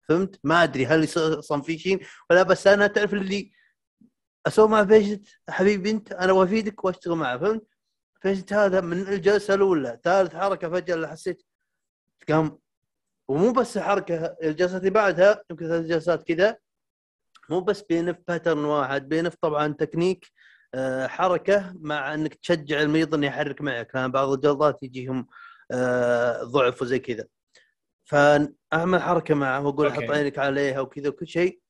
فهمت؟ 0.08 0.40
ما 0.44 0.62
أدري 0.62 0.86
هل 0.86 1.04
أصلا 1.38 1.62
في 1.62 1.78
شيء 1.78 2.06
ولا 2.30 2.42
بس 2.42 2.66
أنا 2.66 2.86
تعرف 2.86 3.14
اللي 3.14 3.52
أسوي 4.46 4.68
مع 4.68 4.82
بيشنت 4.82 5.26
حبيبي 5.48 5.90
انت 5.90 6.12
أنا 6.12 6.32
وأفيدك 6.32 6.84
وأشتغل 6.84 7.14
معه 7.14 7.38
فهمت؟ 7.38 7.66
patient 8.24 8.52
هذا 8.52 8.80
من 8.80 9.00
الجلسة 9.08 9.54
الأولى 9.54 10.00
ثالث 10.04 10.34
حركة 10.34 10.68
فجأة 10.70 10.94
اللي 10.94 11.08
حسيت 11.08 11.42
قام 12.28 12.58
ومو 13.28 13.52
بس 13.52 13.76
الحركه 13.76 14.36
الجلسات 14.42 14.80
اللي 14.80 14.90
بعدها 14.90 15.42
يمكن 15.50 15.68
ثلاث 15.68 15.86
جلسات 15.86 16.22
كذا 16.22 16.58
مو 17.50 17.60
بس 17.60 17.82
PNF 17.82 18.16
pattern 18.28 18.64
واحد 18.64 19.08
PNF 19.08 19.34
طبعا 19.34 19.72
تكنيك 19.72 20.32
آه، 20.74 21.06
حركة 21.06 21.74
مع 21.80 22.14
إنك 22.14 22.34
تشجع 22.34 22.80
المريض 22.80 23.14
إنه 23.14 23.26
يحرك 23.26 23.60
معك 23.62 23.94
لأن 23.94 24.12
بعض 24.12 24.28
الجلطات 24.32 24.82
يجيهم 24.82 25.26
آه، 25.70 26.42
ضعف 26.42 26.82
وزي 26.82 26.98
كذا 26.98 27.26
فأعمل 28.06 29.02
حركة 29.02 29.34
معه 29.34 29.66
وأقول. 29.66 29.92
حط 29.92 30.02
عينك 30.02 30.38
عليها 30.38 30.80
وكذا 30.80 31.08
وكل 31.08 31.26
شيء 31.26 31.60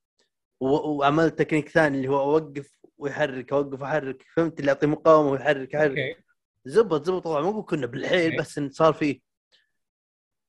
وعملت 0.60 1.38
تكنيك 1.38 1.68
ثاني 1.68 1.96
اللي 1.96 2.08
هو 2.08 2.20
أوقف 2.20 2.78
ويحرك 2.98 3.52
أوقف 3.52 3.80
وأحرك. 3.80 4.22
فهمت 4.34 4.60
اللي 4.60 4.70
يعطي 4.70 4.86
مقاومة 4.86 5.30
ويحرك 5.30 5.74
يحرك 5.74 5.98
okay. 5.98 6.16
زبط 6.64 7.06
زبط. 7.06 7.24
طبعا 7.24 7.40
مو 7.40 7.62
كنا 7.62 7.86
بالحيل. 7.86 8.36
بس 8.38 8.58
إن 8.58 8.70
صار 8.70 8.92
فيه 8.92 9.20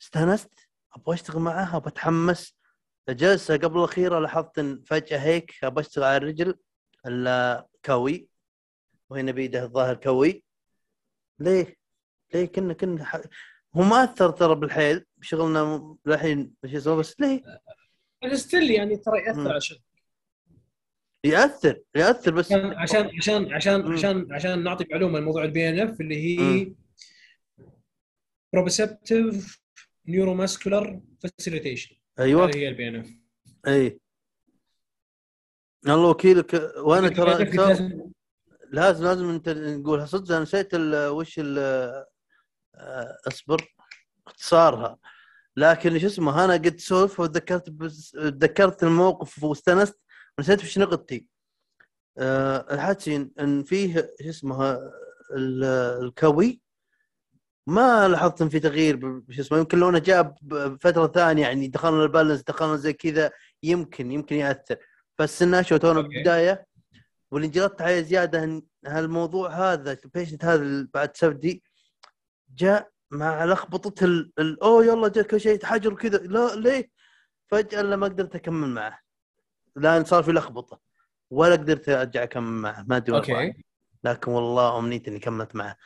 استأنست 0.01 0.51
أبغى 0.93 1.15
أشتغل 1.15 1.41
معاها 1.41 1.77
أبغى 1.77 1.89
أتحمس. 1.89 2.57
الجلسه 3.09 3.57
قبل 3.57 3.79
الأخيرة 3.79 4.19
لاحظت 4.19 4.59
إن 4.59 4.83
فجأة 4.85 5.17
هيك 5.17 5.63
أبغى 5.63 5.81
أشتغل 5.81 6.03
على 6.03 6.17
الرجل 6.17 6.55
الكوي. 7.05 8.29
وهنا 9.09 9.31
بيده 9.31 9.63
الظاهر 9.63 9.95
كوي. 9.95 10.43
ليه؟ 11.39 11.77
ليه 12.33 12.45
كنا 12.45 12.73
كنا 12.73 13.05
ح... 13.05 13.21
هو 13.77 13.83
ما 13.83 14.03
أثر 14.03 14.31
ترى 14.31 14.55
بالحيل 14.55 15.05
بشغلنا 15.17 15.63
م- 15.77 15.97
للحين 16.05 16.53
شو 16.65 16.77
اسمه 16.77 16.95
بس 16.95 17.19
ليه؟ 17.21 17.43
بس 18.31 18.39
ستيل 18.39 18.71
يعني 18.71 18.97
ترى. 18.97 19.19
يأثر 19.19 19.55
عشان 19.55 19.77
يأثر 21.23 21.81
يأثر 21.95 22.31
بس 22.31 22.51
عشان 22.51 22.65
عشان 22.73 23.05
عشان 23.17 23.53
عشان. 23.53 23.93
عشان 23.93 24.33
عشان 24.33 24.63
نعطي 24.63 24.85
معلومة 24.91 25.19
الموضوع 25.19 25.43
ال 25.43 25.69
PNF 25.69 26.01
اللي 26.01 26.15
هي. 26.39 26.73
proprioceptive 28.53 29.61
neuromuscular 30.07 31.01
facilitation 31.19 31.95
أيوه 32.19 32.45
هذه 32.45 32.55
هي 32.57 32.67
ال 32.67 32.87
PNF 32.87 33.09
أي 33.67 33.99
الله 35.87 36.09
وكيلك 36.09 36.53
وأنا 36.77 37.09
ترى 37.09 37.43
لازم 38.73 39.05
لازم 39.05 39.29
أنت 39.29 39.49
نقولها 39.49 40.05
صدق 40.05 40.31
أنا 40.31 40.43
نسيت 40.43 40.69
وش 40.73 41.39
ال 41.39 41.57
اصبر 43.27 43.75
اختصارها. 44.27 44.97
لكن 45.57 45.99
شو 45.99 46.07
اسمه 46.07 46.45
أنا 46.45 46.53
قد 46.53 46.79
سولف 46.79 47.19
وتذكرت 47.19 47.69
تذكرت 48.13 48.83
الموقف 48.83 49.43
واستانست 49.43 49.99
ونسيت 50.37 50.63
وش 50.63 50.77
نقطتي. 50.77 51.27
أه 52.17 52.73
الحكي 52.73 53.29
إن 53.39 53.63
فيه 53.63 53.95
شو 54.21 54.29
اسمه 54.29 54.73
ال- 55.35 55.63
الكوي 56.03 56.61
ما 57.67 58.07
لاحظت 58.07 58.41
إن 58.41 58.49
في 58.49 58.59
تغيير 58.59 58.99
شو 59.29 59.41
اسمه 59.41 59.57
يمكن 59.57 59.79
لو 59.79 59.89
انه 59.89 59.99
جاء 59.99 60.35
بفترة 60.41 61.07
ثانية 61.07 61.41
يعني 61.41 61.67
دخلنا 61.67 62.03
البالانس 62.03 62.41
دخلنا 62.41 62.75
زي 62.75 62.93
كذا 62.93 63.31
يمكن 63.63 64.11
يمكن 64.11 64.35
يأثر. 64.35 64.75
بس 65.19 65.41
انه 65.41 65.61
شو 65.61 65.77
تونا 65.77 65.99
أوكي. 65.99 66.09
بالبداية 66.09 66.67
واللي 67.31 67.45
انجلطت 67.47 67.81
عليه 67.81 68.01
زيادة 68.01 68.61
هالموضوع 68.87 69.49
هذا 69.73 69.97
البيشنت 70.05 70.45
هذا 70.45 70.87
بعد 70.93 71.17
سبدي 71.17 71.63
جاء 72.57 72.89
مع 73.11 73.45
لخبطة 73.45 74.03
ال... 74.05 74.31
ال... 74.39 74.63
أوه 74.63 74.85
يلا 74.85 75.07
جاء 75.07 75.23
كل 75.23 75.39
شيء 75.41 75.65
حجر 75.65 75.93
كذا 75.93 76.17
لا 76.17 76.55
ليه؟ 76.55 76.89
فجأة 77.47 77.81
لما 77.81 78.07
قدرت 78.07 78.35
أكمل 78.35 78.67
معه. 78.67 78.99
لأن 79.75 80.05
صار 80.05 80.23
في 80.23 80.31
لخبطة. 80.31 80.79
ولا 81.29 81.55
قدرت 81.55 81.89
أرجع 81.89 82.23
أكمل 82.23 82.51
معه. 82.51 82.85
ما 82.87 82.97
أدري. 82.97 83.17
okay. 83.17 83.63
لكن 84.03 84.31
والله 84.31 84.79
امنيتي 84.79 85.09
إني 85.09 85.19
كملت 85.19 85.55
معه. 85.55 85.77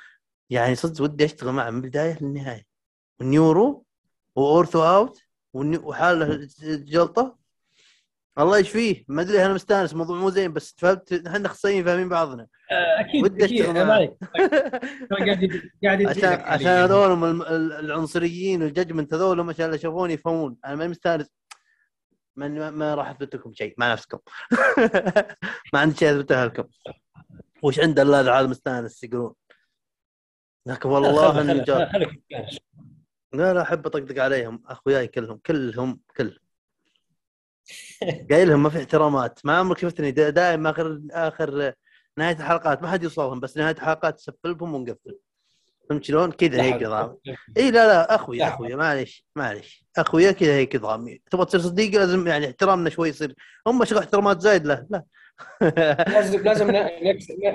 يعني 0.50 0.76
صدق 0.76 1.02
ودي 1.04 1.26
أشتغل 1.26 1.52
معه 1.52 1.70
من 1.70 1.84
البداية 1.84 2.18
للنهاية. 2.22 2.66
neuro 3.22 3.86
و 4.36 4.44
ortho 4.44 4.84
out 4.84 5.22
وحاله 5.54 6.48
جلطة. 6.64 7.38
الله 8.40 8.58
يشفيه. 8.58 9.06
ما 9.08 9.22
أدري 9.22 9.46
أنا 9.46 9.54
مستأنس. 9.54 9.92
الموضوع 9.92 10.18
مو 10.18 10.30
زين 10.30 10.54
بس 10.54 10.76
فهمت 10.78 11.14
إحنا 11.28 11.48
اخصائيين 11.48 11.86
فاهمين 11.86 12.10
بعضنا. 12.10 12.48
أكيد 12.72 13.42
أكيد. 13.44 13.66
أنا 13.78 14.12
قاعد 15.84 16.06
عشان 16.08 16.34
عشان. 16.42 16.68
هذول 16.68 17.12
الم- 17.12 17.42
ال- 17.42 17.74
العنصريين 17.74 18.64
وال 18.64 18.74
judgment 18.74 19.14
هذول 19.14 19.42
ما 19.42 19.54
شاء 19.54 19.66
الله 19.66 19.76
يشوفوني 19.78 20.14
يفهمون. 20.14 20.58
أنا 20.66 20.76
ماني 20.76 20.90
مستانس. 20.92 21.28
ما, 22.36 22.48
ما, 22.48 22.70
ما 22.70 22.96
راح 22.96 23.10
اثبت 23.10 23.36
لكم 23.36 23.54
شيء 23.54 23.74
مع 23.78 23.92
نفسكم. 23.94 24.18
ما 25.74 25.80
عندي 25.80 25.96
شيء 25.98 26.10
أثبته 26.12 26.46
لكم. 26.46 26.64
وش 27.64 27.80
عند 27.80 28.00
الله 28.00 28.22
العالم 28.22 28.50
مستانس 28.50 29.04
يقولون. 29.04 29.34
لكن 30.66 30.90
والله 30.90 31.42
إني. 31.42 31.54
لا 33.34 33.54
لا 33.54 33.62
أحب 33.62 33.86
أطقطق 33.86 34.24
عليهم 34.24 34.64
أخوياي 34.68 35.08
كلهم 35.08 35.38
كلهم 35.46 36.00
كلهم 36.18 36.38
قايلهم 38.32 38.64
ما 38.64 38.70
في 38.70 38.78
احترامات. 38.80 39.40
ما 39.46 39.58
عمرك 39.58 39.78
شفتني 39.78 40.12
دا- 40.12 40.30
دائما 40.30 40.70
اخر 40.70 41.02
آخر 41.12 41.74
نهاية 42.18 42.36
الحلقات 42.36 42.82
ما 42.82 42.88
حد 42.92 43.04
يوصلهم 43.04 43.40
بس 43.40 43.58
نهاية 43.58 43.76
الحلقات 43.76 44.20
سفلبهم 44.20 44.76
ونقفل. 44.76 45.20
فهمت 45.90 46.04
شلون؟ 46.04 46.32
كذا 46.32 46.62
هيك 46.64 46.84
نظام. 46.84 47.18
إي 47.58 47.72
لا 47.72 47.88
لا 47.88 48.16
أخوي. 48.16 48.44
أخوي 48.44 48.76
معليش 48.76 49.26
معليش. 49.36 49.86
اخويا 49.98 50.32
كذا 50.32 50.54
هيك 50.54 50.76
نظام. 50.76 51.18
تبغى 51.32 51.46
تصير 51.46 51.60
صديقي 51.60 51.98
لازم 51.98 52.28
يعني 52.28 52.46
احترامنا 52.46 52.90
شوي 52.90 53.10
يصير. 53.10 53.36
هم 53.68 53.86
شغل 53.86 54.00
احترامات 54.00 54.42
زايد 54.42 54.66
له 54.66 54.88
لا. 54.90 55.04
لازم 56.08 56.44
لازم 56.44 56.72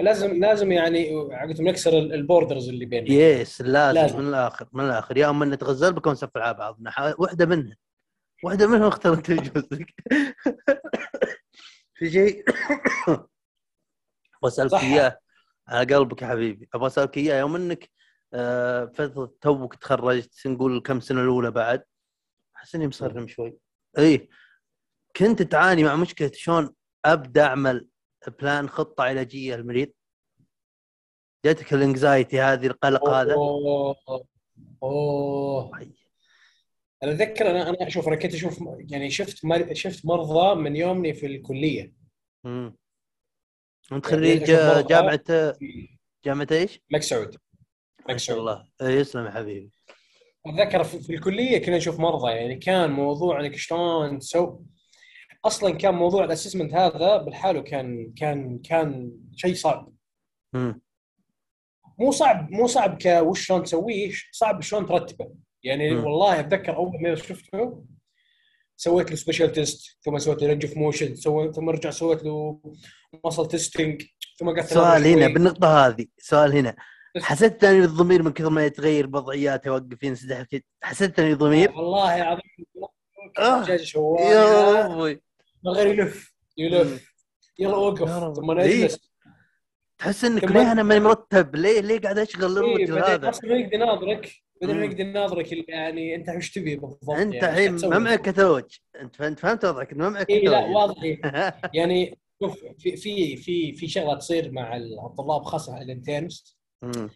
لازم 0.02 0.40
لازم 0.40 0.72
يعني 0.72 1.10
عقدهم 1.32 1.68
نكسر 1.68 1.98
ال 1.98 2.07
borders 2.07 2.68
اللي 2.68 2.84
بيننا 2.84 3.10
yes 3.10 3.60
لازم, 3.60 4.00
لازم. 4.00 4.18
من 4.18 4.28
الآخر 4.28 4.68
من 4.72 4.84
الآخر. 4.84 5.16
يا 5.16 5.30
أما 5.30 5.46
نتغزل 5.46 5.92
بك 5.92 6.06
ونسفل 6.06 6.40
على 6.40 6.54
بعضنا. 6.54 6.92
واحدة 7.18 7.46
منها 7.46 7.76
واحدة 8.44 8.66
منهم 8.66 8.82
اختار 8.86 9.12
انت 9.14 9.30
جوزك. 9.30 9.94
في 11.98 12.10
شيء؟ 12.10 12.44
أبغى 14.48 14.66
اسالك. 14.66 14.82
إياه 14.82 15.18
على 15.68 15.94
قلبك 15.94 16.23
يا 16.23 16.27
حبيبي. 16.27 16.68
أبغى 16.74 16.86
أسألك 16.86 17.16
إياه 17.16 17.40
يوم 17.40 17.56
إنك 17.56 17.90
آه، 18.35 18.85
فترة 18.85 19.35
توك 19.40 19.74
تخرجت 19.74 20.47
نقول 20.47 20.81
كم 20.81 21.01
سنة 21.01 21.20
الأولى 21.20 21.51
بعد؟ 21.51 21.85
أحس 22.56 22.74
إني 22.74 22.89
مصرم 22.89 23.27
شوي. 23.28 23.59
اي 23.98 24.28
كنت 25.16 25.43
تعاني 25.43 25.85
مع 25.85 25.97
مشكلة 25.97 26.31
شلون 26.35 26.74
أبدأ 27.05 27.44
أعمل 27.44 27.89
plan 28.40 28.68
خطة 28.68 29.05
علاجية 29.05 29.56
للمريض؟ 29.56 29.93
جاتك 31.44 31.74
ال 31.74 31.83
anxiety 31.83 32.40
هذه 32.40 32.66
القلق 32.66 33.09
هذا؟ 33.09 33.35
أوه. 33.35 33.97
اوه 34.82 35.70
أنا 37.02 37.12
أتذكر 37.12 37.51
أنا 37.51 37.68
أنا 37.68 37.86
أشوف 37.86 38.09
أنا 38.09 38.16
كنت 38.16 38.35
أشوف 38.35 38.64
يعني 38.78 39.10
شفت. 39.10 39.43
شفت 39.73 40.06
مرضى 40.06 40.60
من 40.60 40.77
يومني 40.77 41.14
في 41.14 41.27
الكلية. 41.27 41.93
مم. 42.44 42.77
انت 43.92 44.06
يعني 44.06 44.16
خريج 44.16 44.50
أشوف 44.50 44.84
مرضى- 44.84 44.88
جامعة 44.88 45.20
جامعة 46.24 46.46
إيش؟ 46.52 46.80
ملك 46.90 47.02
سعود. 47.02 47.26
ما 47.26 48.04
ملك 48.08 48.16
شاء 48.16 48.36
سعود. 48.36 48.38
الله. 48.48 48.66
إيه، 48.82 49.00
يسلم 49.00 49.26
يا 49.26 49.30
حبيبي. 49.30 49.70
أتذكر 50.46 50.84
في, 50.84 51.00
في 51.00 51.14
الكلية 51.14 51.58
كنا 51.58 51.76
نشوف 51.76 52.00
مرضى 52.00 52.30
يعني 52.32 52.56
كان 52.56 52.90
موضوع 52.90 53.40
إنك 53.40 53.56
شلون 53.56 54.18
تسوي. 54.18 54.58
أصلا 55.44 55.74
كان 55.74 55.94
موضوع 55.94 56.24
الاسسمنت 56.24 56.74
هذا 56.74 57.16
بالحالة 57.16 57.60
كان 57.60 58.12
كان 58.16 58.58
كان 58.58 59.12
شيء 59.36 59.54
صعب. 59.54 59.92
مم. 60.52 60.80
مو 61.98 62.10
صعب 62.10 62.50
مو 62.50 62.66
صعب 62.66 62.98
كوش 63.02 63.46
شلون 63.46 63.62
تسويه 63.62 64.12
صعب 64.32 64.60
شلون 64.62 64.86
ترتبه. 64.86 65.34
يعني 65.62 65.90
مم. 65.94 66.04
والله 66.04 66.40
أتذكر 66.40 66.76
أول 66.76 67.02
ما 67.02 67.14
شفته 67.14 67.84
سويت 68.76 69.10
له 69.10 69.16
special 69.16 69.52
test 69.52 69.98
ثم 70.04 70.18
سويت 70.18 70.42
له 70.42 70.48
range 70.48 70.66
of 70.66 70.76
motion 70.76 71.14
سويت 71.14 71.54
ثم 71.54 71.70
رجع 71.70 71.90
سويت 71.90 72.24
له 72.24 72.60
muscle 73.24 73.48
testing 73.48 74.02
ثم 74.38 74.46
قعدت 74.50 74.72
سؤال 74.72 75.06
هنا 75.06 75.24
شوي. 75.24 75.32
بالنقطة 75.32 75.86
هذه 75.86 76.06
سؤال 76.18 76.52
هنا. 76.56 76.76
حسيت 77.22 77.64
أني 77.64 77.80
بالضمير 77.80 78.22
من 78.22 78.32
كثر 78.32 78.50
ما 78.50 78.66
يتغير 78.66 79.06
وضعياته 79.06 79.66
يوقف 79.68 80.02
ينسدح. 80.02 80.44
حسيت 80.82 81.18
أني 81.18 81.34
ضمير 81.34 81.70
والله 81.72 82.16
العظيم 82.16 82.42
آه. 83.38 83.62
دجاجه 83.62 84.16
يا 84.20 84.86
ربي. 84.86 85.22
من 85.64 85.72
غير 85.72 85.86
يلف 85.86 86.34
يلف. 86.58 87.14
يلا 87.58 87.88
رب. 87.88 88.34
ثم 88.34 88.50
أنا 88.50 88.62
إيه. 88.62 88.84
اجلس 88.84 89.10
تحس 89.98 90.24
إنك 90.24 90.44
ليه 90.44 90.72
أنا 90.72 90.82
ماني 90.82 91.00
مرتب؟ 91.00 91.56
ليه 91.56 91.80
ليه 91.80 92.00
قاعد 92.00 92.18
أشغل 92.18 92.42
إيه، 92.42 92.76
الرجل 92.76 93.00
بعدين 93.00 93.12
هذا؟ 93.14 93.28
أصلا 93.28 93.50
ما 93.50 93.56
يقدر 93.56 93.74
يناظرك 93.74 94.32
بعدين 94.60 94.76
ما. 94.76 94.84
يقدر 94.84 95.00
يناظرك 95.00 95.68
يعني 95.68 96.14
انت 96.14 96.28
وش 96.28 96.50
تبي 96.50 96.76
بالضبط 96.76 97.16
انت 97.16 97.34
يعني 97.34 97.48
الحين 97.48 97.76
تسوي؟ 97.76 97.90
ما 97.90 97.98
معك 97.98 98.20
كتوج 98.20 98.64
انت 99.00 99.20
انت 99.20 99.38
فهمت 99.38 99.64
وضعك 99.64 99.92
إنه 99.92 100.04
ما 100.04 100.10
معك 100.10 100.30
اي 100.30 100.40
لا 100.40 100.66
واضح 100.66 101.02
إيه. 101.02 101.20
يعني 101.78 102.18
شوف 102.42 102.64
في 102.78 102.96
في 102.96 103.36
في 103.36 103.72
في 103.72 103.88
شغلة 103.88 104.14
تصير 104.18 104.50
مع 104.50 104.76
الطلاب 104.76 105.42
خاصة 105.42 105.82
ال 105.82 105.92
interns 105.92 106.58
مم. 106.82 107.10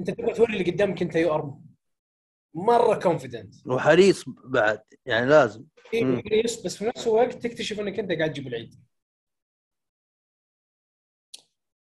انت 0.00 0.10
تبغى 0.10 0.34
توري 0.34 0.52
اللي 0.52 0.70
قدامك 0.70 1.02
انت 1.02 1.16
you 1.16 1.34
are 1.34 1.58
مرة 2.54 2.98
confident 2.98 3.54
وحريص 3.66 4.24
بعد 4.44 4.82
يعني 5.06 5.26
لازم 5.26 5.64
مم. 5.94 6.22
حريص 6.26 6.62
بس 6.62 6.76
في 6.76 6.84
نفس 6.84 7.06
الوقت 7.06 7.34
تكتشف 7.34 7.80
إنك 7.80 7.98
أنت 7.98 8.12
قاعد 8.12 8.32
تجيب 8.32 8.46
العيد 8.46 8.74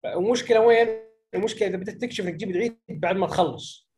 المشكلة 0.05 0.59
وين؟ 0.59 0.87
المشكلة 1.33 1.67
إذا 1.67 1.77
بدك 1.77 1.93
تكتشف 1.93 2.23
إنك 2.23 2.33
تجيب 2.33 2.49
العيد 2.49 2.77
بعد 2.89 3.15
ما 3.15 3.27
تخلص. 3.27 3.89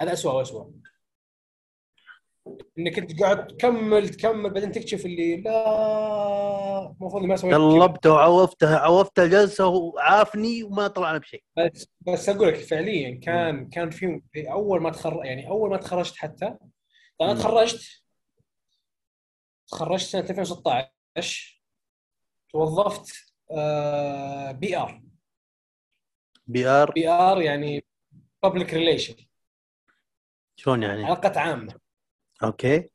هذا 0.00 0.12
اسوء 0.12 0.34
واسوء 0.34 0.72
إنك 2.78 2.98
أنت 2.98 3.22
قاعد 3.22 3.46
تكمل 3.46 4.08
تكمل 4.08 4.50
بعدين 4.50 4.72
تكتشف 4.72 5.06
اللي 5.06 5.36
لا 5.36 6.96
المفروض 7.00 7.22
ما 7.22 7.36
سويت. 7.36 7.54
قلبته 7.54 8.10
وعوفته 8.12 8.76
عوفت 8.76 9.18
الجلسه 9.18 9.66
وعافني 9.66 10.62
وما 10.62 10.88
طلعنا 10.88 11.18
بشيء. 11.18 11.44
بس 11.56 11.86
بس 12.00 12.28
أقول 12.28 12.48
لك 12.48 12.54
فعليا 12.54 13.20
كان 13.20 13.68
كان 13.68 13.90
في 13.90 14.20
أول 14.36 14.82
ما 14.82 14.90
تخرج 14.90 15.24
يعني 15.26 15.48
أول 15.48 15.70
ما 15.70 15.76
تخرجت 15.76 16.16
حتى 16.16 16.56
أنا. 17.20 17.34
تخرجت 17.34 18.02
تخرجت 19.68 20.06
سنة 20.06 20.20
2016 20.30 21.62
توظفت 22.52 23.12
آه، 23.50 24.52
PR. 24.52 25.02
PR؟ 26.46 26.90
PR 26.90 27.42
يعني 27.42 27.84
public 28.42 28.74
relation 28.74 29.14
شلون 30.56 30.82
يعني؟ 30.82 31.04
علاقات 31.04 31.36
عامه 31.36 31.74
okay. 32.42 32.90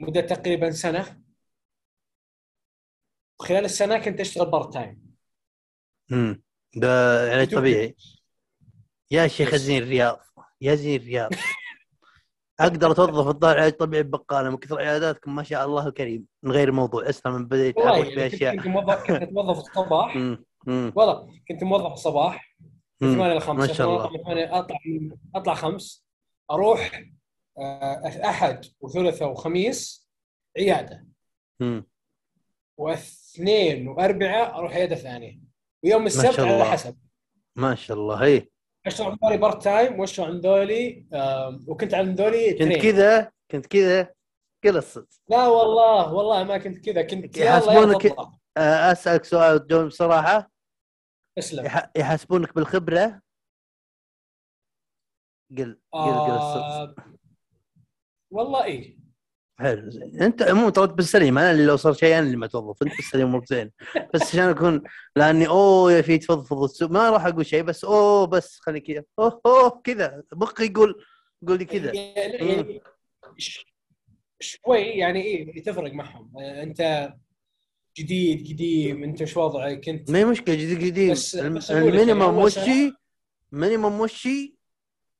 مدة 0.00 0.20
تقريبا 0.20 0.70
سنة. 0.70 1.22
وخلال 3.40 3.64
السنة 3.64 3.98
كنت 3.98 4.20
أشتغل 4.20 4.50
part 4.50 4.72
time 4.72 5.14
امم 6.12 6.42
ده 6.76 7.24
يعني 7.26 7.40
يوتيوب. 7.40 7.60
طبيعي. 7.60 7.96
يا 9.10 9.26
شيخ. 9.26 9.54
زين 9.54 9.82
الرياض. 9.82 10.20
يا 10.60 10.74
زين 10.74 11.00
الرياض. 11.00 11.30
أقدر 12.60 12.90
أتوظف 12.90 13.26
الظاهر 13.28 13.58
علاج 13.58 13.72
طبيعي 13.72 14.02
ببقاله 14.02 14.50
من 14.50 14.56
كثر 14.56 14.78
عياداتكم 14.78 15.34
ما 15.34 15.42
شاء 15.42 15.66
الله 15.66 15.86
الكريم 15.88 16.26
من 16.42 16.52
غير 16.52 16.72
موضوع. 16.72 17.08
أسلم 17.08 17.34
من 17.34 17.48
يعني 17.52 17.72
كنت, 17.72 18.16
باشياء 18.16 18.56
كنت 18.56 18.66
موظف 18.66 19.06
كنت 19.06 19.32
موظف 19.32 19.58
الصباح. 19.58 20.16
والله 20.66 21.40
كنت 21.48 21.64
موظف 21.64 21.92
الصباح 21.92 22.56
من 23.00 23.08
أمم. 23.08 23.18
8 23.18 23.34
ل 23.34 23.40
5 23.40 23.52
ما 23.52 23.72
شاء 23.72 23.88
الله. 23.88 24.10
من 24.10 24.22
8 24.24 24.58
اطلع 24.58 24.78
أطلع 25.34 25.54
5 25.54 26.07
أروح 26.50 27.04
آه، 27.58 28.02
أحد 28.24 28.64
وثلاثاء 28.80 29.30
وخميس 29.30 30.08
عيادة. 30.58 31.06
امم 31.60 31.86
واثنين 32.78 33.88
واربعاء 33.88 34.54
أروح 34.58 34.72
عيادة 34.72 34.96
ثانية. 34.96 35.40
ويوم 35.84 36.06
السبت 36.06 36.40
على. 36.40 36.64
حسب. 36.64 36.98
ما 37.56 37.74
شاء 37.74 37.96
الله 37.96 38.24
هي. 38.24 38.48
أشتغل 38.86 39.06
عند 39.10 39.18
ذولي 39.24 39.36
part 39.36 39.62
time 39.62 40.00
وأشتغل 40.00 40.26
عند 40.26 40.46
ذولي 40.46 41.06
آم، 41.14 41.64
وكنت 41.68 41.94
عند 41.94 42.20
ذولي 42.20 42.54
كنت. 42.54 42.72
كذا 42.82 43.32
كنت 43.50 43.66
كذا 43.66 44.14
قلصت 44.64 45.20
لا 45.28 45.46
والله 45.48 46.12
والله 46.14 46.44
ما 46.44 46.58
كنت 46.58 46.84
كذا. 46.84 47.02
كنت 47.02 47.34
تطلع. 47.34 48.32
آه، 48.56 48.92
أسألك 48.92 49.24
سؤال 49.24 49.66
تجاوب 49.66 49.86
بصراحه 49.86 50.50
أسلم. 51.38 51.66
يح- 51.66 51.90
يحاسبونك 51.96 52.54
بالخبرة؟ 52.54 53.20
قل 55.58 55.78
قل 55.92 56.00
قلصت 56.00 56.56
آه، 56.56 56.94
والله 58.30 58.64
إيه. 58.64 58.98
حلو 59.58 59.90
زين. 59.90 60.22
أنت 60.22 60.42
عموما 60.42 60.70
ترى 60.70 60.86
بالسليم. 60.86 61.38
أنا 61.38 61.50
اللي 61.50 61.66
لو 61.66 61.76
صار 61.76 61.92
شيء 61.92 62.18
أنا 62.18 62.26
اللي 62.26 62.36
ما 62.36 62.46
توظف. 62.46 62.82
أنت 62.82 62.96
بالسليم 62.96 63.26
امورك 63.26 63.46
زين 63.46 63.70
بس 64.14 64.22
عشان 64.22 64.40
أكون؟ 64.48 64.82
لأني 65.16 65.48
أوه 65.48 65.92
يا 65.92 66.02
في 66.02 66.18
تفضفض 66.18 66.62
السوق. 66.62 66.90
ما 66.90 67.10
راح 67.10 67.26
أقول 67.26 67.46
شيء 67.46 67.62
بس 67.62 67.84
أوه 67.84 68.26
بس 68.26 68.58
خلي 68.60 68.80
كذا. 68.80 69.04
أوه 69.18 69.40
أوه 69.46 69.80
كذا. 69.84 70.22
مخي 70.32 70.64
يقول 70.64 71.04
يقول 71.42 71.58
لي 71.58 71.64
كذا. 71.64 71.92
يعني 71.92 72.36
يعني 72.48 72.80
شوي 74.40 74.80
يعني 74.80 75.22
إيه 75.22 75.62
تفرق 75.62 75.92
معهم. 75.92 76.32
آه، 76.38 76.62
أنت 76.62 77.12
جديد 77.98 78.52
قديم. 78.52 79.04
أنت 79.04 79.20
إيش 79.20 79.36
وضعك؟ 79.36 79.88
أنت 79.88 80.10
ما 80.10 80.18
هي 80.18 80.24
مشكلة 80.24 80.54
جديد 80.54 80.90
قديم. 80.90 81.14
المينيمم 81.70 82.38
وشي 82.38 82.92
مينيمم 83.52 84.00
وشي 84.00 84.57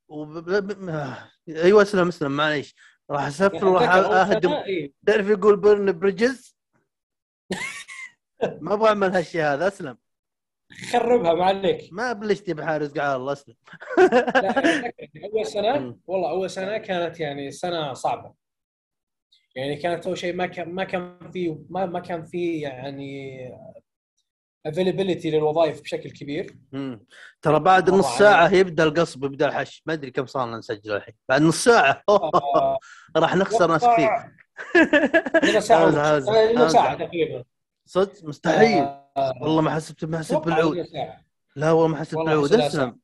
وب... 0.09 0.89
آه. 0.89 1.31
أيوه 1.49 1.83
أسلم 1.83 2.09
أسلم 2.09 2.37
معليش. 2.37 2.75
راح 3.11 3.27
اسفل 3.27 3.65
وراح 3.65 3.83
أتذكر 3.83 4.07
أول 4.07 4.15
أهدم. 4.17 4.53
إيه. 4.53 4.93
تعرف 5.07 5.29
يقول 5.29 5.57
بيرن 5.61 5.99
بريدجز؟ 5.99 6.59
ما 8.61 8.75
أبغى 8.75 8.89
أعمل 8.89 9.11
هالشيء 9.11 9.43
هذا 9.43 9.69
أسلم. 9.69 9.99
خربها 10.93 11.35
ما 11.35 11.45
عليك. 11.45 11.93
ما 11.93 12.13
بلشتي 12.13 12.55
بحارس 12.55 12.93
قاع 12.93 13.17
الله 13.17 13.33
أسلم. 13.33 13.55
يعني 13.99 14.95
أول 15.25 15.47
سنة. 15.47 15.99
والله 16.07 16.31
أول 16.31 16.51
سنة 16.51 16.79
كانت 16.79 17.21
يعني 17.21 17.51
سنة 17.51 17.93
صعبة. 17.93 18.35
يعني 19.57 19.77
كانت 19.77 20.07
أول 20.07 20.19
شيء 20.19 20.35
ما 20.35 20.47
كان 20.47 20.75
ما 20.75 20.85
كان 20.85 21.31
في 21.33 21.59
ما 21.71 21.87
ما 21.87 22.01
كان 22.01 22.25
في 22.25 22.61
يعني 22.61 23.39
افيلابيلتي 24.67 25.31
للوظائف 25.31 25.83
بشكل 25.83 26.11
كبير. 26.11 26.59
مم. 26.73 27.07
ترى 27.43 27.61
بعد 27.61 27.91
نص. 27.91 28.19
ساعة 28.19 28.55
يبدأ 28.55 28.85
القصب 28.85 29.25
يبدا 29.25 29.49
الحش. 29.49 29.83
ما 29.87 29.93
أدري 29.93 30.11
كم 30.11 30.27
صار 30.27 30.47
لنا 30.49 30.59
نسجل 30.59 30.93
الحين. 30.97 31.15
بعد 31.29 31.43
نص 31.43 31.65
ساعة. 31.65 32.03
آه، 32.09 32.79
راح 33.17 33.37
نخسر 33.37 33.71
ناس 33.71 33.85
كثير. 33.85 34.09
ساعة. 35.61 36.69
ساعة. 36.69 36.95
تقريبا. 36.95 37.45
صدق؟ 37.87 38.25
مستحيل. 38.25 38.83
آه، 39.17 39.35
والله 39.43 39.63
ما 39.63 39.71
حسبت 39.71 40.05
ما 40.05 40.19
حسبت 40.19 40.45
بالعود. 40.45 40.87
لا 41.57 41.73
والله 41.73 41.89
ما 41.89 41.97
حسبت 41.97 42.19
بالعود. 42.19 42.53
أسلم. 42.53 42.99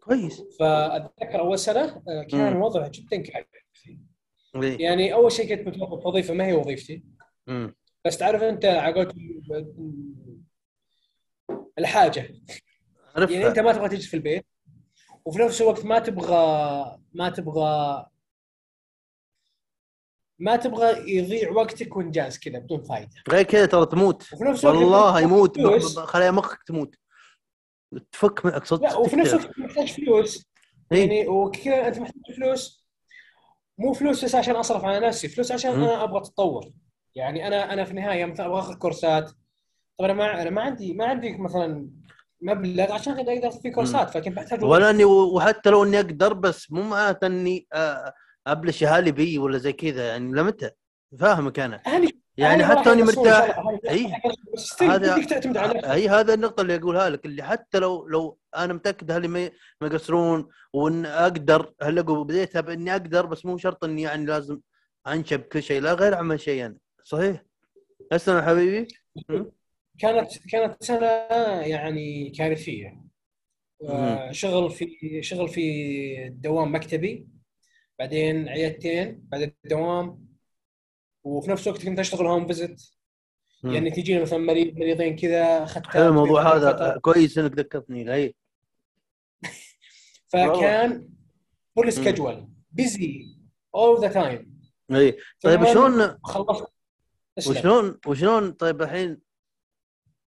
كويس. 0.00 0.42
فأتذكر 0.60 1.40
أول 1.40 1.58
سنة 1.58 2.02
آه، 2.08 2.22
كان 2.30 2.40
مم. 2.40 2.56
الوضع 2.56 2.88
جدا 2.88 3.16
كارثي 3.16 3.98
إيه. 4.56 4.82
يعني 4.82 5.14
أول 5.14 5.32
شيء 5.32 5.54
كنت 5.54 5.68
متوظف 5.68 6.06
وظيفة 6.06 6.34
ما 6.34 6.46
هي 6.46 6.52
وظيفتي. 6.52 7.02
مم. 7.46 7.74
بس 8.04 8.18
تعرف 8.18 8.42
أنت 8.42 8.64
عقلت 8.64 9.14
الحاجة. 11.80 12.34
يعني 13.16 13.46
أنت 13.46 13.58
ما 13.58 13.72
تبغى 13.72 13.88
تجلس 13.88 14.06
في 14.06 14.14
البيت 14.14 14.46
وفي 15.24 15.38
نفس 15.38 15.62
الوقت 15.62 15.84
ما 15.84 15.98
تبغى 15.98 16.98
ما 17.12 17.28
تبغى 17.28 18.06
ما 20.38 20.56
تبغى 20.56 21.16
يضيع 21.16 21.50
وقتك 21.50 21.96
وأنت 21.96 22.14
جالس 22.14 22.38
كذا 22.38 22.58
بدون 22.58 22.82
فائده 22.82 23.10
غير 23.28 23.42
كذا 23.42 23.66
ترى 23.66 23.86
تموت. 23.86 24.22
وفي 24.32 24.44
نفس 24.44 24.64
الوقت 24.64 24.78
والله 24.78 25.20
يموت. 25.20 25.60
خلايا 25.98 26.30
مخك 26.30 26.62
تموت. 26.62 26.94
تفك 28.12 28.64
صدق 28.64 28.82
لا 28.82 28.96
وفي 28.96 29.16
نفس. 29.16 29.34
الوقت 29.34 29.58
محتاج 29.58 29.92
فلوس. 29.92 30.46
إيه. 30.92 30.98
يعني 31.00 31.28
وكذا 31.28 31.88
أنت 31.88 31.98
محتاج 31.98 32.22
فلوس. 32.36 32.86
مو 33.78 33.92
فلوس 33.92 34.24
بس 34.24 34.34
عشان 34.34 34.56
أصرف 34.56 34.84
على 34.84 35.06
نفسي 35.06 35.28
فلوس 35.28 35.52
عشان 35.52 35.70
مم. 35.70 35.84
أنا 35.84 36.04
أبغى 36.04 36.18
اتطور 36.18 36.72
يعني 37.14 37.46
أنا 37.46 37.72
أنا 37.72 37.84
في 37.84 37.90
النهاية 37.90 38.24
مثلا 38.24 38.46
أبغى 38.46 38.58
أخذ 38.58 38.74
كورسات. 38.74 39.30
طب 40.00 40.04
أنا 40.04 40.14
ما 40.14 40.42
أنا 40.42 40.50
ما 40.50 40.62
عندي 40.62 40.92
ما 40.94 41.04
عندي 41.04 41.36
مثلا 41.38 41.90
مبلغ 42.42 42.92
عشان 42.92 43.12
أقدر 43.12 43.50
فيه 43.50 43.72
كورسات 43.72 44.10
فكنت 44.10 44.36
بحتاج 44.36 44.64
ولا 44.64 44.90
أني 44.90 45.04
وحتى 45.04 45.70
لو 45.70 45.84
أني 45.84 45.96
أقدر 46.00 46.32
بس 46.32 46.72
مو 46.72 46.82
معناته 46.82 47.26
أني 47.26 47.66
أبلش 48.46 48.84
أهالي 48.84 49.12
بي 49.12 49.38
ولا 49.38 49.58
زي 49.58 49.72
كذا 49.72 50.08
يعني 50.08 50.32
لمتى 50.32 50.70
فاهمك 51.18 51.58
أنا. 51.58 51.82
أهلي 51.86 52.20
يعني 52.36 52.62
أهلي 52.64 52.76
حتى 52.80 52.92
أني 52.92 53.02
مرتاح. 53.02 53.56
أهلي- 53.60 54.20
still 54.60 54.82
هذا- 54.82 55.92
هي 55.94 56.08
هذا 56.08 56.34
النقطة 56.34 56.60
اللي 56.60 56.76
أقولها 56.76 57.08
لك 57.08 57.26
اللي 57.26 57.42
حتى 57.42 57.78
لو 57.78 58.06
لو 58.08 58.38
أنا 58.56 58.72
متأكد 58.72 59.10
أهلي 59.10 59.28
ما 59.28 59.50
يقصرون 59.82 60.48
وإن 60.72 61.06
أقدر 61.06 61.72
هلا 61.82 62.02
بديتها 62.02 62.60
بإني 62.60 62.92
أقدر 62.92 63.26
بس 63.26 63.44
مو 63.46 63.58
شرط 63.58 63.84
إني 63.84 64.02
يعني 64.02 64.26
لازم 64.26 64.60
أنشب 65.06 65.40
كل 65.40 65.62
شيء 65.62 65.80
لا 65.80 65.94
غير 65.94 66.14
اعمل 66.14 66.40
شيء 66.40 66.66
أنا. 66.66 66.76
صحيح؟ 67.04 67.42
أسلم 68.12 68.40
حبيبي. 68.42 68.88
كانت 70.00 70.48
كانت 70.48 70.82
سنة 70.82 71.06
يعني 71.60 72.30
كارثية. 72.30 73.00
آه، 73.88 74.32
شغل 74.32 74.70
في 74.70 75.22
شغل 75.22 75.48
في 75.48 76.28
دوام 76.28 76.74
مكتبي 76.74 77.28
بعدين 77.98 78.48
عيادتين 78.48 79.20
بعد 79.22 79.42
الدوام 79.64 80.26
وفي 81.24 81.50
نفس 81.50 81.68
الوقت 81.68 81.84
كنت 81.84 81.98
أشتغل 81.98 82.26
home 82.26 82.46
visit. 82.46 82.92
يعني 83.64 83.90
تجينا 83.90 84.22
مثلا 84.22 84.38
مريض 84.38 84.78
مريضين 84.78 85.16
كذا 85.16 85.62
أخذت 85.62 85.86
حلو 85.86 86.08
الموضوع 86.08 86.56
هذا. 86.56 86.98
كويس 86.98 87.38
إنك 87.38 87.58
ذكرتني 87.58 88.04
له 88.04 88.14
إي. 88.14 88.34
فكان 90.32 91.08
full 91.76 91.92
schedule 91.92 92.48
busy 92.70 93.36
all 93.74 94.00
the 94.00 94.08
time 94.08 94.60
اي 94.90 95.16
طيب 95.40 95.64
شلون 95.64 96.18
خلصت. 96.24 96.72
وشلون 97.48 98.00
وشلون 98.06 98.52
طيب 98.52 98.82
الحين 98.82 99.29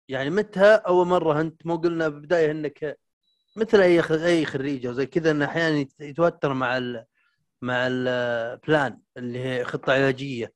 يعني 0.08 0.30
متى 0.30 0.64
أول 0.74 1.06
مرة 1.06 1.40
انت 1.40 1.66
مو 1.66 1.76
قلنا 1.76 2.08
بالبدايه 2.08 2.50
إنك 2.50 2.98
مثل 3.56 3.80
أي 3.80 4.00
أي 4.10 4.44
خريج 4.44 4.86
أو 4.86 4.92
زي 4.92 5.06
كذا 5.06 5.30
انه 5.30 5.44
أحيانا 5.44 5.76
يت- 5.76 6.00
يتوتر 6.00 6.54
مع 6.54 6.76
ال 6.78 7.04
مع 7.62 7.86
ال 7.86 8.09
plan 8.09 9.00
اللي 9.16 9.38
هي 9.38 9.64
خطة 9.64 9.92
علاجية. 9.92 10.52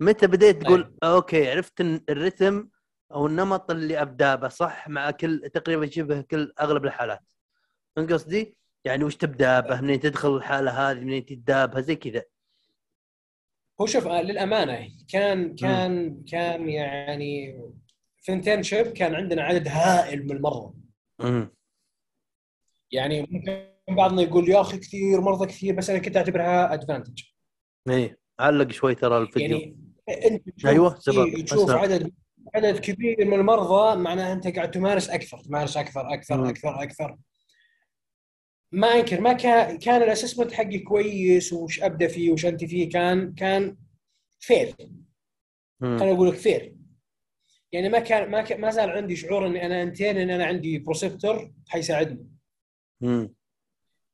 متى 0.00 0.26
بديت 0.26 0.62
تقول 0.62 0.94
okay 1.04 1.50
عرفت 1.50 1.80
الرتم 2.08 2.68
أو 3.12 3.26
النمط 3.26 3.70
اللي 3.70 4.02
ابدا 4.02 4.34
به 4.34 4.48
صح 4.48 4.88
مع 4.88 5.10
كل 5.10 5.50
تقريبا 5.54 5.86
شبه 5.90 6.20
كل 6.20 6.52
أغلب 6.60 6.84
الحالات. 6.84 7.20
فهمت 7.96 8.12
قصدي؟ 8.12 8.56
يعني 8.84 9.04
وش 9.04 9.16
تبدا 9.16 9.60
به 9.60 9.80
منين 9.80 10.00
تدخل 10.00 10.36
الحالة 10.36 10.90
هذه؟ 10.90 11.00
منين 11.00 11.26
تدابها؟ 11.26 11.80
زي 11.80 11.96
كذا. 11.96 12.22
هو 13.80 13.86
شوف 13.86 14.06
آه، 14.06 14.22
للأمانة 14.22 14.88
كان 15.12 15.54
كان 15.54 16.22
كان 16.24 16.68
يعني 16.68 17.60
في 18.22 18.32
internship 18.32 18.86
كان 18.86 19.14
عندنا 19.14 19.42
عدد 19.42 19.68
هائل 19.68 20.24
من 20.24 20.30
المرضى 20.36 20.74
يعني 22.90 23.22
ممكن 23.30 23.66
بعضنا 23.90 24.22
يقول 24.22 24.48
يا 24.48 24.60
أخي 24.60 24.78
كثير 24.78 25.20
مرضى 25.20 25.46
كثير 25.46 25.74
بس 25.74 25.90
أنا 25.90 25.98
كنت 25.98 26.16
أعتبرها 26.16 26.74
advantage 26.74 27.22
اي 27.88 28.16
علق 28.40 28.70
شوي 28.72 28.94
ترى 28.94 29.18
الفيديو 29.18 29.58
يعني 29.58 29.76
أنت 30.26 30.48
تشوف 30.48 30.70
أيوة، 30.70 30.98
سبب. 30.98 31.26
إيه، 31.26 31.44
تشوف. 31.44 31.70
عدد 31.70 32.12
عدد 32.54 32.78
كبير 32.78 33.24
من 33.24 33.34
المرضى 33.40 33.96
معناها 33.96 34.32
أنت 34.32 34.56
قاعد 34.56 34.70
تمارس 34.70 35.10
أكثر 35.10 35.38
تمارس 35.38 35.76
أكثر 35.76 36.14
أكثر 36.14 36.36
مم. 36.36 36.44
أكثر 36.44 36.82
أكثر 36.82 37.18
ما 38.72 38.86
انكر 38.86 39.20
ما 39.20 39.32
كان 39.32 39.78
كان 39.78 40.02
ال 40.02 40.06
assessment 40.06 40.52
حقي 40.52 40.78
كويس 40.78 41.52
وش 41.52 41.82
أبدأ 41.82 42.08
فيه 42.08 42.32
وش 42.32 42.46
أنت 42.46 42.64
فيه 42.64 42.88
كان 42.90 43.34
كان 43.34 43.76
fear. 44.40 44.74
خليني 45.82 46.12
أقول 46.12 46.28
لك 46.28 46.34
fear 46.34 46.76
يعني 47.72 47.88
ما 47.88 47.98
كان 47.98 48.30
ما 48.30 48.42
كان 48.42 48.60
ما 48.60 48.70
زال 48.70 48.90
عندي 48.90 49.16
شعور 49.16 49.46
إني 49.46 49.66
أنا 49.66 49.82
intern 49.82 50.18
إن 50.18 50.30
أنا 50.30 50.44
عندي 50.44 50.78
preceptor 50.78 51.52
حيساعدني. 51.68 52.28
مم. 53.00 53.34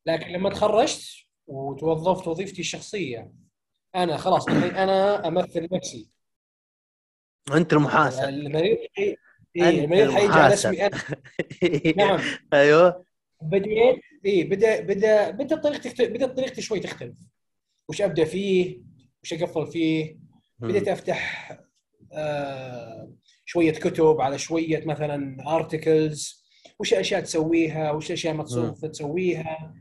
لكن 0.06 0.26
لما 0.26 0.50
تخرجت 0.50 1.02
وتوظفت 1.46 2.28
وظيفتي 2.28 2.60
الشخصية 2.60 3.32
أنا 3.94 4.16
خلاص 4.16 4.48
أنا 4.48 5.28
أمثل 5.28 5.68
نفسي. 5.72 6.10
أنت 7.52 7.72
المحاسب. 7.72 8.24
المريض 8.24 8.78
حي... 8.96 9.10
أنت 9.10 9.18
إيه 9.56 9.84
المريض 9.84 10.10
حيجي 10.10 10.32
على. 10.32 10.54
اسمي 10.54 10.86
أنا. 10.86 10.98
نعم. 11.96 12.20
أيوه. 12.52 13.04
بديت 13.42 14.00
اي 14.26 14.44
بدا 14.44 14.80
بدا 14.80 15.30
بدأ 15.30 15.56
طريقتي 15.56 16.06
بدات 16.06 16.36
طريقتي 16.36 16.62
شوي 16.62 16.80
تختلف. 16.80 17.18
وش 17.88 18.02
أبدأ 18.02 18.24
فيه؟ 18.24 18.80
وش 19.22 19.32
أقفل 19.32 19.66
فيه؟ 19.66 20.18
بديت 20.58 20.88
أفتح 20.88 21.52
آه 22.12 23.12
شوية 23.48 23.72
كتب 23.72 24.20
على 24.20 24.38
شوية 24.38 24.86
مثلا 24.86 25.36
articles 25.56 26.44
وش 26.80 26.92
الاشياء 26.94 27.20
تسويها 27.20 27.90
وش 27.90 28.06
الاشياء 28.06 28.34
ما 28.34 28.44
تسويها. 28.92 29.74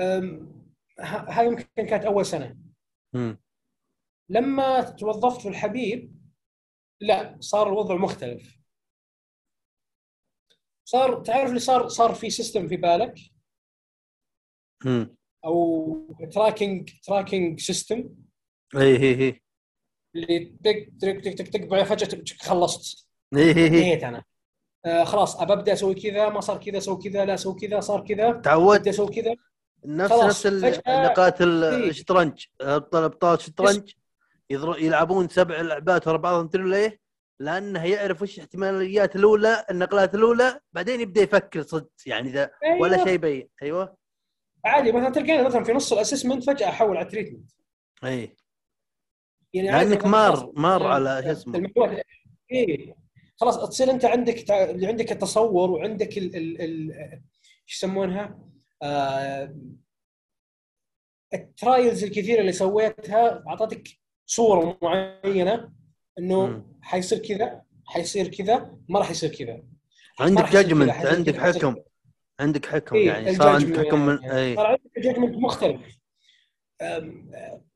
أم، 0.00 0.52
ه- 1.00 1.30
هذه 1.30 1.46
يمكن 1.46 1.86
كانت 1.86 2.04
أول 2.04 2.26
سنة. 2.26 2.56
مم. 3.12 3.38
لما 4.28 4.80
توظفت 4.82 5.40
في 5.40 5.48
الحبيب 5.48 6.20
لا 7.00 7.36
صار 7.40 7.68
الوضع 7.68 7.94
مختلف. 7.94 8.60
صار 10.84 11.22
تعرف 11.22 11.48
اللي 11.48 11.60
صار 11.60 11.88
صار 11.88 12.14
في 12.14 12.30
system 12.30 12.68
في 12.68 12.76
بالك؟ 12.76 13.14
مم. 14.84 15.16
أو 15.44 15.96
tracking 16.32 16.90
tracking 17.02 17.60
system 17.60 18.14
اي 18.76 18.98
هي 18.98 19.16
هي 19.16 19.40
اللي 20.14 20.54
تك 20.64 20.92
تك 21.00 21.20
تك 21.24 21.34
تك 21.38 21.48
تك 21.48 21.60
بعدين 21.66 21.86
فجأة 21.86 22.08
خلصت. 22.40 23.06
اي 23.36 23.42
هي 23.42 23.54
هي 23.54 23.66
انتهيت 23.66 24.04
أنا. 24.04 24.24
آه 24.86 25.04
خلاص 25.04 25.40
أبى 25.40 25.52
أبدأ 25.52 25.72
أسوي 25.72 25.94
كذا 25.94 26.28
ما 26.28 26.40
صار 26.40 26.56
كذا 26.58 26.78
أسوي 26.78 26.98
كذا 27.02 27.24
لا 27.24 27.34
أسوي 27.34 27.54
كذا 27.60 27.80
صار 27.80 28.04
كذا. 28.04 28.32
تعودت 28.32 28.88
أسوي 28.88 29.08
كذا. 29.08 29.34
نفس 29.84 30.12
خلاص، 30.12 30.46
نفس 30.46 30.80
نقاط 30.88 31.42
ال- 31.42 31.64
إيه. 31.64 31.90
الشطرنج. 31.90 32.44
ابطال 32.60 33.34
الشطرنج 33.34 33.92
يلعبون 34.50 35.28
سبع 35.28 35.60
لعبات 35.60 36.08
ورا 36.08 36.16
بعضهم 36.16 36.48
تدري 36.48 36.70
ليه؟ 36.70 37.00
لأنه 37.40 37.84
يعرف 37.86 38.22
وش 38.22 38.38
احتماليات 38.38 39.16
الأولى 39.16 39.64
النقلات 39.70 40.14
الأولى 40.14 40.60
بعدين 40.72 41.00
يبدأ 41.00 41.20
يفكر 41.20 41.62
صدق. 41.62 41.90
يعني 42.06 42.28
إذا 42.28 42.50
ولا 42.80 42.94
أيوة. 42.94 43.04
شيء 43.04 43.14
يبين 43.14 43.48
أيوه. 43.62 43.96
عادي 44.64 44.92
مثلا 44.92 45.10
تلقاني 45.10 45.42
مثلا 45.42 45.64
في 45.64 45.72
نص 45.72 45.92
ال 45.92 45.97
assessment 45.97 46.44
فجأة 46.44 46.68
أحول 46.68 46.96
على 46.96 47.06
ال 47.06 47.10
treatment 47.10 47.50
اي 48.04 48.36
يعني 49.54 49.70
لأنك 49.70 50.06
مار 50.06 50.52
مار 50.56 50.80
يعني 50.80 50.92
على 50.94 51.22
شو 51.22 51.30
اسمه 51.32 51.70
إيه. 52.52 52.94
خلاص 53.36 53.68
تصير 53.68 53.90
أنت 53.90 54.04
عندك 54.04 54.50
عندك 54.82 55.12
التصور 55.12 55.70
وعندك 55.70 56.18
ال 56.18 56.36
ال 56.36 56.60
ال 56.62 57.22
شو 57.66 57.86
يسمونها؟ 57.86 58.38
آه 58.82 59.56
ال 61.34 61.44
trials 61.44 62.04
الكثيرة 62.04 62.40
اللي 62.40 62.52
سويتها 62.52 63.44
أعطتك 63.48 63.88
صورة 64.26 64.78
معينة 64.82 65.72
إنه. 66.18 66.64
حيصير 66.82 67.18
كذا 67.18 67.62
حيصير 67.86 68.28
كذا 68.28 68.78
ما 68.88 68.98
راح 68.98 69.10
يصير 69.10 69.30
كذا. 69.30 69.62
عندك 70.20 70.44
حيصير 70.44 70.90
عندك 70.90 71.36
حكم. 71.36 71.76
عندك 72.40 72.66
حكم 72.66 72.96
إيه، 72.96 73.06
يعني 73.06 73.34
صار 73.34 73.48
عندك 73.48 73.86
حكم 73.86 74.06
من 74.06 74.18
يعني. 74.22 74.38
اي 74.38 74.56
صار 74.56 74.66
عندك 74.66 74.98
judgment 74.98 75.36
مختلف. 75.36 75.99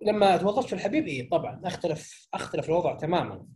لما 0.00 0.36
توظفت 0.36 0.66
في 0.66 0.72
الحبيب 0.72 1.06
إي 1.06 1.22
طبعا 1.22 1.60
أختلف 1.64 2.28
أختلف 2.34 2.68
الوضع 2.68 2.94
تماما. 2.96 3.46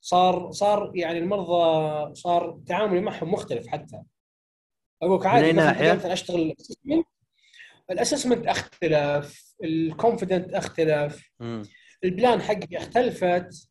صار 0.00 0.50
صار 0.52 0.92
يعني 0.94 1.18
المرضى 1.18 2.14
صار 2.14 2.60
تعاملي 2.66 3.00
معهم 3.00 3.32
مختلف 3.32 3.66
حتى. 3.66 4.02
أقول 5.02 5.20
لك 5.20 5.26
عادي 5.26 5.52
مثلا 5.52 6.12
أشتغل 6.12 6.40
ال 6.40 6.46
assessment 6.46 7.06
ال 7.90 7.95
assessment 7.95 8.46
أختلف 8.46 9.54
ال 9.64 9.73
confident 9.73 10.54
أختلف 10.54 11.30
مم. 11.40 11.62
ال 12.04 12.12
plan 12.12 12.42
حقي 12.42 12.76
اختلفت. 12.76 13.68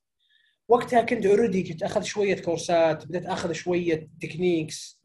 وقتها 0.68 1.02
كنت 1.02 1.26
already 1.26 1.64
كنت 1.64 1.84
أخذ 1.84 2.02
شوية 2.02 2.42
كورسات 2.42 3.06
بديت 3.08 3.26
أخذ 3.26 3.52
شوية 3.52 4.10
techniques. 4.22 5.02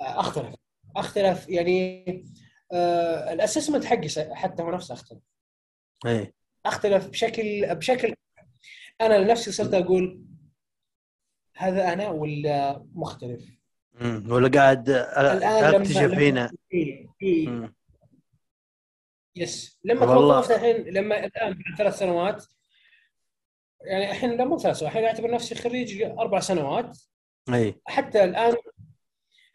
أختلف 0.00 0.54
أختلف. 0.96 1.48
يعني 1.48 2.04
آه 2.72 3.32
ال 3.32 3.37
assessment 3.37 3.84
حقي 3.84 4.34
حتى 4.34 4.62
هو 4.62 4.70
نفسه 4.70 4.94
أختلف 4.94 5.22
اي 6.06 6.34
أختلف 6.66 7.08
بشكل 7.08 7.74
بشكل 7.74 8.14
أنا 9.00 9.14
لنفسي 9.14 9.52
صرت 9.52 9.74
أقول 9.74 10.24
هذا 11.56 11.92
أنا 11.92 12.08
ولا 12.08 12.86
مختلف 12.92 13.58
مم. 14.00 14.30
ولا 14.30 14.48
قاعد 14.60 14.88
الآن 14.90 15.74
أكتشف 15.74 15.98
هنا 15.98 16.50
إيه 16.72 17.08
إيه. 17.22 17.74
yes 19.36 19.78
لما. 19.84 20.06
توظفت 20.06 20.50
الحين 20.50 20.76
لما 20.76 21.24
الآن 21.24 21.52
بعد 21.52 21.78
ثلاث 21.78 21.98
سنوات 21.98 22.44
يعني 23.80 24.10
الحين 24.10 24.36
لا 24.36 24.44
مو 24.44 24.58
ثلاث 24.58 24.76
سنوات 24.76 24.92
الحين 24.92 25.04
أعتبر 25.08 25.30
نفسي 25.30 25.54
خريج 25.54 26.02
أربع 26.02 26.40
سنوات 26.40 26.98
اي 27.48 27.80
حتى 27.86 28.24
الآن 28.24 28.56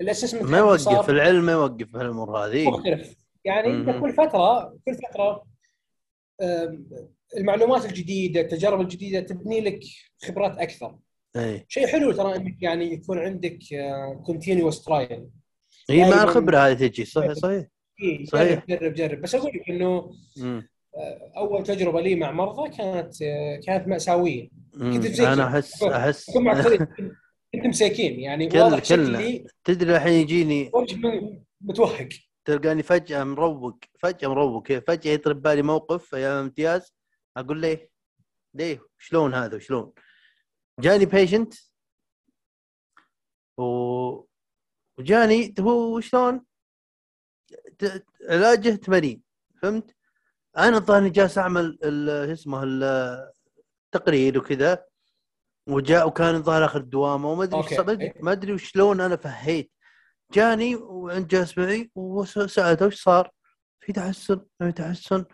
ال 0.04 0.08
assessment 0.08 0.44
ما 0.44 0.58
يوقف 0.58 1.10
العلم 1.10 1.46
ما 1.46 1.52
يوقف 1.52 1.88
في 1.92 2.02
الأمور 2.02 2.38
هذه. 2.38 2.68
مختلف. 2.68 3.16
يعني 3.46 3.68
أنت. 3.68 3.90
كل 3.90 4.14
فترة 4.14 4.78
كل 4.86 4.96
فترة 4.96 5.44
المعلومات 7.38 7.86
الجديدة 7.86 8.42
التجارب 8.42 8.82
الجديدة 8.82 9.20
تبني 9.20 9.62
لك 9.62 9.80
خبرات 10.28 10.58
أكثر. 10.58 10.96
إي. 11.36 11.66
شيء 11.68 11.88
حلو 11.88 12.12
ترى 12.12 12.36
إنك 12.36 12.64
يعني 12.64 12.94
يكون 12.94 13.20
عندك 13.20 13.60
continuous 14.26 14.84
trial 14.84 15.28
هي 15.90 16.10
مع 16.12 16.24
الخبرة 16.24 16.58
هذه 16.58 16.88
تجي. 16.88 17.06
صحيح 17.06 17.34
صحيح. 17.34 17.66
صحيح. 18.26 18.66
جرب 18.70 18.80
جرب. 18.82 18.94
جرب 18.94 19.22
بس 19.22 19.36
أقول 19.36 19.52
لك 19.56 19.70
إنه. 19.70 20.12
آه، 20.98 21.32
أول 21.38 21.64
تجربة 21.64 22.02
لي 22.02 22.16
مع 22.16 22.32
مرضى 22.32 22.70
كانت 22.70 23.22
آه، 23.22 23.60
كانت 23.66 23.88
مأساوية. 23.88 24.50
كنت 24.74 25.20
أنا. 25.20 25.48
أحس 25.48 25.84
أحس. 25.84 26.32
كنت 27.54 27.66
مساكين 27.66 28.20
يعني 28.20 28.50
كل- 28.50 28.58
واضح. 28.58 28.84
شكلي 28.84 29.48
تدري 29.64 29.96
الحين 29.96 30.14
يجيني 30.14 30.72
متوهق. 31.62 32.10
تلقاني 32.46 32.84
فجأة 32.84 33.24
مروق 33.24 33.80
فجأة 34.00 34.28
مروق. 34.28 34.68
فجأة 34.74 35.12
يطرب 35.12 35.42
بالي 35.42 35.62
موقف 35.62 36.16
أيام 36.16 36.32
امتياز. 36.44 36.94
أقول 37.38 37.62
ليه؟ 37.62 37.90
ليه؟ 38.54 38.82
شلون 38.98 39.34
هذا؟ 39.34 39.56
وشلون 39.56 39.94
جاني 40.80 41.06
بيشنت 41.06 41.54
و... 43.58 43.64
وجاني 44.98 45.54
هو 45.60 46.00
شلون؟ 46.00 46.46
ت- 47.80 48.06
علاجه 48.30 48.70
80 48.70 49.22
فهمت؟ 49.62 49.96
أنا 50.58 50.78
الظاهر 50.78 51.08
جالس 51.08 51.38
أعمل 51.38 51.78
شو 51.84 52.34
اسمه 52.34 52.64
ال- 52.64 53.32
التقرير 53.86 54.38
وكذا. 54.40 54.86
وجاء 55.68 56.08
وكان 56.08 56.36
الظاهر 56.36 56.66
اخذ 56.66 56.80
دوامه 56.80 57.32
وما 57.32 57.44
أدري. 57.44 57.60
وش- 57.60 57.74
ما 58.24 58.32
ادري 58.32 58.54
وشلون 58.54 59.02
أنا 59.02 59.16
فهيت 59.16 59.72
جاني 60.34 60.76
وعند 60.76 61.28
جالس 61.28 61.58
معي 61.58 61.92
وسألته 61.96 62.86
وش 62.86 63.04
صار؟ 63.04 63.32
في 63.80 63.94
تحسن؟ 63.94 64.40
ما 64.60 64.68
في 64.68 64.72
تحسن؟ 64.72 65.26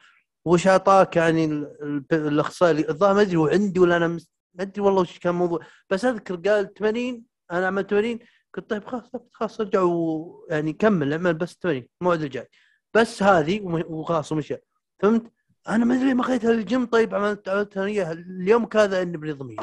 وش 0.45 0.67
اعطاك 0.67 1.15
يعني 1.15 1.45
ال- 1.45 1.77
ال- 2.11 2.27
الأخصائي 2.27 2.89
الظاهر 2.89 3.13
ما 3.13 3.21
أدري 3.21 3.35
هو 3.37 3.47
عندي 3.47 3.79
ولا 3.79 3.97
أنا. 3.97 4.07
ما 4.07 4.19
أدري 4.59 4.81
والله 4.81 5.01
وش 5.01 5.19
كان 5.19 5.33
الموضوع 5.33 5.59
بس 5.89 6.05
أذكر 6.05 6.35
قال 6.35 6.73
80 6.73 7.23
أنا 7.51 7.67
عملت 7.67 7.89
80 7.89 8.19
قلت 8.53 8.69
طيب 8.69 8.83
خلاص 8.87 9.03
خلاص 9.31 9.61
أرجع 9.61 9.81
و... 9.81 10.47
يعني 10.49 10.73
كمل 10.73 11.11
اعمل 11.13 11.33
بس 11.33 11.57
80 11.63 11.87
الموعد 12.01 12.21
الجاي 12.21 12.47
بس 12.93 13.23
هذه 13.23 13.61
وخلاص 13.89 14.31
ومشى 14.31 14.55
فهمت؟ 14.99 15.31
أنا 15.69 15.85
ما 15.85 15.95
أدري 15.95 16.13
ما 16.13 16.23
خذيتها 16.23 16.53
للجيم 16.53 16.85
طيب 16.85 17.15
عملت 17.15 17.77
إياها 17.77 18.11
اليوم 18.11 18.65
كذا 18.65 19.01
إني 19.01 19.17
بنظامي 19.17 19.55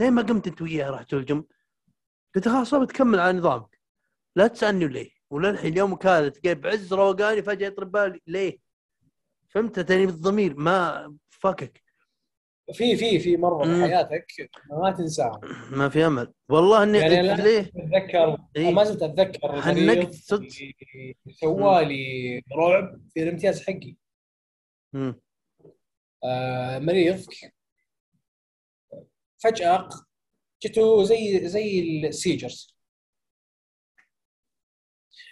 ليه 0.00 0.10
ما 0.10 0.22
قمت 0.22 0.46
انت 0.46 0.62
وياها 0.62 0.90
رحت 0.90 1.14
الجيم؟ 1.14 1.44
قلت 2.34 2.48
خلاص 2.48 2.74
بتكمل 2.74 3.20
على 3.20 3.38
نظامك 3.38 3.80
لا 4.36 4.46
تسألني 4.46 4.88
ليه 4.88 5.10
وللحين 5.30 5.72
اليوم 5.72 5.94
كذا 5.94 6.28
تلقى 6.28 6.54
بعز 6.54 6.94
روقاني 6.94 7.42
فجأة 7.42 7.66
يطرب 7.66 7.92
بالي 7.92 8.20
ليه؟ 8.26 8.58
فهمت 9.48 9.80
تاني 9.80 10.06
بالضمير 10.06 10.54
ما 10.56 11.16
فكك 11.30 11.82
في 12.72 12.96
في 12.96 13.18
في 13.18 13.36
مرة. 13.36 13.64
في 13.64 13.82
حياتك 13.82 14.26
ما 14.70 14.90
تنساها 14.90 15.40
ما 15.70 15.88
في 15.88 16.06
أمل 16.06 16.32
والله 16.48 16.82
إني 16.82 16.98
يعني 16.98 17.22
لا- 17.22 17.34
ليه؟ 17.34 17.60
أتذكر 17.76 18.38
إيه. 18.56 18.70
ما 18.72 18.84
زلت 18.84 19.02
أتذكر 19.02 19.62
حنقت 19.62 20.12
صدق. 20.14 20.48
سوالي 21.40 22.42
رعب 22.56 23.00
في 23.14 23.22
الامتياز 23.22 23.62
حقي 23.62 23.96
مم. 24.92 25.20
آه 26.24 26.78
مريض 26.78 27.24
فجأة 29.42 29.88
جته 30.62 31.04
زي 31.04 31.48
زي 31.48 31.80
السيجرز 32.08 32.76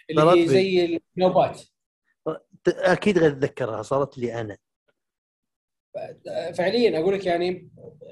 اللي 0.09 0.41
هي. 0.43 0.47
زي 0.47 0.99
النوبات 1.17 1.61
أكيد 2.67 3.17
غير 3.17 3.31
اتذكرها 3.31 3.81
صارت 3.81 4.17
لي 4.17 4.41
أنا 4.41 4.57
آه، 6.27 6.51
فعليا 6.51 6.99
أقول 6.99 7.13
لك 7.13 7.25
يعني. 7.25 7.69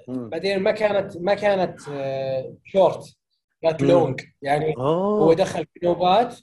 بعدين 0.07 0.59
ما 0.59 0.71
كانت 0.71 1.17
ما 1.17 1.33
كانت 1.33 1.79
آه، 1.89 2.57
شورت 2.65 3.17
كانت 3.61 3.81
مم. 3.81 3.87
لونج 3.89 4.21
يعني 4.41 4.75
هو 4.77 5.23
اوه 5.23 5.33
دخل 5.35 5.65
في 5.73 5.79
نوبات 5.83 6.39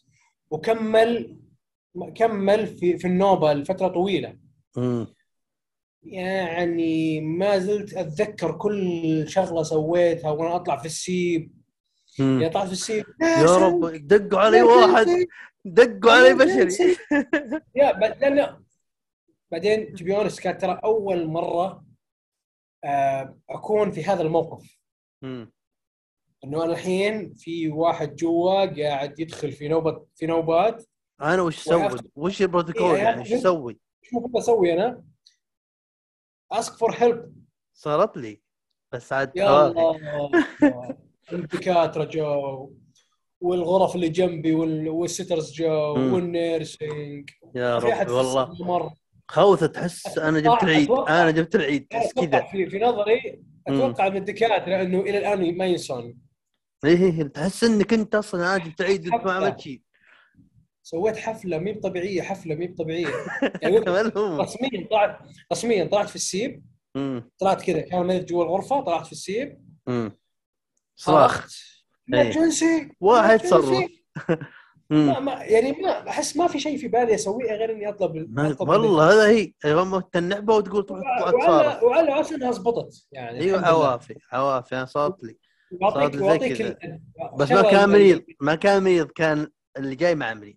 وكمل 0.51 1.39
كمل 2.15 2.67
في 2.67 2.99
في 2.99 3.07
النوبة 3.07 3.53
لفترة 3.53 3.89
طويلة 3.89 4.39
مم. 4.77 5.07
يعني 6.05 7.21
ما 7.21 7.59
زلت 7.59 7.95
أتذكر 7.95 8.53
كل 8.53 9.25
شغلة 9.29 9.63
سويتها 9.63 10.31
وأنا 10.31 10.57
أطلع 10.57 10.77
في 10.77 10.87
السيب. 10.87 11.53
يا 12.19 12.49
طلعت 12.49 12.67
في 12.67 12.73
السيب 12.73 13.05
يا 13.23 13.57
رب 13.57 14.07
دقوا 14.07 14.41
علي 14.41 14.63
واحد 14.63 15.07
دقوا 15.65 16.13
علي 16.13 16.35
بشري 16.35 16.97
يا 17.75 17.93
لأن 17.93 18.65
بعدين 19.51 19.95
to 19.95 20.06
be 20.06 20.17
honest 20.17 20.41
كانت 20.41 20.61
ترى 20.61 20.81
أول 20.85 21.27
مرة 21.27 21.85
آه، 22.85 23.39
أكون 23.51 23.91
في 23.91 24.05
هذا 24.05 24.23
الموقف. 24.23 24.79
إنه 26.45 26.65
أنا 26.65 26.65
الحين 26.65 27.35
في 27.35 27.69
واحد 27.69 28.17
جوا 28.17 28.83
قاعد 28.83 29.21
يدخل 29.21 29.53
في 29.53 29.69
نوبة 29.69 30.07
في 30.15 30.27
نوبات 30.27 30.85
أنا 31.21 31.43
وش 31.43 31.59
سوي؟ 31.59 31.99
وش 32.17 32.43
البروتوكول 32.43 32.83
إيه، 32.83 33.03
يعني؟ 33.03 33.21
وش 33.21 33.33
أسوي؟ 33.33 33.79
المفروض 34.13 34.37
أسوي 34.37 34.73
أنا؟ 34.73 35.05
ask 36.59 36.75
for 36.79 36.95
help 36.99 37.35
صارت 37.75 38.17
لي. 38.17 38.41
بس 38.93 39.13
عاد 39.13 39.33
يا 39.37 39.49
آه. 39.49 39.71
الله. 39.71 40.97
الدكاترة 41.33 42.05
جو. 42.05 42.73
والغرف 43.41 43.95
اللي 43.95 44.09
جنبي 44.09 44.55
وال- 44.55 44.89
وال 44.89 45.03
sisters 45.03 45.53
جو. 45.53 45.95
وال 46.15 46.41
nursing 46.41 47.31
يا 47.55 47.79
رب 47.79 48.09
والله. 48.11 48.65
مرة. 48.65 48.95
خوثة 49.29 49.67
تحس 49.67 50.19
أنا 50.19 50.41
جبت 50.41 50.63
العيد. 50.63 50.91
أنا 50.91 51.31
جبت 51.31 51.55
العيد. 51.55 51.87
بس 51.95 52.13
كذا. 52.25 52.41
في, 52.43 52.67
في 52.71 52.79
نظري 52.79 53.43
أتوقع 53.67 54.09
من 54.09 54.17
الدكاترة 54.17 54.83
إنه 54.83 55.01
إلى 55.01 55.19
الآن 55.19 55.57
ما 55.57 55.67
ينسون. 55.67 56.19
إيه 56.85 56.97
إيه، 56.97 57.23
تحس 57.23 57.65
إنك 57.65 57.93
أنت 57.93 58.15
أصلا 58.15 58.47
عادي 58.47 58.69
جبت 58.71 58.81
العيد 58.81 59.09
ما 59.09 59.33
عملت 59.33 59.61
شيء. 59.61 59.81
سويت 60.85 61.17
حفلة 61.17 61.59
مي 61.59 61.75
طبيعية 61.75 62.23
حفلة 62.23 62.55
مي 62.55 62.69
طبيعية. 62.69 63.07
يعني 63.63 63.79
رسميا 64.17 64.87
طلعت 64.91 65.19
رسميا 65.53 65.85
طلعت 65.85 66.09
في 66.09 66.17
السيب. 66.17 66.63
طلعت 67.39 67.63
كذا 67.63 67.81
كان 67.81 68.25
جوا 68.25 68.45
الغرفة 68.45 68.81
طلعت 68.81 69.07
في 69.07 69.13
السيب. 69.13 69.65
صرخت 70.97 71.53
إيه. 72.15 72.33
emergency 72.33 72.95
واحد. 73.01 73.47
صرخ. 73.47 73.71
ما, 74.91 75.21
ما 75.21 75.33
يعني 75.33 75.73
ما 75.73 76.09
أحس 76.09 76.37
ما 76.37 76.47
في 76.47 76.61
شيء 76.61 76.79
في 76.79 76.89
بالي 76.89 77.15
أسويه 77.15 77.53
غير 77.53 77.73
إني 77.73 77.89
أطلب 77.89 78.39
أطلب 78.39 78.69
والله 78.69 79.13
هذا 79.13 79.29
هي 79.29 79.53
يوم 79.65 80.03
النعبه 80.17 80.55
وتقول 80.55 80.87
تروح 80.87 81.01
وعلى 81.35 81.81
وعلى 81.83 82.13
عسى 82.13 82.35
إنها 82.35 82.53
زبطت 82.53 83.07
يعني 83.13 83.41
أيوه. 83.41 83.67
عوافي 83.67 84.15
عوافي. 84.33 84.77
أنا 84.77 84.85
صارت 84.85 85.25
لي. 85.25 85.39
صارت 85.81 86.17
لي 86.17 86.39
زي 86.39 86.55
كذا. 86.55 87.01
بس 87.39 87.51
ما 87.51 87.63
كان 87.63 87.89
مريض 87.89 88.23
ما 88.41 88.55
كان 88.55 88.83
مريض 88.83 89.07
كان 89.07 89.49
اللي 89.77 89.97
جاي 89.97 90.15
مع 90.15 90.35
مريض. 90.35 90.57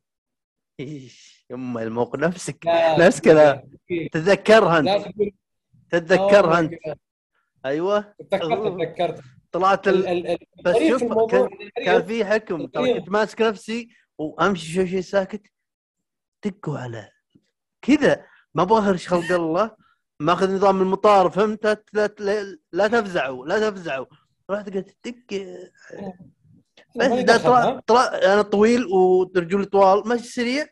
يما 1.50 1.84
الموقف 1.84 2.20
نفسك 2.20 2.66
نفس. 2.68 3.28
لا 3.28 3.64
تتذكرها 4.12 4.80
أنت. 4.80 5.08
تتذكرها 5.92 6.54
my 6.56 6.58
أنت. 6.60 6.74
أيوه. 7.66 8.14
تذكرت 8.32 8.82
تذكرت. 8.82 9.22
طلعت 9.52 9.88
ال- 9.88 10.08
ال... 10.08 10.28
ال- 10.28 10.38
بس 10.64 10.76
شوف 10.90 11.04
كان- 11.32 11.50
إن 11.78 11.86
كان 11.86 12.04
في 12.04 12.26
حكم. 12.26 12.66
ترى. 12.66 13.00
كنت 13.00 13.10
ماسك 13.10 13.42
نفسي 13.42 13.90
وأمشي 14.18 14.74
شوي 14.74 14.88
شوي 14.88 15.02
ساكت. 15.02 15.42
دقوا 16.46 16.78
على 16.78 17.10
كذا. 17.82 18.26
ما 18.56 18.64
بظهرش 18.64 19.08
خلق 19.08 19.32
الله. 19.32 19.72
ماخذ 20.20 20.56
نظام 20.56 20.82
المطار 20.82 21.30
فهمت؟ 21.30 21.84
لا, 21.94 22.08
لا, 22.20 22.58
لا 22.72 22.88
تفزعوا 22.88 23.46
لا 23.46 23.70
تفزعوا. 23.70 24.06
رحت 24.50 24.70
قلت 24.70 24.98
دق 25.06 25.42
بس 26.96 27.04
ها؟ 27.66 27.82
طلع 27.88 28.06
أنا 28.34 28.42
طويل 28.42 28.86
ورجولي 28.86 29.66
طوال 29.66 30.08
ماشي 30.08 30.24
سريع 30.28 30.68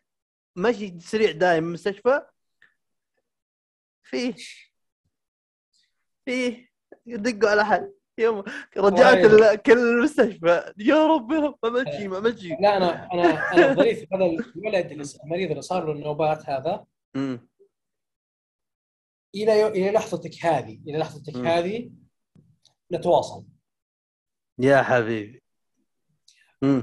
ماشي 0.56 1.00
سريع 1.00 1.32
دايم 1.32 1.64
المستشفى 1.68 2.22
فيه 4.04 4.36
فيه 6.26 6.70
دقوا 7.06 7.50
على 7.50 7.66
حل 7.66 7.94
يوم 8.18 8.44
رجعت؟ 8.78 9.18
ال- 9.26 9.56
كل 9.62 9.78
المستشفى 9.78 10.74
يا 10.78 11.08
رب 11.08 11.32
يا 11.32 11.40
رب 11.40 11.58
ما 11.64 11.82
امشي 11.82 12.08
ما 12.08 12.18
امشي 12.18 12.50
لا 12.50 12.78
أنا 12.78 13.14
أنا 13.14 13.54
أنا 13.54 13.72
الظريف 13.72 14.14
هذا 14.14 14.26
الولد 14.26 14.92
المريض 15.24 15.50
اللي 15.50 15.62
صار 15.62 15.86
له 15.86 15.92
النوبات 15.92 16.50
هذا. 16.50 16.86
إلى 19.36 19.60
يو- 19.60 19.68
إلى 19.68 19.92
لحظتك 19.92 20.46
هذه 20.46 20.80
إلى 20.88 20.98
لحظتك 20.98 21.36
مم. 21.36 21.48
هذه 21.48 21.92
نتواصل 22.92 23.46
يا 24.60 24.82
حبيبي. 24.82 25.44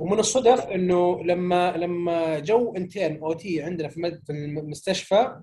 ومن 0.00 0.18
الصدف 0.18 0.60
إنه 0.60 1.24
لما 1.24 1.76
لما 1.76 2.38
جو 2.38 2.76
إنتين 2.76 3.22
أو 3.22 3.32
تي 3.32 3.62
عندنا 3.62 3.88
في 3.88 4.20
في 4.26 4.32
المستشفى 4.32 5.42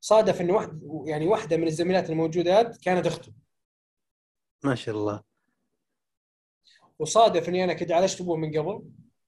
صادف 0.00 0.40
إنه 0.40 0.52
واحد 0.54 0.80
يعني 1.06 1.26
واحدة 1.26 1.56
من 1.56 1.66
الزميلات 1.66 2.10
الموجودات 2.10 2.76
كانت 2.76 3.06
أخته. 3.06 3.32
ما 4.64 4.74
شاء 4.74 4.94
الله. 4.94 5.22
وصادف 6.98 7.48
إني 7.48 7.64
أنا 7.64 7.74
كنت 7.74 7.92
عالجت 7.92 8.20
أبوه 8.20 8.36
من 8.36 8.58
قبل. 8.58 8.82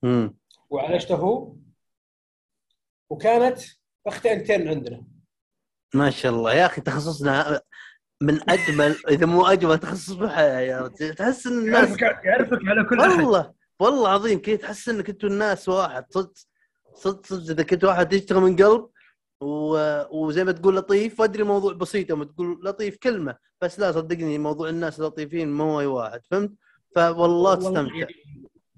أمم. 0.05 0.37
وعالجته. 0.71 1.15
هو 1.15 1.57
وكانت 3.11 3.61
اخته 4.07 4.33
إنتين 4.33 4.69
عندنا. 4.69 5.07
ما 5.95 6.11
شاء 6.11 6.33
الله. 6.33 6.55
يا 6.55 6.67
أخي 6.67 6.81
تخصصنا 6.81 7.61
من 8.23 8.51
أجمل 8.51 8.97
إذا 9.09 9.27
مو 9.27 9.47
أجمل 9.47 9.79
تخصص 9.79 10.13
بالحياة 10.13 10.61
يا 10.61 10.81
رجل. 10.81 11.15
تحس 11.15 11.47
إن 11.47 11.59
الناس 11.59 11.89
يعرفك 11.89 12.25
يعرفك 12.25 12.59
على 12.67 12.85
كل 12.85 13.01
احد 13.01 13.21
والله 13.21 13.53
والله 13.81 14.09
عظيم 14.09 14.39
كذا 14.39 14.57
تحس 14.57 14.89
إنك 14.89 15.11
أنتوا 15.11 15.29
الناس 15.29 15.69
واحد 15.69 16.05
صدق 16.11 16.33
صدق 16.95 17.27
صدق 17.27 17.51
إذا 17.51 17.63
كنت 17.63 17.85
واحد 17.85 18.13
يشتغل 18.13 18.41
من 18.41 18.57
قلب 18.57 18.89
و... 19.41 19.79
وزي 20.11 20.45
ما 20.45 20.53
تقول 20.53 20.77
لطيف 20.77 21.21
وأدري 21.21 21.43
موضوع 21.43 21.73
بسيط 21.73 22.13
لما 22.13 22.25
تقول 22.25 22.61
لطيف 22.65 22.97
كلمة 22.97 23.37
بس 23.63 23.81
لا 23.81 23.93
صدقني 23.93 24.39
موضوع 24.39 24.69
الناس 24.69 25.01
لطيفين 25.01 25.53
مو 25.53 25.81
أي 25.81 25.87
واحد 25.87 26.21
فهمت؟ 26.31 26.53
فوالله 26.95 27.21
والله 27.23 27.55
تستمتع 27.55 27.95
يعني 27.95 28.15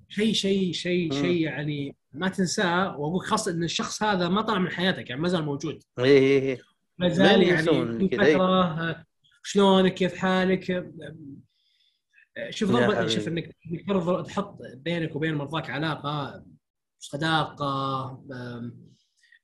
شيء 0.08 0.32
شيء 0.32 0.72
شيء. 0.72 1.12
شيء 1.12 1.40
يعني 1.40 1.96
ما 2.12 2.28
تنساه 2.28 2.98
وأقول 2.98 3.20
خاصه 3.20 3.50
إن 3.50 3.64
الشخص 3.64 4.02
هذا 4.02 4.28
ما 4.28 4.42
طلع 4.42 4.58
من 4.58 4.70
حياتك 4.70 5.10
يعني 5.10 5.22
ما 5.22 5.28
زال 5.28 5.44
موجود 5.44 5.82
اي 5.98 6.04
اي 6.04 6.50
اي 6.50 6.58
ما 6.98 7.08
زال 7.08 7.42
يعني 7.42 7.70
إيه. 8.12 8.34
فترة 8.34 9.04
شلونك 9.42 9.94
كيف 9.94 10.14
حالك 10.14 10.92
شوف 12.50 12.70
ضربة. 12.70 13.06
شوف 13.06 13.28
انك 13.28 13.56
ترضى 13.88 14.22
تحط 14.22 14.58
بينك 14.74 15.16
وبين 15.16 15.34
مرضاك 15.34 15.70
علاقة 15.70 16.44
صداقة 16.98 18.24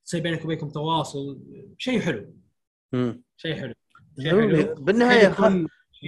تصير 0.05 0.23
بينك 0.23 0.45
وبينكم 0.45 0.69
تواصل 0.69 1.41
شيء 1.79 2.01
حلو. 2.01 2.35
شيء 3.37 3.55
حلو 3.55 3.75
شيء 4.21 4.31
حلو 4.31 4.75
بالنهاية 4.75 5.35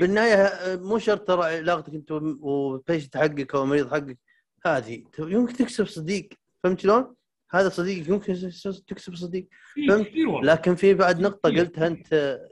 بالنهاية 0.00 0.34
آه، 0.34 0.76
مو 0.76 0.98
شرط 0.98 1.28
ترى 1.28 1.44
علاقتك 1.44 1.94
انت 1.94 2.12
والبيشنت 2.12 3.16
حقك 3.16 3.54
أو 3.54 3.62
المريض 3.62 3.90
حقك 3.90 4.18
هذه 4.66 5.04
يمكن 5.18 5.52
تكسب 5.56 5.86
صديق 5.86 6.28
فهمت 6.64 6.80
شلون؟ 6.80 7.14
هذا 7.50 7.68
صديقك 7.68 8.08
يمكن 8.08 8.50
تكسب 8.86 9.14
صديق 9.14 9.48
فهمت؟ 9.88 10.08
لكن 10.42 10.74
في 10.74 10.94
بعد 10.94 11.20
نقطة 11.20 11.50
كثير. 11.50 11.64
قلتها 11.64 11.96
آه، 12.12 12.50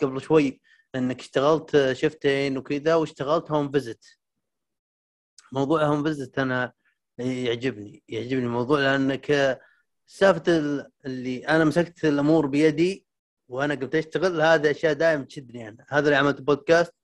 قبل 0.00 0.20
شوي 0.20 0.60
أنك 0.94 1.20
اشتغلت 1.20 1.92
شفتين 1.92 2.58
وكذا 2.58 2.94
واشتغلت 2.94 3.50
home 3.50 3.70
visit 3.70 4.18
موضوع 5.52 5.84
home 5.84 6.04
visit 6.04 6.38
أنا 6.38 6.72
يعجبني 7.18 8.02
يعجبني 8.08 8.44
الموضوع 8.44 8.80
لأنك 8.80 9.58
سالفة 10.06 10.42
ال- 10.58 10.90
اللي 11.06 11.48
أنا 11.48 11.64
مسكت 11.64 12.04
الأمور 12.04 12.46
بيدي 12.46 13.06
وأنا 13.48 13.74
قمت 13.74 13.94
أشتغل 13.94 14.40
هذا 14.40 14.70
أشياء 14.70 14.92
دائما 14.92 15.24
تشدني 15.24 15.68
أنا 15.68 15.86
هذا 15.88 16.04
اللي 16.04 16.16
عملت 16.16 16.40
بودكاست 16.42 16.94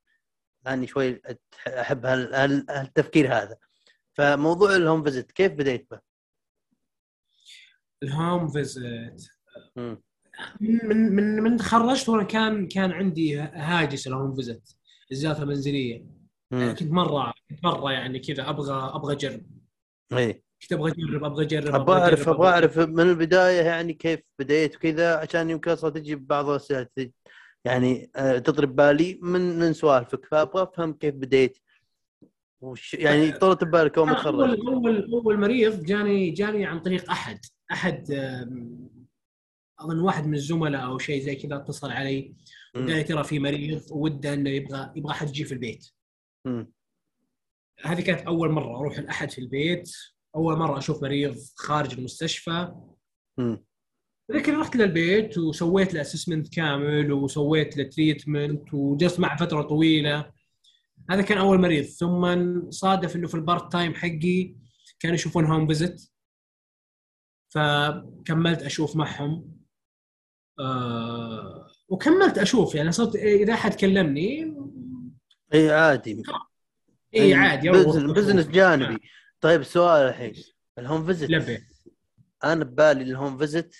لأني 0.67 0.87
شوي 0.87 1.21
هال- 1.67 2.67
هالتفكير 2.71 3.35
هذا 3.35 3.57
فموضوع 4.15 4.77
ال 4.77 4.82
home 4.82 5.05
visit 5.05 5.33
كيف 5.33 5.53
بديت 5.53 5.91
به؟ 5.91 6.01
ال 8.03 8.12
home 8.12 8.49
visit 8.49 9.29
مم. 9.77 10.03
من 10.61 11.13
من 11.13 11.43
من 11.43 11.57
تخرجت 11.57 12.09
وأنا 12.09 12.23
كان 12.23 12.69
كان 12.69 12.93
عندي 12.93 13.39
هاجس 13.41 14.07
ال 14.07 14.12
home 14.12 14.35
visit 14.35 14.71
الزيارات 15.13 15.41
المنزلية. 15.41 16.05
مم. 16.51 16.75
كنت 16.79 16.91
مره 16.91 17.35
كنت 17.51 17.65
مرة 17.65 17.93
يعني 17.93 18.19
كذا 18.19 18.49
أبغى 18.51 18.91
أبغى 18.95 19.15
أجرب. 19.15 19.43
إيه 20.13 20.43
كنت 20.63 20.73
أبغى 20.73 20.93
أجرب 20.93 21.25
أبغى 21.25 21.45
أجرب 21.45 21.75
أبغى 21.75 22.01
اعرف 22.01 22.29
أبغى 22.29 22.49
أعرف 22.49 22.79
من 22.79 23.01
البداية 23.01 23.61
يعني 23.63 23.93
كيف 23.93 24.21
بديت 24.39 24.77
وكذا 24.77 25.17
عشان 25.17 25.51
يمكن 25.51 25.71
أصلا 25.71 25.91
تجي 25.91 26.15
بعض 26.15 26.49
الأسئلة 26.49 26.89
يعني 27.65 28.11
آه، 28.17 28.39
تطرأ 28.39 28.77
ببالي 28.77 29.19
من 29.23 29.59
من 29.59 29.73
سوالفك. 29.73 30.27
فأبغى 30.27 30.63
أفهم 30.63 30.93
كيف 30.93 31.15
بديت. 31.15 31.59
وش 32.61 32.95
يعني 32.95 33.33
طرت 33.33 33.65
ببالك 33.65 33.99
أول 33.99 34.07
ما 34.07 34.15
تخرجت. 34.15 34.59
اول 34.59 35.11
أول 35.13 35.41
مريض 35.41 35.85
جاني 35.85 36.31
جاني 36.31 36.67
عن 36.67 36.81
طريق 36.81 37.11
أحد. 37.11 37.39
أحد 37.73 38.05
أظن 39.81 40.01
واحد 40.01 40.27
من 40.27 40.35
الزملاء 40.35 40.85
أو 40.85 40.99
شيء 40.99 41.23
زي 41.23 41.37
كذا 41.37 41.57
اتصل 41.57 41.91
علي. 41.91 42.35
وقال 42.75 42.87
لي. 42.87 43.03
ترى 43.03 43.25
في 43.25 43.39
مريض 43.39 43.83
وده 43.91 44.35
إنه 44.35 44.51
يبغى 44.51 44.93
يبغى 44.97 45.13
أحد 45.13 45.29
يجي 45.29 45.45
في 45.45 45.53
البيت. 45.53 45.91
مم. 46.45 46.73
هذه 47.85 48.01
كانت 48.01 48.21
أول 48.21 48.51
مرة 48.51 48.81
أروح 48.81 48.99
لأحد 48.99 49.31
في 49.31 49.39
البيت. 49.41 49.91
أول 50.37 50.59
مرة 50.59 50.79
أشوف 50.79 51.03
مريض 51.03 51.37
خارج 51.57 51.95
المستشفى. 51.95 52.75
مم. 53.39 53.65
لكن 54.31 54.55
رحت 54.55 54.77
للبيت 54.77 55.39
وسويت 55.39 55.95
له 55.95 56.01
assessment 56.01 56.55
كامل 56.55 57.13
وسويت 57.13 57.77
له 57.77 57.85
treatment 57.85 58.75
وجلست 58.75 59.21
معه 59.21 59.37
فترة 59.37 59.63
طويلة. 59.63 60.33
هذا 61.11 61.23
كان 61.23 61.39
أول 61.39 61.61
مريض. 61.61 61.85
ثم 61.85 62.71
صادف 62.71 63.17
إنه 63.17 63.27
في 63.27 63.35
ال 63.35 63.42
part 63.42 63.73
time 63.73 63.95
حقي 63.95 64.57
كانوا 65.01 65.15
يشوفون 65.15 65.45
home 65.45 65.67
visit 65.67 66.13
فكملت 67.49 68.63
أشوف 68.63 68.97
معهم. 68.97 69.58
آه 70.61 71.69
وكملت 71.89 72.39
أشوف 72.39 72.75
يعني 72.75 72.93
صرت 72.93 73.17
إذا 73.17 73.53
أحد 73.53 73.75
كلمني 73.75 74.57
إي 75.55 75.71
عادي. 75.71 76.23
إي 77.15 77.35
عادي 77.35 77.71
business. 77.71 78.47
جانبي. 78.47 78.99
طيب 79.41 79.61
السؤال 79.61 80.09
الحين. 80.09 80.35
ال 80.79 80.84
home 80.84 81.07
visit 81.07 81.31
لبي. 81.31 81.59
أنا 82.45 82.65
ببالي 82.65 83.03
ال 83.03 83.10
home 83.10 83.39
visit 83.39 83.75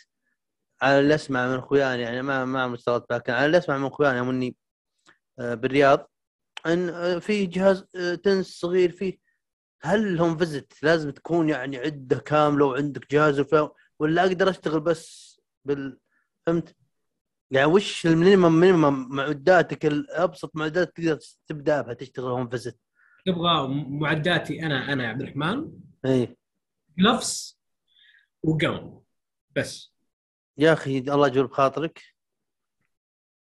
على 0.83 1.01
اللي 1.01 1.15
أسمع 1.15 1.49
من 1.49 1.55
اخواني 1.55 2.03
يعني 2.03 2.23
ما 2.23 2.45
ما 2.45 2.75
اشتغلت 2.75 3.13
لكن 3.13 3.33
على 3.33 3.47
اللي 3.47 3.59
أسمع 3.59 3.79
من 3.79 3.87
اخواني 3.87 4.19
يوم 4.19 4.29
إني 4.29 4.57
آه، 5.39 5.55
بالرياض 5.55 6.11
إن 6.67 6.89
آه، 6.89 7.19
في 7.19 7.47
جهاز 7.47 7.85
آه، 7.95 8.15
TENS 8.15 8.47
صغير 8.47 8.91
فيه. 8.91 9.19
هل 9.83 10.07
ال 10.09 10.14
home 10.14 10.37
visit 10.37 10.73
لازم 10.83 11.11
تكون 11.11 11.49
يعني 11.49 11.77
عده 11.77 12.19
كاملة 12.19 12.65
وعندك 12.65 13.11
جهاز 13.11 13.45
ولا 13.99 14.23
أقدر 14.23 14.51
أشتغل 14.51 14.81
بس 14.81 15.41
بال 15.65 15.99
فهمت؟ 16.49 16.77
يعني 17.51 17.67
وش 17.67 18.07
ال 18.07 18.13
minimum 18.14 18.61
minimum 18.61 19.09
معداتك 19.17 19.87
الأبسط 19.87 20.57
معدات 20.57 20.97
تقدر 20.97 21.19
تبدأ 21.47 21.81
بها 21.81 21.95
تشتغل 21.95 22.31
home 22.31 22.49
visit 22.49 22.79
تبغى 23.27 23.69
معداتي 23.89 24.63
أنا 24.63 24.93
أنا 24.93 25.05
يا 25.05 25.09
عبد 25.09 25.23
الرحمن. 25.23 25.71
إي. 26.05 26.37
gloves 26.99 27.61
وقلم. 28.43 29.01
بس. 29.57 29.93
يا 30.59 30.73
أخي 30.73 30.99
الله 30.99 31.27
يجبر 31.27 31.47
بخاطرك. 31.47 32.03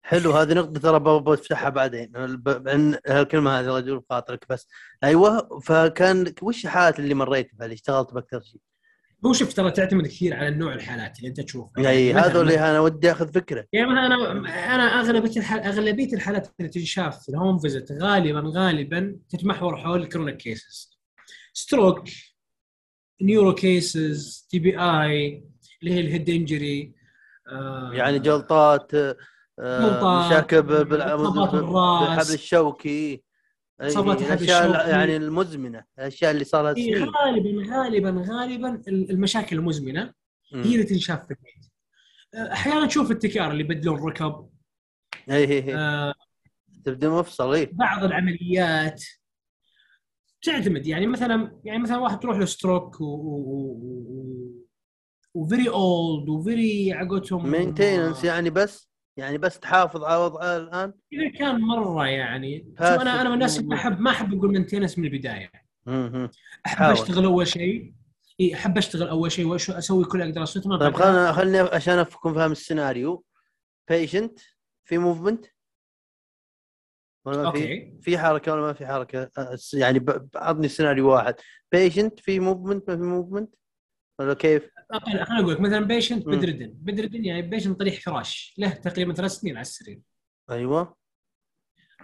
حلو 0.03 0.33
هذه 0.33 0.55
نقطة 0.55 0.81
ترى 0.81 0.99
بفتحها 0.99 1.69
بعدين. 1.69 2.13
عن 2.17 2.99
الكلمة 3.09 3.61
هذه 3.61 3.67
الله 3.67 3.79
يجبر 3.79 3.99
بخاطرك 3.99 4.47
بس. 4.49 4.69
أيوه 5.05 5.61
فكان 5.61 6.35
وش 6.43 6.65
الحالات 6.65 6.99
اللي 6.99 7.15
مريت 7.15 7.55
بها 7.55 7.65
اللي 7.65 7.75
اشتغلت 7.75 8.15
بأكثر 8.15 8.41
شيء؟ 8.41 8.61
هو 9.27 9.33
شوف 9.33 9.53
ترى 9.55 9.71
تعتمد 9.71 10.07
كثير 10.07 10.35
على 10.35 10.49
النوع 10.49 10.75
الحالات 10.75 11.19
اللي 11.19 11.29
انت 11.29 11.41
تشوفها. 11.41 11.83
يعني 11.85 12.15
مثلاً- 12.15 12.17
هذا 12.25 12.41
اللي 12.41 12.59
أنا 12.59 12.81
ودي 12.81 13.13
أخذ 13.13 13.33
فكرة. 13.33 13.67
يعني 13.73 13.87
مثلا 13.87 14.07
أنا 14.07 14.75
أنا 14.75 14.83
أغلبية 15.01 15.37
الحال 15.37 15.61
أغلبية 15.61 16.13
الحالات 16.15 16.49
اللي 16.61 16.71
تنشاف 16.71 17.23
في 17.23 17.29
ال 17.29 17.35
home 17.35 17.59
visit 17.59 17.93
غالبا 17.93 18.43
غالبا 18.55 19.17
تتمحور 19.29 19.77
حول 19.77 20.03
ال 20.03 20.07
chronic 20.07 20.37
cases 20.37 20.99
stroke 21.53 22.05
neuro 23.23 23.55
cases 23.55 24.47
TBI 24.51 25.45
اللي 25.83 25.95
هي 25.95 26.01
ال 26.01 26.07
head 26.07 26.31
injury 26.31 26.95
يعني 27.93 28.19
جلطات 28.19 28.93
آه، 29.59 30.27
مشاكل. 30.29 30.63
بالحبل 30.63 32.35
الشوكي. 32.35 33.23
إصابات 33.81 34.21
الحبل 34.21 34.45
الأشياء. 34.45 34.91
يعني 34.91 35.17
المزمنة 35.17 35.85
الأشياء 35.99 36.31
اللي 36.31 36.45
صار 36.45 36.65
لها 36.65 36.77
إيه، 36.77 37.05
غالبا 37.05 37.77
غالبا 37.77 38.25
غالبا 38.29 38.83
المشاكل 38.89 39.57
المزمنة. 39.57 40.13
هي 40.55 40.75
اللي 40.75 40.85
تنشاف 40.85 41.27
في 41.27 41.31
البيت. 41.31 41.67
أحيانا 42.53 42.87
تشوف 42.87 43.11
ال 43.11 43.21
TKR 43.21 43.51
اللي 43.51 43.65
يبدلون 43.65 44.09
ركب. 44.09 44.49
اي 45.31 45.37
اي 45.37 45.45
اي 45.45 45.75
آه، 45.75 46.15
تبدأ 46.85 47.09
مفصل 47.09 47.67
بعض 47.67 48.05
العمليات 48.05 49.05
تعتمد. 50.43 50.87
يعني 50.87 51.07
مثلا 51.07 51.61
يعني 51.65 51.83
مثلا 51.83 51.99
واحد 51.99 52.21
تروح 52.21 52.39
له 52.39 52.45
stroke 52.45 53.01
و, 53.01 53.05
و... 53.05 54.65
و 55.35 55.42
very 55.42 55.69
old 55.69 56.29
و 56.29 56.42
very 56.42 56.93
عقوتهم 56.93 57.51
maintenance 57.51 58.25
يعني 58.25 58.51
بس؟ 58.51 58.94
يعني 59.17 59.39
بس 59.39 59.61
تحافظ 59.61 60.05
على 60.05 60.17
وضعها 60.17 60.57
الآن؟ 60.57 60.93
إذا 61.13 61.39
كان 61.39 61.61
مرة 61.61 62.07
يعني 62.07 62.75
أنا 62.81 63.21
أنا 63.21 63.29
من 63.29 63.35
الناس 63.35 63.59
اللي 63.59 63.69
ما 63.69 63.75
احب 63.77 64.01
ما 64.01 64.11
أحب 64.11 64.35
أقول 64.35 64.53
maintenance 64.53 64.99
من 64.99 65.05
البداية. 65.05 65.51
أحب 65.89 66.31
حاول. 66.67 66.93
أشتغل 66.93 67.25
أول 67.25 67.47
شيء. 67.47 67.95
إي 68.41 68.55
أحب 68.55 68.79
أشتغل 68.79 69.09
أول 69.09 69.33
شيء 69.33 69.47
وأش- 69.59 69.71
أسوي 69.77 70.05
كل 70.05 70.23
أقدر 70.23 70.43
اسويه 70.43 70.65
ثم 70.65 70.77
طيب 70.77 70.95
خلنا 70.95 71.33
خلني 71.33 71.59
عشان 71.59 71.99
اكون 71.99 72.35
فاهم 72.35 72.53
السيناريو. 72.53 73.25
patient 73.89 74.41
في 74.85 74.99
movement 74.99 75.47
ولا 77.27 77.43
ما 77.43 77.53
في؟ 77.53 77.93
في 78.03 78.19
حركة 78.19 78.53
ولا 78.53 78.61
ما 78.63 78.73
في 78.73 78.87
حركة؟ 78.87 79.31
يعني 79.75 79.99
ب- 79.99 80.29
عطني 80.37 80.69
سيناريو 80.69 81.09
واحد. 81.11 81.35
patient 81.73 82.21
في 82.21 82.41
movement 82.41 82.91
ما 82.91 82.97
في 82.97 83.03
movement 83.03 83.55
ولا 84.19 84.35
كيف؟ 84.35 84.71
خليني 84.99 85.23
أقول 85.41 85.53
لك 85.55 85.61
مثلا 85.61 85.81
patient. 85.81 86.27
bedridden. 86.27 86.75
bedridden 86.77 87.25
يعني 87.25 87.43
patient 87.43 87.81
طريح 87.81 88.01
فراش. 88.01 88.55
له 88.59 88.69
تقريبا 88.71 89.15
ثلاث 89.15 89.31
سنين 89.31 89.57
على 89.57 89.63
السرير. 89.63 90.01
أيوه. 90.51 90.97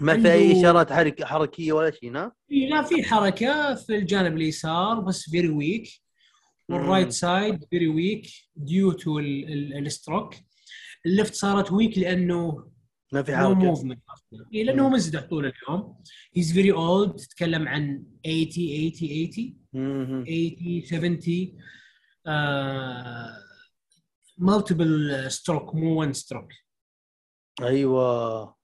ما 0.00 0.22
في 0.22 0.32
أي 0.32 0.60
إشارات 0.60 0.92
حرك 0.92 1.24
حركية 1.24 1.72
ولا 1.72 1.90
شيء 1.90 2.16
ها؟ 2.16 2.32
لا 2.50 2.82
في 2.82 3.02
حركة 3.02 3.74
في 3.74 3.96
الجانب 3.96 4.36
اليسار 4.36 5.00
بس 5.00 5.30
very 5.30 5.48
weak 5.48 5.88
وال 6.68 6.80
right 6.80 7.10
side 7.12 7.64
very 7.70 7.88
weak 7.88 8.26
due 8.56 8.92
to 8.92 9.18
ال 9.18 9.35
stroke 9.35 10.34
ال 11.06 11.12
left 11.12 11.34
صارت 11.34 11.72
weak 11.72 11.98
لأنه 11.98 12.70
ما 13.12 13.22
في 13.22 13.36
حركة. 13.36 13.54
movement 13.54 14.00
لأنه. 14.52 14.88
منسدح 14.88 15.20
طول 15.20 15.46
اليوم. 15.46 15.96
he's 16.36 16.52
very 16.52 16.72
old 16.72 17.16
تتكلم 17.16 17.68
عن 17.68 18.04
80 18.24 18.50
80 18.92 18.92
80 18.92 19.56
مهم. 19.72 20.24
80 20.24 20.82
70 20.84 21.58
multiple 24.38 25.26
stroke 25.30 25.74
مو 25.74 26.00
one 26.00 26.12
stroke 26.12 26.52
أيوه. 27.62 28.56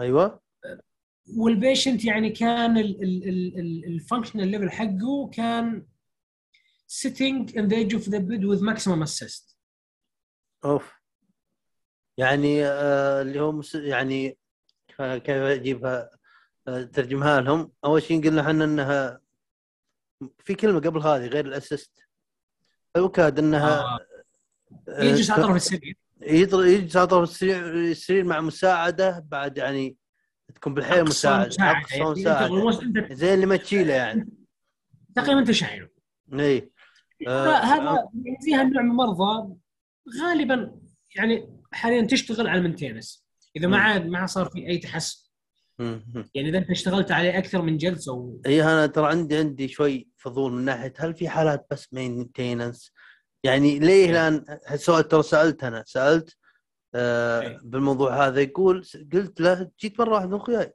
أيوه. 0.00 0.40
وال 1.38 1.53
patient 1.53 2.04
يعني 2.04 2.30
كان 2.30 2.78
ال 3.86 3.92
functional 3.92 4.48
level 4.48 4.70
حقه 4.70 5.30
كان 5.32 5.86
sitting 6.88 7.46
in 7.48 7.68
the 7.68 7.76
edge 7.76 7.94
of 7.94 8.04
the 8.10 8.20
bed 8.20 8.44
with 8.44 8.60
maximum 8.60 9.02
assist. 9.02 9.56
أوف. 10.64 10.92
يعني 12.18 12.66
آه 12.66 13.22
اللي 13.22 13.40
هو. 13.40 13.62
يعني 13.74 14.38
آه، 15.00 15.18
كيف 15.18 15.36
أجيبها؟ 15.36 16.10
آه 16.68 16.82
ترجمها 16.82 17.40
لهم. 17.40 17.72
أول 17.84 18.02
شيء 18.02 18.24
قلنا 18.24 18.40
إحنا 18.40 18.64
إنها 18.64 19.20
في 20.38 20.54
كلمة 20.54 20.80
قبل 20.80 21.00
هذه 21.00 21.26
غير 21.26 21.46
الاسيست 21.46 22.09
أوكاد 22.96 23.38
إنها 23.38 23.80
آه. 23.80 23.98
آه، 24.88 25.02
يجلس 25.02 25.30
على 25.30 25.42
طرف 25.42 25.56
السرير 25.56 25.96
يجلس 26.22 26.96
على 26.96 27.06
طرف 27.06 27.42
السرير 27.42 28.24
مع 28.24 28.40
مساعدة 28.40 29.24
بعد 29.28 29.58
يعني 29.58 29.96
تكون 30.54 30.74
بالحيل 30.74 30.98
أقصى 30.98 31.28
مساعد 31.28 31.46
مساعدة. 31.46 31.78
أقصى 31.78 31.96
يعني 31.96 32.10
مساعدة 32.10 32.82
أنت 32.82 33.12
زي 33.12 33.34
اللي 33.34 33.46
ما 33.46 33.56
تشيله 33.56 33.94
يعني 33.94 34.28
تقريبا 35.16 35.38
أنت 35.40 35.50
شايله 35.50 35.88
اي 36.32 36.70
آه، 37.28 37.48
هذا 37.56 38.08
فيها 38.44 38.62
النوع 38.62 38.82
من 38.82 38.90
المرضى 38.90 39.54
غالبا 40.22 40.80
يعني 41.16 41.60
حاليا 41.72 42.06
تشتغل 42.06 42.46
على 42.46 42.58
ال 42.58 42.64
maintenance 42.64 43.24
إذا 43.56 43.68
ما. 43.68 43.78
عاد 43.78 44.06
ما 44.06 44.26
صار 44.26 44.48
في 44.48 44.66
أي 44.66 44.78
تحسن. 44.78 45.29
يعني 46.34 46.48
إذا 46.48 46.58
أنت 46.58 46.70
اشتغلت 46.70 47.10
عليه 47.12 47.38
أكثر 47.38 47.62
من 47.62 47.76
جلسة 47.76 48.12
و... 48.12 48.40
إي 48.46 48.62
أنا 48.62 48.86
ترى 48.86 49.06
عندي 49.06 49.36
عندي 49.36 49.68
شوي 49.68 50.08
فضول 50.16 50.52
من 50.52 50.64
ناحية 50.64 50.92
هل 50.98 51.14
في 51.14 51.28
حالات 51.28 51.66
بس 51.70 51.94
maintenance 51.94 52.92
يعني 53.44 53.78
ليه 53.78 54.10
الآن 54.10 54.44
سؤال 54.74 55.08
ترى 55.08 55.22
سألت 55.22 55.64
أنا 55.64 55.84
سألت 55.86 56.36
آه 56.94 57.40
إيه. 57.40 57.58
بالموضوع 57.62 58.26
هذا 58.26 58.40
يقول 58.40 58.86
قلت 59.12 59.40
له 59.40 59.70
جيت 59.80 60.00
مرة 60.00 60.14
واحدة 60.14 60.28
من 60.28 60.34
أخوياي 60.34 60.74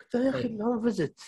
قلت 0.00 0.14
له 0.14 0.24
يا 0.24 0.30
أخي 0.30 0.48
إيه. 0.48 0.62
هو 0.62 0.82
فيزت 0.82 1.20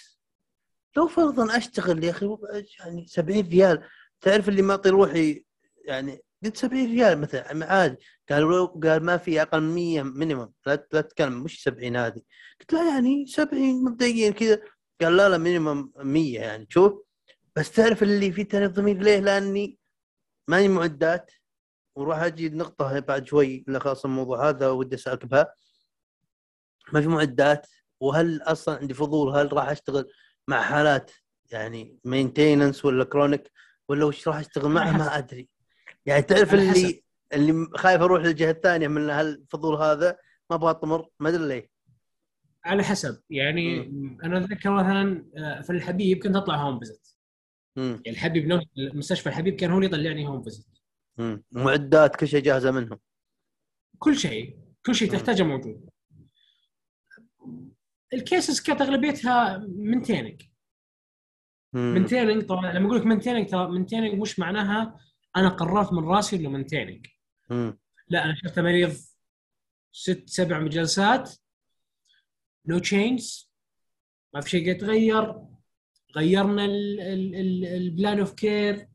لو 0.96 1.08
فرضا 1.08 1.56
أشتغل 1.56 2.04
يا 2.04 2.10
أخي 2.10 2.36
يعني 2.80 3.06
70 3.06 3.40
ريال 3.40 3.82
تعرف 4.20 4.48
اللي 4.48 4.62
معطي 4.62 4.88
روحي 4.88 5.44
يعني 5.84 6.22
قلت 6.44 6.56
70 6.56 6.86
ريال 6.86 7.20
مثلا 7.20 7.72
عادي. 7.72 7.96
قال 8.30 8.42
لو- 8.42 8.66
قال 8.66 9.04
ما 9.04 9.16
في 9.16 9.42
أقل 9.42 9.60
من 9.60 9.74
100 9.74 10.02
مينيمم 10.02 10.52
لا 10.66 10.86
لا 10.92 11.00
تتكلم 11.00 11.42
مش 11.42 11.62
70 11.62 11.96
هذه. 11.96 12.20
قلت 12.60 12.72
له 12.72 12.94
يعني 12.94 13.26
70 13.26 13.84
مبدئيا 13.84 14.30
كذا. 14.30 14.62
قال 15.00 15.16
لا 15.16 15.28
لا 15.28 15.38
مينيمم 15.38 15.92
100 15.96 16.40
يعني 16.40 16.66
شوف. 16.70 16.92
بس 17.56 17.70
تعرف 17.70 18.02
اللي 18.02 18.32
في 18.32 18.44
تاني 18.44 18.66
ضمير 18.66 18.98
ليه؟ 18.98 19.18
لأني 19.20 19.78
ماني 20.48 20.68
معدات. 20.68 21.30
وراح 21.96 22.18
أجي 22.22 22.46
النقطة 22.46 22.98
بعد 22.98 23.26
شوي 23.26 23.64
خلاص 23.78 24.04
الموضوع 24.04 24.48
هذا 24.48 24.68
ودي 24.70 24.96
أسألك 24.96 25.26
بها. 25.26 25.54
ما 26.92 27.00
في 27.00 27.08
معدات؟ 27.08 27.66
وهل 28.00 28.42
أصلا 28.42 28.78
عندي 28.78 28.94
فضول؟ 28.94 29.36
هل 29.36 29.52
راح 29.52 29.68
أشتغل 29.68 30.08
مع 30.48 30.62
حالات 30.62 31.10
يعني 31.50 31.98
maintenance 32.04 32.84
ولا 32.84 33.04
chronic 33.04 33.50
ولا 33.88 34.04
وش 34.04 34.28
راح 34.28 34.36
أشتغل 34.36 34.70
معها؟ 34.70 34.92
ما 34.98 35.18
أدري. 35.18 35.48
يعني 36.08 36.22
تعرف. 36.22 36.54
اللي 36.54 37.02
اللي 37.32 37.66
خايف 37.74 38.02
أروح 38.02 38.22
للجهة 38.22 38.50
الثانية 38.50 38.88
من 38.88 39.10
هالفضول 39.10 39.74
هذا 39.76 40.18
ما 40.50 40.56
أبغى 40.56 40.70
أطمر 40.70 41.08
ما 41.20 41.28
أدري 41.28 41.48
ليه. 41.48 41.70
على 42.64 42.82
حسب. 42.82 43.22
يعني 43.30 43.80
أنا 44.24 44.38
اتذكر 44.38 44.70
مثلا 44.70 45.26
آه، 45.36 45.60
في 45.60 45.70
الحبيب 45.70 46.18
كنت 46.22 46.36
أطلع 46.36 46.56
home 46.56 46.78
visit. 46.78 47.16
يعني 47.76 48.02
الحبيب 48.06 48.46
نفس 48.46 48.66
مستشفى 48.76 49.28
الحبيب 49.28 49.54
كان 49.54 49.70
هو 49.70 49.76
اللي 49.76 49.86
يطلعني 49.86 50.28
home 50.28 50.42
visit. 50.42 50.68
معدات 51.52 52.16
كل 52.16 52.28
شيء 52.28 52.42
جاهزة 52.42 52.70
منهم. 52.70 52.98
كل 53.98 54.16
شيء. 54.16 54.58
كل 54.86 54.94
شيء. 54.94 55.10
تحتاجه 55.12 55.42
موجود. 55.42 55.88
ال 58.12 58.20
cases 58.20 58.60
كانت 58.60 58.80
أغلبيتها 58.80 59.58
maintaining 59.68 60.42
مم. 61.72 61.94
maintaining 61.94 62.42
طبعا. 62.42 62.72
لما 62.72 62.86
أقول 62.86 62.98
لك 62.98 63.06
maintaining 63.06 63.50
ترى 63.50 63.68
maintaining 63.70 64.20
مش 64.20 64.38
معناها؟ 64.38 65.00
أنا 65.36 65.48
قررت 65.48 65.92
من 65.92 66.04
راسي 66.04 66.36
إنه 66.36 66.64
مم. 67.50 67.78
لا 68.08 68.24
أنا 68.24 68.34
شفت 68.34 68.58
مريض 68.58 68.96
ست 69.92 70.22
سبع 70.26 70.66
جلسات 70.66 71.34
no 72.66 72.78
changes 72.78 73.52
ما 74.34 74.40
في 74.40 74.50
شيء 74.50 74.68
يتغير. 74.68 75.34
غيرنا 76.16 76.64
ال 76.64 76.95
plan 76.95 78.18
of 78.18 78.32
care 78.32 78.88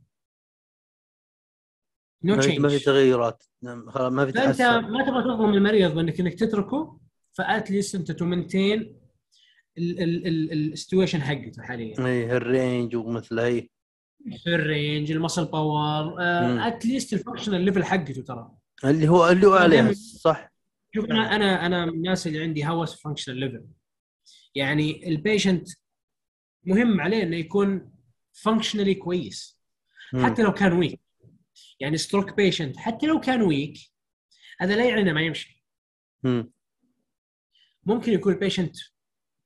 no 2.24 2.41
في 2.41 2.60
ما 2.60 2.69
في 2.69 2.80
تغيرات. 2.80 3.43
نعم، 3.61 3.85
ما 3.95 4.26
في 4.26 4.31
فأنت 4.31 4.61
ما 4.61 5.05
تبغى 5.05 5.23
تظلم 5.23 5.53
المريض 5.53 5.95
بأنك 5.95 6.19
إنك 6.19 6.34
تتركه 6.34 6.99
فاتليست 7.31 7.95
انت 7.95 8.11
تمنتين 8.11 8.99
السيتويشن 9.77 11.22
حقته 11.22 11.64
حاليا. 11.64 12.05
اي 12.05 12.38
ال 12.38 12.47
range 12.47 12.95
ومثل 12.95 13.39
هي. 13.39 13.69
الرينج 14.48 15.12
المسل 15.12 15.45
باور. 15.45 16.16
اتليست 16.68 17.14
الفانكشنال 17.14 17.62
ليفل 17.62 17.84
حقته 17.84 18.22
ترى 18.22 18.52
اللي 18.86 19.08
هو 19.08 19.30
اللي 19.30 19.48
هو 19.48 19.68
دايماً- 19.68 19.94
صح 20.20 20.54
شوف 20.95 21.06
أنا 21.06 21.36
أنا 21.36 21.66
أنا 21.66 21.86
من 21.86 21.94
الناس 21.94 22.28
اللي 22.28 22.44
عندي 22.44 22.66
هوس 22.68 23.02
functional 23.02 23.38
level 23.38 23.65
يعني 24.56 25.08
ال 25.10 25.17
patient 25.17 25.70
مهم 26.64 27.02
عليه 27.02 27.24
إنه 27.24 27.36
يكون 27.38 27.91
functionally 28.34 28.95
كويس. 28.95 29.60
حتى 30.24 30.44
لو 30.44 30.54
كان 30.54 30.74
weak 30.74 30.99
يعني 31.80 31.98
stroke 31.98 32.34
patient 32.38 32.78
حتى 32.78 33.06
لو 33.08 33.20
كان 33.20 33.41
weak 33.41 33.78
هذا 34.60 34.76
لا 34.76 34.86
يعني 34.86 35.02
إنه 35.02 35.14
ما 35.14 35.22
يمشي 35.22 35.66
مم. 36.24 36.52
ممكن 37.84 38.12
يكون 38.14 38.34
ال 38.34 38.39
patient 38.39 38.78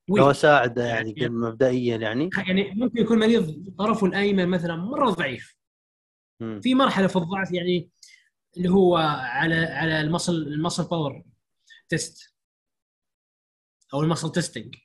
لو 0.10 0.16
weak 0.16 0.36
اساعده 0.36 0.86
يعني 0.86 1.12
يعني- 1.18 1.34
مبدئيا 1.34 1.98
يعني. 1.98 2.30
يعني 2.48 2.72
ممكن 2.76 3.02
يكون 3.02 3.20
مريض 3.20 3.74
طرفه 3.78 4.08
الأيمن 4.08 4.48
مثلا 4.50 4.76
مرة 4.76 5.10
ضعيف. 5.10 5.58
مم. 6.40 6.60
في 6.62 6.76
مرحلة 6.76 7.08
في 7.08 7.16
الضعف 7.16 7.52
يعني 7.52 7.90
اللي 8.58 8.70
هو 8.70 8.96
على 8.98 9.56
على 9.56 10.02
ال 10.02 10.06
muscle 10.06 10.34
ال 10.36 10.43
muscle 10.43 10.88
power 10.90 11.24
test 11.90 12.36
أو 13.94 14.02
ال 14.02 14.06
muscle 14.06 14.32
testing. 14.32 14.76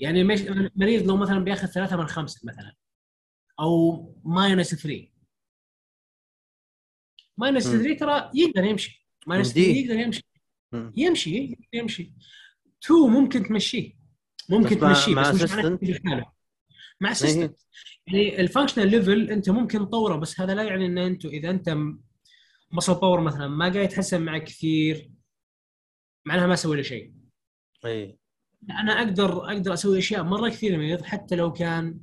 يعني 0.00 0.24
مريض 0.76 1.02
لو 1.06 1.16
مثلا 1.16 1.38
بياخذ 1.38 1.66
ثلاثة 1.66 1.96
من 1.96 2.06
خمسة 2.06 2.40
مثلا. 2.44 2.74
أو 3.60 4.02
minus 4.24 4.74
3 4.74 5.08
minus 7.38 7.66
مم. 7.66 7.82
3 7.82 7.98
ترى 7.98 8.30
يقدر 8.34 8.64
يمشي. 8.64 9.06
minus 9.26 9.52
3 9.54 9.60
يمديه. 9.60 9.84
يقدر 9.84 9.98
يمشي. 10.00 10.24
يمشي 10.96 11.56
يمشي. 11.72 12.12
2 12.84 13.00
ممكن 13.10 13.42
تمشيه. 13.42 14.03
ممكن 14.48 14.78
تمشيه 14.78 15.14
بس 15.14 15.42
مش؟ 15.42 15.50
تمشي 15.52 15.92
لحاله. 15.92 16.24
مع 17.00 17.08
إيه. 17.08 17.12
assistance 17.12 17.56
يعني 18.06 18.40
ال 18.40 18.44
functional 18.44 18.88
level 18.90 19.30
انت 19.30 19.50
ممكن 19.50 19.78
تطوره 19.88 20.16
بس 20.16 20.40
هذا 20.40 20.54
لا 20.54 20.62
يعني 20.62 20.86
إن 20.86 20.98
انت 20.98 21.24
إذا 21.24 21.50
أنت 21.50 21.76
muscle 22.72 22.94
power 22.94 23.20
مثلا 23.20 23.48
ما 23.48 23.64
قاعد 23.64 23.76
يتحسن 23.84 24.22
معك 24.22 24.44
كثير 24.44 25.10
معناها 26.26 26.46
ما 26.46 26.56
سوي 26.56 26.76
له 26.76 26.82
شيء 26.82 27.14
اي 27.84 28.18
أنا 28.70 28.92
أقدر 28.92 29.44
أقدر 29.52 29.74
أسوي 29.74 29.98
أشياء 29.98 30.22
مرة 30.22 30.48
كثيره 30.48 30.76
مريض 30.76 31.02
حتى 31.02 31.36
لو 31.36 31.52
كان 31.52 32.00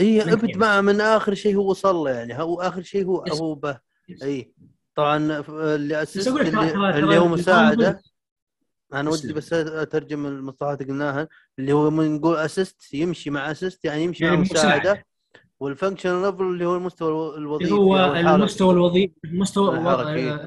اي 0.00 0.22
أبد 0.22 0.46
كيف؟ 0.46 0.56
مع 0.56 0.80
من 0.80 1.00
آخر 1.00 1.34
شيء 1.34 1.56
هو 1.56 1.70
وصل 1.70 1.94
له 1.96 2.10
يعني 2.10 2.34
هو 2.34 2.60
آخر 2.60 2.82
شيء 2.82 3.04
هو. 3.04 3.24
هو 3.32 3.54
به 3.54 3.80
اي 4.22 4.52
طبعا 4.94 5.16
اللي 5.16 6.06
ترى- 6.06 6.28
اللي, 6.28 6.98
اللي 6.98 7.18
هو 7.18 7.28
مساعده 7.28 8.02
أنا 8.94 9.10
ودي. 9.10 9.32
بس 9.32 9.52
أترجم 9.52 10.26
المصطلحات 10.26 10.80
اللي 10.80 10.92
قلناها 10.92 11.28
اللي 11.58 11.72
هو 11.72 11.90
من 11.90 12.14
نقول 12.14 12.36
assist 12.36 12.94
يمشي 12.94 13.30
مع 13.30 13.50
assist 13.50 13.84
يعني 13.84 14.04
يمشي 14.04 14.24
يعني 14.24 14.36
مع 14.36 14.42
مساعدة. 14.42 14.80
مساعدة 14.80 15.04
وال 15.60 15.72
function 15.72 16.22
level 16.22 16.42
اللي 16.42 16.64
هو 16.66 16.76
المستوى 16.76 17.08
الو- 17.08 17.36
الوظيفي 17.36 17.70
اللي 17.70 17.80
هو. 17.82 18.14
المستوى 18.16 18.74
الوظيفي 18.74 19.12
المستوى 19.24 19.78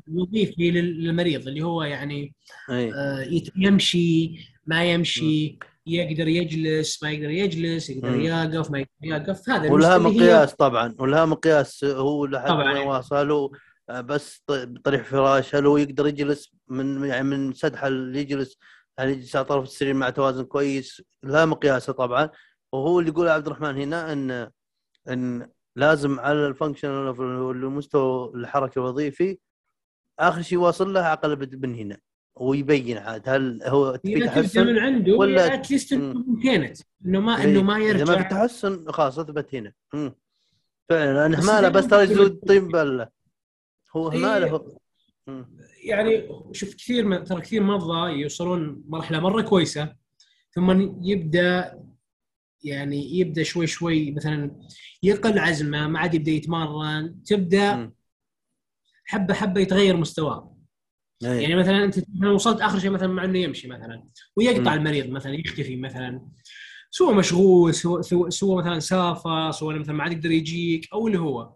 الوظيفي 0.07 0.72
لل- 0.72 1.03
للمريض 1.03 1.47
اللي 1.47 1.61
هو 1.61 1.84
يعني 1.84 2.34
اي 2.69 2.93
آه، 2.93 3.41
يمشي 3.55 4.31
ما 4.65 4.85
يمشي 4.93 5.59
يقدر 5.88 6.27
يجلس 6.27 7.03
ما 7.03 7.11
يقدر 7.11 7.30
يجلس 7.30 7.89
يقدر. 7.89 8.19
يقف 8.19 8.72
ما 8.72 8.80
يقدر 8.80 8.89
يقف 9.03 9.49
هذا 9.49 9.72
ولها 9.72 9.95
المستوى 9.95 10.11
اللي 10.13 10.23
هي- 10.26 10.34
مقياس 10.35 10.53
طبعا 10.55 10.95
ولها 10.99 11.26
مقياس 11.26 11.84
هو 11.84 12.26
لحد. 12.26 12.51
وين 12.51 12.88
واصل 12.88 13.49
بس 13.99 14.43
ط- 14.47 14.51
بطريح 14.51 15.03
فراش 15.03 15.55
هل 15.55 15.65
هو 15.65 15.77
يقدر 15.77 16.07
يجلس 16.07 16.51
من 16.68 17.05
يعني 17.05 17.23
من 17.23 17.53
سدحه 17.53 17.88
اللي 17.88 18.19
يجلس؟ 18.19 18.57
يعني 18.97 19.11
يجلس 19.11 19.35
على 19.35 19.45
طرف 19.45 19.63
السرير 19.63 19.93
مع 19.93 20.09
توازن 20.09 20.43
كويس؟ 20.43 21.01
لها 21.23 21.45
مقياسه 21.45 21.93
طبعا. 21.93 22.30
وهو 22.72 22.99
اللي 22.99 23.11
يقول 23.11 23.27
عبد 23.27 23.45
الرحمن 23.47 23.77
هنا 23.81 24.13
ان 24.13 24.49
إن 25.09 25.49
لازم 25.76 26.19
على 26.19 26.47
الفانكشن 26.47 26.88
المستوى 27.51 28.31
الحركي 28.35 28.80
الوظيفي 28.80 29.38
آخر 30.19 30.41
شيء 30.41 30.57
واصل 30.57 30.93
له 30.93 30.99
عقل 31.01 31.57
من 31.61 31.76
هنا. 31.76 31.97
ويبين 32.35 32.97
عاد 32.97 33.30
هل 33.30 33.63
هو 33.63 33.99
في 34.05 34.19
تحسن 34.19 34.68
من 34.68 34.80
عنده 34.80 35.13
ولا- 35.15 35.53
اتليست. 35.53 35.93
ممكنت 35.93 36.77
إنه 37.05 37.19
ما 37.19 37.38
إيه. 37.38 37.43
إنه 37.43 37.61
ما 37.61 37.77
إذا 37.77 37.93
ما 37.93 38.05
في 38.05 38.11
يرجع 38.11 38.22
تحسن 38.22 38.91
خلاص 38.91 39.19
أثبت 39.19 39.55
هنا. 39.55 39.73
مم. 39.93 40.15
فعلا 40.89 41.27
بس 41.27 41.43
هماله 41.43 41.59
إذا 41.59 41.69
بس 41.69 41.88
ترى 41.88 42.03
يزود 42.03 42.39
طين 42.47 42.68
بله 42.68 43.20
هو 43.95 44.11
إيه. 44.11 44.18
هماله 44.18 44.49
هو 44.49 44.77
مم. 45.27 45.57
يعني 45.84 46.27
شوف 46.51 46.76
كثير 46.76 47.05
من 47.05 47.23
ترى 47.23 47.41
كثير 47.41 47.63
مرضى 47.63 48.11
يوصلون 48.11 48.84
مرحلة 48.88 49.19
مرة 49.19 49.41
كويسة 49.41 49.95
ثم 50.51 50.91
يبدأ 51.05 51.80
يعني 52.63 53.19
يبدأ 53.19 53.43
شوي 53.43 53.68
شوي 53.68 54.11
مثلا 54.11 54.51
يقل 55.03 55.39
عزمه 55.39 55.88
ما 55.88 55.99
عاد 55.99 56.13
يبدأ 56.13 56.31
يتمرن 56.31 57.23
تبدأ. 57.23 57.91
حبة 59.05 59.34
حبة 59.34 59.61
يتغير 59.61 59.97
مستواه 59.97 60.57
إيه. 61.23 61.30
يعني 61.30 61.55
مثلا 61.55 61.84
أنت 61.84 61.99
وصلت 62.26 62.61
آخر 62.61 62.80
شيء 62.80 62.89
مثلا 62.89 63.07
مع 63.07 63.23
إنه 63.23 63.39
يمشي 63.39 63.68
مثلا 63.68 64.03
ويقطع 64.35 64.72
مم. 64.72 64.77
المريض 64.80 65.09
مثلا 65.09 65.34
يختفي 65.34 65.76
مثلا 65.76 66.27
سوى 66.91 67.13
مشغول 67.13 67.73
سوى, 67.73 68.03
سوى 68.31 68.55
مثلا 68.57 68.80
سافر 68.80 69.51
سوى 69.51 69.80
مثلا 69.80 69.95
ما 69.95 70.03
عاد 70.03 70.11
يقدر 70.11 70.31
يجيك 70.31 70.93
أو 70.93 71.07
اللي 71.07 71.19
هو 71.19 71.53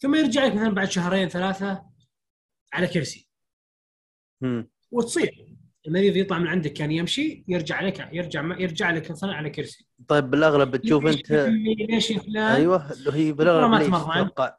ثم 0.00 0.14
يرجع 0.14 0.44
لك 0.44 0.54
مثلا 0.54 0.68
بعد 0.70 0.90
شهرين 0.90 1.28
ثلاثة 1.28 1.84
على 2.72 2.86
كرسي 2.86 3.28
مم. 4.40 4.70
وتصير 4.90 5.46
المريض 5.86 6.16
يطلع 6.16 6.38
من 6.38 6.46
عندك 6.46 6.72
كان 6.72 6.90
يمشي 6.92 7.44
يرجع 7.48 7.80
لك 7.80 8.08
يرجع 8.12 8.58
يرجع 8.58 8.90
لك 8.90 9.10
مثلا 9.10 9.32
على 9.32 9.50
كرسي 9.50 9.86
طيب 10.08 10.30
بالأغلب 10.30 10.70
بتشوف 10.70 11.04
ليش 11.04 11.16
أنت 11.16 11.30
ليش 11.90 12.10
يا 12.10 12.18
فلان 12.18 12.52
أيوه 12.52 12.92
اللي 12.92 13.12
هي 13.12 13.32
بالأغلب 13.32 13.70
ما 13.70 13.78
تمرن. 13.86 14.24
تتوقع؟ 14.24 14.56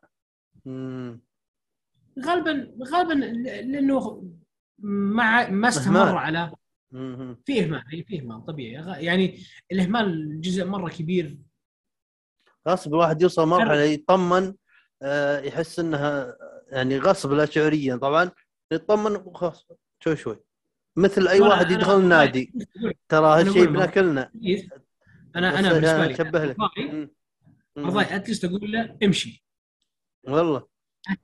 مم. 0.65 1.21
غالبا 2.25 2.71
غالبا 2.93 3.13
لأنه 3.13 4.23
ما 4.79 5.49
ما 5.49 5.67
استمر. 5.67 6.17
على. 6.17 6.51
في 7.45 7.59
إهمال 7.63 7.83
إي 7.93 8.03
في 8.03 8.19
إهمال 8.19 8.45
طبيعي 8.45 9.05
يعني 9.05 9.39
الإهمال 9.71 10.41
جزء 10.41 10.65
مرة 10.65 10.89
كبير 10.89 11.37
غصب 12.67 12.93
الواحد 12.93 13.21
يوصل 13.21 13.47
مرحلة 13.47 13.81
يطمن 13.81 14.53
يحس 15.43 15.79
إنها 15.79 16.37
يعني 16.67 16.99
غصب 16.99 17.31
لا 17.31 17.45
شعوريا. 17.45 17.95
طبعا 17.95 18.31
يطمن 18.71 19.15
وخلاص 19.15 19.67
شوي 19.99 20.15
شوي. 20.15 20.39
مثل 20.97 21.27
أي 21.27 21.41
واحد 21.41 21.71
يدخل 21.71 21.99
النادي 21.99 22.53
ترى 23.09 23.39
هالشيء 23.39 23.65
بناكلنا. 23.65 24.31
أنا 25.35 25.59
أنا 25.59 25.73
بالنسبة 25.73 26.05
لي 26.05 26.13
اشبه 26.13 26.45
لك. 26.45 26.57
مرضاي 27.77 28.15
اتليست 28.15 28.45
أقول 28.45 28.71
له 28.71 28.97
امشي. 29.03 29.45
والله. 30.23 30.67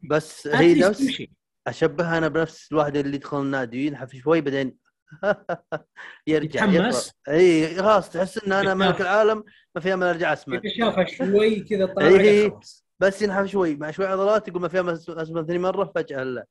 بس 0.10 0.48
هي 0.48 0.80
نفس 0.80 1.24
أشبهها 1.68 2.18
أنا 2.18 2.28
بنفس 2.28 2.72
الواحد 2.72 2.98
اللي 2.98 3.16
يدخل 3.16 3.42
النادي 3.42 3.78
وينحف 3.78 4.16
شوي 4.16 4.42
بعدين 4.42 4.78
يرجع 6.28 6.66
يتحمس. 6.66 7.12
إي 7.30 7.76
خلاص 7.76 8.10
تحس 8.10 8.44
إن 8.44 8.52
أنا 8.52 8.74
ملك. 8.74 9.02
العالم 9.02 9.44
ما 9.76 9.82
في 9.82 9.94
أمل 9.94 10.08
أرجع 10.08 10.34
اذا 10.34 10.62
شافها 10.78 11.06
شوي 11.06 11.60
كذا 11.60 11.86
طالع. 11.86 12.50
خلاص 12.50 12.87
بس 13.00 13.22
ينحف 13.22 13.46
شوي 13.46 13.76
مع 13.76 13.92
شوي 13.92 14.06
عضلات 14.06 14.48
يقول 14.48 14.62
ما 14.62 14.68
في 14.68 14.80
امل 14.80 14.94
اسمن 14.94 15.46
ثاني 15.46 15.60
مرة 15.60 15.92
فجأة 15.96 16.24
لا 16.24 16.46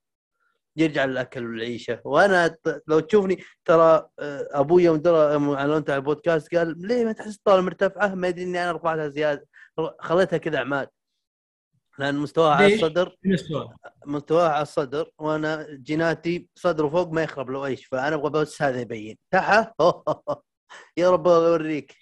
يرجع 0.76 1.04
للأكل 1.04 1.46
والعيشة. 1.46 2.00
وأنا 2.04 2.56
لو 2.86 3.00
تشوفني 3.00 3.38
ترى 3.64 4.08
آه، 4.18 4.48
أبوي 4.50 4.82
يوم 4.84 4.96
درى 4.96 5.54
أعلنت 5.54 5.90
على 5.90 5.98
البودكاست 5.98 6.54
قال 6.54 6.86
ليه 6.86 7.04
ما 7.04 7.12
تحس 7.12 7.36
الطاوله 7.36 7.62
مرتفعة؟ 7.62 8.14
ما 8.14 8.28
يدري 8.28 8.44
إني 8.44 8.62
أنا 8.62 8.72
رفعتها 8.72 9.08
زيادة. 9.08 9.46
خليتها 10.00 10.36
كذا 10.36 10.58
عماد 10.58 10.88
لأن 11.98 12.14
مستواها 12.14 12.54
على؟ 12.54 12.74
الصدر 12.74 13.16
مستواها؟ 14.06 14.48
على 14.48 14.62
الصدر 14.62 15.10
وأنا 15.18 15.66
جيناتي 15.70 16.48
صدر 16.54 16.84
وفوق 16.86 17.08
ما 17.12 17.22
يخرب 17.22 17.50
لو 17.50 17.66
أيش. 17.66 17.86
فأنا 17.86 18.14
أبغى 18.16 18.30
بس 18.30 18.62
هذا 18.62 18.80
يبين. 18.80 19.18
تحت؟ 19.30 19.72
يا 20.98 21.10
رب 21.10 21.26
الله 21.28 21.48
يوريك. 21.48 21.96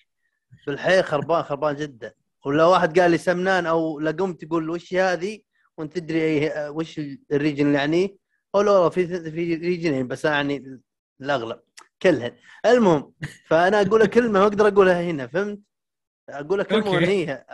في 0.65 0.71
الحياة 0.71 1.03
خربان 1.03 1.43
خربان 1.43 1.77
جدا. 1.77 2.15
ولا 2.45 2.65
واحد 2.65 2.99
قال 3.01 3.11
لي 3.11 3.19
سمنان 3.19 3.67
أو 3.67 4.01
لقمت 4.01 4.45
تقول 4.45 4.71
وش 4.71 4.95
هذه؟ 4.95 5.41
وأنت 5.79 5.99
تدري 5.99 6.51
وش 6.69 7.01
الريجن 7.33 7.67
اللي 7.67 7.79
يعنيه 7.79 8.07
له 8.07 8.17
والله 8.55 8.89
في 8.89 9.31
في 9.31 9.55
ريجنين 9.55 10.09
بس 10.09 10.25
يعني 10.25 10.81
الأغلب 11.21 11.61
كلهن. 12.03 12.37
المهم 12.67 13.13
فأنا 13.47 13.81
أقول 13.81 14.01
لك 14.01 14.11
كلمة 14.11 14.29
ما 14.41 14.43
أقدر 14.43 14.69
أقولها 14.69 15.03
هنا 15.03 15.27
فهمت؟ 15.27 15.61
أقول 16.29 16.59
لك 16.59 16.67
كلمة. 16.67 16.91
وانهيها 16.91 17.47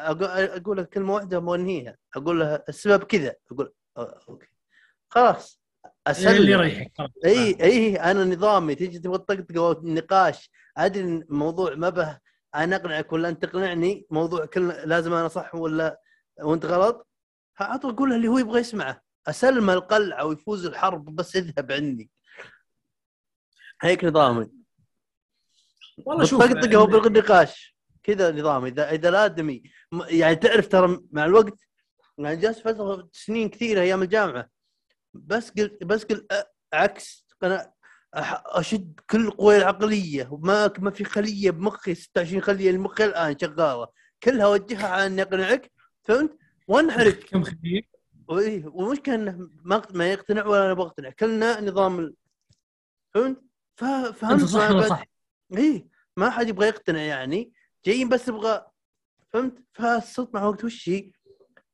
أقول 0.57 0.79
لك 0.79 0.89
كلمة 0.89 1.15
واحدة 1.15 1.39
وانهيها 1.39 1.97
أقول 2.17 2.41
لها 2.41 2.65
السبب 2.69 3.05
كذا. 3.05 3.35
أقول 3.53 3.73
أوكي. 3.99 4.47
خلاص 5.09 5.61
اللي 5.87 6.31
اسلم 6.31 6.49
يريحك. 6.49 6.93
خلاص. 6.99 7.11
اي 7.25 7.57
إي 7.63 7.97
أنا 7.97 8.25
نظامي 8.25 8.75
تيجي 8.75 8.99
تبغى 8.99 9.19
تطقطق 9.19 9.61
أو 9.63 9.81
نقاش 9.83 10.51
أدري 10.77 11.05
الموضوع 11.05 11.75
ما 11.75 11.89
به 11.89 12.19
أنا 12.55 12.77
اقنعك 12.77 13.13
ولا 13.13 13.29
انت 13.29 13.45
تقنعني 13.45 14.07
موضوع 14.11 14.47
كل 14.47 14.69
لازم 14.69 15.13
أنا 15.13 15.29
صح 15.29 15.55
ولا 15.55 16.01
وأنت 16.43 16.67
غلط؟ 16.67 17.09
اعطوا 17.61 17.91
أقول 17.91 18.13
اللي 18.13 18.29
هو 18.29 18.39
يبغى 18.39 18.61
يسمعه. 18.61 19.03
أسلم 19.29 19.71
القلعه 19.71 20.25
ويفوز 20.25 20.67
الحرب 20.67 21.05
بس 21.17 21.37
اذهب 21.37 21.73
عني. 21.73 22.11
هيك 23.83 24.05
نظامي. 24.05 24.51
والله 26.07 26.25
شوف 26.25 26.41
بالطقطقه 26.43 26.77
أو 26.77 26.87
بالنقاش 26.87 27.77
كذا 28.03 28.33
نظامي. 28.33 28.69
اذا 28.69 28.91
إذا 28.91 29.09
الادمي 29.09 29.63
يعني 30.09 30.37
تعرف 30.37 30.69
ترى 30.69 31.01
مع 31.13 31.25
الوقت 31.25 31.59
يعني 32.19 32.37
جلست 32.37 32.61
فترة 32.61 33.09
سنين 33.13 33.49
كثيرة 33.49 33.81
أيام 33.81 34.03
الجامعة 34.03 34.49
بس 35.15 35.51
قلت 35.51 35.85
بس 35.85 36.05
قلت 36.05 36.47
عكس 36.73 37.27
أح- 37.45 37.69
أشد 38.15 39.01
كل 39.11 39.21
القوى 39.27 39.57
العقليه 39.57 40.29
وما 40.33 40.73
ما 40.79 40.91
في 40.91 41.05
خلية 41.05 41.51
بمخي 41.51 41.95
26 41.95 42.43
خلية 42.43 42.71
المخ 42.71 43.01
الآن 43.01 43.39
شغالة 43.39 43.89
كلها 44.23 44.47
أوجهها 44.47 44.89
على 44.89 45.07
إني 45.07 45.23
أقنعك 45.23 45.73
فهمت؟ 46.05 46.39
وانحرق 46.69 47.15
كم 47.15 47.43
خبير 47.43 47.89
وايه 48.29 48.67
والمشكلة 48.67 49.15
انه 49.15 49.49
ما 49.65 49.83
ما 49.95 50.13
يقتنع 50.13 50.47
ولا 50.47 50.65
أنا 50.67 50.75
بقتنع 50.75 51.11
كلنا 51.11 51.61
نظام 51.61 51.99
ال- 51.99 52.15
فهمت؟ 53.15 53.43
فهمت 53.77 54.45
صح 54.45 54.71
ما 54.71 54.77
ولا 54.77 54.89
صح؟ 54.89 55.05
إيه 55.57 55.87
ما 56.17 56.31
حد 56.31 56.49
يبغى 56.49 56.67
يقتنع 56.69 56.99
يعني 57.01 57.53
جايين 57.85 58.09
بس 58.09 58.29
يبغى 58.29 58.67
فهمت 59.33 59.59
فالصوت 59.73 60.35
مع 60.35 60.45
وقت 60.45 60.65
وش 60.65 60.89
هي؟ 60.89 61.13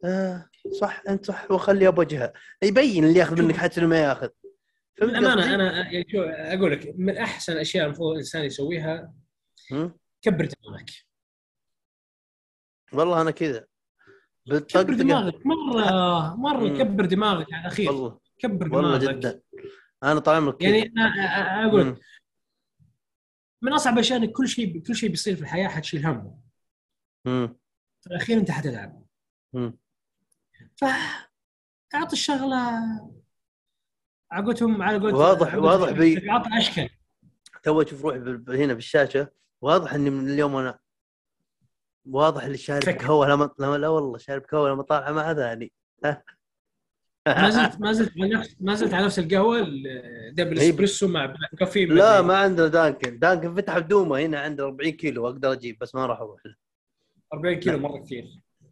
آه 0.05 0.49
صح 0.81 1.03
أنت 1.09 1.25
صح 1.25 1.51
وخلي 1.51 1.91
بوجهها 1.93 2.33
يبين 2.63 3.05
اللي 3.05 3.19
ياخذ 3.19 3.43
منك 3.43 3.57
حتى 3.57 3.81
لو 3.81 3.89
ما 3.89 3.99
ياخذ 4.03 4.29
قصدي؟ 5.03 5.17
أنا 5.19 5.91
يعني 5.93 6.07
شو 6.09 6.23
أقول 6.23 6.73
لك 6.73 6.95
من 6.99 7.17
أحسن 7.19 7.53
الاشياء 7.53 7.87
المفروض 7.87 8.11
الإنسان 8.13 8.45
يسويها. 8.45 9.15
كبر 10.23 10.45
دماغك 10.45 10.91
والله 12.93 13.21
أنا 13.21 13.31
كذا 13.31 13.67
كبر 14.69 14.95
دماغك 14.95 15.47
مرة 15.47 16.37
مرة 16.37 16.69
مم. 16.69 16.79
كبر 16.79 17.05
دماغك 17.05 17.53
على 17.53 17.61
الاخير 17.61 17.89
والله 17.93 18.21
كبر 18.39 18.75
والله 18.77 18.99
دماغك 18.99 19.17
جدا 19.19 19.43
أنا 20.03 20.21
طال 20.21 20.35
عمرك 20.37 20.63
يعني 20.63 20.83
أنا 20.83 21.67
أقول 21.67 21.85
مم. 21.85 21.97
من 23.63 23.73
أصعب 23.73 23.95
الأشياء 23.95 24.19
إنك 24.19 24.33
كل 24.33 24.49
شيء 24.49 24.83
كل 24.83 24.95
شيء 24.97 25.11
بيصير 25.11 25.37
في 25.37 25.43
الحياة 25.43 25.69
حتشيل 25.69 26.07
همه 26.07 26.39
مم. 27.25 27.57
في 28.01 28.07
الاخير 28.07 28.39
أنت 28.39 28.51
حتتعب 28.51 29.07
مم. 29.53 29.79
فأعطي 30.77 32.13
الشغلة 32.13 32.83
عقولتهم 34.33 34.83
على 34.83 34.99
قولت 34.99 35.15
واضح- 35.15 35.55
واضح 35.55 35.91
بي- 35.91 36.23
أشكال. 36.59 36.89
تو 37.63 37.83
أشوف 37.83 38.05
روحي 38.05 38.19
هنا 38.65 38.75
بالشاشة. 38.75 39.29
واضح 39.61 39.95
إني 39.95 40.11
من 40.11 40.29
اليوم 40.31 40.57
أنا 40.57 40.79
واضح 42.11 42.45
اللي 42.45 42.59
شارب. 42.59 42.83
قهوه 42.99 43.29
لما 43.29 43.51
لما- 43.59 43.77
لا 43.79 43.89
والله 43.89 44.19
شارب 44.19 44.43
قهوه 44.43 44.71
لما 44.71 44.83
طالعة 44.83 45.13
مع 45.13 45.33
ذاني 45.33 45.73
ما 47.27 47.51
زلت 47.51 47.81
ما 47.81 47.93
زلت 47.93 48.13
على 48.21 48.35
نفس 48.35 48.57
ما 48.61 48.75
زلت 48.75 48.95
على 48.95 49.07
نفس 49.07 49.19
القهوة 49.19 49.59
هي- 49.59 50.69
اسبريسو 50.69 51.09
مع 51.09 51.27
black 51.27 51.51
coffee 51.59 51.85
لا 51.87 52.23
ما 52.23 52.37
عندنا 52.37 52.67
دانكن. 52.69 53.19
دانكن 53.19 53.55
فتح 53.55 53.79
بدومه 53.79 54.21
هنا 54.21 54.41
عنده 54.41 54.65
40 54.65 54.91
كيلو 54.93 55.27
أقدر 55.27 55.53
أجيب 55.53 55.79
بس 55.81 55.95
ما 55.95 56.07
راح 56.07 56.21
أروح 56.21 56.47
له. 56.47 56.55
40 57.35 57.61
كيلو 57.61 57.79
مرة 57.79 57.99
كثير. 57.99 58.25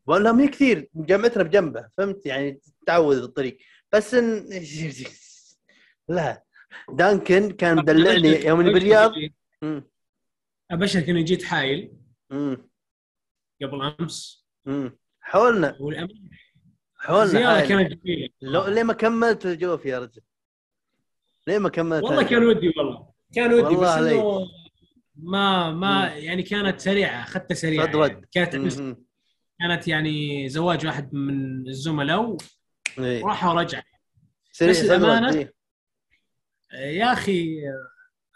ما 0.07 0.43
هي 0.43 0.49
كثير 0.49 0.89
جامعتنا 0.95 1.43
بجنبه 1.43 1.89
فهمت؟ 1.99 2.27
يعني 2.27 2.61
تعود 2.87 3.17
بالطريق 3.21 3.59
بس 3.93 4.15
إن... 4.15 4.47
لا 6.09 6.45
دانكن 6.93 7.51
كان 7.51 7.77
مدلعني 7.77 8.47
يوم 8.47 8.61
اني 8.61 8.73
بالرياض. 8.73 9.13
ابشرك 10.71 11.09
اني 11.09 11.23
جيت 11.23 11.45
حايل 11.45 11.93
مم. 12.31 12.69
قبل 13.63 13.95
أمس 14.01 14.47
مم. 14.65 14.99
حولنا 15.21 15.77
والأمانة 15.81 16.31
حولنا 16.97 17.25
زيارة 17.27 17.55
حايل. 17.59 17.69
كانت 17.69 18.05
جميلة 18.05 18.29
لو 18.43 18.67
ليه 18.67 18.83
ما 18.83 18.93
كملت 18.93 19.47
الجوف 19.47 19.87
يا 19.87 19.99
رجل 19.99 20.23
ليه 21.47 21.59
ما 21.59 21.69
كملت 21.69 22.03
والله؟ 22.05 22.23
كان 22.23 22.45
ودي 22.45 22.73
والله 22.77 23.09
كان 23.35 23.53
ودي 23.55 23.75
بس. 23.77 23.89
إنه 23.89 24.47
ما 25.17 25.71
ما 25.71 26.15
مم. 26.15 26.19
يعني 26.25 26.43
كانت 26.43 26.81
سريعة 26.81 27.23
أخذتها 27.23 27.55
سريعة 27.55 27.87
صد 27.87 27.97
رد. 27.97 28.11
يعني. 28.11 28.29
كانت 28.33 28.57
مم. 28.81 29.05
كانت 29.61 29.89
يعني 29.89 30.49
زواج 30.49 30.87
واحد 30.87 31.15
من 31.15 31.69
الزملاء 31.69 32.37
إيه. 32.99 33.23
وراح 33.25 33.45
ورجع 33.45 33.83
بس 34.51 34.63
رد، 34.63 34.75
الأمانة- 34.75 35.35
إيه. 35.37 35.54
يا 36.75 37.13
أخي 37.13 37.61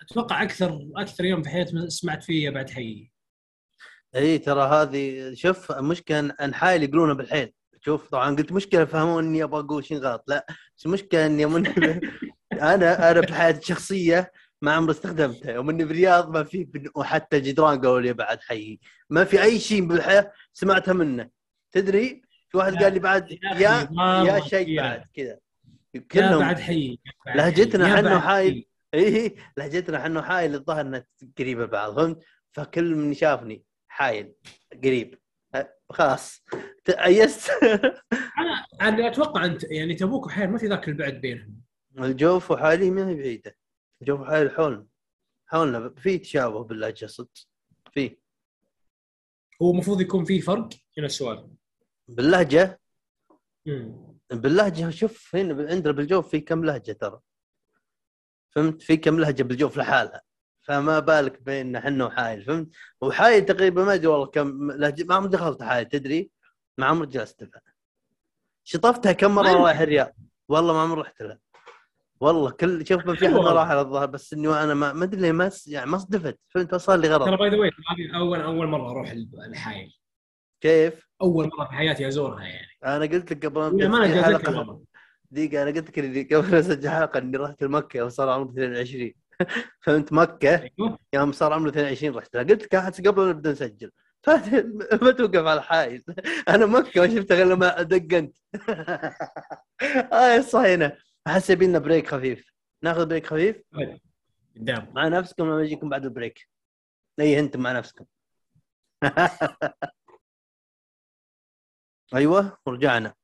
أتوقع 0.02 0.42
أكثر 0.42 0.78
أكثر 0.96 1.24
يوم 1.24 1.42
في 1.42 1.48
حياتي 1.48 1.90
سمعت 1.90 2.24
فيه 2.24 2.50
بعد 2.50 2.70
حي. 2.70 3.10
إي 4.16 4.38
ترى 4.38 4.62
هذه 4.62 5.34
شوف 5.34 5.72
المشكلة 5.72 6.18
ان 6.40 6.54
حايل 6.54 6.82
يقولونها 6.82 7.14
بالحيل. 7.14 7.52
شوف 7.80 8.08
طبعا 8.08 8.36
قلت 8.36 8.52
مشكلة 8.52 8.84
فهموا 8.84 9.20
إني 9.20 9.42
أبغى 9.42 9.60
أقول 9.60 9.84
شيء 9.84 9.98
غلط. 9.98 10.24
لا 10.26 10.46
بس 10.76 10.86
المشكلة 10.86 11.26
إني 11.26 11.46
من 11.46 11.66
أنا 12.52 13.10
أنا 13.10 13.22
في 13.26 13.34
حياتي 13.34 13.58
الشخصية 13.58 14.32
ما 14.62 14.72
عمري 14.72 14.90
استخدمتها 14.90 15.52
يوم 15.52 15.70
إني 15.70 15.84
بالرياض 15.84 16.30
ما 16.30 16.44
في 16.44 16.68
وحتى 16.96 17.36
الجدران 17.36 17.80
قالوا 17.80 18.00
لي 18.00 18.12
بعد 18.12 18.40
حي. 18.40 18.78
ما 19.10 19.24
في 19.24 19.42
أي 19.42 19.58
شيء 19.60 19.86
بالحياة 19.86 20.32
سمعتها 20.52 20.94
منه. 20.94 21.30
تدري؟ 21.72 22.22
في 22.48 22.56
واحد 22.58 22.82
قال 22.82 22.92
لي 22.92 22.98
بعد 22.98 23.30
يا 23.30 23.88
يا 24.26 24.40
شيء. 24.40 24.80
بعد 24.80 25.04
كذا. 25.14 25.38
كلهم 25.96 26.38
بعد 26.38 26.58
حي 26.60 26.98
لهجتنا 27.26 27.84
حي، 27.84 27.90
يا 27.90 27.96
حنا 27.96 28.08
بعد 28.08 28.16
وحايل. 28.16 28.68
اي 28.94 29.36
لهجتنا 29.56 29.98
إحنا 30.02 30.22
حايل 30.22 30.54
الظاهر 30.54 30.80
إنها 30.80 31.06
قريبة 31.38 31.66
بعض. 31.66 31.96
فهمت؟ 31.96 32.24
فكل 32.52 32.94
من 32.94 33.14
شافني 33.14 33.64
حايل 33.88 34.34
قريب. 34.84 35.18
أه، 35.54 35.74
خلاص. 35.90 36.44
تأيست. 36.84 37.50
أنا 38.38 38.66
أنا 38.80 39.08
أتوقع 39.08 39.44
أنت 39.44 39.64
يعني 39.70 39.94
تبوك 39.94 40.26
وحيل 40.26 40.50
ما 40.50 40.58
في 40.58 40.66
ذاك 40.66 40.88
البعد 40.88 41.14
بينهم. 41.14 41.60
الجوف 41.98 42.50
وحالي 42.50 42.90
ما 42.90 43.08
هي 43.08 43.14
بعيدة. 43.14 43.56
الجوف 44.02 44.20
وحالي 44.20 44.50
حولنا. 44.50 44.86
حاولنا 45.46 45.94
في 45.96 46.18
تشابه 46.18 46.64
باللهجه 46.64 47.06
صدق. 47.06 47.30
في. 47.92 48.16
هو 49.62 49.70
المفروض 49.70 50.00
يكون 50.00 50.24
في 50.24 50.40
فرق 50.40 50.68
هنا 50.98 51.06
السؤال 51.06 51.50
باللهجة؟ 52.08 52.80
مم. 53.66 54.07
باللهجة 54.30 54.90
شوف 54.90 55.36
هنا 55.36 55.70
عندنا 55.70 55.92
بالجوف 55.92 56.28
في 56.28 56.40
كم 56.40 56.64
لهجة 56.64 56.92
ترى. 56.92 57.20
فهمت؟ 58.50 58.82
في 58.82 58.96
كم 58.96 59.20
لهجة 59.20 59.42
بالجوف 59.42 59.76
لحالها. 59.76 60.22
فما 60.60 60.98
بالك 60.98 61.42
بين 61.42 61.76
إحنا 61.76 62.04
وحايل 62.04 62.44
فهمت؟ 62.44 62.68
وحايل 63.00 63.44
تقريبا 63.44 63.84
ما 63.84 63.94
أدري 63.94 64.06
والله 64.06 64.26
كم 64.26 64.70
لهجة 64.72 65.04
ما 65.04 65.14
عمري 65.14 65.28
دخلت 65.28 65.62
حايل 65.62 65.84
تدري؟ 65.84 66.30
ما 66.78 66.86
عمري 66.86 67.06
جلست 67.06 67.42
لها 67.42 67.62
شطفتها 68.64 69.12
كم 69.12 69.34
مرة 69.34 69.52
رايح 69.52 69.80
الرياض؟ 69.80 70.12
والله 70.48 70.72
ما 70.72 70.80
عمري 70.80 71.00
رحت 71.00 71.22
لها 71.22 71.38
والله 72.20 72.50
كل 72.50 72.86
شوف 72.86 73.06
ما 73.06 73.14
في 73.14 73.26
احد. 73.26 73.34
ما 73.34 73.52
راح 73.52 73.68
على 73.68 73.80
الظاهر 73.80 74.06
بس 74.06 74.32
إني 74.32 74.48
أنا 74.48 74.74
ما 74.74 75.04
أدري 75.04 75.20
ليه 75.20 75.32
ما 75.32 75.50
يعني 75.66 75.90
ما 75.90 75.98
صدفت 75.98 76.38
فهمت؟ 76.48 76.74
صار 76.74 76.96
لي 76.98 77.08
ترى 77.08 77.16
غلط 77.16 77.38
باي 77.40 77.50
ذا 77.50 78.18
أول 78.18 78.40
أول 78.40 78.66
مرة 78.66 78.90
أروح 78.90 79.10
الحايل. 79.46 79.97
كيف؟ 80.60 81.08
أول 81.22 81.50
مرة 81.58 81.66
في 81.66 81.72
حياتي 81.72 82.08
أزورها 82.08 82.44
يعني. 82.44 82.66
أنا 82.84 83.04
قلت 83.06 83.32
لك 83.32 83.46
قبل 83.46 83.88
ما 83.88 83.96
أنا 83.96 84.06
جازتني 84.06 84.24
حلقة. 84.24 84.80
دقيقة 85.30 85.62
أنا 85.62 85.70
قلت 85.70 85.98
لك 85.98 86.34
قبل 86.34 86.54
أسجل 86.54 86.90
حلقة 86.90 87.18
إني 87.18 87.36
رحت 87.36 87.62
لمكة 87.62 88.04
وصار 88.04 88.28
عمري 88.28 88.50
22 88.50 89.12
فهمت 89.80 90.12
مكة؟ 90.12 90.70
يوم 91.14 91.32
صار 91.32 91.52
عمري 91.52 91.70
22 91.70 92.14
رحت 92.18 92.34
لها. 92.36 92.42
قلت 92.44 92.62
لك 92.62 92.74
أحد 92.74 93.06
قبل 93.08 93.22
لا 93.26 93.32
نبدأ 93.32 93.52
نسجل. 93.52 93.90
ما 95.02 95.10
توقف 95.10 95.36
على 95.46 95.54
الحائل 95.60 96.04
أنا 96.48 96.66
مكة 96.66 97.00
ما 97.00 97.14
شفتها 97.16 97.34
غير 97.36 97.46
لما 97.46 97.82
دقنت. 97.82 98.36
آه 100.12 100.36
الصهينة 100.36 100.92
أحس 101.26 101.50
يبينا 101.50 101.78
break 101.78 102.06
خفيف. 102.08 102.52
ناخذ 102.82 103.06
break 103.06 103.26
خفيف؟ 103.26 103.56
قدام. 104.56 104.92
مع 104.94 105.08
نفسكم 105.08 105.44
لما 105.44 105.62
يجيكم 105.62 105.88
بعد 105.88 106.04
ال 106.04 106.11
break. 106.11 106.48
اي 107.20 107.38
أنتم 107.40 107.60
مع 107.60 107.72
نفسكم؟ 107.72 108.04
أيوه 112.14 112.58
ورجعنا 112.66 113.14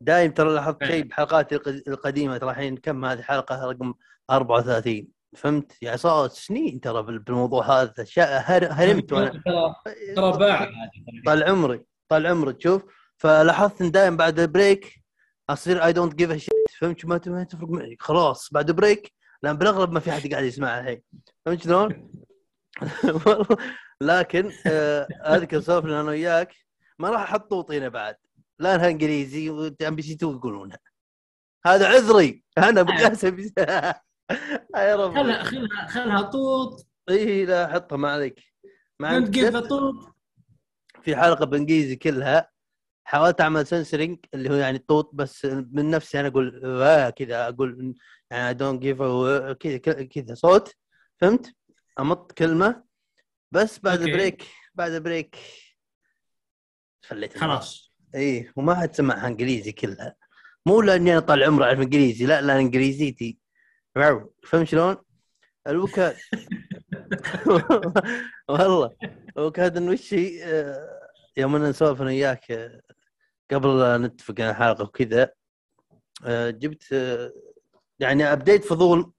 دايم 0.00 0.30
ترى 0.32 0.54
لاحظت 0.54 0.84
شيء 0.84 1.04
بحلقات 1.04 1.52
الق- 1.52 1.82
القديمة 1.88 2.38
ترى 2.38 2.50
الحين 2.50 2.76
كم 2.76 3.04
هذه 3.04 3.22
حلقة؟ 3.22 3.70
رقم 3.70 3.94
34 4.30 5.08
فهمت؟ 5.36 5.72
يعني 5.82 5.96
صارت 5.96 6.32
سنين 6.32 6.80
ترى 6.80 7.02
بال- 7.02 7.18
بالموضوع 7.18 7.82
هذا. 7.82 7.92
هرمت 8.18 9.12
وأنا. 9.12 9.28
ترى 9.30 9.74
ترى 10.16 10.38
باع 10.38 10.62
هذه 10.62 11.22
طال 11.26 11.44
عمري 11.44 11.84
طال 12.08 12.26
عمري 12.26 12.52
تشوف. 12.52 12.82
فلاحظت 13.18 13.80
إن 13.82 13.90
دائما 13.90 14.16
بعد 14.16 14.40
ال 14.40 14.51
break 14.51 15.04
أصير 15.50 15.84
I 15.84 15.92
don't 15.92 16.14
give 16.14 16.32
shit 16.32 16.52
فهمت 16.78 17.04
ما 17.28 17.44
تفرق 17.44 17.68
معي. 17.68 17.96
خلاص 18.00 18.48
بعد 18.52 18.70
break 18.70 19.12
لأن 19.42 19.56
بالأغلب 19.56 19.92
ما 19.92 20.00
في 20.00 20.10
أحد 20.10 20.30
قاعد 20.32 20.44
يسمعها 20.44 20.80
الحين. 20.80 21.02
فهمت 21.46 21.62
شلون؟ 21.62 22.10
لكن 24.02 24.50
آه، 24.66 25.02
أذكر 25.26 25.60
سولفنا 25.60 26.00
أنا 26.00 26.08
وياك. 26.10 26.54
ما 27.00 27.10
راح 27.10 27.20
أحط 27.22 27.50
طوطينا 27.50 27.88
بعد. 27.88 28.16
لا 28.58 28.74
أنها 28.74 28.88
إنجليزي 28.88 29.48
MBC 29.88 30.12
2 30.12 30.32
يقولونها. 30.32 30.78
هذا 31.66 31.88
عذري. 31.88 32.44
أنا 32.58 32.82
بقاسم 32.82 33.38
يا 33.58 34.96
رب. 34.96 35.14
خلها 35.14 35.42
خلها 35.42 35.86
خلها 35.88 36.22
طوط. 36.22 36.86
إي 37.10 37.44
لا 37.46 37.68
حطها 37.72 37.96
ما 37.96 38.10
عليك. 38.12 38.40
مع 39.00 39.18
طوط. 39.60 39.94
في 41.02 41.16
حلقة 41.16 41.44
بإنجليزي 41.46 41.96
كلها 41.96 42.50
حاولت 43.04 43.40
أعمل 43.40 43.66
سنسرنج 43.66 44.18
اللي 44.34 44.50
هو 44.50 44.54
يعني 44.54 44.76
الطوط 44.78 45.10
بس 45.14 45.44
من 45.44 45.90
نفسي 45.90 46.20
أنا 46.20 46.28
أقول 46.28 46.60
آه 46.82 47.10
كذا 47.10 47.48
أقول 47.48 47.94
يعني 48.30 48.54
don't 48.54 48.82
give 48.82 49.02
كذا 49.60 50.04
كذا 50.04 50.34
صوت. 50.34 50.74
فهمت؟ 51.20 51.54
أمط 52.00 52.32
كلمة. 52.32 52.84
بس 53.52 53.78
بعد 53.78 53.98
okay. 54.00 54.12
break 54.12 54.46
بعد 54.74 54.92
break 55.02 55.36
الموضوع. 57.02 57.40
خلاص. 57.40 57.92
اي 58.14 58.50
وما 58.56 58.74
حد 58.74 58.94
سمعها 58.94 59.26
إنجليزي 59.26 59.72
كلها 59.72 60.16
مو 60.66 60.80
لأني 60.80 61.12
أنا 61.12 61.20
طال 61.20 61.44
عمري 61.44 61.64
أعرف 61.64 61.80
إنجليزي 61.80 62.26
لا 62.26 62.40
لأن 62.40 62.56
إنجليزيتي 62.56 63.38
فهمت 64.44 64.66
شلون؟ 64.66 64.96
الوكاد. 65.66 66.16
والله. 68.48 68.96
الوكاد 69.36 69.76
إنه 69.76 69.92
وش 69.92 70.14
هي؟ 70.14 70.44
آه، 70.44 71.00
يوم 71.36 71.56
أنا 71.56 71.70
نسولف 71.70 72.02
أنا 72.02 72.10
وياك 72.10 72.50
آه، 72.50 72.82
قبل 73.50 73.78
لا 73.78 73.98
نتفق 73.98 74.34
على 74.40 74.50
الحلقة 74.50 74.84
وكذا 74.84 75.32
آه، 76.24 76.50
جبت 76.50 76.92
يعني 78.00 78.32
أبديت 78.32 78.64
فضول 78.64 79.12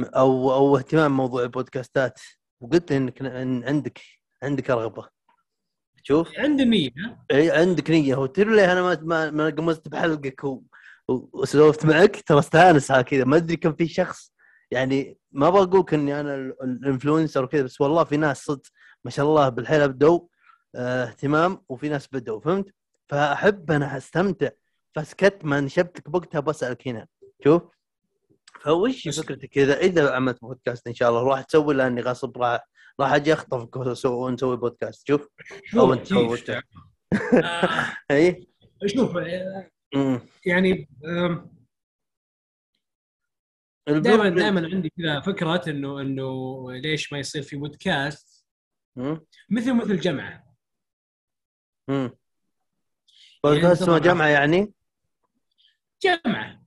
أو 0.00 0.52
أو 0.52 0.76
اهتمام 0.76 1.16
موضوع 1.16 1.42
البودكاستات 1.42 2.20
وقلت 2.60 2.92
إنك 2.92 3.22
إن 3.22 3.64
عندك 3.64 4.00
عندك 4.42 4.70
رغبة. 4.70 5.15
شوف. 6.08 6.28
عندي 6.38 6.64
نية؟ 6.64 6.90
إي 7.32 7.50
عندك 7.50 7.90
نية. 7.90 8.14
هو 8.14 8.26
تدري 8.26 8.56
ليه 8.56 8.72
أنا 8.72 8.82
ما 8.82 8.98
ما, 9.02 9.30
ما 9.30 9.50
قمزت 9.50 9.88
بحلقك 9.88 10.44
و... 10.44 10.62
وسولفت 11.08 11.86
معك؟ 11.86 12.22
ترى 12.26 12.38
استانس 12.38 12.92
كذا. 12.92 13.24
ما 13.24 13.36
أدري 13.36 13.56
كم 13.56 13.72
في 13.72 13.88
شخص 13.88 14.32
يعني 14.70 15.18
ما 15.32 15.50
بقولك 15.50 15.94
إني 15.94 16.20
أنا 16.20 16.34
ال- 16.34 16.62
الإنفلونسر 16.62 17.44
وكذا 17.44 17.62
بس 17.62 17.80
والله 17.80 18.04
في 18.04 18.16
ناس 18.16 18.44
صدق 18.44 18.62
ما 19.04 19.10
شاء 19.10 19.26
الله 19.26 19.48
بالحيله 19.48 19.86
بدوا 19.86 20.20
آه 20.74 21.04
اهتمام. 21.04 21.62
وفي 21.68 21.88
ناس 21.88 22.08
بدوا 22.12 22.40
فهمت؟ 22.40 22.66
فأحب 23.08 23.70
أنا 23.70 23.96
أستمتع. 23.96 24.48
فسكت 24.94 25.38
ما 25.44 25.60
نشبتك 25.60 26.10
بوقتها 26.10 26.40
بسألك 26.40 26.88
هنا. 26.88 27.06
شوف. 27.44 27.62
فوش 28.60 29.08
فكرتك 29.08 29.48
كذا؟ 29.48 29.78
إذا 29.78 30.14
عملت 30.14 30.40
بودكاست 30.40 30.86
إن 30.86 30.94
شاء 30.94 31.10
الله 31.10 31.22
راح 31.22 31.42
تسوي 31.42 31.74
لأني 31.74 32.00
غصب 32.00 32.38
راح 32.38 32.68
راح 33.00 33.12
أجي 33.12 33.32
اخطفك 33.32 33.76
ونسوي 34.06 34.56
بودكاست 34.56 35.06
شوف 35.06 35.28
أنت 35.74 36.06
شوف 36.06 36.38
سويت. 36.38 36.46
شوف 37.14 37.34
آه، 37.44 37.96
اي 38.10 38.46
شوف 38.86 39.16
آه،. 39.16 40.22
يعني 40.46 40.88
دائما 43.88 44.28
دائما 44.28 44.68
عندي 44.72 44.92
كذا 44.98 45.20
فكرة 45.20 45.62
انه 45.68 46.00
إنه 46.00 46.72
ليش 46.72 47.12
ما 47.12 47.18
يصير 47.18 47.42
في 47.42 47.56
بودكاست. 47.56 48.46
مثل 49.50 49.74
مثل 49.74 50.00
جمعة 50.00 50.56
مم. 51.88 52.10
بودكاست 53.44 53.82
اسمه 53.82 53.98
جامعة 53.98 54.26
يعني؟ 54.26 54.72
جمعة 56.02 56.66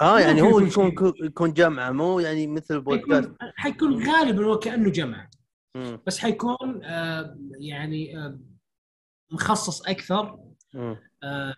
آه 0.00 0.20
يعني 0.20 0.42
هو 0.42 0.60
يكون 0.60 1.14
يكون 1.22 1.52
جامعة 1.52 1.90
مو 1.90 2.20
يعني 2.20 2.46
مثل 2.46 2.80
بودكاست 2.80 3.32
حيكون 3.56 4.08
غالبا 4.08 4.46
هو 4.46 4.58
كأنه 4.58 4.90
جمعة 4.90 5.30
مم. 5.78 6.00
بس 6.06 6.18
حيكون 6.18 6.84
آه، 6.84 7.38
يعني 7.60 8.18
آه، 8.18 8.38
مخصص 9.30 9.82
أكثر. 9.82 10.38
آه، 11.22 11.54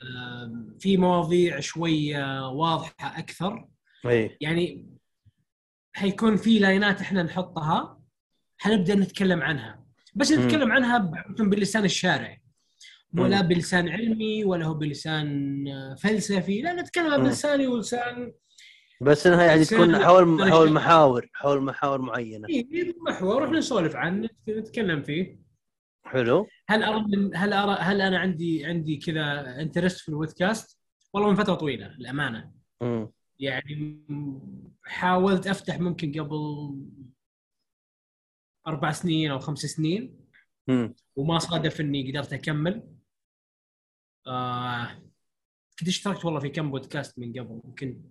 في 0.78 0.96
مواضيع 0.96 1.60
شوية 1.60 2.48
واضحة 2.48 3.18
أكثر 3.18 3.68
إي 4.06 4.36
يعني 4.40 4.86
حيكون 5.92 6.36
في 6.36 6.58
لاينات 6.58 7.00
إحنا 7.00 7.22
نحطها 7.22 8.00
حنبدأ 8.58 8.94
نتكلم 8.94 9.42
عنها 9.42 9.84
بس 10.14 10.32
مم. 10.32 10.46
نتكلم 10.46 10.72
عنها 10.72 10.98
ب- 10.98 11.50
باللسان 11.50 11.84
الشارعي 11.84 12.42
ولا 13.18 13.42
مم. 13.42 13.48
بلسان 13.48 13.88
علمي 13.88 14.44
ولا 14.44 14.66
هو 14.66 14.74
بلسان 14.74 15.64
فلسفي 16.02 16.60
لا 16.62 16.72
نتكلم. 16.72 17.22
بلساني 17.22 17.66
ولسان 17.66 18.32
بس 19.00 19.26
إنها 19.26 19.44
يعني 19.44 19.64
تكون 19.64 19.94
أنا- 19.98 20.02
حول 20.04 20.50
حول 20.52 20.72
محاور 20.72 21.28
حول 21.34 21.60
محاور 21.62 22.00
معينة 22.02 22.48
إيه، 22.48 22.94
محور 23.08 23.44
إحنا 23.44 23.58
نسولف 23.58 23.96
عنه 23.96 24.28
نتكلم 24.48 25.02
فيه 25.02 25.40
حلو 26.04 26.46
هل 26.68 26.82
أرى 26.82 27.00
من 27.08 27.36
هل 27.36 27.52
ارى 27.52 27.72
هل 27.80 28.00
أنا 28.00 28.18
عندي 28.18 28.64
عندي 28.66 28.96
كذا 28.96 29.56
انترست 29.60 30.00
في 30.00 30.08
البودكاست؟ 30.08 30.78
والله 31.12 31.30
من 31.30 31.36
فترة 31.36 31.54
طويلة 31.54 31.86
الامانه 31.86 32.52
مم. 32.82 33.10
يعني 33.38 34.00
حاولت 34.84 35.46
أفتح 35.46 35.78
ممكن 35.80 36.12
قبل 36.20 36.38
أربع 38.66 38.92
سنين 38.92 39.30
أو 39.30 39.38
خمس 39.38 39.58
سنين 39.58 40.20
مم. 40.68 40.94
وما 41.16 41.38
صادف 41.38 41.80
إني 41.80 42.10
قدرت 42.10 42.32
أكمل 42.32 42.82
آه 44.26 45.02
كنت 45.78 45.88
اشتركت 45.88 46.24
والله 46.24 46.40
في 46.40 46.48
كم 46.48 46.70
بودكاست 46.70 47.18
من 47.18 47.32
قبل 47.40 47.60
يمكن 47.64 48.02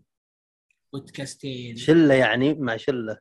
بودكاستين. 0.93 1.75
شلة 1.75 2.13
يعني 2.13 2.53
مع 2.53 2.77
شلة. 2.77 3.17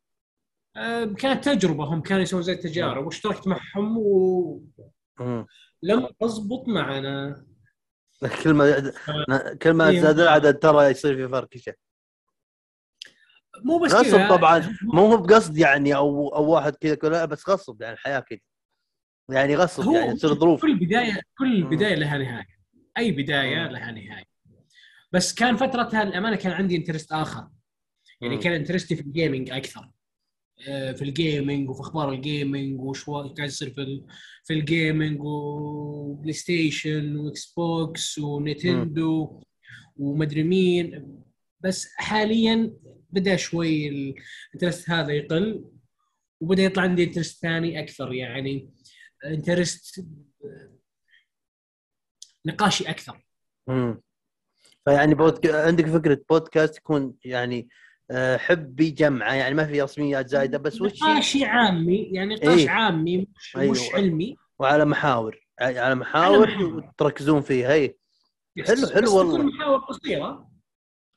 آه 0.76 1.04
كانت 1.04 1.44
تجربة 1.48 1.84
هم 1.84 2.02
كانوا 2.02 2.22
يسوون 2.22 2.42
زي 2.42 2.52
التجارب 2.52 3.06
واشتركت 3.06 3.46
معهم 3.48 3.96
ولم 3.98 4.66
مم. 5.20 5.46
تضبط 6.20 6.68
معنا. 6.68 7.44
كل 8.44 8.52
ما 8.52 9.54
كل 9.62 9.70
ما 9.72 9.88
إيه. 9.88 10.00
زاد 10.00 10.20
العدد 10.20 10.58
ترى 10.58 10.86
يصير 10.90 11.16
في 11.16 11.28
فركشة 11.28 11.74
مو 13.64 13.78
بس 13.78 13.94
غصب 13.94 14.28
طبعا. 14.28 14.74
مو 14.82 15.06
هو 15.06 15.16
بقصد 15.16 15.58
يعني 15.58 15.96
أو 15.96 16.28
أو 16.28 16.50
واحد 16.50 16.76
كذا 16.76 16.94
كذا 16.94 17.24
بس 17.24 17.48
غصب 17.48 17.82
يعني 17.82 17.94
الحياة 17.94 18.20
كذا. 18.20 18.38
يعني 19.30 19.56
غصب 19.56 19.92
يعني 19.92 20.14
تصير 20.14 20.34
ظروف. 20.34 20.62
كل 20.62 20.78
بداية 20.78 21.20
كل. 21.38 21.64
بداية 21.64 21.94
لها 21.94 22.18
نهاية. 22.18 22.46
أي 22.98 23.10
بداية. 23.10 23.66
لها 23.68 23.90
نهاية. 23.90 24.24
بس 25.12 25.34
كان 25.34 25.56
فترتها 25.56 26.02
الأمانة 26.02 26.36
كان 26.36 26.52
عندي 26.52 26.76
interest 26.76 27.12
آخر. 27.12 27.48
يعني. 28.20 28.38
كان 28.38 28.52
interest 28.52 28.91
ي 28.91 28.96
في 28.96 29.02
ال 29.02 29.09
gaming 29.09 29.50
أكثر. 29.50 29.90
آه، 30.68 30.92
في 30.92 31.02
ال 31.02 31.12
gaming 31.12 31.70
وفي 31.70 31.80
أخبار 31.80 32.12
ال 32.12 32.22
gaming 32.22 32.80
وش 32.80 33.10
قاعد 33.10 33.38
يصير 33.38 33.70
في 33.70 34.04
في 34.44 34.52
ال 34.54 34.62
gaming 34.62 35.12
و 35.12 35.20
PlayStation 35.22 37.16
و 37.16 37.52
Xbox 37.56 38.18
و 38.18 38.32
Nintendo 38.32 39.40
ومدري 39.96 40.42
مين. 40.42 41.14
بس 41.60 41.88
حاليا 41.96 42.72
بدأ 43.10 43.36
شوي 43.36 43.88
ال 43.88 43.99
interest 43.99 44.90
هذا 44.90 45.12
يقل 45.12 45.64
وبدأ 46.40 46.62
يطلع 46.62 46.82
عندي 46.82 47.04
interest 47.04 47.42
ثاني 47.42 47.80
أكثر. 47.80 48.12
يعني 48.12 48.70
interest 49.24 50.06
نقاشي 52.46 52.90
أكثر. 52.90 53.26
مم. 53.68 54.00
فيعني 54.84 55.14
بودك... 55.14 55.46
عندك 55.46 55.86
فكرة 55.86 56.20
بودكاست 56.30 56.76
يكون 56.76 57.14
يعني 57.24 57.58
آه، 57.58 57.87
حبي 58.36 58.90
جمعة 58.90 59.34
يعني 59.34 59.54
ما 59.54 59.66
في 59.66 59.82
رسميات 59.82 60.28
زايدة 60.28 60.58
بس 60.58 60.80
وش 60.82 61.02
نقاشي 61.02 61.44
عامي 61.44 62.02
يعني 62.12 62.34
نقاش 62.34 62.58
إيه. 62.58 62.70
عامي 62.70 63.28
مش, 63.36 63.56
أيوة. 63.56 63.72
مش 63.72 63.94
علمي. 63.94 64.36
وعلى 64.58 64.84
محاور 64.84 65.40
على 65.60 65.94
محاور 65.94 66.46
محاور. 66.46 66.90
تركزون 66.98 67.40
فيها 67.40 67.72
اي 67.72 67.98
حلو- 68.66 68.88
حلو 68.94 69.16
والله. 69.16 69.36
تكون 69.38 69.46
محاور 69.56 69.78
قصيرة. 69.78 70.50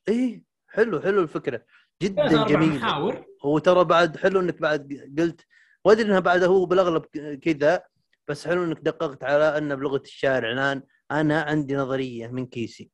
اي 0.10 0.44
حلو 0.70 1.02
حلو 1.02 1.22
الفكرة. 1.22 1.66
جدا 2.04 2.46
جميل. 2.48 2.70
محاور. 2.70 3.26
وترى 3.44 3.84
بعد 3.84 4.18
حلو 4.18 4.40
إنك 4.40 4.62
بعد 4.62 5.14
قلت 5.20 5.46
وأدري 5.86 6.06
إنها 6.08 6.20
بعد 6.20 6.44
هو 6.44 6.66
بالأغلب 6.66 7.06
كذا 7.42 7.84
بس 8.28 8.48
حلو 8.48 8.64
إنك 8.64 8.80
دققت 8.80 9.24
على 9.24 9.58
انه 9.58 9.76
بلغة 9.76 10.02
الشارع. 10.02 10.52
الان 10.52 10.84
أنا 11.12 11.42
عندي 11.42 11.76
نظرية 11.76 12.28
من 12.28 12.46
كيسي. 12.46 12.92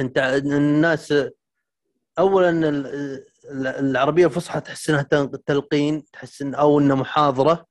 أنت 0.00 0.18
الناس 0.18 1.14
اولا 2.18 2.50
ال- 2.68 2.86
ال- 3.50 3.66
العربية 3.66 4.26
الفصحى 4.26 4.60
تحس 4.60 4.90
إنها 4.90 5.02
تلقين 5.46 6.04
تحس 6.12 6.42
ان 6.42 6.54
أو 6.54 6.78
إنها 6.80 6.96
محاضرة 6.96 7.66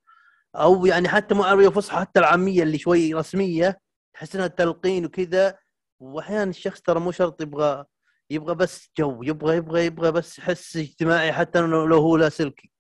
أو 0.56 0.86
يعني 0.86 1.08
حتى 1.08 1.36
مو 1.36 1.44
عربية 1.44 1.70
فصحى 1.70 2.00
حتى 2.00 2.20
العامية 2.20 2.64
اللي 2.64 2.78
شوي 2.78 3.14
رسمية 3.14 3.80
تحس 4.14 4.36
إنها 4.36 4.48
تلقين 4.48 5.06
وكذا. 5.06 5.58
واحيانا 6.00 6.50
الشخص 6.50 6.82
ترى 6.82 7.00
مو 7.00 7.12
شرط 7.12 7.42
يبغى 7.42 7.86
يبغى 8.30 8.56
بس 8.56 8.90
جو 9.00 9.24
يبغى 9.24 9.56
يبغى 9.58 9.86
يبغى 9.86 10.12
بس 10.12 10.40
حس 10.40 10.78
اجتماعي 10.78 11.34
حتى 11.34 11.60
لو 11.60 11.98
هو 11.98 12.18
لاسلكي 12.18 12.72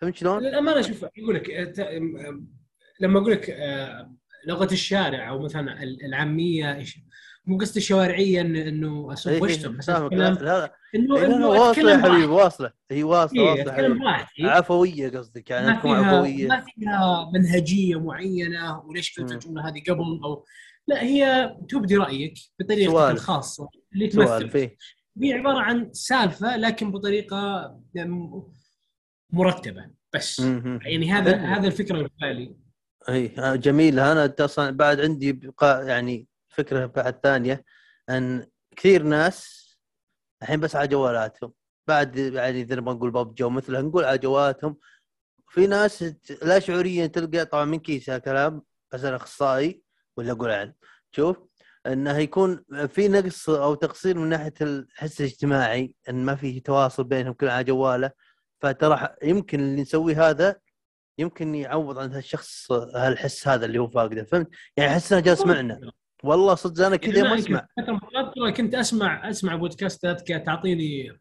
فهمت 0.00 0.16
شلون؟ 0.16 0.42
للأمانة 0.42 0.80
شوف 0.82 1.04
يقول 1.16 1.34
لك 1.34 1.50
لما 3.00 3.20
أقول 3.20 3.32
لك 3.32 3.50
آه، 3.50 4.14
لغة 4.46 4.72
الشارع 4.72 5.28
أو 5.28 5.38
مثلا 5.42 5.82
ال- 5.82 6.04
العامية 6.04 6.80
مو 7.46 7.58
قصدي 7.58 7.78
الشوارعيه 7.80 8.42
إن- 8.42 8.66
انه 8.66 9.06
إيه 9.08 9.12
اسب 9.12 9.30
إيه، 9.30 9.42
وأشتم 9.42 9.76
بس 9.76 9.88
لا 9.90 10.06
إنه 10.94 11.18
لا 11.18 11.26
إنه 11.26 11.48
واصلة 11.48 11.90
يا 11.92 11.98
حبيبي 11.98 12.24
واصلة. 12.26 12.72
هي 12.90 13.02
واصلة 13.02 13.42
إيه، 13.42 13.50
واصلة 13.50 13.72
حبيبي. 13.72 14.48
عفوية 14.50 15.08
قصدك 15.10 15.50
يعني 15.50 15.66
ما 15.66 15.80
فيها 15.80 15.94
عفوية. 15.96 16.46
ما 16.48 16.60
فيها 16.60 17.30
منهجية 17.34 18.00
معينة 18.00 18.80
وليش 18.80 19.18
قلت 19.20 19.30
مم. 19.30 19.36
الجمله 19.38 19.68
هذه 19.68 19.82
قبل؟ 19.88 20.20
أو 20.24 20.44
لا 20.88 21.02
هي 21.02 21.56
تبدي 21.68 21.96
رأيك 21.96 22.34
بطريقتك. 22.60 23.10
الخاصة 23.10 23.68
اللي 23.92 24.08
تمثل. 24.08 24.70
هي 25.22 25.32
عبارة 25.32 25.58
عن 25.58 25.92
سالفة 25.92 26.56
لكن 26.56 26.92
بطريقة 26.92 27.70
مرتبة 29.32 29.90
بس. 30.14 30.40
مهم. 30.40 30.78
يعني 30.82 31.10
هذا. 31.12 31.36
هذا 31.36 31.66
الفكرة 31.66 31.96
اللي 31.96 32.08
في 32.08 32.14
بالي 32.20 32.56
اي 33.08 33.32
جميل. 33.58 33.98
أنا 34.00 34.34
أصلا 34.40 34.70
بعد 34.70 35.00
عندي 35.00 35.32
بقى 35.32 35.86
يعني 35.86 36.26
فكرة 36.56 36.86
بعد 36.86 37.20
ثانية 37.22 37.64
أن 38.10 38.46
كثير 38.76 39.02
ناس 39.02 39.66
الحين 40.42 40.60
بس 40.60 40.76
على 40.76 40.88
جوالاتهم. 40.88 41.52
بعد 41.88 42.16
يعني 42.16 42.60
اذا 42.60 42.76
نبغى 42.76 42.94
نقول 42.94 43.10
باب 43.10 43.34
جو 43.34 43.50
مثلها 43.50 43.82
نقول 43.82 44.04
على 44.04 44.18
جوالاتهم. 44.18 44.76
في 45.48 45.66
ناس 45.66 46.04
لا 46.42 46.58
شعوريا 46.58 47.06
تلقى 47.06 47.44
طبعا 47.44 47.64
من 47.64 47.78
كيسها 47.78 48.18
كلام 48.18 48.62
بس 48.92 49.04
أنا 49.04 49.16
أخصائي 49.16 49.82
ولا 50.16 50.32
أقول 50.32 50.50
علم 50.50 50.74
شوف 51.12 51.36
إنه 51.86 52.18
يكون 52.18 52.64
في 52.88 53.08
نقص 53.08 53.48
أو 53.50 53.74
تقصير 53.74 54.18
من 54.18 54.28
ناحية 54.28 54.54
الحس 54.60 55.20
الاجتماعي 55.20 55.94
إن 56.08 56.24
ما 56.24 56.34
في 56.34 56.60
تواصل 56.60 57.04
بينهم 57.04 57.32
كل 57.32 57.48
على 57.48 57.64
جواله. 57.64 58.10
فترى 58.60 59.08
يمكن 59.22 59.60
اللي 59.60 59.82
نسويه 59.82 60.30
هذا 60.30 60.56
يمكن 61.18 61.54
يعوض 61.54 61.98
عن 61.98 62.12
هالشخص 62.12 62.72
هالحس 62.72 63.48
هذا 63.48 63.66
اللي 63.66 63.78
هو 63.78 63.88
فاقده. 63.88 64.24
فهمت؟ 64.24 64.48
يعني 64.76 64.92
احس 64.92 65.12
انه 65.12 65.22
جالس 65.22 65.46
معنا. 65.46 65.80
والله 66.26 66.54
صدق 66.54 66.86
أنا 66.86 66.96
كذا 66.96 67.22
ما 67.22 67.38
أسمع 67.38 67.66
كنت 68.56 68.74
اسمع 68.74 69.30
أسمع 69.30 69.56
بودكاستات 69.56 70.28
تعطيني 70.32 71.18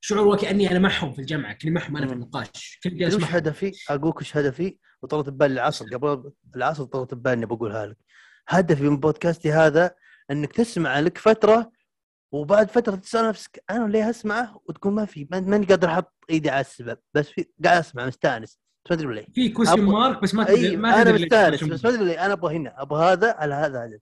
شعور 0.00 0.26
وكأني 0.26 0.70
أنا 0.70 0.78
معهم 0.78 1.12
في 1.12 1.18
الجامعة 1.18 1.52
كني 1.52 1.70
معهم 1.70 1.96
أنا 1.96 2.06
في. 2.06 2.12
النقاش 2.12 2.80
كنت 2.84 2.94
جالس 2.94 3.14
وش 3.14 3.24
هدفي؟ 3.24 3.72
أقولك 3.90 4.16
وش 4.20 4.36
هدفي؟ 4.36 4.78
وطرت 5.02 5.28
ببالي 5.28 5.54
العصر 5.54 5.84
قبل 5.96 6.32
العصر 6.56 6.84
طرت 6.84 7.14
ببالي 7.14 7.46
بقولها 7.46 7.86
لك. 7.86 7.96
هدفي 8.48 8.82
من 8.82 8.96
بودكاستي 8.96 9.52
هذا 9.52 9.94
إنك 10.30 10.52
تسمع 10.52 10.98
لك 11.00 11.18
فترة 11.18 11.72
وبعد 12.32 12.70
فترة 12.70 12.96
تسأل 12.96 13.28
نفسك 13.28 13.64
أنا 13.70 13.88
ليه 13.88 14.10
أسمعه 14.10 14.60
وتقول 14.68 14.92
ما 14.92 15.04
في 15.04 15.28
ما- 15.30 15.40
ماني 15.40 15.66
قادر 15.66 15.88
أحط 15.88 16.14
إيدي 16.30 16.50
على 16.50 16.60
السبب 16.60 16.98
بس 17.14 17.28
في 17.28 17.46
قاعد 17.64 17.78
أسمع 17.78 18.06
مستأنس 18.06 18.58
بس 18.84 18.90
ما 18.90 18.96
ادري 18.96 19.14
ليه. 19.14 19.26
في 19.34 19.48
كويستشن 19.48 19.82
مارك 19.82 20.22
بس 20.22 20.34
ما 20.34 20.44
تدري 20.44 20.76
ما 20.76 21.02
أنا 21.02 21.12
مستانس 21.12 21.64
بس 21.64 21.84
ما 21.84 21.90
أدري 21.90 22.04
ليه 22.04 22.26
أنا 22.26 22.32
أبغى 22.32 22.56
هنا 22.56 22.82
أبغى 22.82 23.12
هذا 23.12 23.32
على 23.32 23.54
هذا 23.54 23.84
هدفي. 23.84 24.00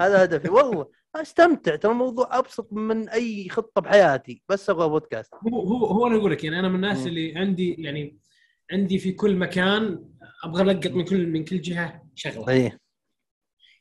هذا 0.00 0.24
هدفي 0.24 0.48
والله 0.48 0.86
أستمتع 1.16 1.76
ترى 1.76 1.92
الموضوع 1.92 2.38
أبسط 2.38 2.72
من 2.72 3.08
أي 3.08 3.48
خطة 3.48 3.80
بحياتي 3.80 4.42
بس 4.48 4.70
أبغى 4.70 4.88
بودكاست. 4.88 5.34
هو 5.34 5.60
هو 5.60 5.86
هو 5.86 6.06
أنا 6.06 6.16
أقول 6.16 6.32
لك 6.32 6.44
يعني 6.44 6.58
أنا 6.60 6.68
من 6.68 6.74
الناس. 6.74 7.06
اللي 7.06 7.34
عندي 7.36 7.74
يعني 7.78 8.18
عندي 8.72 8.98
في 8.98 9.12
كل 9.12 9.36
مكان 9.36 10.04
أبغى 10.44 10.62
ألقط 10.62 10.90
من 10.90 11.04
كل 11.04 11.26
من 11.26 11.44
كل 11.44 11.60
جهة 11.60 12.02
شغلة 12.14 12.48
اي 12.48 12.78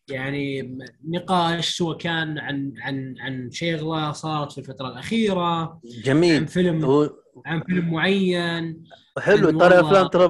يعني 0.09 0.77
نقاش 1.07 1.77
سواء 1.77 1.97
كان 1.97 2.37
عن 2.39 2.73
عن 2.81 3.15
عن 3.19 3.51
شغلة 3.51 4.11
صارت 4.11 4.51
في 4.51 4.57
الفترة 4.57 4.87
الأخيرة. 4.87 5.41
عن 5.63 5.79
جميل 5.83 6.47
فيلم 6.47 6.85
هو 6.85 7.09
عن 7.45 7.63
فيلم 7.63 7.91
معين. 7.93 8.83
حلو. 9.19 9.59
ترى 9.59 9.79
افلام 9.79 10.07
ترى 10.07 10.25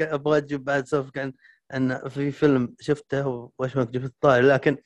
أبغى 0.00 0.38
أجيب 0.38 0.64
بعد 0.64 0.86
سالفه 0.86 1.10
عن 1.20 1.32
ان 1.74 2.08
في 2.08 2.30
فيلم 2.30 2.74
شفته 2.80 3.50
وايش 3.58 3.76
ما 3.76 3.84
جبت 3.84 4.04
الطاري 4.04 4.46
لكن 4.46 4.76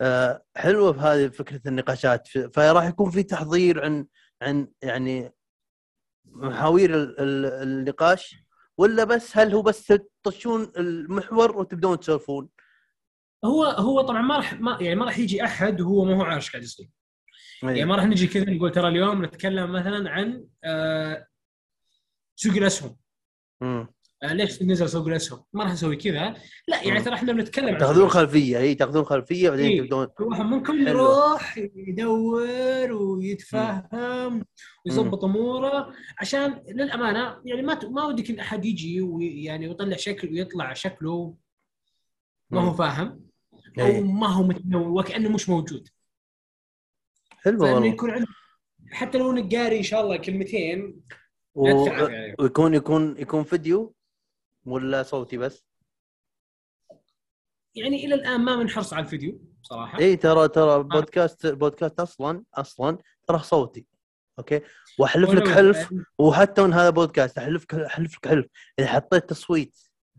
آه 0.00 0.42
حلوة 0.56 0.92
في 0.92 0.98
هذه 0.98 1.28
فكرة 1.28 1.60
النقاشات. 1.66 2.28
فراح 2.54 2.84
يكون 2.84 3.10
في 3.10 3.22
تحضير 3.22 3.84
عن 3.84 4.06
عن 4.42 4.68
يعني 4.82 5.32
محاوير 6.26 6.94
ال- 6.94 7.20
ال- 7.20 7.46
النقاش 7.68 8.36
ولا 8.78 9.04
بس 9.04 9.36
هل 9.38 9.52
هو 9.54 9.62
بس 9.62 9.92
تطشون 10.24 10.72
المحور 10.76 11.56
وتبدون 11.56 12.00
تسولفون؟ 12.00 12.48
هو 13.44 13.64
هو 13.64 14.00
طبعا 14.00 14.22
ما 14.22 14.36
راح 14.36 14.60
ما 14.60 14.78
يعني 14.80 14.94
ما 14.94 15.04
راح 15.04 15.18
يجي 15.18 15.44
أحد 15.44 15.80
وهو 15.80 16.04
ما 16.04 16.16
هو 16.16 16.22
عارف 16.22 16.36
إيش 16.36 16.50
قاعد 16.50 16.64
يصير 16.64 16.88
يعني 17.62 17.84
ما 17.84 17.96
راح 17.96 18.04
نجي 18.04 18.26
كذا 18.26 18.50
نقول 18.50 18.72
ترى 18.72 18.88
اليوم 18.88 19.24
نتكلم 19.24 19.72
مثلا 19.72 20.10
عن 20.10 20.44
آه 20.64 21.26
سوق 22.36 22.54
الأسهم. 22.54 22.96
آه 23.62 23.88
ليش 24.22 24.62
نزل 24.62 24.88
سوق 24.88 25.06
الأسهم؟ 25.06 25.44
ما 25.52 25.64
راح 25.64 25.72
نسوي 25.72 25.96
كذا 25.96 26.34
لا 26.68 26.82
يعني. 26.82 27.02
ترى 27.02 27.14
إحنا 27.14 27.32
بنتكلم 27.32 27.78
تأخذون. 27.78 28.08
خلفية 28.08 28.58
أي 28.58 28.74
تأخذون 28.74 29.04
خلفية 29.04 29.50
بعدين 29.50 29.66
إيه. 29.66 29.80
تبدون 29.80 30.08
واحد 30.20 30.44
منكم. 30.44 30.88
يروح 30.88 31.58
يدور 31.76 32.92
ويتفهم 32.92 34.44
ويظبط 34.86 35.24
أموره 35.24 35.92
عشان 36.18 36.62
للأمانة 36.68 37.40
يعني 37.44 37.62
ما 37.62 37.78
ما 37.84 38.04
ودك 38.04 38.30
إن 38.30 38.38
أحد 38.38 38.64
يجي 38.64 39.00
ويعني 39.00 39.68
ويطلع 39.68 39.96
شكل 39.96 40.28
ويطلع 40.32 40.72
شكله 40.72 41.34
ما 42.50 42.60
هو. 42.60 42.72
فاهم 42.72 43.29
أو 43.78 43.86
إيه. 43.86 44.00
ما 44.00 44.26
هو 44.26 44.42
متنوع 44.42 44.88
وكأنه 44.88 45.28
مش 45.28 45.48
موجود. 45.48 45.88
حلو 47.30 47.62
والله. 47.62 47.86
يكون 47.86 48.10
عندك 48.10 48.28
حتى 48.90 49.18
لو 49.18 49.30
إنك 49.30 49.54
قاري 49.54 49.78
إن 49.78 49.82
شاء 49.82 50.00
الله 50.00 50.16
كلمتين 50.16 51.02
و... 51.54 51.86
يعني. 51.86 52.34
ويكون 52.38 52.74
يكون 52.74 53.18
يكون 53.18 53.44
فيديو 53.44 53.94
ولا 54.64 55.02
صوتي 55.02 55.36
بس؟ 55.36 55.64
يعني 57.74 58.06
إلى 58.06 58.14
الآن 58.14 58.40
ما 58.40 58.56
بنحرص 58.56 58.92
على 58.92 59.04
الفيديو 59.04 59.40
صراحة. 59.62 59.98
اي 59.98 60.16
ترى 60.16 60.48
ترى 60.48 60.82
بودكاست 60.82 61.46
البودكاست 61.46 62.00
أصلا 62.00 62.44
أصلا 62.54 62.98
ترى 63.26 63.38
صوتي 63.38 63.86
أوكي؟ 64.38 64.60
واحلف 64.98 65.30
لك 65.30 65.48
حلف 65.48 65.94
وحتى 66.18 66.62
من 66.62 66.72
هذا 66.72 66.90
بودكاست 66.90 67.38
احلف 67.38 67.62
لك 67.62 67.74
احلف 67.74 68.16
لك 68.16 68.28
حلف. 68.28 68.46
إذا 68.78 68.86
حطيت 68.86 69.30
تصويت 69.30 69.78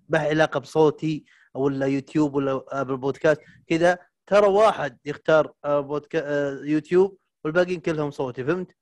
ما 0.09 0.19
علاقة 0.19 0.59
بصوتي 0.59 1.25
ولا 1.53 1.85
يوتيوب 1.85 2.35
ولا 2.35 2.63
آبل 2.69 2.97
بودكاست 2.97 3.41
كذا 3.67 3.97
ترى 4.27 4.47
واحد 4.47 4.97
يختار 5.05 5.53
آه، 5.65 5.79
بودكا... 5.79 6.19
آه، 6.23 6.59
يوتيوب 6.63 7.17
والباقيين 7.43 7.79
كلهم 7.79 8.11
صوتي 8.11 8.43
فهمت؟ 8.43 8.75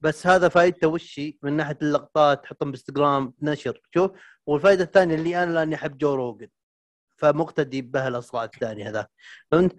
بس 0.00 0.26
هذا 0.26 0.48
فائدته 0.48 0.88
وشي 0.88 1.38
من 1.42 1.52
ناحية 1.56 1.78
اللقطات 1.82 2.42
تحطهم 2.44 2.70
بإنستغرام 2.70 3.34
نشر 3.42 3.80
شوف. 3.94 4.10
والفائده 4.46 4.84
الثانية 4.84 5.14
اللي 5.14 5.42
أنا 5.42 5.52
لأني 5.52 5.74
أحب 5.74 5.98
جو 5.98 6.14
روجن 6.14 6.48
فمقتدي 7.16 7.82
به 7.82 8.08
الاصبع 8.08 8.44
الثاني 8.44 8.88
هذا 8.88 9.06
فهمت؟ 9.50 9.76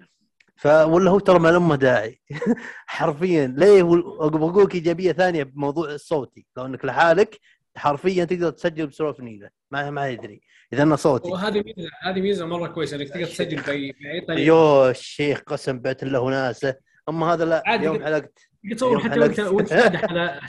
ولا 0.65 1.11
هو 1.11 1.19
ترى 1.19 1.39
ما 1.39 1.49
لما 1.49 1.75
داعي. 1.75 2.21
حرفيا. 2.87 3.47
ليه؟ 3.57 3.83
بقول 3.83 4.71
إيجابية 4.73 5.11
ثانية 5.11 5.43
بموضوع 5.43 5.91
الصوتي 5.91 6.47
لو 6.57 6.65
إنك 6.65 6.85
لحالك 6.85 7.39
حرفيا 7.77 8.25
تقدر 8.25 8.49
تسجل 8.49 8.87
بسولف 8.87 9.19
نيله 9.19 9.49
ما 9.71 9.89
ما 9.89 10.09
يدري. 10.09 10.41
إذا 10.73 10.83
أنا 10.83 10.95
صوتي. 10.95 11.29
وهذه 11.29 11.63
ميزه 11.65 11.89
هذه 12.03 12.21
ميزة 12.21 12.45
مرة 12.45 12.67
كويسة 12.67 12.97
إنك 12.97 13.09
تقدر 13.09 13.25
تسجل 13.25 13.61
باي 13.61 13.91
بأي 13.91 14.21
طريقة. 14.21 14.41
يو 14.41 14.89
الشيخ 14.89 15.39
قسم 15.39 15.79
بيت 15.79 16.03
الله 16.03 16.19
وناسه. 16.19 16.75
أما 17.09 17.33
هذا 17.33 17.45
لا 17.45 17.63
عادي. 17.65 17.85
يوم 17.85 18.03
حلقت 18.03 18.39
تصور 18.71 18.99
حتى. 18.99 19.19
وانت 19.19 19.39
وانت 19.39 19.73
على 19.73 20.39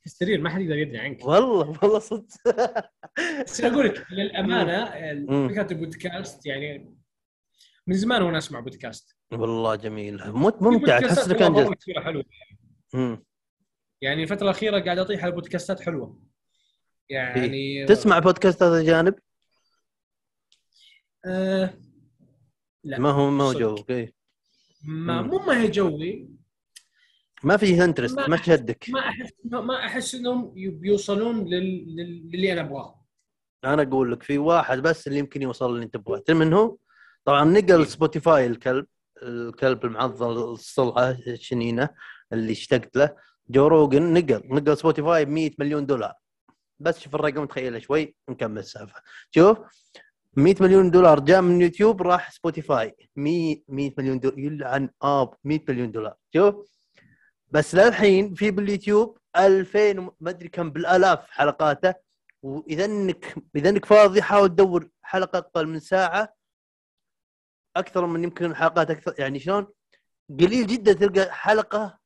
في 0.00 0.06
السرير 0.06 0.40
ما 0.40 0.50
حد 0.50 0.60
يقدر 0.60 0.76
يدري 0.76 0.98
عنك. 0.98 1.24
والله 1.24 1.78
والله 1.82 1.98
صدق. 1.98 2.24
بس 3.44 3.60
أقول 3.60 3.86
لك 3.86 4.06
للأمانة. 4.10 4.84
فكرة 5.48 5.72
البودكاست 5.72 6.46
يعني 6.46 6.94
من 7.86 7.94
زمان 7.94 8.22
وأنا 8.22 8.38
أسمع 8.38 8.60
بودكاست. 8.60 9.16
والله 9.32 9.74
جميل. 9.74 10.22
مت- 10.26 10.62
ممتع. 10.62 10.98
في 10.98 11.06
تحس 11.06 11.28
انك 11.28 11.42
انجزت 11.42 11.76
حلوة. 11.98 12.24
يعني 14.00 14.22
الفترة 14.22 14.44
الأخيرة 14.44 14.80
قاعد 14.80 14.98
أطيح 14.98 15.24
على 15.24 15.32
بودكاستات 15.32 15.80
حلوة. 15.80 16.31
يعني 17.12 17.86
تسمع 17.86 18.18
بودكاستات 18.18 18.72
اجانب؟ 18.72 19.14
آه 21.24 21.74
لا 22.84 22.98
ما 22.98 23.10
هو 23.10 23.30
ما 23.30 23.44
هو. 23.44 23.52
جوك 23.52 23.90
إيه. 23.90 24.12
ما. 24.84 25.22
مو 25.22 25.38
ما 25.38 25.60
هي 25.62 25.68
جوي 25.70 26.28
ما 27.44 27.56
في 27.56 27.84
interest 27.84 28.16
ما- 28.18 28.26
ما 28.28 28.36
تشدك 28.36 28.86
ما 28.90 29.00
أحس 29.00 29.30
ما 29.44 29.86
أحس 29.86 30.14
إنهم 30.14 30.52
بيوصلون 30.54 31.44
لل... 31.44 31.96
لل... 31.96 32.30
للي 32.32 32.52
أنا 32.52 32.60
أبغاه 32.60 33.02
أنا 33.64 33.82
أقول 33.82 34.12
لك 34.12 34.22
في 34.22 34.38
واحد 34.38 34.78
بس 34.78 35.06
اللي 35.06 35.18
يمكن 35.18 35.42
يوصل 35.42 35.70
اللي 35.74 35.84
أنت 35.84 35.94
تبغاه 35.94 36.18
تدري 36.18 36.38
من 36.38 36.52
هو؟ 36.52 36.76
طبعا 37.24 37.44
نقل 37.44 37.86
سبوتيفاي 37.86 38.46
الكلب 38.46 38.86
الكلب 39.22 39.84
المعضل 39.84 40.52
الصلعه 40.52 41.10
الشنينة 41.26 41.88
اللي 42.32 42.52
اشتقت 42.52 42.96
له 42.96 43.16
جو 43.50 43.66
روجن 43.66 44.12
نقل 44.12 44.42
نقل 44.44 44.76
سبوتيفاي 44.76 45.24
ب 45.24 45.28
100 45.28 45.50
مليون 45.58 45.86
دولار 45.86 46.12
بس 46.82 46.98
شوف 46.98 47.14
الرقم 47.14 47.44
تخيله 47.46 47.78
شوي 47.78 48.16
نكمل 48.28 48.58
السالفة. 48.58 49.02
شوف 49.30 49.58
100 50.36 50.54
مليون 50.60 50.90
دولار 50.90 51.20
جاء 51.20 51.40
من 51.40 51.62
يوتيوب 51.62 52.02
راح 52.02 52.30
سبوتيفاي. 52.30 52.96
100 53.16 53.62
100 53.68 53.94
مليون 53.98 54.20
دولار 54.20 54.38
يلعن 54.38 54.90
آب 55.02 55.34
100 55.44 55.60
مليون 55.68 55.92
دولار. 55.92 56.14
شوف 56.34 56.54
بس 57.48 57.74
للحين 57.74 58.34
في 58.34 58.50
باليوتيوب 58.50 59.18
2000 59.36 59.98
وم- 59.98 60.12
ما 60.20 60.30
أدري 60.30 60.48
كم 60.48 60.70
بالآلاف 60.70 61.30
حلقاته. 61.30 61.94
وإذا 62.42 62.84
إنك 62.84 63.34
إذا 63.56 63.68
إنك 63.68 63.84
فاضي 63.84 64.22
حاول 64.22 64.48
تدور 64.48 64.88
حلقة 65.02 65.38
أقل 65.38 65.66
من 65.66 65.80
ساعة. 65.80 66.34
أكثر 67.76 68.06
من 68.06 68.24
يمكن 68.24 68.54
حلقات 68.56 68.90
أكثر 68.90 69.14
يعني 69.18 69.38
شلون؟ 69.38 69.66
قليل 70.40 70.66
جدا 70.66 70.92
تلقى 70.92 71.32
حلقة 71.34 71.98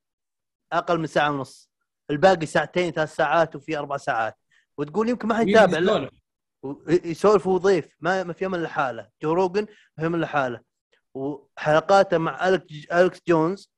أقل 0.73 0.99
من 0.99 1.07
ساعة 1.07 1.31
ونص. 1.31 1.71
الباقي 2.11 2.47
ساعتين 2.47 2.91
ثلاث 2.93 3.15
ساعات 3.17 3.57
وفي 3.57 3.79
أربع 3.79 3.97
ساعات. 3.97 4.39
وتقول 4.79 5.09
يمكن 5.09 5.29
ما 5.29 5.35
حيتابع 5.37 5.79
لا. 5.79 5.93
يسولف. 5.93 6.11
و- 6.63 6.75
يسولف 6.91 7.47
هو 7.47 7.57
ضيف 7.59 7.89
ما 8.01 8.25
ما 8.25 8.33
في 8.33 8.47
امل 8.47 8.63
لحاله. 8.63 9.09
جو 9.23 9.33
روجن 9.33 9.67
في 9.97 10.07
امل 10.07 10.21
لحاله. 10.21 10.61
وحلقاته 11.15 12.19
مع 12.19 12.39
ألك- 12.51 12.93
الكس 12.95 13.21
جونز 13.29 13.73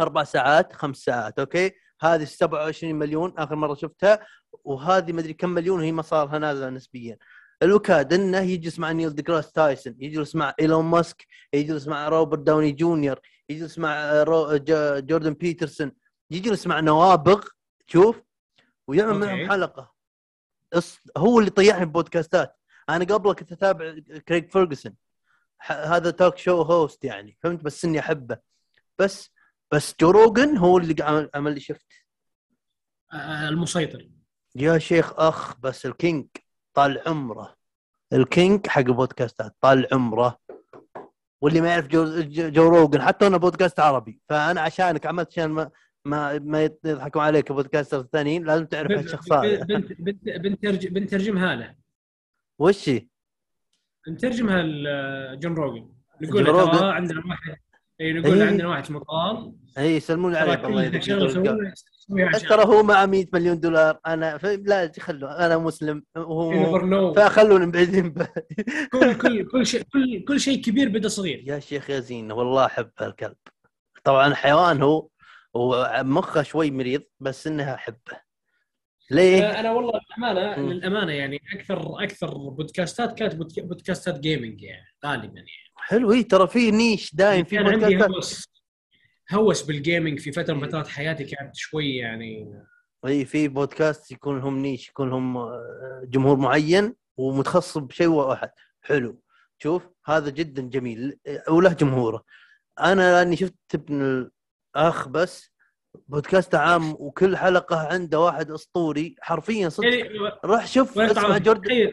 أربع 0.00 0.24
ساعات 0.24 0.72
خمس 0.72 0.96
ساعات 0.96 1.38
أوكي؟ 1.38 1.72
هذه 2.00 2.24
27 2.24 2.94
مليون 2.94 3.34
آخر 3.38 3.54
مرة 3.54 3.74
شفتها 3.74 4.26
وهذه 4.64 5.12
مدري 5.12 5.32
كم 5.32 5.50
مليون 5.50 5.78
وهي 5.80 5.92
مصارها 5.92 6.38
نازلة 6.38 6.70
نسبيا. 6.70 7.18
الوكاد 7.62 8.12
إنه 8.12 8.38
يجلس 8.40 8.78
مع 8.78 8.92
نيل 8.92 9.14
ديجراس 9.14 9.52
تايسون 9.52 9.94
يجلس 9.98 10.34
مع 10.36 10.54
إيلون 10.60 10.84
ماسك 10.84 11.26
يجلس 11.52 11.88
مع 11.88 12.08
روبرت 12.08 12.38
داوني 12.38 12.72
جونيور 12.72 13.20
يجلس 13.48 13.78
مع 13.78 14.22
رو... 14.22 14.56
جوردن 15.00 15.32
بيترسون 15.34 15.92
يجلس 16.30 16.66
مع 16.66 16.80
نوابغ 16.80 17.46
شوف؟ 17.86 18.22
ويعمل. 18.88 19.18
معهم 19.18 19.50
حلقة. 19.50 19.82
أص... 19.82 19.99
هو 21.16 21.38
اللي 21.38 21.50
طيحني 21.50 21.84
ببودكاستات. 21.84 22.56
أنا 22.88 23.04
قبله 23.04 23.34
كنت 23.34 23.52
أتابع 23.52 23.94
كريج 24.28 24.50
فيرجسون. 24.50 24.96
هذا 25.60 26.10
talk 26.10 26.36
show 26.36 26.62
host 26.62 27.04
يعني 27.04 27.38
فهمت؟ 27.42 27.62
بس 27.64 27.84
إني 27.84 27.98
أحبه. 27.98 28.38
بس 28.98 29.30
بس 29.72 29.94
جو 30.00 30.10
روجن 30.10 30.56
هو 30.56 30.78
اللي 30.78 30.94
عمل, 31.00 31.30
عمل 31.34 31.54
لي 31.54 31.60
شفت 31.60 31.86
آه، 33.12 33.48
المسيطر. 33.48 34.08
يا 34.56 34.78
شيخ 34.78 35.12
أخ 35.20 35.60
بس 35.60 35.86
ال 35.86 35.94
king 35.94 36.26
طال 36.74 37.02
عمره. 37.06 37.56
ال 38.12 38.23
king 38.23 38.66
حق 38.66 38.80
البودكاستات 38.80 39.56
طال 39.60 39.88
عمره. 39.92 40.38
واللي 41.40 41.60
ما 41.60 41.68
يعرف 41.68 41.86
جو, 41.86 42.20
جو 42.20 42.48
جو 42.48 42.68
روجن 42.68 43.02
حتى 43.02 43.26
أنا 43.26 43.36
بودكاست 43.36 43.80
عربي. 43.80 44.20
فأنا 44.28 44.60
عشانك 44.60 45.06
عملت 45.06 45.28
عشان 45.28 45.70
ما 46.04 46.38
ما 46.38 46.64
يضحكون 46.84 47.22
عليك 47.22 47.50
ال 47.50 47.55
podcaster 47.55 48.00
الثانيين 48.00 48.44
لازم 48.44 48.64
تعرف 48.66 48.90
هالشخص 48.92 49.32
هذا 49.32 49.64
بنت 49.64 49.92
بنت 49.92 50.24
بنترج- 50.28 50.88
بنترجمها 50.88 51.56
له 51.56 51.74
وش 52.58 52.88
هي؟ 52.88 53.06
نترجمها 54.08 54.62
لجون 54.62 55.54
روجن 55.54 55.88
نقول؟ 56.22 56.44
ترى 56.46 56.90
عندنا 56.92 57.22
واحد 57.26 57.56
إي 58.00 58.12
نقول. 58.12 58.42
عندنا 58.42 58.68
واحد 58.68 58.82
اسمه 58.82 59.00
طال 59.04 59.52
إي 59.78 59.96
يسلمون 59.96 60.34
عليك 60.36 60.64
الله 60.64 61.02
عشان 62.10 62.48
ترى 62.48 62.64
هو 62.64 62.82
مع 62.82 63.06
100 63.06 63.26
مليون 63.32 63.60
دولار 63.60 63.98
أنا. 64.06 64.38
لا 64.44 64.92
خلوا 65.00 65.46
أنا 65.46 65.58
مسلم 65.58 66.02
وهو. 66.16 67.14
فخلونا 67.14 67.66
بعيدين. 67.66 68.14
كل 68.92 69.14
كل 69.18 69.48
كل 69.48 69.66
شيء 69.66 69.82
كل 69.92 70.24
كل 70.28 70.40
شيء 70.40 70.62
كبير 70.62 70.88
بدا 70.88 71.08
صغير 71.08 71.42
يا 71.46 71.58
شيخ 71.58 71.90
يا 71.90 72.00
زين 72.00 72.32
والله 72.32 72.66
أحب 72.66 72.90
الكلب 73.02 73.36
طبعا 74.04 74.34
حيوان 74.34 74.82
هو 74.82 75.08
ومخه 75.54 76.42
شوي 76.42 76.70
مريض 76.70 77.02
بس 77.20 77.46
إنها 77.46 77.74
أحبه. 77.74 78.20
ليه؟ 79.10 79.42
آه، 79.42 79.60
أنا 79.60 79.72
والله 79.72 80.00
للأمانة. 80.18 80.56
للأمانة 80.72 81.12
يعني 81.12 81.40
أكثر 81.54 82.04
أكثر 82.04 82.34
بودكاستات 82.34 83.18
كانت 83.18 83.34
بودك- 83.34 83.60
بودكاستات 83.64 84.20
جيمنج 84.20 84.62
يعني 84.62 84.86
غالبا 85.06 85.26
يعني. 85.36 85.48
حلو 85.76 86.12
اي 86.12 86.22
ترى 86.22 86.46
في 86.46 86.70
niche 86.70 87.14
دايم 87.14 87.44
في 87.44 87.58
عندي 87.58 87.70
بودكاستات. 87.72 88.10
هوس 88.10 88.44
هوس 89.32 89.62
بال 89.62 89.76
gaming 89.76 90.18
في 90.20 90.32
فترة 90.32 90.54
من 90.54 90.68
فترات 90.68 90.88
حياتي 90.88 91.24
كانت 91.24 91.56
شوي 91.56 91.96
يعني. 91.96 92.62
اي 93.06 93.24
في 93.24 93.48
بودكاست 93.48 94.10
يكون 94.12 94.38
لهم 94.38 94.58
niche 94.58 94.88
يكون 94.88 95.10
لهم 95.10 95.36
آه، 95.36 96.02
جمهور 96.04 96.36
معين 96.36 96.94
ومتخصص 97.16 97.78
بشيء 97.78 98.06
واحد. 98.08 98.50
حلو. 98.82 99.22
شوف 99.58 99.88
هذا 100.06 100.30
جدا 100.30 100.62
جميل. 100.62 101.18
وله 101.48 101.72
جمهوره. 101.72 102.24
أنا 102.80 103.12
لأني 103.18 103.36
شفت 103.36 103.54
ابن 103.74 104.30
الاخ 104.76 105.08
بس 105.08 105.50
بودكاست 106.08 106.54
عام 106.54 106.92
وكل 106.98 107.36
حلقة 107.36 107.86
عنده 107.88 108.20
واحد 108.20 108.50
أسطوري 108.50 109.14
حرفيا 109.20 109.68
صدق. 109.68 109.86
يعني 109.88 110.18
روح 110.44 110.66
شوف 110.66 110.98
اسمع 110.98 111.38
جوردن. 111.38 111.92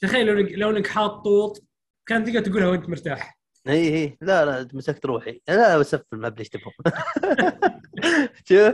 تخيل. 0.00 0.26
لو 0.26 0.38
انك 0.40 0.52
لو 0.52 0.70
انك 0.70 0.86
حاط 0.86 1.24
طوط 1.24 1.64
كان 2.06 2.24
تقدر 2.24 2.40
تقولها 2.40 2.68
وانت 2.68 2.88
مرتاح. 2.88 3.38
إي 3.68 3.94
إي. 3.94 4.18
لا 4.20 4.44
لا 4.44 4.68
مسكت 4.72 5.06
روحي. 5.06 5.40
لا 5.48 5.78
بسفل 5.78 6.04
ما 6.12 6.28
تبغون 6.28 6.74
شوف. 8.48 8.72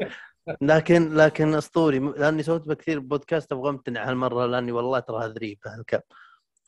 لكن 0.63 1.15
لكن 1.15 1.55
أسطوري. 1.55 1.99
لأني 1.99 2.43
سويت 2.43 2.69
بكثير 2.69 2.99
بودكاست 3.01 3.53
أبغى 3.53 3.71
أمتنع 3.71 4.09
هالمرة 4.09 4.47
لأني 4.47 4.73
والله 4.73 4.99
ترى 4.99 5.27
ذريب 5.29 5.59
هالكلب 5.67 6.03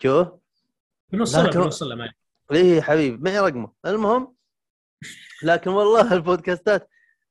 شوف. 0.03 0.29
بنوصلها 1.13 1.47
لكن- 1.47 1.61
بنوصلها 1.61 1.97
معي 1.97 2.11
إيه 2.53 2.81
حبيبي 2.81 3.31
معي 3.31 3.41
رقمه. 3.41 3.73
المهم 3.87 4.35
لكن 5.43 5.71
والله 5.71 6.13
البودكاستات 6.15 6.89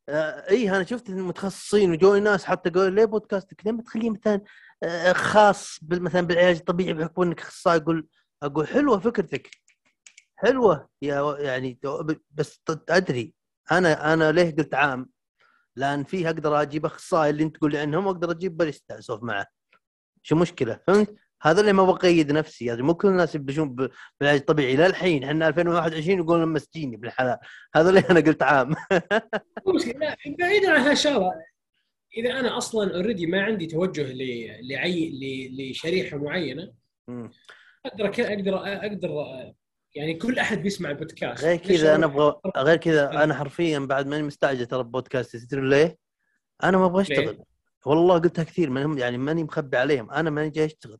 آه 0.09 0.50
إيه 0.50 0.75
أنا 0.75 0.83
شفت 0.83 1.09
المتخصصين 1.09 1.91
وجوني 1.91 2.19
ناس 2.19 2.45
حتى 2.45 2.69
قالوا 2.69 2.90
ليه 2.90 3.06
بودكاستك 3.06 3.66
ليه 3.66 3.72
ما 3.72 3.82
تخليه 3.83 4.09
مثلا 4.09 4.41
آه 4.83 5.14
خاص 5.14 5.80
مثلا 5.83 6.22
بالعلاج 6.22 6.56
الطبيعي 6.58 6.93
بحكم 6.93 7.22
إنك 7.22 7.40
أخصائي. 7.41 7.77
أقول 7.77 8.08
أقول 8.43 8.67
حلوة 8.67 9.00
فكرتك. 9.00 9.50
حلوة 10.35 10.90
يا 11.01 11.38
يعني 11.40 11.80
بس 12.32 12.61
أدري. 12.90 13.33
أنا 13.72 14.14
أنا 14.14 14.32
ليه 14.32 14.56
قلت 14.56 14.74
عام؟ 14.74 15.09
لأن 15.75 16.03
فيه 16.03 16.27
أقدر 16.27 16.61
أجيب 16.61 16.85
أخصائي 16.85 17.30
اللي 17.30 17.43
أنت 17.43 17.58
تقول 17.58 17.72
لي 17.72 17.77
عنهم 17.77 18.08
وأقدر 18.08 18.32
أجيب 18.32 18.58
باريستا 18.58 19.00
أسولف 19.00 19.24
معه. 19.24 19.45
شو 20.24 20.35
مشكله 20.35 20.80
فهمت؟ 20.88 21.16
هذا 21.41 21.61
اللي 21.61 21.73
ما 21.73 21.83
بقيد 21.85 22.31
نفسي. 22.31 22.65
يعني 22.65 22.81
مو 22.81 22.93
كل 22.93 23.07
الناس 23.07 23.35
يبشون 23.35 23.69
ب- 23.75 23.89
بالعلاج 24.19 24.39
الطبيعي 24.39 24.75
للحين 24.75 25.23
إحنا 25.23 25.47
2021 25.47 26.17
يقولون 26.19 26.47
مسجيني 26.47 26.97
بالحلال. 26.97 27.37
هذا 27.75 27.89
اللي 27.89 27.99
أنا 28.09 28.19
قلت 28.19 28.43
عام. 28.43 28.69
لا 29.99 30.15
بعيدا 30.39 30.71
عن 30.71 30.81
هالشغلة. 30.81 31.31
إذا 32.17 32.39
أنا 32.39 32.57
أصلا 32.57 32.95
already 32.95 33.25
ما 33.25 33.41
عندي 33.43 33.65
توجه 33.67 34.13
ل- 34.13 34.67
لعي 34.69 35.11
لشريحة 35.59 36.17
معينة. 36.17 36.73
أقدر 37.85 38.05
أقدر 38.05 38.57
أقدر 38.85 39.09
يعني 39.95 40.13
كل 40.13 40.39
أحد 40.39 40.61
بيسمع 40.61 40.89
البودكاست. 40.89 41.43
غير 41.43 41.57
كذا 41.57 41.95
أنا 41.95 42.05
أبغى 42.05 42.35
غير 42.57 42.77
كذا 42.77 43.23
أنا 43.23 43.33
حرفيا 43.33 43.79
بعد 43.79 44.07
ماني 44.07 44.23
مستعجل 44.23 44.65
ترى 44.65 44.83
ببودكاست. 44.83 45.35
تدري 45.35 45.69
ليه؟ 45.69 45.97
أنا 46.63 46.77
ما 46.77 46.85
أبغى 46.85 47.01
أشتغل. 47.01 47.43
والله 47.85 48.17
قلتها 48.19 48.43
كثير 48.43 48.69
منهم 48.69 48.97
يعني 48.97 49.17
ماني 49.17 49.43
مخبي 49.43 49.77
عليهم. 49.77 50.11
أنا 50.11 50.29
ماني 50.29 50.49
جاي 50.49 50.65
أشتغل. 50.65 50.97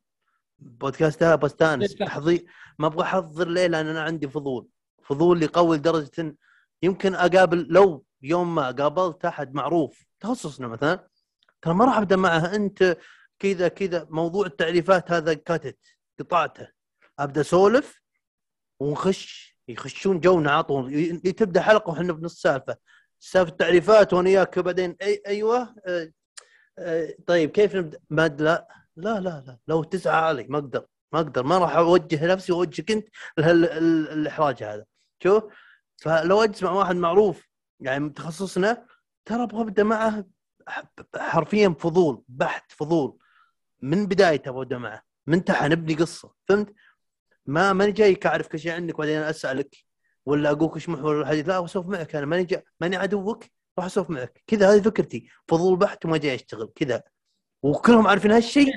بودكاست 0.62 1.22
لا؟ 2.00 2.06
تحضير 2.06 2.44
ما 2.78 2.86
أبغى 2.86 3.02
أحضر 3.02 3.48
ليه؟ 3.48 3.66
لأن 3.66 3.86
أنا 3.86 4.02
عندي 4.02 4.28
فضول. 4.28 4.68
فضول 5.04 5.46
قوي 5.46 5.76
لدرجة 5.76 6.10
إن 6.18 6.34
يمكن 6.82 7.14
أقابل 7.14 7.66
لو 7.70 8.04
يوم 8.22 8.54
ما 8.54 8.70
قابلت 8.70 9.24
أحد 9.24 9.54
معروف 9.54 10.04
تخصصنا 10.20 10.68
مثلا 10.68 11.08
ترى 11.62 11.74
ما 11.74 11.84
راح 11.84 11.96
أبدأ 11.98 12.16
معه. 12.16 12.54
أنت 12.54 12.96
كذا 13.38 13.68
كذا 13.68 14.06
موضوع 14.10 14.46
التعريفات 14.46 15.12
هذا 15.12 15.34
كاتت 15.34 15.78
قطعته. 16.18 16.68
أبدأ 17.18 17.40
أسولف 17.40 18.02
ونخش. 18.80 19.52
يخشون 19.68 20.20
جونا 20.20 20.64
ي- 20.90 21.32
تبدأ 21.32 21.60
حلقة 21.60 21.90
وإحنا 21.90 22.12
بنص 22.12 22.40
سالفة. 22.42 22.76
سالفة 23.20 23.50
التعريفات 23.52 24.12
وأنا 24.12 24.28
وياك 24.28 24.58
بعدين 24.58 24.96
أي 25.02 25.22
أيوه 25.26 25.74
آه، 25.86 26.12
آه، 26.78 27.14
طيب 27.26 27.50
كيف 27.50 27.76
نبدأ؟ 27.76 27.98
ما 28.10 28.28
لا. 28.28 28.68
لا 28.96 29.20
لا 29.20 29.44
لا. 29.46 29.58
لو 29.68 29.82
تسعى 29.82 30.20
علي 30.24 30.46
ما 30.48 30.58
أقدر 30.58 30.86
ما 31.12 31.20
أقدر. 31.20 31.42
ما 31.42 31.58
راح 31.58 31.76
أوجه 31.76 32.26
نفسي 32.26 32.52
وأوجهك 32.52 32.90
أنت 32.90 33.08
الاحراج 33.38 34.62
هذا. 34.62 34.84
شوف؟ 35.22 35.44
فلو 35.96 36.42
اجلس 36.42 36.62
مع 36.62 36.70
واحد 36.70 36.96
معروف 36.96 37.48
يعني 37.80 38.10
تخصصنا 38.10 38.86
ترى 39.24 39.42
أبغى 39.42 39.62
أبدأ 39.62 39.82
معه 39.82 40.24
حرفيا 41.16 41.76
فضول 41.78 42.22
بحت 42.28 42.72
فضول. 42.72 43.18
من 43.80 44.06
بدايته 44.06 44.48
أبغى 44.48 44.78
معه. 44.78 45.02
من 45.26 45.44
تحت 45.44 45.64
نبني 45.64 45.94
قصة. 45.94 46.32
فهمت؟ 46.48 46.74
ما 47.46 47.72
ماني 47.72 47.92
جايك 47.92 48.26
اعرف 48.26 48.48
كل 48.48 48.58
شيء 48.58 48.72
عنك 48.72 48.98
بعدين 48.98 49.18
أسألك 49.18 49.76
ولا 50.26 50.50
أقولك 50.50 50.74
إيش 50.74 50.88
محور 50.88 51.20
الحديث. 51.20 51.48
لا 51.48 51.64
أسولف 51.64 51.86
معك 51.86 52.16
أنا. 52.16 52.26
ماني 52.26 52.44
جا... 52.44 52.62
ماني 52.80 52.96
عدوك 52.96 53.44
راح 53.78 53.86
أسولف 53.86 54.10
معك. 54.10 54.42
كذا 54.46 54.74
هذه 54.74 54.80
فكرتي. 54.80 55.28
فضول 55.48 55.76
بحت 55.76 56.04
وما 56.04 56.16
جاي 56.16 56.34
أشتغل. 56.34 56.72
كذا. 56.74 57.02
وكلهم 57.62 58.06
عارفين 58.06 58.30
هالشيء؟ 58.32 58.72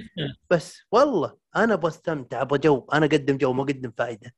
بس 0.49 0.81
والله 0.91 1.37
أنا 1.55 1.73
أبغى 1.73 1.87
أستمتع 1.87 2.41
أبغى 2.41 2.59
جو. 2.59 2.87
أنا 2.93 3.05
أقدم 3.05 3.37
جو 3.37 3.53
ما 3.53 3.63
أقدم 3.63 3.91
فائده 3.97 4.35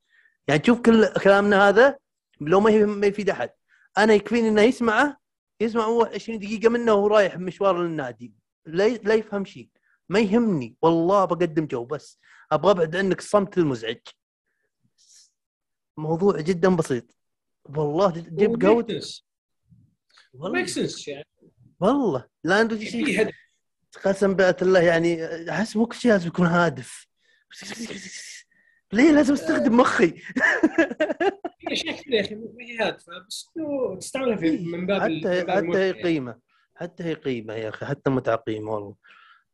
يعني 0.48 0.60
تشوف 0.60 0.82
كل 0.82 1.08
كلامنا 1.08 1.70
هذا 1.70 1.98
لو 2.42 2.60
ما 2.60 3.08
يفيد 3.08 3.30
أحد. 3.30 3.50
أنا 3.98 4.14
يكفيني 4.14 4.48
إنه 4.48 4.62
يسمعه 4.62 5.18
يسمع 5.62 5.84
هو 5.84 6.04
20 6.04 6.40
دقيقة 6.40 6.70
منه 6.70 6.94
وهو 6.94 7.08
رايح 7.08 7.38
مشوار 7.38 7.84
للنادي. 7.84 8.34
لا 8.66 9.14
يفهم 9.14 9.46
شيء. 9.46 9.70
ما 10.10 10.20
يهمني. 10.20 10.76
والله 10.82 11.26
بقدم 11.26 11.66
جو 11.66 11.86
بس. 11.86 12.20
أبغى 12.52 12.72
أبعد 12.72 12.96
عنك 12.96 13.20
الصمت 13.20 13.58
المزعج. 13.58 14.02
موضوع 15.98 16.42
جدا 16.42 16.76
بسيط. 16.76 17.18
والله 17.66 18.12
جيب 18.12 18.62
قهوة. 18.62 19.02
والله. 20.34 20.60
ميك 20.60 20.68
سنس 20.68 21.08
يعني. 21.08 21.28
والله. 21.80 22.26
لا 22.44 22.56
عنده 22.56 22.78
في 22.78 22.86
شيء 22.86 23.22
هدف. 23.22 23.34
قسم 24.06 24.34
بالله 24.34 24.56
الله 24.62 24.80
يعني 24.80 25.26
احس 25.50 25.76
مو 25.76 25.86
كل 25.86 25.96
شيء 25.96 26.12
لازم 26.12 26.28
يكون 26.28 26.48
هادف. 26.48 27.08
ليه 28.94 29.12
لازم 29.12 29.34
استخدم 29.34 29.78
مخي؟ 29.78 30.08
في 30.08 31.72
اشياء 31.72 31.96
كثير 31.96 32.14
يا 32.14 32.22
أخي 32.22 32.36
ما 32.36 32.44
هي 32.60 32.78
هادفة 32.78 33.14
بس 33.28 33.50
تستعملها 34.00 34.38
في 34.38 34.58
من 34.58 34.86
باب 34.86 35.02
حتى 35.02 35.46
حتى 35.52 35.78
هي. 35.78 35.92
قيمة. 35.92 36.40
حتى 36.76 37.04
هي 37.04 37.14
قيمة 37.14 37.54
يا 37.54 37.70
أخي 37.70 37.86
حتى 37.86 38.10
متعة 38.10 38.36
قيمة 38.36 38.72
والله. 38.72 38.96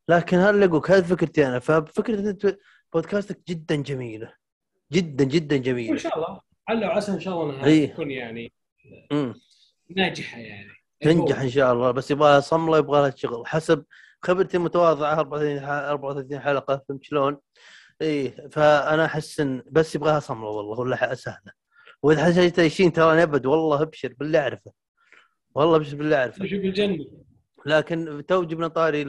لكن 0.09 0.37
هذا 0.37 0.49
اللي 0.49 0.65
اقولك 0.65 0.91
هذه 0.91 1.03
فكرتي 1.03 1.47
أنا. 1.47 1.59
ففكرة 1.59 2.29
أنت 2.29 2.57
بودكاستك 2.93 3.39
جدا 3.47 3.75
جميلة. 3.75 4.33
جدا 4.91 5.23
جدا 5.23 5.57
جميلة. 5.57 5.97
شاء 5.97 6.17
الله. 6.17 6.41
على 6.67 6.87
وعسى 6.87 7.11
إن 7.11 7.19
شاء 7.19 7.33
الله 7.33 7.55
إنها 7.55 7.65
إيه. 7.65 7.93
تكون 7.93 8.11
يعني 8.11 8.53
امم 9.11 9.33
ناجحة 9.89 10.37
يعني. 10.37 10.69
تنجح 11.01 11.39
إن 11.39 11.49
شاء 11.49 11.73
الله. 11.73 11.91
بس 11.91 12.11
يبغى 12.11 12.31
لها 12.31 12.39
صملة 12.39 12.77
يبغى 12.77 13.01
لها 13.01 13.13
شغل. 13.15 13.47
حسب 13.47 13.85
خبرتي 14.23 14.57
المتواضعه 14.57 15.13
34 15.19 15.59
ح- 15.59 15.69
34 15.69 16.39
حلقة 16.39 16.83
فهمت 16.89 17.03
شلون؟ 17.03 17.37
إيه 18.01 18.47
فأنا 18.49 19.05
أحس 19.05 19.39
إن 19.39 19.63
بس 19.71 19.95
يبغى 19.95 20.11
لها 20.11 20.19
صملة 20.19 20.47
والله 20.47 20.79
ولا 20.79 21.15
سهله 21.15 21.51
وإذا 22.03 22.25
حسيت 22.25 22.59
يشين 22.59 22.93
ترى 22.93 23.23
أبد 23.23 23.45
والله 23.45 23.81
أبشر 23.81 24.13
بالله 24.19 24.39
أعرفه. 24.39 24.71
والله 25.55 25.75
أبشر 25.75 25.95
بالله 25.97 26.17
أعرفه. 26.17 26.45
شوف 26.45 26.59
الجنة. 26.59 27.05
لكن 27.65 28.25
تو 28.27 28.43
جبنا 28.43 28.67
طاري 28.67 29.05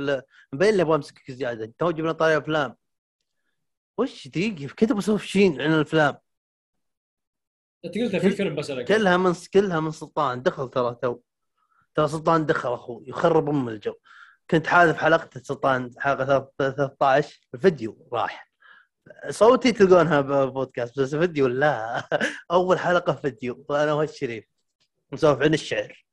مبين 0.52 0.74
لي 0.76 0.82
أبغى 0.82 0.94
امسكك 0.94 1.30
زياده 1.30 1.72
تو 1.78 1.90
جبنا 1.90 2.12
طاري 2.12 2.36
أفلام. 2.36 2.76
وش 3.98 4.28
دقيقة 4.28 4.74
كذا 4.74 4.94
بسولف 4.94 5.24
شين 5.24 5.60
عن 5.60 5.74
الأفلام. 5.74 6.16
انت 7.84 7.98
قلت 7.98 8.16
في 8.16 8.30
فيلم 8.30 8.54
بسالك 8.54 8.88
كلها 8.88 9.16
من 9.16 9.34
كلها 9.54 9.80
من 9.80 9.90
سلطان. 9.90 10.42
دخل 10.42 10.68
ترى 10.70 10.96
تو. 11.02 11.18
ترى 11.94 12.08
سلطان 12.08 12.46
دخل 12.46 12.72
أخوي 12.74 13.04
يخرب 13.08 13.48
أم 13.48 13.68
الجو. 13.68 13.94
كنت 14.50 14.66
حاذف 14.66 14.97
حلقة 14.97 15.40
سلطان 15.42 15.90
حلقة 15.98 16.52
13 16.58 17.40
الفيديو 17.55 18.08
راح 18.12 18.50
صوتي 19.31 19.73
تلقونها 19.73 20.20
ببودكاست 20.20 21.00
بس 21.00 21.14
فيديو 21.14 21.47
لا. 21.47 22.08
أول 22.52 22.78
حلقة 22.78 23.12
فيديو 23.14 23.64
وأنا 23.68 23.92
والشريف 23.92 24.44
نسولف 25.12 25.42
عن 25.42 25.55
الشعر. 25.55 26.05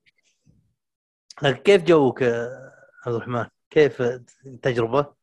لكن 1.43 1.63
كيف 1.63 1.83
جوك 1.83 2.23
عبد 2.23 3.15
الرحمن؟ 3.15 3.45
كيف 3.69 4.01
التجربة؟ 4.45 5.13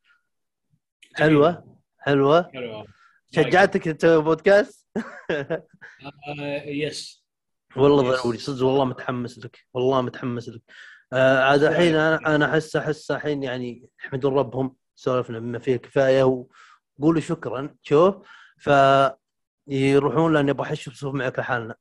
حلوة؟ 1.15 1.79
حلوة؟ 1.99 2.51
حلوة. 2.53 2.87
شجعتك 3.33 3.85
تسوي 3.85 4.23
بودكاست؟ 4.23 4.89
آه 5.31 6.63
يس 6.67 7.25
والله 7.77 8.03
Yes. 8.17 8.21
ضروري 8.23 8.39
صدق 8.39 8.67
والله 8.67 8.85
متحمس 8.85 9.39
لك 9.39 9.59
والله 9.75 10.03
متحمس 10.03 10.49
لك. 10.49 10.63
آه 11.13 11.43
عاد 11.43 11.63
الحين 11.63 11.95
أنا 11.95 12.35
أنا 12.35 12.51
احس 12.51 12.77
أحس 12.77 13.11
الحين 13.11 13.43
يعني 13.43 13.89
يحمدون 14.05 14.35
ربهم 14.35 14.77
سولفنا 14.95 15.39
بما 15.39 15.59
فيه 15.59 15.75
الكفايه 15.75 16.47
وقولوا 16.99 17.21
شكرا. 17.21 17.75
شوف 17.83 18.15
ف 18.59 18.71
يروحون 19.69 20.33
لأن 20.33 20.49
أبغى 20.49 20.67
احش 20.67 20.89
بصوف 20.89 21.15
معك 21.15 21.39
لحالنا. 21.39 21.75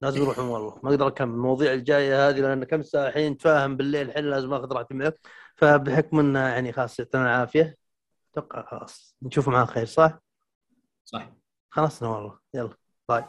لازم 0.00 0.22
يروحون 0.22 0.44
والله. 0.44 0.80
ما 0.82 0.90
أقدر 0.90 1.06
أكمل. 1.06 1.30
المواضيع 1.34 1.72
الجاية 1.72 2.28
هذه 2.28 2.40
لأن 2.40 2.64
كم 2.64 2.82
ساعة 2.82 3.08
الحين 3.08 3.32
نتفاهم 3.32 3.76
بالليل 3.76 4.08
الحين 4.08 4.24
لازم 4.24 4.54
أخذ 4.54 4.72
راحتي 4.72 4.94
معك. 4.94 5.18
فبحكم 5.56 6.18
إنه 6.18 6.38
يعني 6.40 6.72
خلاص 6.72 6.98
يعطينا 6.98 7.24
العافية. 7.24 7.76
أتوقع 8.32 8.66
خلاص. 8.70 9.16
نشوف 9.22 9.48
معاه 9.48 9.64
خير 9.64 9.86
صح؟ 9.86 10.18
صح. 11.04 11.32
خلصنا 11.70 12.08
والله. 12.08 12.38
يلا. 12.54 12.76
باي. 13.08 13.24